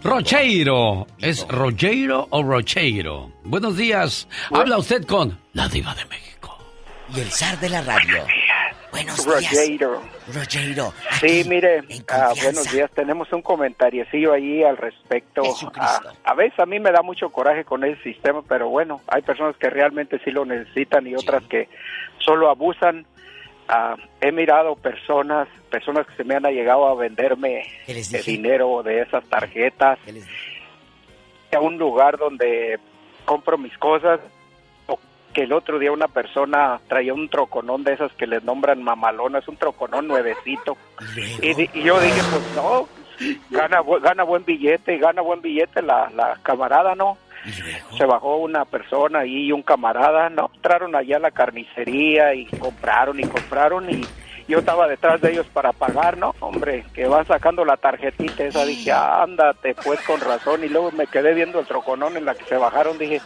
Rocheiro. 0.02 1.06
¿Es 1.18 1.46
Rocheiro 1.48 2.26
o 2.30 2.42
Rocheiro? 2.42 3.32
Buenos 3.44 3.76
días. 3.76 4.28
Habla 4.50 4.78
usted 4.78 5.04
con 5.06 5.38
la 5.52 5.68
Diva 5.68 5.94
de 5.94 6.04
México. 6.06 6.56
Y 7.14 7.20
el 7.20 7.30
zar 7.30 7.58
de 7.60 7.68
la 7.68 7.82
radio. 7.82 8.24
Buenos 8.92 9.24
días. 9.24 9.52
Rogeiro. 10.26 10.92
Rogeiro. 10.92 10.94
Sí, 11.20 11.48
mire, 11.48 11.82
ah, 12.08 12.32
buenos 12.42 12.70
días. 12.72 12.90
Tenemos 12.92 13.32
un 13.32 13.42
comentariecillo 13.42 14.32
ahí 14.32 14.62
al 14.62 14.76
respecto. 14.76 15.42
Ah, 15.76 16.00
a 16.24 16.34
veces 16.34 16.58
a 16.58 16.66
mí 16.66 16.80
me 16.80 16.92
da 16.92 17.02
mucho 17.02 17.30
coraje 17.30 17.64
con 17.64 17.84
ese 17.84 18.02
sistema, 18.02 18.42
pero 18.42 18.68
bueno, 18.68 19.00
hay 19.08 19.22
personas 19.22 19.56
que 19.56 19.70
realmente 19.70 20.20
sí 20.24 20.30
lo 20.30 20.44
necesitan 20.44 21.06
y 21.06 21.14
otras 21.14 21.42
que 21.44 21.68
solo 22.18 22.50
abusan. 22.50 23.06
Ah, 23.68 23.96
he 24.20 24.30
mirado 24.30 24.76
personas, 24.76 25.48
personas 25.70 26.06
que 26.06 26.16
se 26.16 26.24
me 26.24 26.34
han 26.34 26.44
llegado 26.44 26.86
a 26.86 26.94
venderme 26.94 27.64
de 27.86 28.22
dinero 28.22 28.82
de 28.82 29.02
esas 29.02 29.24
tarjetas 29.24 29.98
a 31.54 31.60
un 31.60 31.78
lugar 31.78 32.18
donde 32.18 32.78
compro 33.24 33.56
mis 33.56 33.76
cosas 33.78 34.20
que 35.34 35.42
el 35.42 35.52
otro 35.52 35.78
día 35.78 35.92
una 35.92 36.08
persona 36.08 36.80
traía 36.88 37.12
un 37.12 37.28
troconón 37.28 37.84
de 37.84 37.92
esas 37.92 38.12
que 38.12 38.26
les 38.26 38.42
nombran 38.44 38.82
mamalonas, 38.82 39.46
un 39.48 39.56
troconón 39.56 40.06
nuevecito. 40.06 40.76
Y, 41.42 41.50
y 41.50 41.82
yo 41.82 42.00
dije, 42.00 42.20
pues 42.30 42.56
no, 42.56 42.88
gana, 43.50 43.82
gana 44.00 44.22
buen 44.22 44.44
billete, 44.44 44.96
gana 44.98 45.20
buen 45.20 45.42
billete 45.42 45.82
la, 45.82 46.10
la 46.14 46.38
camarada, 46.42 46.94
¿no? 46.94 47.18
Se 47.98 48.06
bajó 48.06 48.38
una 48.38 48.64
persona 48.64 49.26
y 49.26 49.52
un 49.52 49.62
camarada, 49.62 50.30
no, 50.30 50.50
entraron 50.54 50.96
allá 50.96 51.16
a 51.16 51.20
la 51.20 51.30
carnicería 51.30 52.34
y 52.34 52.46
compraron 52.46 53.20
y 53.20 53.24
compraron 53.24 53.90
y 53.90 54.02
yo 54.48 54.58
estaba 54.58 54.88
detrás 54.88 55.20
de 55.20 55.32
ellos 55.32 55.46
para 55.52 55.72
pagar, 55.72 56.18
¿no? 56.18 56.34
Hombre, 56.40 56.84
que 56.94 57.06
van 57.06 57.26
sacando 57.26 57.64
la 57.64 57.76
tarjetita 57.76 58.44
esa, 58.44 58.64
dije, 58.64 58.92
ándate 58.92 59.74
pues 59.74 60.00
con 60.02 60.20
razón 60.20 60.64
y 60.64 60.68
luego 60.68 60.90
me 60.92 61.06
quedé 61.06 61.34
viendo 61.34 61.60
el 61.60 61.66
troconón 61.66 62.16
en 62.16 62.24
la 62.24 62.34
que 62.34 62.44
se 62.44 62.56
bajaron, 62.56 62.98
dije, 62.98 63.20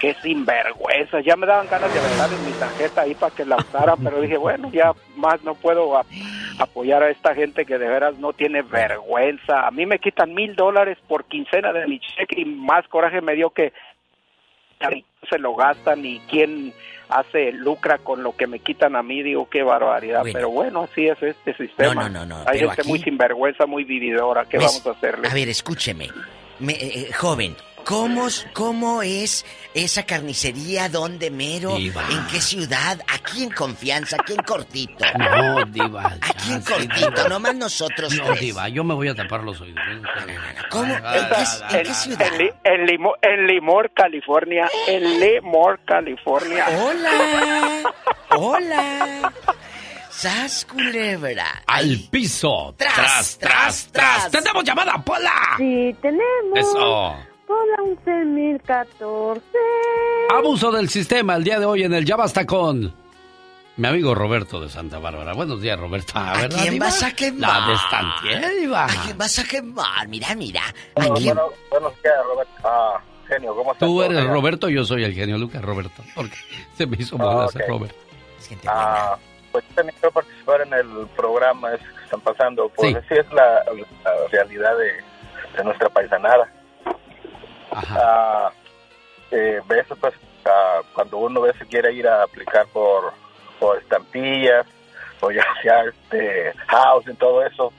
qué 0.00 0.14
sinvergüenza, 0.22 1.20
ya 1.20 1.36
me 1.36 1.46
daban 1.46 1.68
ganas 1.68 1.92
de 1.92 2.00
aventarles 2.00 2.40
mi 2.40 2.52
tarjeta 2.52 3.00
ahí 3.02 3.14
para 3.14 3.34
que 3.34 3.44
la 3.44 3.56
usaran, 3.56 3.96
pero 4.04 4.20
dije, 4.20 4.36
bueno, 4.36 4.70
ya 4.72 4.92
más 5.16 5.42
no 5.42 5.54
puedo 5.54 6.00
apoyar 6.58 7.02
a 7.02 7.10
esta 7.10 7.34
gente 7.34 7.64
que 7.66 7.78
de 7.78 7.88
veras 7.88 8.16
no 8.18 8.32
tiene 8.32 8.62
vergüenza. 8.62 9.66
A 9.66 9.70
mí 9.70 9.86
me 9.86 9.98
quitan 9.98 10.34
mil 10.34 10.54
dólares 10.56 10.98
por 11.08 11.24
quincena 11.26 11.72
de 11.72 11.86
mi 11.86 12.00
cheque 12.00 12.40
y 12.40 12.44
más 12.44 12.86
coraje 12.88 13.20
me 13.20 13.34
dio 13.34 13.50
que 13.50 13.72
se 15.28 15.38
lo 15.38 15.54
gastan 15.56 16.04
y 16.04 16.20
quién 16.30 16.72
hace 17.08 17.52
lucra 17.52 17.98
con 17.98 18.22
lo 18.22 18.36
que 18.36 18.46
me 18.46 18.58
quitan 18.60 18.94
a 18.94 19.02
mí, 19.02 19.22
digo 19.22 19.48
qué 19.48 19.62
barbaridad, 19.62 20.20
Bueno. 20.20 20.32
pero 20.34 20.50
bueno, 20.50 20.82
así 20.82 21.08
es 21.08 21.20
este 21.22 21.54
sistema. 21.56 21.94
No, 21.94 22.08
no, 22.08 22.26
no, 22.26 22.26
no, 22.44 22.48
Hay 22.48 22.58
gente 22.60 22.82
aquí- 22.82 22.88
muy 22.88 22.98
sinvergüenza, 23.00 23.66
muy 23.66 23.84
vividora, 23.84 24.44
¿qué 24.44 24.58
vamos 24.58 24.86
a 24.86 24.90
hacerle? 24.90 25.26
A 25.28 25.34
ver, 25.34 25.48
escúcheme. 25.48 26.08
Me- 26.60 26.74
eh, 26.74 27.08
eh, 27.08 27.12
joven, 27.12 27.56
¿cómo, 27.88 28.28
¿cómo 28.52 29.02
es 29.02 29.44
esa 29.74 30.04
carnicería? 30.04 30.88
¿Dónde 30.90 31.30
mero? 31.30 31.76
Diva. 31.76 32.04
¿En 32.10 32.26
qué 32.26 32.40
ciudad? 32.40 33.00
Aquí 33.08 33.42
en 33.44 33.50
confianza, 33.50 34.16
aquí 34.20 34.34
en 34.34 34.42
cortito. 34.42 35.04
No, 35.18 35.64
Diva. 35.64 36.16
Aquí 36.20 36.52
en 36.52 36.62
sí, 36.62 36.72
cortito, 36.72 37.10
Diva. 37.10 37.28
nomás 37.28 37.54
nosotros 37.54 38.12
No, 38.14 38.24
tres. 38.26 38.40
Diva, 38.40 38.68
yo 38.68 38.84
me 38.84 38.94
voy 38.94 39.08
a 39.08 39.14
tapar 39.14 39.42
los 39.42 39.60
oídos. 39.60 39.80
¿Cómo? 40.70 40.94
Ah, 41.02 41.16
¿En 41.16 41.28
qué, 41.28 41.76
en 41.78 41.82
qué 41.86 41.94
ciudad? 41.94 42.28
En, 42.34 42.52
en, 42.64 42.86
Limo- 42.86 43.14
en 43.22 43.46
Limor, 43.46 43.90
California, 43.94 44.68
en 44.86 45.20
Limor, 45.20 45.80
California. 45.86 46.66
Hola, 46.82 47.92
hola. 48.36 49.32
¡Sas, 50.10 50.64
culebra! 50.64 51.62
Al 51.66 51.96
piso. 52.10 52.74
Tras, 52.76 52.94
Tras, 52.96 53.38
tras, 53.38 53.88
tras. 53.92 54.30
¡Tenemos 54.32 54.64
llamada, 54.64 54.94
Pola! 55.04 55.30
Sí, 55.58 55.94
tenemos. 56.02 56.56
Eso. 56.58 57.16
Por 57.48 57.66
la 57.66 57.82
11014. 58.04 59.40
Abuso 60.36 60.70
del 60.70 60.88
sistema 60.90 61.34
el 61.34 61.42
día 61.44 61.58
de 61.58 61.64
hoy 61.66 61.82
en 61.82 61.94
el 61.94 62.04
Ya 62.04 62.14
Basta 62.16 62.44
con... 62.46 62.94
Mi 63.78 63.86
amigo 63.86 64.12
Roberto 64.14 64.60
de 64.60 64.68
Santa 64.68 64.98
Bárbara. 64.98 65.34
Buenos 65.34 65.62
días, 65.62 65.78
Roberto. 65.78 66.12
¿A 66.16 66.48
quién 66.48 66.80
vas 66.80 67.00
a 67.04 67.12
quemar? 67.12 67.60
La 67.60 67.66
de. 67.68 68.76
¿A 68.76 68.86
quién 69.04 69.16
vas 69.16 69.38
a 69.38 69.44
quemar? 69.44 70.08
Mira, 70.08 70.34
mira. 70.34 70.62
¿A 70.66 71.00
Bueno, 71.00 71.14
quién? 71.14 71.34
bueno, 71.36 71.52
buenos 71.70 71.92
días, 72.02 72.14
Roberto. 72.26 72.52
Ah, 72.64 73.00
genio, 73.28 73.54
¿cómo 73.54 73.72
estás? 73.72 73.88
Tú 73.88 74.02
eres 74.02 74.24
Roberto, 74.26 74.68
yo 74.68 74.84
soy 74.84 75.04
el 75.04 75.14
genio 75.14 75.38
Lucas 75.38 75.62
Roberto. 75.62 76.02
Porque 76.16 76.34
se 76.76 76.86
me 76.88 76.96
hizo 76.98 77.16
mal 77.18 77.28
Ah, 77.38 77.44
hacer 77.44 77.62
ok. 77.62 77.68
Roberto. 77.68 77.96
Ah, 78.66 79.16
pues 79.52 79.64
también 79.76 79.94
quiero 80.00 80.10
participar 80.12 80.60
en 80.62 80.72
el 80.74 81.06
programa 81.16 81.72
ese 81.74 81.84
que 81.84 82.02
están 82.04 82.20
pasando. 82.22 82.68
Pues 82.74 82.90
Sí. 82.90 82.96
así 82.96 83.14
es 83.14 83.32
la, 83.32 83.62
la 84.04 84.26
realidad 84.32 84.72
de, 84.76 85.56
de 85.56 85.64
nuestra 85.64 85.88
paisanada. 85.88 86.52
Ah, 87.90 88.50
eh, 89.30 89.60
veces, 89.66 89.96
pues, 90.00 90.14
ah, 90.44 90.80
cuando 90.94 91.18
uno 91.18 91.42
a 91.42 91.46
veces 91.46 91.66
quiere 91.68 91.92
ir 91.92 92.06
a 92.08 92.22
aplicar 92.22 92.66
por, 92.68 93.12
por 93.58 93.78
estampillas, 93.78 94.66
o 95.20 95.30
ya 95.30 95.44
sea 95.62 95.84
este 95.84 96.52
house 96.66 97.06
y 97.08 97.14
todo 97.14 97.44
eso, 97.44 97.72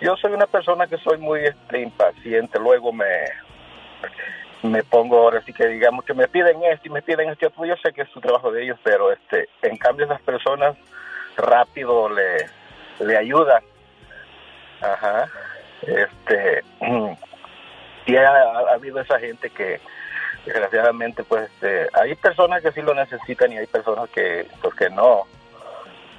yo 0.00 0.16
soy 0.16 0.32
una 0.32 0.46
persona 0.46 0.86
que 0.86 0.98
soy 0.98 1.18
muy 1.18 1.44
este, 1.44 1.80
impaciente. 1.80 2.58
Luego 2.58 2.92
me 2.92 3.06
me 4.62 4.82
pongo 4.82 5.16
ahora 5.16 5.42
sí 5.46 5.54
que 5.54 5.66
digamos 5.68 6.04
que 6.04 6.12
me 6.12 6.28
piden 6.28 6.62
esto 6.64 6.88
y 6.88 6.90
me 6.90 7.00
piden 7.00 7.30
esto 7.30 7.50
yo 7.64 7.76
sé 7.76 7.94
que 7.94 8.02
es 8.02 8.10
su 8.10 8.20
trabajo 8.20 8.52
de 8.52 8.62
ellos 8.62 8.78
pero 8.84 9.10
este 9.10 9.48
en 9.62 9.78
cambio 9.78 10.04
esas 10.04 10.20
personas 10.20 10.76
rápido 11.36 12.10
le 12.10 12.46
le 13.00 13.16
ayudan. 13.16 13.62
Ajá. 14.80 15.28
Este 15.82 16.62
y 18.06 18.16
ha, 18.16 18.28
ha 18.30 18.74
habido 18.74 19.00
esa 19.00 19.18
gente 19.18 19.50
que 19.50 19.80
desgraciadamente 20.46 21.22
pues 21.24 21.50
este, 21.52 21.86
hay 21.92 22.14
personas 22.16 22.62
que 22.62 22.72
sí 22.72 22.80
lo 22.82 22.94
necesitan 22.94 23.52
y 23.52 23.58
hay 23.58 23.66
personas 23.66 24.08
que 24.10 24.46
pues 24.62 24.74
que 24.74 24.88
no 24.90 25.22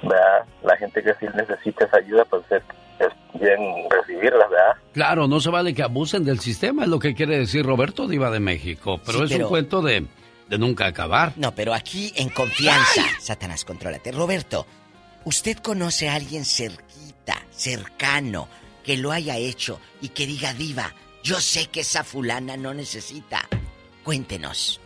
¿verdad? 0.02 0.44
la 0.62 0.76
gente 0.76 1.02
que 1.02 1.14
sí 1.14 1.26
necesita 1.34 1.84
esa 1.86 1.98
ayuda 1.98 2.24
pues 2.26 2.42
es, 2.50 2.62
es 3.00 3.40
bien 3.40 3.58
recibirla 3.90 4.46
verdad 4.48 4.72
Claro, 4.92 5.26
no 5.26 5.40
se 5.40 5.50
vale 5.50 5.74
que 5.74 5.82
abusen 5.82 6.24
del 6.24 6.38
sistema, 6.40 6.82
es 6.84 6.88
lo 6.88 6.98
que 6.98 7.14
quiere 7.14 7.38
decir 7.38 7.64
Roberto 7.64 8.06
Diva 8.06 8.30
de 8.30 8.40
México. 8.40 9.00
Pero 9.06 9.18
Sí, 9.20 9.24
es 9.24 9.30
pero- 9.32 9.44
un 9.46 9.48
cuento 9.48 9.80
de, 9.80 10.06
de 10.48 10.58
nunca 10.58 10.84
acabar. 10.86 11.32
No, 11.36 11.54
pero 11.54 11.72
aquí 11.72 12.12
en 12.14 12.28
confianza. 12.28 13.02
Satanás, 13.18 13.64
contrólate. 13.64 14.12
Roberto, 14.12 14.66
¿usted 15.24 15.56
conoce 15.56 16.10
a 16.10 16.14
alguien 16.16 16.44
cerquita, 16.44 17.38
cercano, 17.50 18.48
que 18.84 18.98
lo 18.98 19.12
haya 19.12 19.38
hecho 19.38 19.80
y 20.02 20.10
que 20.10 20.26
diga, 20.26 20.52
diva, 20.52 20.92
yo 21.22 21.40
sé 21.40 21.66
que 21.66 21.80
esa 21.80 22.04
fulana 22.04 22.56
no 22.56 22.74
necesita? 22.74 23.48
Cuéntenos. 24.02 24.80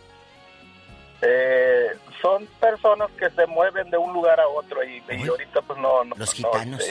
Eh, 1.21 1.87
son 2.21 2.45
personas 2.59 3.09
que 3.17 3.29
se 3.31 3.47
mueven 3.47 3.89
de 3.89 3.97
un 3.97 4.13
lugar 4.13 4.39
a 4.39 4.47
otro 4.47 4.83
y, 4.83 5.01
y 5.09 5.27
ahorita 5.27 5.61
pues 5.63 5.79
no, 5.79 6.03
no 6.03 6.15
Los 6.15 6.39
no, 6.39 6.51
gitanos. 6.51 6.83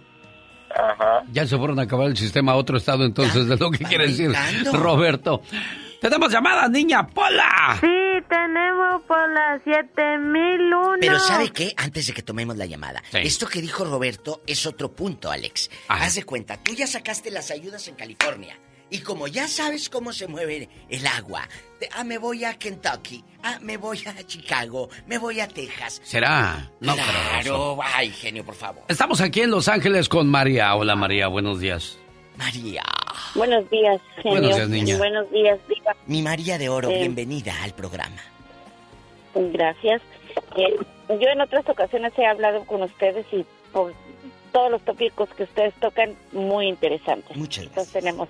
ajá 0.70 1.22
Ya 1.32 1.46
se 1.46 1.56
fueron 1.58 1.78
a 1.78 1.82
acabar 1.82 2.06
el 2.06 2.16
sistema 2.16 2.52
a 2.52 2.56
otro 2.56 2.78
estado, 2.78 3.04
entonces, 3.04 3.46
de 3.46 3.56
lo 3.56 3.70
que 3.70 3.84
quiere 3.84 4.06
decir. 4.06 4.32
Roberto. 4.72 5.42
¡Tenemos 6.00 6.30
llamada, 6.32 6.68
niña 6.68 7.06
Pola! 7.08 7.76
Sí, 7.80 8.24
tenemos 8.28 9.02
por 9.02 9.28
las 9.30 9.62
7001. 9.64 10.96
Pero 11.00 11.18
¿sabe 11.18 11.50
qué? 11.50 11.74
Antes 11.76 12.06
de 12.06 12.12
que 12.12 12.22
tomemos 12.22 12.56
la 12.56 12.66
llamada. 12.66 13.02
Esto 13.12 13.48
que 13.48 13.60
dijo 13.60 13.84
Roberto 13.84 14.42
es 14.46 14.64
otro 14.64 14.92
punto, 14.92 15.30
Alex. 15.30 15.70
Haz 15.88 16.14
de 16.14 16.22
cuenta, 16.22 16.56
tú 16.56 16.72
ya 16.74 16.86
sacaste 16.86 17.30
las 17.30 17.50
ayudas 17.50 17.88
en 17.88 17.96
California. 17.96 18.56
Y 18.90 19.00
como 19.00 19.26
ya 19.26 19.46
sabes 19.48 19.90
cómo 19.90 20.12
se 20.12 20.26
mueve 20.28 20.68
el 20.88 21.06
agua, 21.06 21.46
ah, 21.94 22.04
me 22.04 22.16
voy 22.16 22.44
a 22.44 22.54
Kentucky, 22.54 23.22
ah, 23.42 23.58
me 23.60 23.76
voy 23.76 24.02
a 24.06 24.22
Chicago, 24.26 24.88
me 25.06 25.18
voy 25.18 25.40
a 25.40 25.48
Texas. 25.48 26.00
¿Será? 26.04 26.70
No. 26.80 26.94
Claro, 26.94 27.78
ay, 27.82 28.10
genio, 28.10 28.44
por 28.44 28.54
favor. 28.54 28.82
Estamos 28.88 29.20
aquí 29.20 29.42
en 29.42 29.50
Los 29.50 29.68
Ángeles 29.68 30.08
con 30.08 30.26
María. 30.28 30.74
Hola, 30.74 30.96
María, 30.96 31.28
buenos 31.28 31.60
días. 31.60 31.98
María. 32.38 32.82
Buenos 33.34 33.68
días, 33.68 34.00
genio. 34.22 34.38
Buenos 34.40 34.56
días, 34.56 34.68
niña. 34.68 34.96
Buenos 34.96 35.30
días, 35.30 35.58
Diva. 35.68 35.94
Mi 36.06 36.22
María 36.22 36.56
de 36.56 36.68
Oro, 36.70 36.88
Eh. 36.90 36.98
bienvenida 37.00 37.52
al 37.62 37.74
programa. 37.74 38.22
Gracias. 39.34 40.00
Eh, 40.56 40.76
yo 41.08 41.28
en 41.28 41.40
otras 41.40 41.68
ocasiones 41.68 42.12
he 42.16 42.24
hablado 42.26 42.64
con 42.64 42.82
ustedes 42.82 43.26
y 43.32 43.44
por 43.72 43.92
todos 44.52 44.70
los 44.70 44.82
tópicos 44.82 45.28
que 45.36 45.42
ustedes 45.42 45.74
tocan, 45.74 46.16
muy 46.32 46.68
interesantes. 46.68 47.36
Muchas 47.36 47.64
Entonces 47.64 47.92
tenemos 47.92 48.28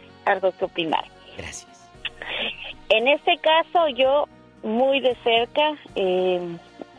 Gracias. 1.36 1.88
En 2.90 3.06
este 3.08 3.36
caso, 3.38 3.88
yo 3.88 4.24
muy 4.62 5.00
de 5.00 5.14
cerca, 5.22 5.76
eh, 5.94 6.40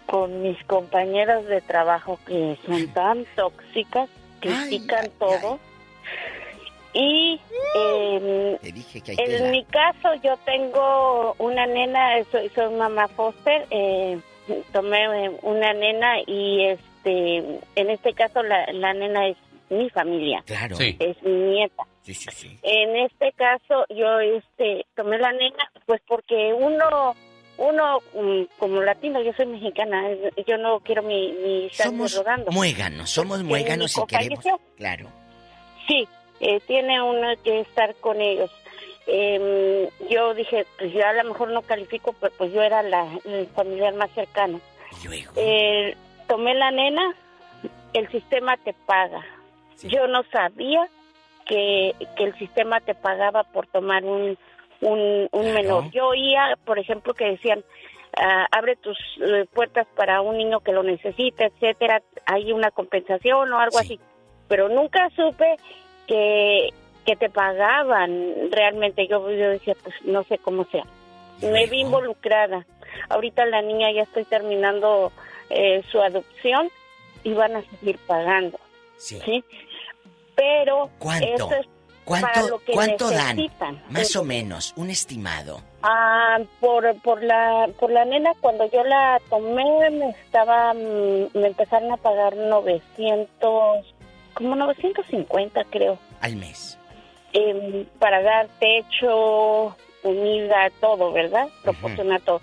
con 0.05 0.41
mis 0.41 0.61
compañeras 0.65 1.45
de 1.45 1.61
trabajo 1.61 2.19
que 2.25 2.57
son 2.65 2.87
tan 2.93 3.25
tóxicas, 3.35 4.09
critican 4.39 5.09
todo. 5.19 5.59
Y 6.93 7.39
eh, 7.75 8.57
Te 8.61 8.71
dije 8.71 9.01
que 9.01 9.11
hay 9.11 9.17
en 9.19 9.25
tela. 9.25 9.51
mi 9.51 9.63
caso, 9.65 10.13
yo 10.23 10.35
tengo 10.37 11.35
una 11.37 11.67
nena, 11.67 12.23
soy, 12.31 12.49
soy 12.49 12.73
mamá 12.73 13.07
foster, 13.09 13.67
eh, 13.69 14.17
tomé 14.73 15.25
eh, 15.25 15.31
una 15.43 15.71
nena 15.73 16.19
y 16.25 16.63
este, 16.65 17.37
en 17.75 17.89
este 17.91 18.13
caso 18.13 18.41
la, 18.41 18.65
la 18.73 18.93
nena 18.93 19.27
es 19.27 19.37
mi 19.69 19.87
familia, 19.91 20.41
Claro. 20.47 20.77
es 20.79 21.21
mi 21.21 21.31
nieta. 21.31 21.83
Sí, 22.09 22.15
sí, 22.15 22.29
sí. 22.31 22.59
En 22.63 22.95
este 22.95 23.31
caso, 23.33 23.85
yo 23.89 24.19
este, 24.19 24.85
tomé 24.95 25.19
la 25.19 25.31
nena, 25.31 25.71
pues 25.85 26.01
porque 26.07 26.53
uno, 26.53 27.15
uno 27.57 27.99
mm, 28.15 28.43
como 28.57 28.81
latino, 28.81 29.21
yo 29.21 29.31
soy 29.33 29.45
mexicana, 29.45 30.09
eh, 30.09 30.31
yo 30.47 30.57
no 30.57 30.79
quiero 30.79 31.03
mi, 31.03 31.31
mi 31.33 31.69
Somos 31.71 32.15
rodando. 32.15 32.51
muéganos, 32.51 33.11
somos 33.11 33.37
Porque 33.37 33.47
muéganos 33.49 33.95
y 33.95 34.05
queremos. 34.07 34.43
falleció. 34.43 34.59
Claro. 34.75 35.07
Sí, 35.87 36.07
eh, 36.39 36.59
tiene 36.65 36.99
uno 36.99 37.27
que 37.43 37.59
estar 37.59 37.93
con 37.97 38.19
ellos. 38.21 38.49
Em, 39.05 39.87
yo 40.09 40.33
dije, 40.33 40.65
pues 40.79 40.91
yo 40.91 41.05
a 41.05 41.13
lo 41.13 41.23
mejor 41.25 41.49
no 41.51 41.61
califico, 41.61 42.13
pero 42.19 42.33
pues 42.39 42.51
yo 42.53 42.63
era 42.63 42.81
la, 42.81 43.07
el 43.25 43.45
familiar 43.49 43.93
más 43.93 44.09
cercano. 44.15 44.59
Eh, 45.35 45.95
tomé 46.27 46.55
la 46.55 46.71
nena, 46.71 47.13
el 47.93 48.09
sistema 48.11 48.57
te 48.57 48.73
paga. 48.87 49.23
Yo 49.83 50.07
no 50.07 50.23
sabía 50.31 50.87
que, 51.49 51.95
que 52.15 52.23
el 52.23 52.37
sistema 52.37 52.79
te 52.79 52.93
pagaba 52.93 53.43
por 53.43 53.65
tomar 53.65 54.05
un, 54.05 54.37
un, 54.81 55.27
un 55.31 55.53
menor. 55.53 55.89
Yo 55.89 56.09
oía, 56.09 56.55
por 56.63 56.77
ejemplo, 56.77 57.15
que 57.15 57.31
decían, 57.31 57.63
ah, 58.15 58.45
abre 58.51 58.75
tus 58.75 58.97
eh, 59.19 59.45
puertas 59.51 59.87
para 59.95 60.21
un 60.21 60.37
niño 60.37 60.59
que 60.59 60.71
lo 60.71 60.83
necesita, 60.83 61.45
etcétera, 61.45 62.03
hay 62.27 62.51
una 62.51 62.69
compensación 62.69 63.51
o 63.51 63.59
algo 63.59 63.79
así. 63.79 63.99
Pero 64.47 64.69
nunca 64.69 65.09
supe 65.15 65.55
que, 66.05 66.69
que 67.03 67.15
te 67.15 67.31
pagaban 67.31 68.51
realmente. 68.51 69.07
Yo, 69.07 69.27
yo 69.31 69.49
decía, 69.49 69.75
pues 69.81 69.95
no 70.03 70.23
sé 70.25 70.37
cómo 70.37 70.65
sea. 70.65 70.83
Me 71.41 71.65
vi 71.65 71.81
involucrada. 71.81 72.63
Ahorita 73.09 73.43
la 73.47 73.63
niña 73.63 73.91
ya 73.91 74.03
estoy 74.03 74.25
terminando 74.25 75.11
eh, 75.49 75.81
su 75.91 75.99
adopción 75.99 76.69
y 77.23 77.33
van 77.33 77.55
a 77.55 77.63
seguir 77.63 77.97
pagando. 78.05 78.59
Sí. 78.97 79.43
Pero 80.39 80.89
¿Cuánto? 80.99 81.27
eso 81.27 81.51
es 81.53 81.67
¿Cuánto, 82.05 82.47
lo 82.47 82.59
que 82.59 82.71
cuánto 82.71 83.09
dan? 83.11 83.37
Más 83.89 84.15
o 84.15 84.23
menos, 84.23 84.73
un 84.77 84.89
estimado. 84.89 85.61
Ah, 85.83 86.39
por, 86.59 86.99
por 87.01 87.21
la 87.23 87.67
por 87.79 87.91
la 87.91 88.03
nena 88.05 88.31
cuando 88.41 88.65
yo 88.71 88.83
la 88.83 89.21
tomé 89.29 89.89
me 89.91 90.09
estaba 90.09 90.73
mm, 90.73 91.37
me 91.37 91.47
empezaron 91.47 91.91
a 91.91 91.97
pagar 91.97 92.35
900 92.35 93.93
como 94.33 94.55
950 94.55 95.63
creo 95.69 95.99
Al 96.21 96.35
mes. 96.37 96.77
em, 97.33 97.85
para 97.99 98.21
dar 98.23 98.47
techo 98.59 99.75
comida 100.01 100.69
todo 100.81 101.11
verdad 101.13 101.47
proporciona 101.63 102.19
todo 102.19 102.41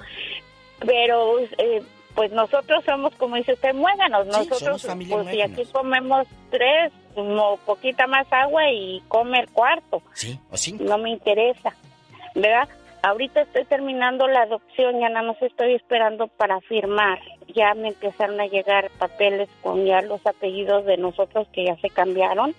pero 0.86 1.38
eh, 1.40 1.82
pues 2.14 2.30
nosotros 2.32 2.84
somos 2.84 3.14
como 3.16 3.36
dice 3.36 3.52
usted 3.54 3.74
muéganos 3.74 4.26
nosotros 4.28 4.86
pues 5.10 5.28
si 5.30 5.40
aquí 5.42 5.64
comemos 5.72 6.26
tres 6.50 6.92
como 7.16 7.56
poquita 7.66 8.06
más 8.06 8.26
agua 8.30 8.70
y 8.70 9.02
come 9.08 9.40
el 9.40 9.48
cuarto 9.48 10.02
Sí, 10.14 10.38
o 10.52 10.56
cinco. 10.56 10.84
no 10.84 10.98
me 10.98 11.10
interesa, 11.10 11.74
¿verdad? 12.36 12.68
Ahorita 13.02 13.40
estoy 13.42 13.64
terminando 13.64 14.26
la 14.28 14.42
adopción, 14.42 15.00
ya 15.00 15.08
nada 15.08 15.26
más 15.26 15.40
estoy 15.42 15.74
esperando 15.74 16.26
para 16.28 16.60
firmar. 16.60 17.18
Ya 17.54 17.74
me 17.74 17.88
empezaron 17.88 18.40
a 18.40 18.46
llegar 18.46 18.90
papeles 18.98 19.48
con 19.62 19.84
ya 19.84 20.00
los 20.02 20.24
apellidos 20.26 20.84
de 20.86 20.96
nosotros 20.96 21.46
que 21.52 21.64
ya 21.66 21.76
se 21.76 21.88
cambiaron. 21.90 22.54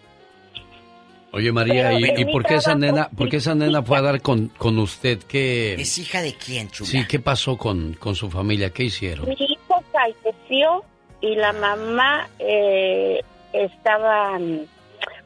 Oye, 1.33 1.51
María, 1.51 1.89
Pero 1.89 1.99
¿y, 1.99 2.21
y 2.21 2.25
por 2.31 2.45
qué 2.45 2.55
esa 2.55 2.75
nena, 2.75 3.09
por 3.09 3.27
qué 3.29 3.37
esa 3.37 3.53
nena 3.53 3.83
fue 3.83 3.97
a 3.97 4.01
dar 4.01 4.21
con, 4.21 4.47
con 4.57 4.79
usted? 4.79 5.19
¿Qué, 5.27 5.73
¿Es 5.73 5.97
hija 5.97 6.21
de 6.21 6.33
quién, 6.33 6.69
chula? 6.69 6.89
sí, 6.89 7.05
¿qué 7.07 7.19
pasó 7.19 7.57
con, 7.57 7.93
con 7.93 8.15
su 8.15 8.29
familia? 8.31 8.69
¿Qué 8.71 8.83
hicieron? 8.85 9.27
Mi 9.27 9.35
hijo 9.37 9.83
falleció 9.91 10.83
y 11.19 11.35
la 11.35 11.51
mamá 11.51 12.29
eh, 12.39 13.21
estaba 13.53 14.37
mm, 14.39 14.61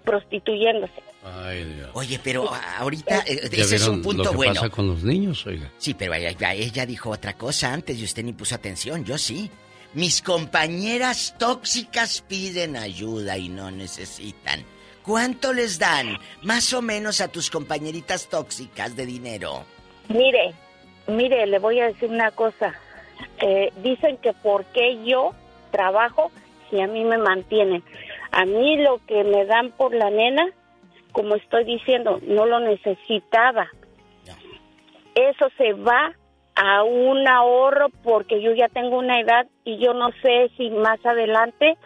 prostituyéndose. 0.04 1.04
Ay, 1.24 1.64
Dios. 1.66 1.90
Oye, 1.94 2.20
pero 2.24 2.50
ahorita 2.80 3.24
eh, 3.28 3.50
¿Ya 3.52 3.64
ese 3.64 3.76
es 3.76 3.88
un 3.88 4.02
punto 4.02 4.24
lo 4.24 4.32
que 4.32 4.38
bueno. 4.38 4.54
pasa 4.56 4.70
con 4.70 4.88
los 4.88 5.04
niños, 5.04 5.46
oiga? 5.46 5.72
Sí, 5.78 5.94
pero 5.94 6.14
ella, 6.16 6.54
ella 6.54 6.86
dijo 6.86 7.12
otra 7.12 7.34
cosa 7.34 7.72
antes 7.72 8.00
y 8.00 8.04
usted 8.04 8.24
ni 8.24 8.34
puso 8.34 8.56
atención, 8.56 9.06
yo 9.06 9.18
sí. 9.18 9.52
Mis 9.94 10.22
compañeras 10.22 11.36
tóxicas 11.38 12.22
piden 12.22 12.78
ayuda 12.78 13.38
y 13.38 13.50
no 13.50 13.70
necesitan. 13.70 14.64
¿Cuánto 15.04 15.52
les 15.52 15.80
dan 15.80 16.18
más 16.44 16.74
o 16.74 16.82
menos 16.82 17.22
a 17.22 17.28
tus 17.28 17.50
compañeritas 17.50 18.30
tóxicas 18.30 18.96
de 18.96 19.06
dinero? 19.06 19.66
Mire, 20.10 20.54
mire, 21.08 21.46
le 21.46 21.60
voy 21.60 21.80
a 21.80 21.88
decir 21.88 22.10
una 22.10 22.32
cosa. 22.32 22.74
Eh, 23.42 23.72
dicen 23.84 24.18
que 24.18 24.34
por 24.34 24.66
qué 24.66 25.04
yo 25.04 25.34
trabajo 25.72 26.32
si 26.70 26.80
a 26.80 26.88
mí 26.88 27.04
me 27.04 27.18
mantienen. 27.18 27.84
A 28.32 28.46
mí 28.46 28.78
lo 28.78 29.00
que 29.06 29.24
me 29.24 29.46
dan 29.46 29.72
por 29.72 29.94
la 29.94 30.10
nena, 30.10 30.50
como 31.12 31.36
estoy 31.36 31.66
diciendo, 31.66 32.20
no 32.26 32.46
lo 32.46 32.60
necesitaba. 32.60 33.68
Eso 35.14 35.50
se 35.58 35.74
va 35.74 36.16
a 36.56 36.84
un 36.84 37.28
ahorro 37.28 37.88
porque 38.04 38.42
yo 38.42 38.54
ya 38.54 38.70
tengo 38.70 38.98
una 38.98 39.20
edad 39.20 39.48
y 39.66 39.78
yo 39.78 39.94
no 39.94 40.12
sé 40.22 40.50
si 40.56 40.70
más 40.70 41.06
adelante 41.06 41.78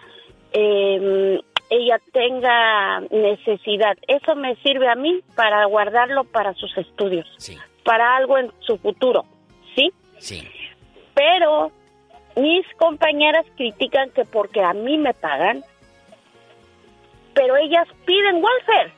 eh, 0.54 1.40
ella 1.70 2.00
tenga 2.12 3.02
necesidad. 3.12 3.98
Eso 4.08 4.36
me 4.36 4.56
sirve 4.58 4.88
a 4.88 4.96
mí 4.96 5.22
para 5.36 5.66
guardarlo 5.66 6.24
para 6.26 6.54
sus 6.54 6.78
estudios, 6.78 7.26
para 7.84 8.16
algo 8.16 8.38
en 8.38 8.52
su 8.60 8.78
futuro, 8.78 9.26
¿sí? 9.76 9.92
Sí. 10.20 10.48
Pero 11.14 11.72
mis 12.36 12.66
compañeras 12.78 13.46
critican 13.56 14.10
que 14.12 14.26
porque 14.26 14.62
a 14.62 14.74
mí 14.74 14.98
me 14.98 15.14
pagan, 15.14 15.64
pero 17.36 17.56
ellas 17.58 17.88
piden 18.06 18.36
welfare. 18.44 18.94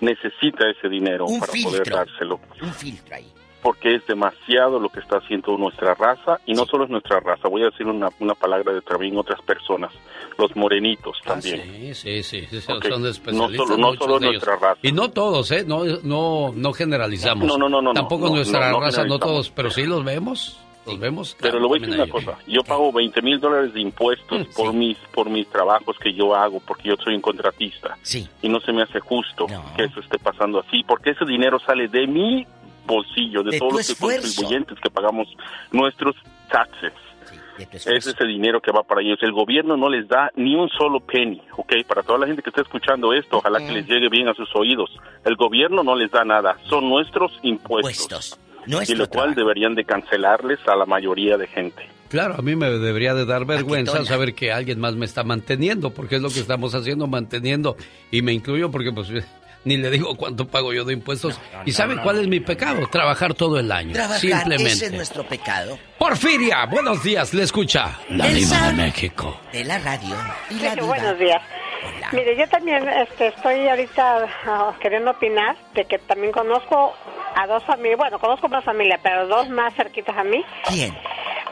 necesita 0.00 0.68
ese 0.70 0.88
dinero 0.88 1.26
para 1.40 1.52
poder 1.52 1.90
dárselo. 1.90 2.40
Un 2.62 2.72
filtro 2.72 3.16
ahí. 3.16 3.26
Porque 3.62 3.96
es 3.96 4.06
demasiado 4.06 4.78
lo 4.78 4.90
que 4.90 5.00
está 5.00 5.16
haciendo 5.16 5.56
nuestra 5.58 5.94
raza, 5.94 6.38
y 6.46 6.52
no 6.52 6.66
solo 6.66 6.84
es 6.84 6.90
nuestra 6.90 7.18
raza, 7.18 7.48
voy 7.48 7.62
a 7.62 7.66
decir 7.66 7.86
una, 7.86 8.10
una 8.20 8.34
palabra 8.34 8.72
de 8.72 8.80
también 8.80 9.16
otras 9.16 9.42
personas, 9.42 9.92
los 10.38 10.54
morenitos 10.54 11.16
ah, 11.22 11.30
también. 11.30 11.94
sí, 11.94 12.22
sí, 12.22 12.46
sí, 12.46 12.60
son 12.60 13.06
especialistas. 13.06 13.34
No 13.34 13.48
solo, 13.48 13.76
no 13.76 13.94
solo 13.94 14.20
nuestra 14.20 14.54
raza. 14.54 14.78
Y 14.82 14.92
no 14.92 15.10
todos, 15.10 15.50
¿eh? 15.50 15.64
No, 15.66 15.82
no, 16.04 16.52
no 16.54 16.72
generalizamos. 16.74 17.48
No, 17.48 17.58
no, 17.58 17.68
no, 17.68 17.82
no. 17.82 17.92
Tampoco 17.92 18.28
nuestra 18.28 18.72
raza, 18.72 19.04
no 19.04 19.18
todos, 19.18 19.50
pero 19.50 19.70
sí 19.70 19.84
los 19.84 20.04
vemos. 20.04 20.60
Nos 20.86 20.98
vemos. 20.98 21.36
Pero 21.40 21.58
le 21.58 21.66
voy 21.66 21.78
a 21.78 21.80
decir 21.80 22.00
una 22.00 22.10
cosa. 22.10 22.38
Yo 22.46 22.62
pago 22.62 22.92
20 22.92 23.22
mil 23.22 23.40
dólares 23.40 23.74
de 23.74 23.80
impuestos 23.80 24.48
mm, 24.48 24.54
por 24.54 24.72
mis 24.72 24.96
por 25.12 25.28
mis 25.28 25.48
trabajos 25.48 25.96
que 25.98 26.12
yo 26.12 26.34
hago, 26.34 26.60
porque 26.60 26.88
yo 26.88 26.96
soy 27.02 27.14
un 27.14 27.20
contratista. 27.20 27.98
Sí. 28.02 28.28
Y 28.42 28.48
no 28.48 28.60
se 28.60 28.72
me 28.72 28.82
hace 28.82 29.00
justo 29.00 29.46
que 29.76 29.84
eso 29.84 30.00
esté 30.00 30.18
pasando 30.18 30.60
así, 30.60 30.84
porque 30.86 31.10
ese 31.10 31.24
dinero 31.24 31.58
sale 31.60 31.88
de 31.88 32.06
mi 32.06 32.46
bolsillo, 32.86 33.42
de, 33.42 33.58
todos 33.58 33.72
los 33.72 33.94
contribuyentes 33.96 34.78
que 34.78 34.90
pagamos 34.90 35.26
nuestros 35.72 36.14
taxes. 36.48 36.92
es 37.72 37.86
ese 37.86 38.24
dinero 38.26 38.60
que 38.60 38.70
va 38.70 38.84
para 38.84 39.00
ellos. 39.00 39.18
El 39.22 39.32
gobierno 39.32 39.76
no 39.76 39.88
les 39.88 40.06
da 40.06 40.30
ni 40.36 40.54
un 40.54 40.68
solo 40.68 41.00
penny, 41.00 41.42
¿ok? 41.56 41.72
Para 41.88 42.04
toda 42.04 42.18
la 42.18 42.26
gente 42.26 42.42
que 42.42 42.50
está 42.50 42.62
escuchando 42.62 43.12
esto, 43.12 43.38
ojalá 43.38 43.58
que 43.58 43.72
les 43.72 43.88
llegue 43.88 44.08
bien 44.08 44.28
a 44.28 44.34
sus 44.34 44.54
oídos. 44.54 44.90
El 45.24 45.34
gobierno 45.34 45.82
no 45.82 45.96
les 45.96 46.12
da 46.12 46.24
nada, 46.24 46.56
son 46.68 46.88
nuestros 46.88 47.32
impuestos 47.42 48.38
y 48.66 48.94
lo 48.94 49.08
cual 49.08 49.34
deberían 49.34 49.74
de 49.74 49.84
cancelarles 49.84 50.58
a 50.66 50.76
la 50.76 50.86
mayoría 50.86 51.36
de 51.36 51.46
gente. 51.46 51.88
Claro, 52.08 52.34
a 52.38 52.42
mí 52.42 52.54
me 52.54 52.70
debería 52.70 53.14
de 53.14 53.24
dar 53.24 53.44
vergüenza 53.44 54.04
saber 54.04 54.34
que 54.34 54.52
alguien 54.52 54.78
más 54.78 54.94
me 54.94 55.06
está 55.06 55.24
manteniendo, 55.24 55.90
porque 55.90 56.16
es 56.16 56.22
lo 56.22 56.30
que 56.30 56.40
estamos 56.40 56.74
haciendo, 56.74 57.06
manteniendo, 57.06 57.76
y 58.10 58.22
me 58.22 58.32
incluyo 58.32 58.70
porque 58.70 58.92
pues 58.92 59.10
ni 59.66 59.76
le 59.76 59.90
digo 59.90 60.16
cuánto 60.16 60.46
pago 60.46 60.72
yo 60.72 60.84
de 60.84 60.92
impuestos. 60.92 61.40
¿Y 61.64 61.72
sabe 61.72 61.96
cuál 61.96 62.20
es 62.20 62.28
mi 62.28 62.38
pecado? 62.38 62.86
Trabajar 62.86 63.34
todo 63.34 63.58
el 63.58 63.72
año. 63.72 63.94
Trabajar, 63.94 64.20
simplemente. 64.20 64.72
ese 64.72 64.86
es 64.86 64.92
nuestro 64.92 65.26
pecado. 65.26 65.76
Porfiria, 65.98 66.64
buenos 66.66 67.02
días, 67.02 67.34
le 67.34 67.42
escucha 67.42 67.98
la 68.10 68.28
Diva 68.28 68.68
de 68.68 68.72
México. 68.74 69.40
De 69.52 69.64
la 69.64 69.78
radio 69.78 70.16
y 70.50 70.60
la 70.60 70.76
Buenos 70.76 71.18
días. 71.18 71.42
Mire, 72.12 72.36
yo 72.36 72.48
también 72.48 72.88
este, 72.88 73.28
estoy 73.28 73.68
ahorita 73.68 74.28
ah, 74.46 74.72
queriendo 74.80 75.10
opinar 75.10 75.56
de 75.74 75.84
que 75.84 75.98
también 75.98 76.32
conozco 76.32 76.94
a 77.34 77.46
dos 77.46 77.62
familias, 77.64 77.98
bueno, 77.98 78.18
conozco 78.18 78.48
más 78.48 78.64
familias, 78.64 79.00
pero 79.02 79.26
dos 79.26 79.48
más 79.48 79.74
cerquitas 79.74 80.16
a 80.16 80.24
mí. 80.24 80.44
¿Quién? 80.64 80.96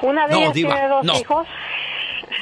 Una 0.02 0.26
de 0.26 0.36
ellas 0.36 0.52
tiene 0.52 0.88
dos 0.88 1.20
hijos. 1.20 1.46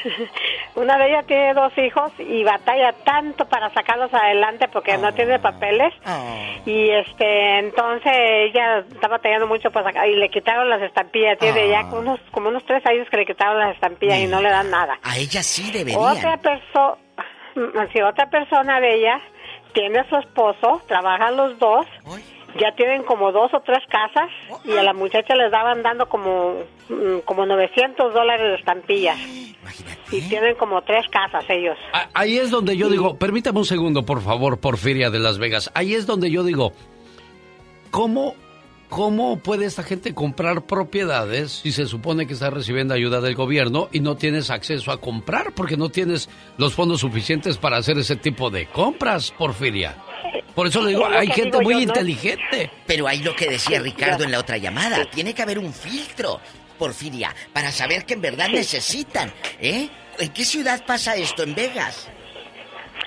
Una 0.75 0.97
de 0.97 1.09
ellas 1.09 1.27
tiene 1.27 1.55
dos 1.55 1.73
hijos 1.77 2.13
y 2.19 2.43
batalla 2.45 2.93
tanto 3.05 3.47
para 3.47 3.73
sacarlos 3.75 4.13
adelante 4.13 4.69
porque 4.69 4.97
no 4.99 5.13
tiene 5.13 5.39
papeles. 5.39 5.93
Ah. 6.05 6.23
Y 6.65 6.91
este, 6.91 7.59
entonces 7.59 8.13
ella 8.15 8.79
está 8.79 9.09
batallando 9.09 9.47
mucho 9.47 9.71
para 9.71 9.87
sacar 9.87 10.09
y 10.09 10.17
le 10.17 10.29
quitaron 10.31 10.69
las 10.71 10.83
estampillas. 10.83 11.39
Tiene 11.39 11.69
ya 11.69 11.83
como 11.83 11.97
ah. 11.97 12.01
unos, 12.01 12.21
como 12.31 12.49
unos 12.49 12.65
tres 12.65 12.85
años 12.87 13.09
que 13.11 13.19
le 13.19 13.27
quitaron 13.27 13.59
las 13.59 13.75
estampillas 13.75 14.19
y 14.19 14.27
no 14.27 14.41
le 14.41 14.51
dan 14.51 14.71
nada. 14.71 14.99
A 15.03 15.17
ella 15.19 15.43
sí 15.43 15.71
debería. 15.71 15.99
Otra 15.99 16.37
persona, 16.39 16.97
si 17.93 18.01
otra 18.01 18.31
persona 18.31 18.81
de 18.81 18.97
ella 18.97 19.21
tiene 19.73 20.01
a 20.01 20.09
su 20.09 20.17
esposo, 20.17 20.83
trabajan 20.87 21.37
los 21.37 21.59
dos 21.59 21.87
ya 22.59 22.75
tienen 22.77 23.03
como 23.05 23.33
dos 23.33 23.53
o 23.55 23.61
tres 23.61 23.83
casas 23.89 24.31
y 24.65 24.77
a 24.77 24.83
la 24.83 24.93
muchacha 24.93 25.35
les 25.35 25.51
daban 25.51 25.83
dando 25.83 26.09
como, 26.09 26.57
mm, 26.89 27.21
como 27.25 27.47
900 27.47 28.13
dólares 28.13 28.49
de 28.49 28.55
estampillas. 28.57 29.19
Y 30.11 30.21
tienen 30.29 30.57
como 30.57 30.83
tres 30.83 31.07
casas 31.09 31.45
ellos. 31.49 31.79
Ahí 32.15 32.39
es 32.39 32.51
donde 32.51 32.77
yo 32.77 32.91
digo, 32.91 33.17
permítame 33.17 33.61
un 33.61 33.65
segundo, 33.65 34.05
por 34.05 34.21
favor, 34.21 34.59
Porfiria 34.59 35.09
de 35.11 35.19
Las 35.19 35.39
Vegas. 35.39 35.71
Ahí 35.75 35.95
es 35.95 36.07
donde 36.07 36.31
yo 36.31 36.43
digo, 36.45 36.73
¿cómo, 37.91 38.35
cómo 38.93 39.39
puede 39.39 39.65
esta 39.65 39.83
gente 39.83 40.13
comprar 40.13 40.67
propiedades 40.67 41.51
si 41.63 41.73
se 41.73 41.87
supone 41.87 42.27
que 42.27 42.35
está 42.35 42.51
recibiendo 42.51 42.93
ayuda 42.93 43.23
del 43.23 43.35
gobierno 43.35 43.89
y 43.91 44.01
no 44.01 44.17
tienes 44.17 44.51
acceso 44.51 44.93
a 44.93 45.01
comprar 45.01 45.55
porque 45.55 45.79
no 45.79 45.89
tienes 45.89 46.29
los 46.59 46.75
fondos 46.75 47.01
suficientes 47.01 47.57
para 47.57 47.79
hacer 47.79 47.97
ese 47.97 48.17
tipo 48.17 48.51
de 48.51 48.67
compras, 48.67 49.31
Porfiria? 49.31 49.97
Por 50.55 50.67
eso 50.67 50.83
le 50.83 50.91
digo, 50.91 51.07
hay 51.07 51.29
gente 51.29 51.59
muy 51.63 51.83
inteligente. 51.83 52.71
Pero 52.87 53.09
hay 53.09 53.23
lo 53.23 53.35
que 53.35 53.49
decía 53.49 53.81
Ricardo 53.81 54.25
en 54.25 54.33
la 54.33 54.41
otra 54.41 54.59
llamada. 54.59 55.07
Tiene 55.07 55.33
que 55.33 55.41
haber 55.41 55.59
un 55.59 55.73
filtro, 55.73 56.39
Porfiria, 56.79 57.35
para 57.55 57.71
saber 57.71 58.05
que 58.05 58.13
en 58.13 58.21
verdad 58.21 58.51
necesitan. 58.51 59.33
¿Eh? 59.59 59.89
¿En 60.19 60.29
qué 60.35 60.45
ciudad 60.45 60.85
pasa 60.85 61.17
esto? 61.17 61.45
¿En 61.45 61.55
Vegas? 61.55 62.11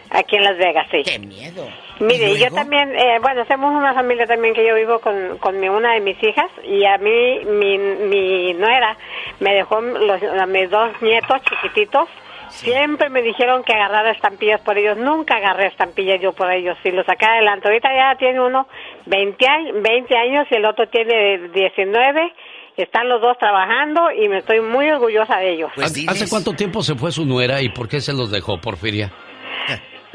Aquí 0.09 0.35
en 0.35 0.45
Las 0.45 0.57
Vegas, 0.57 0.87
sí. 0.89 1.03
¡Qué 1.05 1.19
miedo! 1.19 1.84
Mire, 1.99 2.37
yo 2.37 2.51
también, 2.53 2.93
eh, 2.95 3.19
bueno, 3.21 3.41
hacemos 3.41 3.73
una 3.73 3.93
familia 3.93 4.25
también 4.25 4.53
que 4.53 4.67
yo 4.67 4.75
vivo 4.75 4.99
con, 4.99 5.37
con 5.37 5.59
mi, 5.59 5.69
una 5.69 5.93
de 5.93 6.01
mis 6.01 6.21
hijas 6.21 6.51
y 6.63 6.83
a 6.85 6.97
mí, 6.97 7.39
mi, 7.45 7.77
mi 7.77 8.53
nuera 8.53 8.97
me 9.39 9.53
dejó 9.53 9.79
los, 9.81 10.21
a 10.23 10.45
mis 10.45 10.69
dos 10.69 11.01
nietos 11.01 11.41
chiquititos. 11.43 12.09
Siempre 12.49 13.09
me 13.09 13.21
dijeron 13.21 13.63
que 13.63 13.73
agarrara 13.73 14.11
estampillas 14.11 14.61
por 14.61 14.77
ellos. 14.77 14.97
Nunca 14.97 15.35
agarré 15.35 15.67
estampillas 15.67 16.21
yo 16.21 16.31
por 16.33 16.51
ellos. 16.51 16.77
Y 16.83 16.91
lo 16.91 17.03
saqué 17.03 17.25
adelante. 17.25 17.67
Ahorita 17.67 17.89
ya 17.93 18.15
tiene 18.17 18.39
uno 18.39 18.67
20, 19.07 19.45
20 19.81 20.17
años 20.17 20.47
y 20.51 20.55
el 20.55 20.65
otro 20.65 20.87
tiene 20.87 21.49
19 21.49 22.33
están 22.77 23.07
los 23.07 23.21
dos 23.21 23.37
trabajando 23.37 24.11
y 24.11 24.27
me 24.27 24.39
estoy 24.39 24.59
muy 24.59 24.89
orgullosa 24.89 25.37
de 25.37 25.53
ellos. 25.53 25.71
Pues 25.75 26.05
¿Hace 26.07 26.29
cuánto 26.29 26.51
tiempo 26.53 26.81
se 26.81 26.95
fue 26.95 27.11
su 27.11 27.25
nuera 27.25 27.61
y 27.61 27.69
por 27.69 27.87
qué 27.87 28.01
se 28.01 28.13
los 28.13 28.31
dejó, 28.31 28.57
Porfiria? 28.59 29.11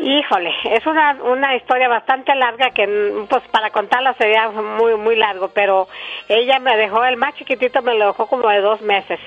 Híjole, 0.03 0.51
es 0.65 0.87
una, 0.87 1.13
una 1.23 1.55
historia 1.57 1.89
bastante 1.89 2.35
larga 2.35 2.71
que 2.71 3.27
pues 3.29 3.43
para 3.51 3.71
contarla 3.71 4.15
sería 4.15 4.49
muy 4.49 4.97
muy 4.97 5.15
largo, 5.15 5.49
pero 5.49 5.89
ella 6.27 6.59
me 6.59 6.75
dejó, 6.77 7.05
el 7.05 7.19
más 7.19 7.35
chiquitito 7.35 7.83
me 7.83 7.95
lo 7.95 8.07
dejó 8.07 8.27
como 8.27 8.49
de 8.49 8.61
dos 8.61 8.81
meses. 8.81 9.21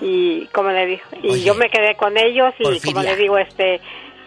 Y 0.00 0.46
como 0.46 0.70
le 0.70 0.86
dijo, 0.86 1.08
y 1.22 1.42
yo 1.42 1.54
me 1.54 1.68
quedé 1.68 1.96
con 1.96 2.16
ellos 2.16 2.54
y 2.58 2.80
como 2.80 3.02
le 3.02 3.16
digo, 3.16 3.36
este, 3.38 3.80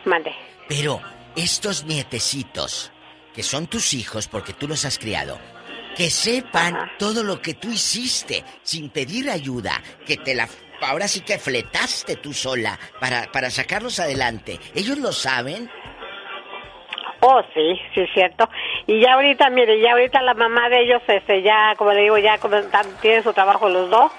mande. 0.03 0.33
Pero 0.67 0.99
estos 1.35 1.85
nietecitos, 1.85 2.91
que 3.33 3.43
son 3.43 3.67
tus 3.67 3.93
hijos 3.93 4.27
porque 4.27 4.53
tú 4.53 4.67
los 4.67 4.83
has 4.83 4.99
criado, 4.99 5.39
que 5.95 6.09
sepan 6.09 6.91
todo 6.97 7.23
lo 7.23 7.41
que 7.41 7.53
tú 7.53 7.69
hiciste 7.69 8.43
sin 8.63 8.89
pedir 8.89 9.29
ayuda, 9.29 9.81
que 10.05 10.17
te 10.17 10.35
la 10.35 10.47
ahora 10.81 11.07
sí 11.07 11.21
que 11.21 11.37
fletaste 11.37 12.15
tú 12.15 12.33
sola 12.33 12.79
para, 12.99 13.31
para 13.31 13.49
sacarlos 13.49 13.99
adelante. 13.99 14.59
¿Ellos 14.75 14.97
lo 14.97 15.11
saben? 15.11 15.69
Oh, 17.21 17.41
sí, 17.53 17.79
sí 17.93 18.01
es 18.01 18.09
cierto. 18.13 18.49
Y 18.87 19.01
ya 19.01 19.13
ahorita, 19.13 19.49
mire, 19.49 19.81
ya 19.81 19.91
ahorita 19.91 20.21
la 20.21 20.33
mamá 20.33 20.69
de 20.69 20.83
ellos, 20.83 21.01
este, 21.07 21.41
ya, 21.41 21.73
como 21.77 21.91
le 21.91 22.03
digo, 22.03 22.17
ya 22.17 22.39
tiene 23.01 23.21
su 23.23 23.33
trabajo 23.33 23.67
los 23.67 23.89
dos. 23.89 24.11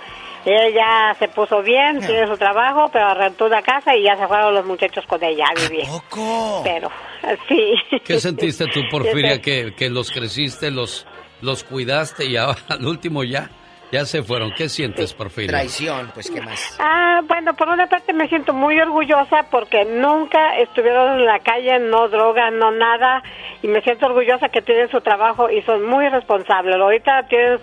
Ella 0.44 1.14
se 1.18 1.28
puso 1.28 1.62
bien, 1.62 2.00
tiene 2.00 2.26
su 2.26 2.36
trabajo, 2.38 2.88
pero 2.90 3.12
rentó 3.12 3.46
una 3.46 3.60
casa 3.60 3.94
y 3.94 4.04
ya 4.04 4.16
se 4.16 4.26
fueron 4.26 4.54
los 4.54 4.64
muchachos 4.64 5.04
con 5.06 5.22
ella 5.22 5.44
a 5.48 5.68
vivir. 5.68 5.86
¿Poco? 5.86 6.62
Pero, 6.64 6.90
sí. 7.48 7.74
¿Qué 8.04 8.18
sentiste 8.18 8.66
tú, 8.66 8.80
Porfiria, 8.90 9.40
que, 9.40 9.74
que 9.74 9.90
los 9.90 10.10
creciste, 10.10 10.70
los, 10.70 11.06
los 11.42 11.62
cuidaste 11.64 12.24
y 12.24 12.36
ahora 12.36 12.60
al 12.68 12.86
último 12.86 13.22
ya 13.22 13.50
ya 13.92 14.04
se 14.06 14.22
fueron. 14.22 14.52
¿Qué 14.56 14.68
sientes, 14.68 15.12
Porfirio? 15.12 15.50
Traición, 15.50 16.10
pues, 16.14 16.30
¿qué 16.30 16.40
más? 16.40 16.76
Ah, 16.78 17.20
bueno, 17.26 17.54
por 17.54 17.68
una 17.68 17.88
parte 17.88 18.12
me 18.12 18.28
siento 18.28 18.52
muy 18.52 18.78
orgullosa 18.80 19.46
porque 19.50 19.84
nunca 19.84 20.58
estuvieron 20.58 21.20
en 21.20 21.26
la 21.26 21.40
calle, 21.40 21.78
no 21.78 22.08
droga, 22.08 22.50
no 22.50 22.70
nada. 22.70 23.22
Y 23.62 23.68
me 23.68 23.82
siento 23.82 24.06
orgullosa 24.06 24.48
que 24.48 24.62
tienen 24.62 24.90
su 24.90 25.00
trabajo 25.00 25.50
y 25.50 25.62
son 25.62 25.84
muy 25.84 26.08
responsables. 26.08 26.76
Ahorita 26.76 27.26
tienen, 27.28 27.58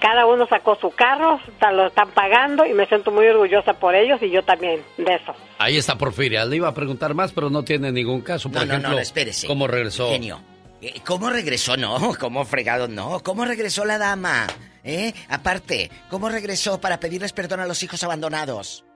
cada 0.00 0.26
uno 0.26 0.46
sacó 0.46 0.76
su 0.76 0.90
carro, 0.90 1.40
lo 1.72 1.86
están 1.86 2.10
pagando 2.10 2.66
y 2.66 2.74
me 2.74 2.86
siento 2.86 3.10
muy 3.10 3.26
orgullosa 3.26 3.74
por 3.74 3.94
ellos 3.94 4.20
y 4.22 4.30
yo 4.30 4.42
también 4.42 4.82
de 4.96 5.14
eso. 5.14 5.34
Ahí 5.58 5.76
está 5.76 5.96
Porfiria. 5.96 6.44
Le 6.44 6.56
iba 6.56 6.68
a 6.68 6.74
preguntar 6.74 7.14
más, 7.14 7.32
pero 7.32 7.50
no 7.50 7.62
tiene 7.62 7.92
ningún 7.92 8.20
caso. 8.20 8.50
Por 8.50 8.62
ejemplo, 8.62 8.90
no, 8.90 8.98
espérese. 8.98 9.46
¿cómo 9.46 9.66
regresó? 9.66 10.10
Genio. 10.10 10.40
Eh, 10.80 11.00
¿Cómo 11.04 11.28
regresó? 11.30 11.76
No, 11.76 12.12
¿cómo 12.20 12.44
fregado? 12.44 12.88
No. 12.88 13.20
¿Cómo 13.20 13.44
regresó 13.44 13.84
la 13.84 13.98
dama? 13.98 14.46
¿Eh? 14.88 15.12
Aparte, 15.28 15.90
¿cómo 16.08 16.30
regresó 16.30 16.80
para 16.80 16.98
pedirles 16.98 17.34
perdón 17.34 17.60
a 17.60 17.66
los 17.66 17.82
hijos 17.82 18.02
abandonados? 18.04 18.86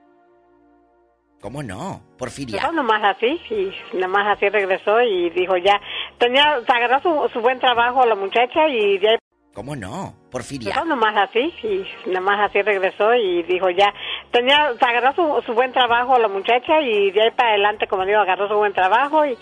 ¿Cómo 1.39 1.61
no? 1.61 2.01
Porfiria. 2.17 2.63
No, 2.63 2.71
nomás 2.71 3.15
así, 3.15 3.39
y 3.51 3.97
nomás 3.97 4.35
así 4.35 4.49
regresó 4.49 5.01
y 5.01 5.29
dijo 5.29 5.55
ya, 5.57 5.79
tenía, 6.17 6.61
se 6.65 6.71
agarró 6.71 7.29
su, 7.29 7.39
buen 7.41 7.59
trabajo 7.59 8.01
a 8.01 8.07
la 8.07 8.15
muchacha 8.15 8.67
y 8.69 8.99
ya... 8.99 9.19
¿Cómo 9.53 9.75
no? 9.75 10.15
Porfiria. 10.31 10.73
No, 10.77 10.85
nomás 10.85 11.29
así, 11.29 11.53
y 11.61 12.09
nomás 12.09 12.49
así 12.49 12.63
regresó 12.63 13.13
y 13.13 13.43
dijo 13.43 13.69
ya, 13.69 13.93
tenía, 14.31 14.73
se 14.79 14.85
agarró 14.85 15.13
su, 15.13 15.45
su 15.45 15.53
buen 15.53 15.71
trabajo 15.73 16.15
a 16.15 16.19
la 16.19 16.27
muchacha 16.27 16.81
y 16.81 17.11
de 17.11 17.21
ahí 17.21 17.31
para 17.37 17.49
adelante, 17.49 17.85
como 17.85 18.03
digo, 18.03 18.17
agarró 18.17 18.47
su 18.47 18.55
buen 18.55 18.73
trabajo 18.73 19.23
y 19.27 19.37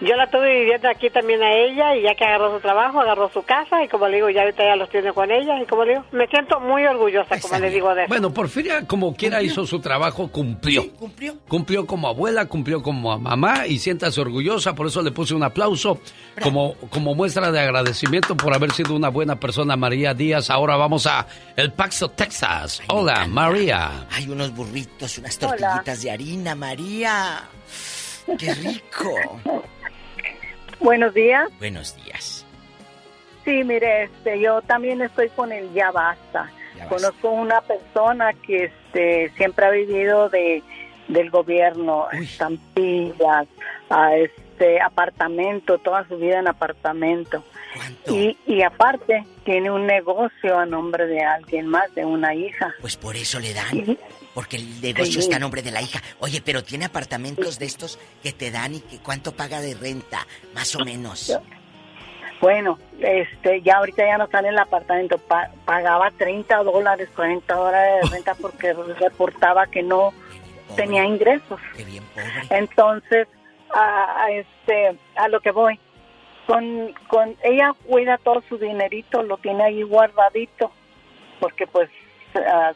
yo 0.00 0.16
la 0.16 0.30
tuve 0.30 0.60
viviendo 0.60 0.88
aquí 0.88 1.10
también 1.10 1.42
a 1.42 1.52
ella 1.52 1.96
y 1.96 2.02
ya 2.02 2.14
que 2.14 2.24
agarró 2.24 2.54
su 2.54 2.60
trabajo, 2.60 3.00
agarró 3.00 3.30
su 3.32 3.42
casa 3.42 3.82
y 3.84 3.88
como 3.88 4.08
le 4.08 4.16
digo, 4.16 4.30
ya 4.30 4.42
ahorita 4.42 4.64
ya 4.64 4.76
los 4.76 4.88
tiene 4.88 5.12
con 5.12 5.30
ella 5.30 5.60
y 5.62 5.66
como 5.66 5.84
le 5.84 5.92
digo, 5.92 6.04
me 6.12 6.26
siento 6.26 6.60
muy 6.60 6.84
orgullosa, 6.86 7.38
como 7.40 7.58
le 7.58 7.70
digo 7.70 7.94
de 7.94 8.02
eso. 8.02 8.08
Bueno, 8.08 8.32
Porfiria 8.32 8.86
como 8.86 9.14
quiera 9.14 9.42
hizo 9.42 9.66
su 9.66 9.80
trabajo, 9.80 10.28
cumplió. 10.28 10.90
cumplió. 10.92 11.36
Cumplió 11.48 11.86
como 11.86 12.08
abuela, 12.08 12.46
cumplió 12.46 12.82
como 12.82 13.18
mamá 13.18 13.66
y 13.66 13.78
siéntase 13.78 14.20
orgullosa, 14.20 14.74
por 14.74 14.86
eso 14.86 15.02
le 15.02 15.10
puse 15.10 15.34
un 15.34 15.42
aplauso 15.42 15.98
como, 16.42 16.74
como 16.90 17.14
muestra 17.14 17.52
de 17.52 17.60
agradecimiento 17.60 18.36
por 18.36 18.54
haber 18.54 18.72
sido 18.72 18.94
una 18.94 19.08
buena 19.08 19.38
persona, 19.38 19.76
María 19.76 20.14
Díaz. 20.14 20.50
Ahora 20.50 20.76
vamos 20.76 21.06
a 21.06 21.26
El 21.56 21.72
Paxo, 21.72 22.08
Texas. 22.10 22.82
Hola, 22.88 23.26
María. 23.26 24.06
Hay 24.10 24.28
unos 24.28 24.54
burritos, 24.54 25.18
unas 25.18 25.38
tortillitas 25.38 26.02
de 26.02 26.10
harina, 26.10 26.54
María. 26.54 27.42
¡Qué 28.38 28.54
rico! 28.54 29.14
Buenos 30.80 31.14
días. 31.14 31.50
Buenos 31.58 31.96
días. 32.04 32.46
Sí, 33.44 33.64
mire, 33.64 34.04
este, 34.04 34.40
yo 34.40 34.62
también 34.62 35.02
estoy 35.02 35.28
con 35.30 35.52
el 35.52 35.72
ya 35.72 35.90
basta. 35.90 36.50
Conozco 36.88 37.30
una 37.30 37.60
persona 37.60 38.32
que 38.32 38.64
este, 38.64 39.30
siempre 39.36 39.66
ha 39.66 39.70
vivido 39.70 40.28
de 40.30 40.62
del 41.08 41.30
gobierno, 41.30 42.06
estampillas, 42.12 43.48
a 43.90 44.16
este 44.16 44.80
apartamento, 44.80 45.78
toda 45.78 46.06
su 46.06 46.16
vida 46.16 46.38
en 46.38 46.48
apartamento. 46.48 47.44
Y, 48.08 48.36
y 48.46 48.62
aparte 48.62 49.24
tiene 49.44 49.70
un 49.70 49.86
negocio 49.86 50.58
a 50.58 50.66
nombre 50.66 51.06
de 51.06 51.22
alguien 51.22 51.66
más, 51.66 51.94
de 51.94 52.04
una 52.04 52.34
hija. 52.34 52.74
Pues 52.80 52.96
por 52.96 53.16
eso 53.16 53.38
le 53.38 53.54
dan. 53.54 53.98
Porque 54.34 54.56
el 54.56 54.80
negocio 54.80 55.20
está 55.20 55.36
a 55.36 55.38
nombre 55.38 55.62
de 55.62 55.70
la 55.70 55.82
hija. 55.82 56.00
Oye, 56.20 56.40
pero 56.44 56.62
tiene 56.62 56.84
apartamentos 56.84 57.58
de 57.58 57.66
estos 57.66 57.98
que 58.22 58.32
te 58.32 58.50
dan 58.50 58.74
y 58.74 58.80
que 58.80 58.98
cuánto 58.98 59.32
paga 59.32 59.60
de 59.60 59.74
renta, 59.74 60.26
más 60.54 60.74
o 60.76 60.84
menos. 60.84 61.36
Bueno, 62.40 62.78
este, 63.00 63.60
ya 63.62 63.76
ahorita 63.76 64.06
ya 64.06 64.16
no 64.16 64.24
está 64.24 64.38
en 64.38 64.46
el 64.46 64.58
apartamento. 64.58 65.18
pagaba 65.64 66.10
30 66.12 66.62
dólares, 66.62 67.08
40 67.14 67.54
dólares 67.54 68.02
de 68.02 68.16
renta 68.16 68.34
porque 68.34 68.72
reportaba 68.72 69.66
que 69.66 69.82
no 69.82 70.12
tenía 70.76 71.04
ingresos. 71.04 71.60
Qué 71.76 71.84
bien 71.84 72.04
Entonces, 72.48 73.28
a, 73.74 74.30
este, 74.30 74.98
a 75.16 75.28
lo 75.28 75.40
que 75.40 75.50
voy, 75.50 75.78
con, 76.50 76.92
con 77.06 77.36
ella 77.44 77.72
cuida 77.86 78.18
todo 78.18 78.42
su 78.48 78.58
dinerito, 78.58 79.22
lo 79.22 79.36
tiene 79.36 79.62
ahí 79.62 79.84
guardadito, 79.84 80.72
porque 81.38 81.68
pues 81.68 81.88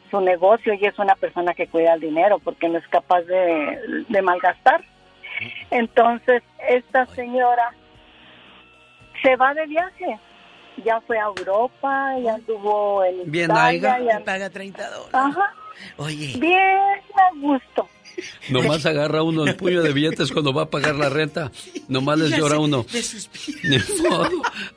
su 0.09 0.21
negocio 0.21 0.73
y 0.75 0.85
es 0.85 0.97
una 0.97 1.15
persona 1.15 1.53
que 1.53 1.67
cuida 1.67 1.95
el 1.95 1.99
dinero 1.99 2.39
porque 2.39 2.69
no 2.69 2.77
es 2.77 2.87
capaz 2.87 3.23
de, 3.23 4.05
de 4.07 4.21
malgastar. 4.21 4.81
Entonces, 5.71 6.41
esta 6.69 7.05
señora 7.07 7.73
se 9.21 9.35
va 9.35 9.53
de 9.53 9.65
viaje. 9.65 10.19
Ya 10.85 11.01
fue 11.01 11.19
a 11.19 11.25
Europa, 11.25 12.17
ya 12.19 12.35
anduvo 12.35 13.03
en 13.03 13.29
Bien, 13.29 13.51
Italia. 13.51 13.99
Ya... 13.99 14.23
paga 14.23 14.49
30 14.49 14.89
dólares. 14.89 15.13
Ajá. 15.13 15.53
Oye. 15.97 16.33
Bien 16.37 17.01
a 17.13 17.29
gusto. 17.41 17.89
Nomás 18.49 18.85
agarra 18.85 19.23
uno 19.23 19.45
el 19.45 19.55
puño 19.55 19.81
de 19.81 19.93
billetes 19.93 20.31
cuando 20.31 20.53
va 20.53 20.63
a 20.63 20.69
pagar 20.69 20.95
la 20.95 21.09
renta. 21.09 21.51
Nomás 21.87 22.19
les 22.19 22.37
llora 22.37 22.59
uno. 22.59 22.85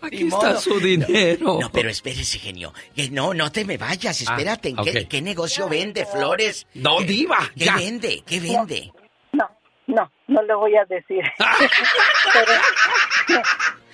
Aquí 0.03 0.27
está 0.27 0.57
su 0.57 0.81
dinero. 0.81 1.59
No, 1.61 1.71
pero 1.71 1.91
espérese, 1.91 2.39
genio. 2.39 2.73
Que 2.95 3.11
no, 3.11 3.35
no 3.35 3.53
te 3.53 3.65
me 3.65 3.77
vayas. 3.77 4.25
Ah, 4.27 4.33
espérate. 4.33 4.75
¿Qué, 5.09 5.23
negocio 5.23 5.69
vende? 5.69 6.07
¿Flores? 6.07 6.67
No, 6.75 7.01
diva. 7.01 7.39
¿Qué 7.57 7.71
vende? 7.71 8.23
¿Qué 8.27 8.41
vende? 8.41 8.93
No, 9.33 9.49
no, 9.87 10.11
no 10.27 10.43
le 10.43 10.55
voy 10.55 10.77
a 10.77 10.85
decir. 10.85 11.23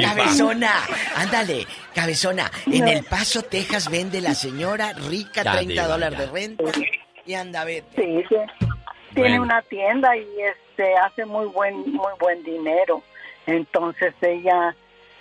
Cabezona, 0.00 0.72
ándale, 1.16 1.66
cabezona. 1.94 2.50
En 2.66 2.88
El 2.88 3.04
Paso, 3.04 3.42
Texas, 3.42 3.90
vende 3.90 4.20
la 4.20 4.34
señora 4.34 4.92
rica 4.94 5.42
30 5.42 5.88
dólares 5.88 6.18
de 6.18 6.26
renta. 6.26 6.64
Y 7.26 7.34
anda 7.34 7.60
a 7.60 7.64
ver. 7.64 7.84
Sí, 7.94 8.24
sí 8.28 8.36
tiene 9.14 9.40
una 9.40 9.62
tienda 9.62 10.16
y 10.16 10.26
este 10.40 10.94
hace 10.96 11.24
muy 11.24 11.46
buen 11.46 11.92
muy 11.92 12.12
buen 12.18 12.42
dinero. 12.42 13.02
Entonces 13.46 14.14
ella 14.20 14.74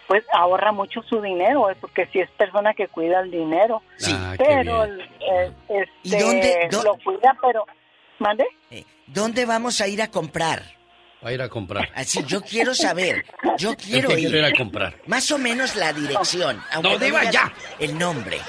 pues 0.07 0.25
ahorra 0.33 0.73
mucho 0.73 1.01
su 1.03 1.21
dinero, 1.21 1.69
¿eh? 1.69 1.75
porque 1.79 2.05
si 2.07 2.19
es 2.19 2.29
persona 2.31 2.73
que 2.73 2.87
cuida 2.89 3.21
el 3.21 3.31
dinero. 3.31 3.81
Sí, 3.97 4.11
ah, 4.13 4.35
pero 4.37 4.83
eh, 4.83 5.51
este, 5.69 6.19
dónde, 6.19 6.69
lo 6.83 6.97
cuida, 6.97 7.37
pero 7.41 7.65
¿mande? 8.19 8.45
Eh, 8.69 8.83
¿Dónde 9.07 9.45
vamos 9.45 9.79
a 9.79 9.87
ir 9.87 10.01
a 10.01 10.09
comprar? 10.09 10.63
a 11.23 11.31
ir 11.31 11.41
a 11.41 11.49
comprar. 11.49 11.89
Así, 11.95 12.23
yo 12.25 12.41
quiero 12.41 12.73
saber. 12.73 13.25
Yo 13.57 13.75
quiero 13.77 14.17
ir. 14.17 14.33
ir 14.33 14.43
a 14.43 14.51
comprar. 14.51 14.95
Más 15.07 15.31
o 15.31 15.37
menos 15.37 15.75
la 15.75 15.93
dirección. 15.93 16.61
No, 16.81 16.97
diga 16.97 17.29
ya. 17.29 17.51
El 17.79 17.97
nombre. 17.97 18.39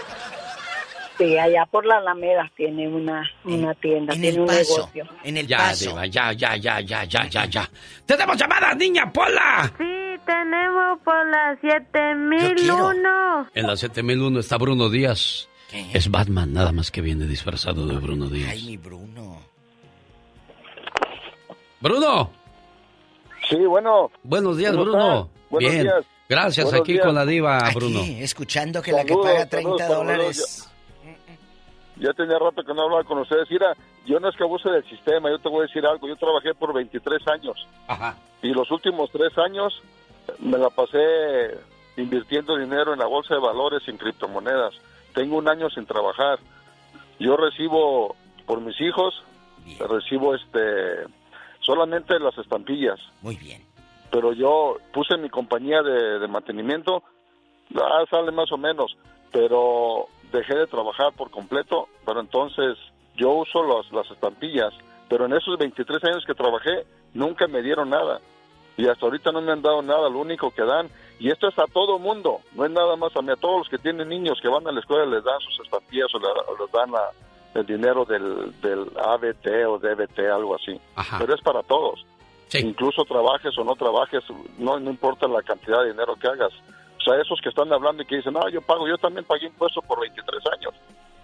Sí, 1.24 1.38
allá 1.38 1.66
por 1.66 1.84
la 1.86 1.98
Alameda 1.98 2.50
tiene 2.56 2.88
una, 2.88 3.28
una 3.44 3.74
tienda, 3.74 4.12
tiene 4.14 4.40
un 4.40 4.46
negocio. 4.46 5.06
En 5.24 5.36
el 5.36 5.46
ya, 5.46 5.58
paso. 5.58 6.04
ya, 6.04 6.32
ya, 6.32 6.56
ya, 6.56 6.80
ya, 6.80 7.04
ya, 7.04 7.26
ya, 7.28 7.44
ya. 7.46 7.70
¡Tenemos 8.06 8.36
llamada, 8.36 8.74
niña 8.74 9.12
Pola! 9.12 9.72
Sí, 9.78 10.20
tenemos 10.26 10.98
por 11.04 11.26
la 11.28 11.56
7001. 11.60 13.48
En 13.54 13.66
la 13.66 13.76
7001 13.76 14.40
está 14.40 14.56
Bruno 14.58 14.88
Díaz. 14.88 15.48
Es 15.94 16.10
Batman, 16.10 16.52
nada 16.52 16.72
más 16.72 16.90
que 16.90 17.00
viene 17.00 17.26
disfrazado 17.26 17.86
de 17.86 17.96
Bruno 17.96 18.28
Díaz. 18.28 18.50
Ay, 18.52 18.62
mi 18.66 18.76
Bruno. 18.76 19.40
¡Bruno! 21.80 22.30
Sí, 23.48 23.56
bueno. 23.56 24.10
Buenos 24.22 24.56
días, 24.56 24.72
¿Cómo 24.72 24.84
Bruno. 24.84 25.30
Buenos 25.50 25.70
Bien. 25.72 25.82
días. 25.84 26.04
Gracias, 26.28 26.64
Buenos 26.66 26.80
aquí 26.82 26.92
días. 26.92 27.04
con 27.06 27.14
la 27.14 27.26
diva, 27.26 27.58
Aquí, 27.66 27.74
Bruno. 27.74 28.00
escuchando 28.02 28.80
que 28.80 28.92
la 28.92 29.04
que 29.04 29.14
paga 29.14 29.46
30 29.46 29.78
saludos, 29.78 29.88
dólares. 29.88 30.68
Ya 31.96 32.12
tenía 32.12 32.38
rato 32.38 32.64
que 32.64 32.74
no 32.74 32.82
hablaba 32.82 33.04
con 33.04 33.18
ustedes. 33.18 33.50
Mira, 33.50 33.74
yo 34.06 34.18
no 34.18 34.28
es 34.28 34.36
que 34.36 34.44
abuse 34.44 34.68
del 34.70 34.84
sistema, 34.88 35.30
yo 35.30 35.38
te 35.38 35.48
voy 35.48 35.60
a 35.60 35.66
decir 35.66 35.86
algo. 35.86 36.08
Yo 36.08 36.16
trabajé 36.16 36.54
por 36.54 36.72
23 36.72 37.26
años. 37.28 37.66
Ajá. 37.86 38.16
Y 38.42 38.48
los 38.48 38.70
últimos 38.70 39.10
tres 39.10 39.36
años 39.38 39.82
me 40.38 40.58
la 40.58 40.70
pasé 40.70 41.58
invirtiendo 41.96 42.56
dinero 42.56 42.92
en 42.92 42.98
la 42.98 43.06
bolsa 43.06 43.34
de 43.34 43.40
valores 43.40 43.82
y 43.86 43.90
en 43.90 43.98
criptomonedas. 43.98 44.74
Tengo 45.14 45.36
un 45.36 45.48
año 45.48 45.68
sin 45.70 45.86
trabajar. 45.86 46.38
Yo 47.18 47.36
recibo 47.36 48.16
por 48.46 48.60
mis 48.60 48.80
hijos, 48.80 49.22
recibo 49.88 50.34
este 50.34 51.06
solamente 51.60 52.18
las 52.18 52.36
estampillas. 52.38 52.98
Muy 53.20 53.36
bien. 53.36 53.62
Pero 54.10 54.32
yo 54.32 54.78
puse 54.92 55.16
mi 55.16 55.30
compañía 55.30 55.82
de, 55.82 56.18
de 56.18 56.28
mantenimiento, 56.28 57.02
ah, 57.76 58.04
sale 58.10 58.32
más 58.32 58.50
o 58.52 58.58
menos, 58.58 58.96
pero 59.30 60.08
dejé 60.32 60.54
de 60.56 60.66
trabajar 60.66 61.12
por 61.12 61.30
completo, 61.30 61.88
pero 62.06 62.20
entonces 62.20 62.76
yo 63.16 63.30
uso 63.30 63.62
las, 63.62 63.90
las 63.92 64.10
estampillas, 64.10 64.72
pero 65.08 65.26
en 65.26 65.34
esos 65.34 65.58
23 65.58 66.02
años 66.04 66.24
que 66.26 66.34
trabajé 66.34 66.84
nunca 67.14 67.46
me 67.46 67.62
dieron 67.62 67.90
nada. 67.90 68.20
Y 68.76 68.88
hasta 68.88 69.04
ahorita 69.04 69.30
no 69.32 69.42
me 69.42 69.52
han 69.52 69.60
dado 69.60 69.82
nada, 69.82 70.08
lo 70.08 70.18
único 70.20 70.50
que 70.50 70.62
dan, 70.64 70.88
y 71.18 71.30
esto 71.30 71.46
es 71.48 71.58
a 71.58 71.66
todo 71.66 71.98
mundo, 71.98 72.40
no 72.54 72.64
es 72.64 72.70
nada 72.70 72.96
más 72.96 73.14
a 73.14 73.20
mí, 73.20 73.30
a 73.30 73.36
todos 73.36 73.58
los 73.58 73.68
que 73.68 73.76
tienen 73.78 74.08
niños 74.08 74.38
que 74.40 74.48
van 74.48 74.66
a 74.66 74.72
la 74.72 74.80
escuela 74.80 75.04
les 75.04 75.22
dan 75.22 75.38
sus 75.40 75.60
estampillas 75.64 76.08
o, 76.14 76.18
o 76.18 76.56
les 76.64 76.72
dan 76.72 76.90
la- 76.90 77.10
el 77.54 77.66
dinero 77.66 78.06
del, 78.06 78.58
del 78.62 78.90
ABT 78.96 79.66
o 79.68 79.78
DBT, 79.78 80.20
algo 80.32 80.54
así, 80.54 80.80
pero 81.18 81.34
es 81.34 81.42
para 81.42 81.62
todos, 81.62 82.02
incluso 82.60 83.04
trabajes 83.04 83.56
o 83.58 83.62
no 83.62 83.74
trabajes, 83.74 84.24
no, 84.56 84.80
no 84.80 84.90
importa 84.90 85.28
la 85.28 85.42
cantidad 85.42 85.82
de 85.82 85.90
dinero 85.92 86.14
que 86.16 86.28
hagas, 86.28 86.52
sea, 87.02 87.20
esos 87.20 87.40
que 87.40 87.48
están 87.48 87.72
hablando 87.72 88.02
y 88.02 88.06
que 88.06 88.16
dicen, 88.16 88.32
no, 88.32 88.48
yo 88.48 88.60
pago, 88.62 88.86
yo 88.88 88.98
también 88.98 89.24
pagué 89.24 89.46
impuestos 89.46 89.84
por 89.84 90.00
23 90.00 90.42
años 90.58 90.74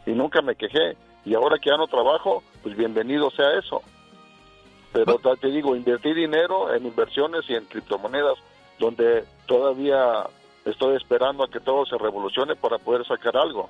y 0.06 0.12
nunca 0.12 0.40
me 0.42 0.56
quejé, 0.56 0.96
y 1.24 1.34
ahora 1.34 1.58
que 1.58 1.70
ya 1.70 1.76
no 1.76 1.86
trabajo, 1.86 2.42
pues 2.62 2.76
bienvenido 2.76 3.30
sea 3.30 3.58
eso. 3.58 3.82
Pero 4.92 5.18
te 5.36 5.48
digo, 5.48 5.76
invertí 5.76 6.14
dinero 6.14 6.74
en 6.74 6.86
inversiones 6.86 7.48
y 7.48 7.54
en 7.54 7.66
criptomonedas, 7.66 8.38
donde 8.78 9.24
todavía 9.46 10.26
estoy 10.64 10.96
esperando 10.96 11.44
a 11.44 11.50
que 11.50 11.60
todo 11.60 11.84
se 11.84 11.98
revolucione 11.98 12.56
para 12.56 12.78
poder 12.78 13.06
sacar 13.06 13.36
algo 13.36 13.68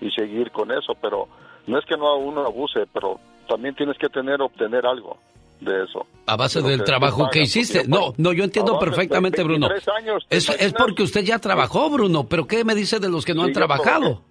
y 0.00 0.10
seguir 0.10 0.50
con 0.50 0.72
eso. 0.72 0.96
Pero 1.00 1.28
no 1.68 1.78
es 1.78 1.84
que 1.84 1.96
no 1.96 2.16
uno 2.16 2.44
abuse, 2.44 2.86
pero 2.92 3.20
también 3.46 3.76
tienes 3.76 3.96
que 3.98 4.08
tener, 4.08 4.42
obtener 4.42 4.84
algo 4.84 5.18
de 5.60 5.84
eso. 5.84 6.06
A 6.26 6.36
base 6.36 6.60
De 6.62 6.70
del 6.70 6.78
que 6.80 6.84
trabajo 6.84 7.28
que 7.30 7.42
hiciste. 7.42 7.84
No, 7.88 8.14
no, 8.16 8.32
yo 8.32 8.44
entiendo 8.44 8.74
de 8.74 8.78
perfectamente, 8.78 9.42
Bruno. 9.42 9.68
23 9.68 9.96
años, 9.96 10.24
¿te 10.28 10.36
Es, 10.36 10.48
es 10.48 10.72
porque 10.72 11.02
usted 11.02 11.22
ya 11.24 11.38
trabajó, 11.38 11.88
Bruno, 11.90 12.24
pero 12.28 12.46
¿qué 12.46 12.64
me 12.64 12.74
dice 12.74 12.98
de 13.00 13.08
los 13.08 13.24
que 13.24 13.34
no 13.34 13.42
Sí, 13.42 13.48
han 13.48 13.52
trabajado? 13.54 14.22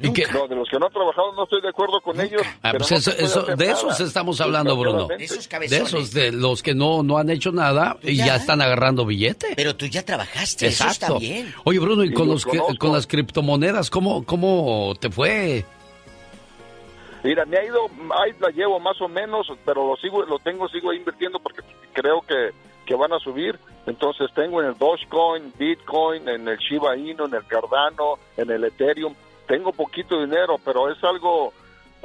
¿Y 0.00 0.12
qué? 0.12 0.26
No, 0.32 0.48
de 0.48 0.56
los 0.56 0.68
que 0.68 0.76
no 0.78 0.86
han 0.86 0.92
trabajado 0.92 1.32
no 1.34 1.44
estoy 1.44 1.62
de 1.62 1.68
acuerdo 1.68 2.00
con 2.00 2.20
ellos. 2.20 2.42
Ah, 2.62 2.72
pues 2.76 2.90
eso- 2.90 3.12
eso- 3.16 3.42
de 3.42 3.66
nada, 3.68 3.78
esos 3.78 4.00
estamos 4.00 4.40
hablando, 4.40 4.76
Bruno. 4.76 5.06
desgraciadamente. 5.06 5.76
De 5.76 5.82
esos, 5.82 6.10
de 6.12 6.32
los 6.32 6.62
que 6.64 6.74
no, 6.74 7.02
no 7.04 7.16
han 7.16 7.30
hecho 7.30 7.52
nada 7.52 7.96
y 8.02 8.16
ya, 8.16 8.26
ya. 8.26 8.36
están 8.36 8.60
agarrando 8.60 9.06
billete. 9.06 9.52
Pero 9.56 9.76
tú 9.76 9.86
ya 9.86 10.04
trabajaste, 10.04 10.66
eso 10.66 10.86
está 10.88 11.16
bien. 11.16 11.54
Oye, 11.64 11.78
Bruno, 11.78 12.02
y 12.04 12.08
Sí, 12.08 12.14
con, 12.14 12.26
los 12.28 12.44
los 12.44 12.52
que- 12.66 12.76
con 12.76 12.92
las 12.92 13.06
criptomonedas, 13.06 13.88
¿cómo, 13.88 14.24
¿cómo 14.24 14.94
te 14.98 15.10
fue? 15.10 15.64
Mira, 17.24 17.46
me 17.46 17.56
ha 17.56 17.64
ido, 17.64 17.86
ahí 18.22 18.34
la 18.38 18.50
llevo 18.50 18.78
más 18.78 19.00
o 19.00 19.08
menos, 19.08 19.50
pero 19.64 19.88
lo 19.88 19.96
sigo, 19.96 20.22
lo 20.24 20.38
tengo, 20.38 20.68
sigo 20.68 20.92
invirtiendo 20.92 21.38
porque 21.38 21.62
creo 21.94 22.20
que, 22.20 22.50
que 22.84 22.94
van 22.94 23.14
a 23.14 23.18
subir. 23.18 23.58
Entonces 23.86 24.30
tengo 24.34 24.60
en 24.60 24.68
el 24.68 24.74
Dogecoin, 24.76 25.50
Bitcoin, 25.58 26.28
en 26.28 26.46
el 26.46 26.58
Shiba 26.58 26.94
Inu, 26.98 27.24
en 27.24 27.34
el 27.34 27.46
Cardano, 27.46 28.18
en 28.36 28.50
el 28.50 28.64
Ethereum. 28.64 29.14
Tengo 29.46 29.72
poquito 29.72 30.20
dinero, 30.20 30.56
pero 30.62 30.90
es 30.90 31.02
algo. 31.02 31.54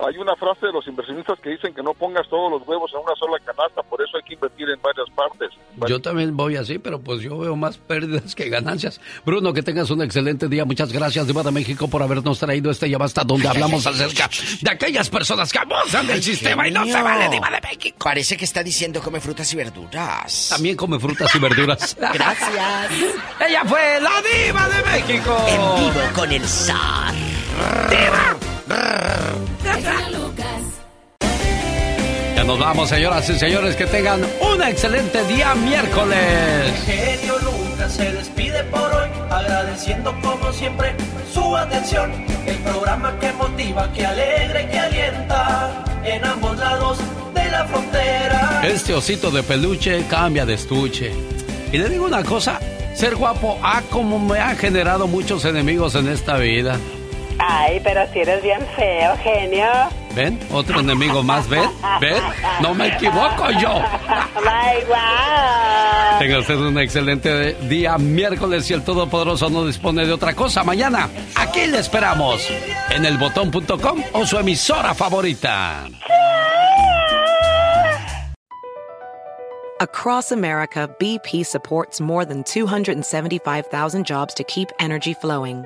Hay 0.06 0.18
una 0.18 0.36
frase 0.36 0.68
de 0.68 0.72
los 0.72 0.88
inversionistas 0.88 1.38
que 1.40 1.50
dicen 1.50 1.74
que 1.74 1.84
no 1.84 1.94
pongas 1.94 2.28
todos 2.30 2.52
los 2.52 2.68
huevos 2.68 2.90
en 2.94 3.02
una 3.02 3.16
sola 3.16 3.38
canasta, 3.40 3.84
por 3.84 4.02
eso 4.02 4.16
hay 4.18 4.24
que 4.24 4.34
invertir 4.36 4.69
en 4.69 4.82
varias 4.82 5.10
partes. 5.14 5.50
Yo 5.88 6.00
también 6.02 6.36
voy 6.38 6.56
así, 6.56 6.80
pero 6.80 7.00
pues 7.02 7.22
yo 7.22 7.38
veo 7.38 7.56
más 7.56 7.78
pérdidas 7.78 8.34
que 8.34 8.50
ganancias. 8.50 9.02
Bruno, 9.26 9.52
que 9.52 9.61
tengas 9.61 9.90
un 9.90 10.02
excelente 10.02 10.48
día. 10.48 10.64
Muchas 10.64 10.94
gracias, 10.94 11.28
Diva 11.28 11.44
de 11.44 11.52
México, 11.52 11.90
por 11.90 12.02
habernos 12.02 12.40
traído 12.40 12.72
este 12.72 12.90
ya 12.90 12.98
basta 12.98 13.24
donde 13.24 13.48
hablamos 13.48 13.86
acerca 13.86 14.30
de 14.61 14.69
aquellas 14.69 15.10
personas 15.10 15.52
que 15.52 15.60
abusan 15.60 16.08
del 16.08 16.24
sistema 16.24 16.68
y 16.68 16.72
no 16.72 16.86
se 16.86 17.02
vale, 17.02 17.28
Diva 17.30 17.50
de 17.50 17.60
México. 17.61 17.98
Parece 18.02 18.38
que 18.38 18.45
está 18.45 18.64
diciendo 18.64 19.02
come 19.02 19.19
frutas 19.19 19.52
y 19.53 19.58
verduras. 19.58 20.48
También 20.50 20.78
come 20.78 20.98
frutas 21.00 21.34
y 21.36 21.40
verduras. 21.40 21.98
Gracias. 22.14 22.92
Ella 23.45 23.66
fue 23.66 24.00
la 24.00 24.22
Diva 24.22 24.69
de 24.69 24.84
México. 24.84 25.45
En 25.48 25.84
vivo 25.84 26.02
con 26.16 26.32
el 26.32 26.45
zar. 26.45 27.14
Ya 32.35 32.43
nos 32.45 32.59
vamos, 32.59 32.89
señoras 32.89 33.27
y 33.30 33.39
señores. 33.39 33.75
Que 33.75 33.85
tengan 33.88 34.22
un 34.41 34.61
excelente 34.61 35.23
día 35.25 35.56
miércoles. 35.56 36.17
genio 36.85 37.39
Lucas 37.39 37.93
se 37.93 38.11
despide 38.11 38.64
por 38.65 38.93
hoy, 38.93 39.09
agradeciendo 39.30 40.15
como 40.22 40.53
siempre 40.53 40.93
su 41.33 41.57
atención. 41.57 42.11
El 42.45 42.57
programa 42.57 43.17
que 43.19 43.33
motiva, 43.33 43.91
que 43.91 44.06
alegra 44.06 44.61
y 44.61 44.67
que 44.67 44.80
alienta 44.80 45.83
en 46.03 46.23
ambos 46.23 46.57
lados 46.57 46.99
de 47.33 47.49
la 47.49 47.65
frontera. 47.65 48.61
Este 48.64 48.93
osito 48.93 49.31
de 49.31 49.41
peluche 49.43 50.06
cambia 50.09 50.45
de 50.45 50.53
estuche. 50.53 51.11
Y 51.72 51.77
le 51.77 51.89
digo 51.89 52.06
una 52.06 52.23
cosa, 52.23 52.59
ser 52.95 53.15
guapo, 53.15 53.59
ah, 53.64 53.81
como 53.89 54.19
me 54.19 54.39
ha 54.39 54.56
generado 54.56 55.07
muchos 55.07 55.45
enemigos 55.45 55.95
en 55.95 56.07
esta 56.07 56.38
vida. 56.38 56.77
Ay, 57.40 57.80
pero 57.84 58.01
si 58.11 58.19
eres 58.19 58.43
bien 58.43 58.61
feo, 58.76 59.16
genio. 59.24 59.66
¿Ven? 60.14 60.40
Otro 60.51 60.82
enemigo 60.82 61.24
más, 61.24 61.48
¿ven? 61.48 61.69
¿Ven? 62.01 62.22
No 62.61 62.74
me 62.74 62.88
equivoco 62.88 63.50
yo. 63.51 63.69
Da 64.43 64.76
igual. 64.82 66.19
Tenga 66.19 66.40
usted 66.40 66.56
un 66.56 66.77
excelente 66.80 67.53
día 67.68 67.98
miércoles 67.98 68.69
y 68.69 68.74
el 68.74 68.84
Todopoderoso 68.84 69.50
no 69.50 69.66
dispone 69.66 70.06
de 70.06 70.11
otra 70.11 70.34
cosa. 70.34 70.64
Mañana, 70.64 71.09
aquí 71.35 71.66
le 71.68 71.80
esperamos 71.80 72.45
en 72.90 73.06
elbotón.com 73.06 74.03
o 74.14 74.26
su 74.26 74.38
emisora 74.38 74.93
favorita. 74.93 75.85
Across 79.82 80.34
America, 80.34 80.90
BP 81.00 81.45
supports 81.45 82.01
more 82.01 82.26
than 82.26 82.43
275,000 82.43 84.06
jobs 84.06 84.34
to 84.34 84.43
keep 84.43 84.68
energy 84.80 85.14
flowing. 85.14 85.66